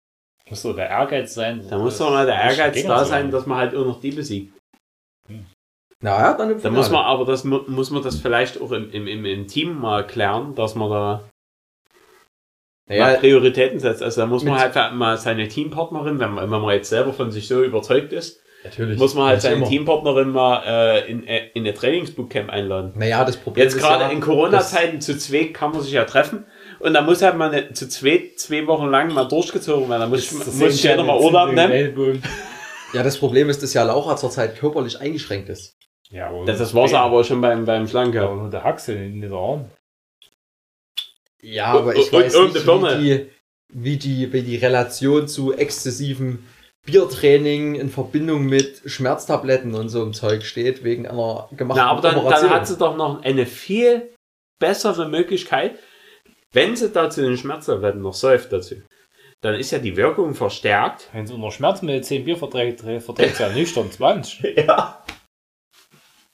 Muss 0.51 0.62
doch 0.62 0.74
der 0.76 0.90
Ehrgeiz 0.90 1.34
sein. 1.34 1.64
Da 1.68 1.78
muss 1.78 1.99
doch 1.99 2.11
mal 2.11 2.26
der 2.26 2.34
Ehrgeiz 2.36 2.82
da 2.84 3.05
sein, 3.05 3.30
dass 3.30 3.47
man 3.47 3.59
halt 3.59 3.74
auch 3.74 3.84
noch 3.86 4.01
die 4.01 4.11
besiegt. 4.11 4.53
Naja, 6.01 6.34
dann 6.34 6.51
im 6.51 6.57
Da 6.57 6.61
Finale. 6.61 6.76
muss 6.76 6.90
man 6.90 7.03
aber 7.05 7.24
das 7.24 7.45
mu- 7.45 7.62
muss 7.66 7.90
man 7.90 8.03
das 8.03 8.18
vielleicht 8.20 8.61
auch 8.61 8.72
im, 8.72 8.90
im, 8.90 9.07
im, 9.07 9.24
im 9.24 9.47
Team 9.47 9.80
mal 9.80 10.07
klären, 10.07 10.55
dass 10.55 10.74
man 10.74 10.90
da 10.90 11.22
mal 12.86 12.99
naja, 12.99 13.18
Prioritäten 13.18 13.80
setzt. 13.80 14.03
Also 14.03 14.20
da 14.20 14.26
muss 14.26 14.45
man 14.45 14.59
halt 14.59 14.74
mal 14.95 15.16
seine 15.16 15.49
Teampartnerin, 15.49 16.18
wenn 16.18 16.32
man, 16.32 16.51
wenn 16.51 16.61
man 16.61 16.74
jetzt 16.74 16.90
selber 16.90 17.14
von 17.14 17.30
sich 17.30 17.49
so 17.49 17.62
überzeugt 17.64 18.12
ist, 18.12 18.42
natürlich. 18.64 18.99
muss 18.99 19.14
man 19.14 19.28
halt 19.28 19.40
seine 19.40 19.57
immer. 19.57 19.66
Teampartnerin 19.68 20.28
mal 20.28 20.62
äh, 20.66 21.11
in, 21.11 21.26
äh, 21.26 21.49
in 21.55 21.62
eine 21.62 21.72
Trainingsbootcamp 21.72 22.51
einladen. 22.51 22.92
Naja, 22.97 23.24
das 23.24 23.38
Problem 23.38 23.64
Jetzt 23.64 23.76
ist 23.76 23.80
gerade 23.80 24.05
ja, 24.05 24.11
in 24.11 24.20
Corona-Zeiten 24.20 25.01
zu 25.01 25.16
zweit 25.16 25.55
kann 25.55 25.72
man 25.72 25.80
sich 25.80 25.92
ja 25.92 26.05
treffen. 26.05 26.45
Und 26.85 26.93
da 26.93 27.01
muss 27.01 27.22
halt 27.22 27.37
mal 27.39 27.72
zu 27.72 27.89
zweit 27.89 28.39
zwei 28.39 28.66
Wochen 28.66 28.87
lang 28.91 29.12
mal 29.14 29.24
durchgezogen 29.24 29.89
werden. 29.89 30.01
Da 30.03 30.07
muss, 30.07 30.24
ich, 30.30 30.32
muss 30.32 30.74
ich 30.74 30.82
jeder 30.82 31.03
mal 31.03 31.18
Urlaub 31.18 31.53
nehmen. 31.53 32.22
Ja, 32.93 33.03
das 33.03 33.16
Problem 33.18 33.49
ist, 33.49 33.62
dass 33.62 33.72
ja 33.72 33.82
Laura 33.85 34.16
zurzeit 34.16 34.57
körperlich 34.59 35.01
eingeschränkt 35.01 35.49
ist. 35.49 35.72
Ja, 36.11 36.28
aber 36.28 36.45
Das, 36.45 36.59
das 36.59 36.74
war's 36.74 36.93
aber 36.93 37.24
schon 37.24 37.41
beim, 37.41 37.64
beim 37.64 37.85
Ja, 37.85 37.89
Schlanker. 37.89 38.22
aber 38.24 38.37
nur 38.37 38.51
der 38.51 38.62
Haxe 38.64 38.93
in 38.93 39.20
den 39.22 39.32
Arm. 39.32 39.64
Ja, 41.43 41.72
Und- 41.72 41.78
aber 41.80 41.97
ich 41.97 42.12
und- 42.12 42.20
weiß 42.22 42.35
und 42.37 42.55
nicht, 42.55 42.66
wie 42.66 42.99
die, 42.99 43.30
wie, 43.72 43.97
die, 43.97 44.32
wie 44.32 44.43
die 44.43 44.57
Relation 44.57 45.26
zu 45.26 45.53
exzessivem 45.55 46.45
Biertraining 46.87 47.76
in 47.76 47.89
Verbindung 47.89 48.45
mit 48.45 48.82
Schmerztabletten 48.85 49.74
und 49.74 49.89
so 49.89 50.03
einem 50.03 50.12
Zeug 50.12 50.45
steht, 50.45 50.85
wegen 50.85 51.07
einer 51.07 51.49
gemachten 51.57 51.82
Na, 51.82 51.91
aber 51.91 52.03
dann, 52.03 52.16
dann 52.16 52.24
Operation. 52.26 52.51
hat 52.51 52.68
sie 52.68 52.76
doch 52.76 52.97
noch 52.97 53.22
eine 53.22 53.47
viel 53.47 54.11
bessere 54.61 55.09
Möglichkeit, 55.09 55.78
wenn 56.55 56.76
sie 56.76 56.90
da 56.90 57.11
zu 57.11 57.22
den 57.22 57.36
Schmerztabletten 57.36 58.00
noch 58.00 58.14
säuft 58.14 58.52
dazu. 58.52 58.76
Dann 59.40 59.55
ist 59.57 59.72
ja 59.72 59.78
die 59.78 59.96
Wirkung 59.96 60.34
verstärkt. 60.34 61.11
Wenn 61.12 61.26
sie 61.26 61.34
unter 61.34 61.50
Schmerzmittel 61.50 62.02
10 62.02 62.24
Bier 62.24 62.36
verträgt, 62.36 62.80
verträgt 62.80 63.36
sie 63.36 63.42
ja 63.42 63.50
nüchtern 63.50 63.90
20. 63.90 64.57
Ja. 64.66 65.05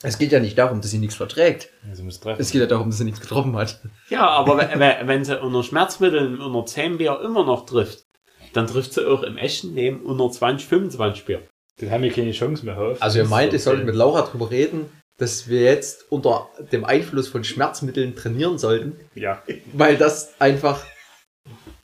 es 0.03 0.17
geht 0.19 0.31
ja 0.31 0.39
nicht 0.39 0.57
darum, 0.57 0.81
dass 0.81 0.93
sie 0.93 0.99
nichts 0.99 1.17
verträgt. 1.17 1.71
Also 1.89 2.05
muss 2.05 2.21
treffen. 2.21 2.41
Es 2.41 2.53
geht 2.53 2.61
ja 2.61 2.69
darum, 2.69 2.91
dass 2.91 2.99
sie 2.99 3.05
nichts 3.05 3.21
getroffen 3.21 3.57
hat. 3.57 3.81
Ja, 4.11 4.29
aber 4.29 4.59
wenn, 4.59 5.25
sie 5.25 5.41
unter 5.41 5.65
Schmerzmitteln 5.65 6.41
unter 6.41 6.65
10 6.65 6.99
Bier 6.99 7.21
immer 7.25 7.45
noch 7.45 7.67
trifft, 7.67 8.05
dann 8.53 8.67
trifft 8.67 8.93
sie 8.93 9.07
auch 9.07 9.23
im 9.23 9.37
echten 9.37 9.75
Leben 9.75 10.03
unter 10.03 10.31
20, 10.31 10.69
25 10.69 11.25
Bier. 11.25 11.43
Dann 11.79 11.91
haben 11.91 12.03
wir 12.03 12.13
keine 12.13 12.33
Chance 12.33 12.65
mehr. 12.65 12.79
Auf. 12.79 13.03
Also 13.03 13.19
ihr 13.19 13.25
meint, 13.25 13.55
ich 13.55 13.63
sollte 13.63 13.85
mit 13.85 13.95
Laura 13.95 14.23
drüber 14.23 14.51
reden, 14.51 14.91
dass 15.21 15.49
wir 15.49 15.63
jetzt 15.63 16.11
unter 16.11 16.49
dem 16.73 16.85
Einfluss 16.85 17.29
von 17.29 17.45
Schmerzmitteln 17.45 18.17
trainieren 18.17 18.59
sollten, 18.59 18.99
Ja, 19.15 19.43
weil 19.73 19.97
das 19.97 20.35
einfach 20.41 20.85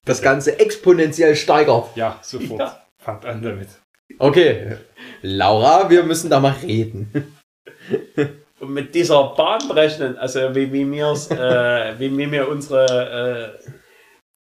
das 0.05 0.23
Ganze 0.23 0.59
exponentiell 0.59 1.37
steigert. 1.37 1.97
ja, 1.97 2.19
sofort. 2.23 2.61
Ja. 2.61 2.83
Fangt 2.99 3.25
an 3.27 3.43
damit. 3.43 3.69
Okay, 4.19 4.77
Laura, 5.23 5.91
wir 5.91 6.03
müssen 6.05 6.31
da 6.31 6.41
mal 6.41 6.55
reden. 6.63 7.33
Und 8.59 8.71
mit 8.73 8.95
dieser 8.95 9.35
bahnbrechenden, 9.37 10.17
also 10.17 10.55
wie, 10.55 10.73
wie 10.73 10.91
wir 10.91 11.09
es, 11.09 11.31
äh, 11.31 11.95
wie, 11.99 12.17
wie 12.17 12.31
wir 12.33 12.49
unsere, 12.49 13.59
äh, 13.63 13.71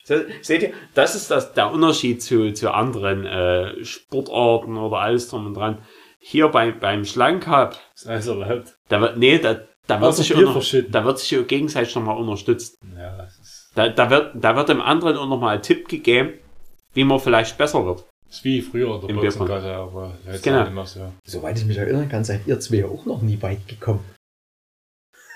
se- 0.04 0.26
seht 0.40 0.62
ihr, 0.62 0.72
das 0.94 1.14
ist 1.14 1.30
das, 1.30 1.52
der 1.52 1.70
Unterschied 1.70 2.22
zu, 2.22 2.52
zu 2.52 2.70
anderen 2.72 3.26
äh, 3.26 3.84
Sportarten 3.84 4.76
oder 4.78 4.98
alles 4.98 5.28
drum 5.28 5.46
und 5.46 5.54
dran. 5.54 5.82
Hier 6.30 6.48
bei, 6.48 6.72
beim 6.72 7.04
Schlankhab, 7.06 7.70
Das 7.94 8.02
ist 8.02 8.08
alles 8.08 8.26
erlaubt. 8.26 8.76
da 8.88 9.00
wird, 9.00 9.16
nee, 9.16 9.38
da, 9.38 9.60
da 9.86 9.98
wird 10.00 10.14
sich, 10.14 10.34
unter, 10.34 10.60
da 10.90 11.04
wird 11.06 11.18
sich 11.18 11.30
ja 11.30 11.40
gegenseitig 11.42 11.94
nochmal 11.94 12.18
unterstützt. 12.18 12.76
Ja, 12.96 13.16
das 13.16 13.38
ist, 13.38 13.70
Da, 13.74 13.88
da 13.88 14.10
wird, 14.10 14.32
da 14.34 14.54
wird 14.54 14.68
dem 14.68 14.82
anderen 14.82 15.16
auch 15.16 15.26
nochmal 15.28 15.56
ein 15.56 15.62
Tipp 15.62 15.88
gegeben, 15.88 16.34
wie 16.92 17.04
man 17.04 17.18
vielleicht 17.18 17.56
besser 17.56 17.82
wird. 17.86 18.04
das 18.26 18.36
ist 18.38 18.44
wie 18.44 18.60
früher 18.60 18.94
in 18.96 19.00
der 19.00 19.10
Im 19.10 19.16
Boxengasse, 19.16 19.74
aber 19.74 20.12
jetzt 20.26 20.42
Genau. 20.42 20.64
nicht 20.64 20.74
mehr 20.74 20.84
so. 20.86 21.12
Soweit 21.24 21.58
ich 21.58 21.64
mich 21.64 21.78
erinnern 21.78 22.10
kann, 22.10 22.24
seid 22.24 22.46
ihr 22.46 22.60
zwei 22.60 22.84
auch 22.84 23.06
noch 23.06 23.22
nie 23.22 23.40
weit 23.40 23.66
gekommen. 23.66 24.04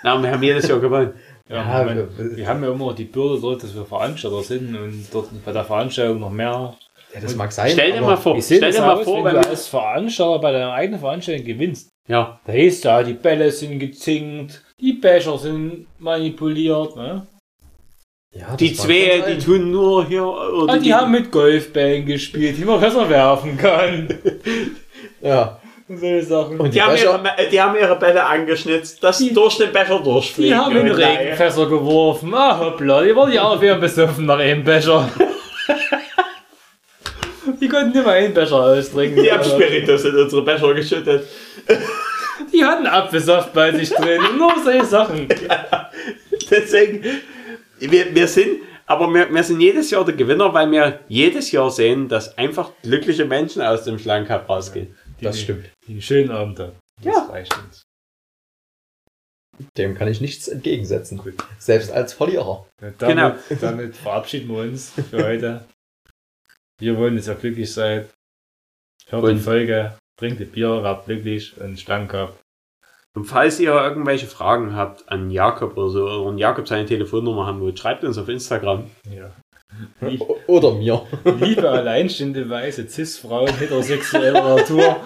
Na, 0.02 0.20
wir 0.22 0.30
haben 0.30 0.42
jedes 0.42 0.68
Jahr 0.68 0.80
gewonnen. 0.80 1.14
Ja, 1.48 1.80
Ja, 1.80 1.84
meine, 1.84 2.08
wir- 2.16 2.36
wir 2.36 2.46
haben 2.48 2.62
ja 2.62 2.70
immer 2.70 2.94
die 2.94 3.04
Bürde 3.04 3.40
dort, 3.40 3.62
dass 3.62 3.74
wir 3.74 3.84
Veranstalter 3.84 4.42
sind 4.42 4.74
und 4.76 5.06
dort 5.12 5.28
bei 5.44 5.52
der 5.52 5.64
Veranstaltung 5.64 6.20
noch 6.20 6.30
mehr. 6.30 6.76
Ja, 7.14 7.20
das 7.20 7.34
mag 7.36 7.52
sein. 7.52 7.70
Stell 7.72 7.92
dir 7.92 8.00
mal 8.00 8.16
vor, 8.16 8.40
stell 8.40 8.60
dir 8.72 8.80
mal 8.80 8.92
aus, 8.98 9.04
vor, 9.04 9.24
wenn 9.24 9.34
wenn 9.34 9.42
du 9.42 9.48
als 9.48 9.68
Veranstalter 9.68 10.38
bei 10.40 10.52
deiner 10.52 10.72
eigenen 10.72 11.00
Veranstaltung 11.00 11.44
gewinnst? 11.44 11.88
ja, 12.08 12.40
Da 12.46 12.52
hieß 12.52 12.80
da, 12.80 13.02
die 13.02 13.12
Bälle 13.14 13.50
sind 13.52 13.78
gezinkt, 13.78 14.62
die 14.80 14.94
Becher 14.94 15.36
sind 15.38 15.86
manipuliert, 15.98 16.96
ne? 16.96 17.26
Ja, 18.34 18.56
die 18.56 18.72
zwei, 18.72 19.22
die 19.28 19.38
tun 19.44 19.70
nur 19.70 20.06
hier, 20.06 20.24
oder 20.26 20.72
Und 20.72 20.84
die 20.86 20.94
haben 20.94 21.10
mit 21.12 21.30
Golfbällen 21.30 22.06
gespielt, 22.06 22.56
die 22.56 22.64
man 22.64 22.80
besser 22.80 23.08
werfen 23.08 23.56
kann. 23.58 24.08
Ja. 25.20 25.60
Und 25.88 25.98
solche 25.98 26.22
Sachen. 26.24 26.58
Und 26.58 26.74
Die 26.74 26.80
haben, 26.82 26.94
Becher- 26.94 27.20
ihre, 27.38 27.48
die 27.50 27.60
haben 27.60 27.76
ihre 27.78 27.96
Bälle 27.96 28.24
angeschnitzt, 28.24 29.02
dass 29.04 29.18
sie 29.18 29.32
durch 29.32 29.56
den 29.58 29.72
Becher 29.72 30.00
durchfliegen. 30.00 30.52
Die 30.52 30.56
haben 30.58 30.76
in 30.76 30.90
Regenfässer 30.90 31.66
geworfen. 31.66 32.32
Ah, 32.34 32.58
hoppla, 32.58 33.02
die 33.02 33.14
waren 33.14 33.30
ja 33.32 33.42
auch 33.44 33.60
wieder 33.60 33.76
besoffen 33.76 34.26
nach 34.26 34.38
einem 34.38 34.64
Becher. 34.64 35.08
Die 37.60 37.68
konnten 37.68 37.96
immer 37.98 38.12
einen 38.12 38.34
Becher 38.34 38.56
austrinken. 38.56 39.22
Die 39.22 39.32
haben 39.32 39.44
Spiritus 39.44 40.04
in 40.04 40.14
unsere 40.16 40.42
Becher 40.42 40.74
geschüttet. 40.74 41.26
Die 42.52 42.64
hatten 42.64 42.86
Apfelsaft 42.86 43.52
bei 43.52 43.72
sich 43.72 43.90
drin. 43.90 44.20
Nur 44.38 44.52
solche 44.62 44.84
Sachen. 44.86 45.28
Deswegen, 46.50 47.04
wir, 47.78 48.14
wir 48.14 48.28
sind, 48.28 48.60
aber 48.86 49.12
wir, 49.12 49.32
wir 49.32 49.42
sind 49.42 49.60
jedes 49.60 49.90
Jahr 49.90 50.04
der 50.04 50.14
Gewinner, 50.14 50.52
weil 50.52 50.70
wir 50.70 51.00
jedes 51.08 51.50
Jahr 51.52 51.70
sehen, 51.70 52.08
dass 52.08 52.36
einfach 52.38 52.70
glückliche 52.82 53.24
Menschen 53.24 53.62
aus 53.62 53.84
dem 53.84 53.98
Schlangencup 53.98 54.48
rausgehen. 54.48 54.94
die, 55.20 55.24
Das 55.24 55.40
stimmt. 55.40 55.66
Die 55.86 55.92
einen 55.92 56.02
schönen 56.02 56.30
Abend 56.30 56.58
haben. 56.60 56.72
Das 57.02 57.14
Ja. 57.16 57.26
reicht 57.30 57.56
uns. 57.58 57.82
Dem 59.76 59.94
kann 59.94 60.08
ich 60.08 60.20
nichts 60.20 60.48
entgegensetzen. 60.48 61.20
Selbst 61.58 61.92
als 61.92 62.12
Verlierer. 62.14 62.66
Ja, 62.80 62.90
damit, 62.98 63.16
Genau. 63.48 63.58
damit 63.60 63.96
verabschieden 63.96 64.48
wir 64.48 64.62
uns 64.62 64.92
für 65.10 65.24
heute. 65.24 65.64
Wir 66.82 66.96
wollen, 66.98 67.14
dass 67.14 67.28
ihr 67.28 67.36
glücklich 67.36 67.72
seid. 67.72 68.10
Hört 69.06 69.22
Und- 69.22 69.36
die 69.36 69.40
Folge, 69.40 69.96
trinkt 70.18 70.40
ein 70.40 70.50
Bier, 70.50 70.82
werdet 70.82 71.04
glücklich 71.04 71.56
und 71.60 71.78
schlank 71.78 72.12
habt. 72.12 72.40
Und 73.14 73.26
falls 73.26 73.60
ihr 73.60 73.70
irgendwelche 73.72 74.26
Fragen 74.26 74.74
habt 74.74 75.08
an 75.08 75.30
Jakob 75.30 75.76
oder 75.76 75.90
so, 75.90 76.04
oder 76.06 76.30
an 76.30 76.38
Jakob 76.38 76.66
seine 76.66 76.86
Telefonnummer 76.86 77.46
haben 77.46 77.60
wollt, 77.60 77.78
schreibt 77.78 78.02
uns 78.02 78.18
auf 78.18 78.28
Instagram. 78.28 78.90
Ja. 79.08 79.30
O- 80.00 80.36
Oder 80.48 80.72
mir. 80.74 81.06
Liebe 81.38 81.70
alleinstehende 81.70 82.50
weiße 82.50 82.88
Cis-Frauen 82.88 83.54
heterosexueller 83.56 84.56
Natur. 84.56 84.96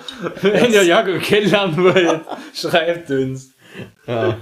Wenn 0.41 0.73
ihr 0.73 0.83
Jakob 0.83 1.21
kennenlernen 1.21 1.77
wollt, 1.85 2.23
schreibt 2.55 3.11
uns. 3.11 3.53
Ja. 4.07 4.39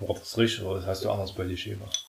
War 0.00 0.14
das 0.14 0.38
richtig 0.38 0.64
oder 0.64 0.76
das 0.76 0.86
hast 0.86 1.04
du 1.04 1.10
anders 1.10 1.34
bei 1.34 1.44
dir 1.44 1.56
gemacht? 1.56 2.06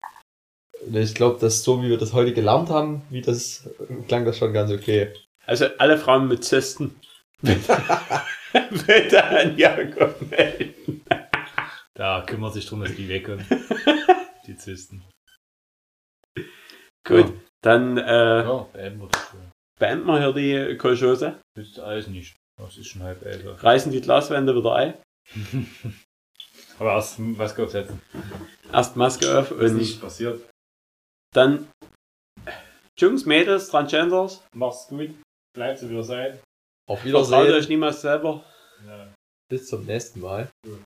Ich 0.92 1.16
glaube, 1.16 1.40
dass 1.40 1.64
so 1.64 1.82
wie 1.82 1.90
wir 1.90 1.98
das 1.98 2.14
heute 2.14 2.34
gelernt 2.34 2.70
haben, 2.70 3.02
wie 3.10 3.22
das 3.22 3.70
klang 4.08 4.26
das 4.26 4.38
schon 4.38 4.54
ganz 4.54 4.72
okay. 4.72 5.14
Also 5.46 5.66
alle 5.78 5.98
Frauen 5.98 6.28
mit 6.28 6.44
Zysten. 6.44 6.96
Bitte 7.42 9.24
an 9.24 9.58
Jakob 9.58 10.22
melden. 10.30 11.04
Da 11.94 12.22
kümmert 12.28 12.54
sich 12.54 12.66
drum, 12.66 12.82
dass 12.82 12.96
die 12.96 13.08
wegkommen. 13.10 13.46
Die 14.46 14.56
Zysten. 14.58 15.04
Gut, 17.06 17.34
dann 17.62 17.98
äh, 17.98 18.44
Ja, 18.44 18.68
beenden 18.74 19.00
wir 19.02 19.08
das 19.10 19.22
schon. 19.30 19.40
beenden 19.80 20.06
wir 20.08 20.20
hier 20.20 20.34
die 20.70 20.78
Kolchose, 20.78 21.40
Das 21.56 21.68
ist 21.68 21.80
alles 21.80 22.08
nicht. 22.08 22.36
Das 22.58 22.76
ist 22.78 22.88
schon 22.88 23.04
halb 23.04 23.24
elf. 23.26 23.64
reißen 23.64 23.92
die 23.92 24.02
Glaswände 24.02 24.56
wieder 24.56 24.76
ein, 24.76 24.94
Aber 26.80 26.94
erst 26.94 27.16
was 27.20 27.56
gab's 27.56 27.74
jetzt? 27.74 27.92
erst 28.72 28.96
Maske 28.96 29.40
auf 29.40 29.52
Ist 29.52 29.72
und 29.72 29.78
nicht 29.78 30.02
passiert. 30.02 30.42
Dann 31.34 31.70
Jungs, 33.00 33.26
Mädels, 33.26 33.70
Transgenders, 33.70 34.44
Mach's 34.56 34.88
gut. 34.88 35.12
Bleibt 35.56 35.80
so 35.80 35.90
wie 35.90 35.96
ihr 35.96 36.04
seid. 36.04 36.44
Auf 36.90 37.02
vertraut 37.02 37.28
Wiedersehen. 37.28 37.54
euch 37.56 37.70
niemals 37.70 38.02
selber. 38.02 38.44
Ja. 38.86 39.14
Bis 39.50 39.68
zum 39.68 39.86
nächsten 39.86 40.20
Mal. 40.22 40.50
Man 40.66 40.84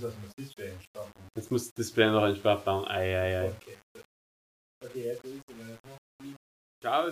das 0.00 0.14
Display 0.38 0.72
starten? 0.80 1.12
Jetzt 1.36 1.50
muss 1.50 1.64
das 1.66 1.74
Display 1.74 2.10
noch 2.10 2.24
entsperrt 2.24 2.66
werden. 2.66 2.86
Ei, 2.86 3.16
ei, 3.16 3.38
ei. 3.40 3.48
Okay. 3.50 3.78
Okay, 4.84 5.04
jetzt 5.04 5.24
ist 5.24 5.42
es. 5.48 6.32
Ciao. 6.82 7.10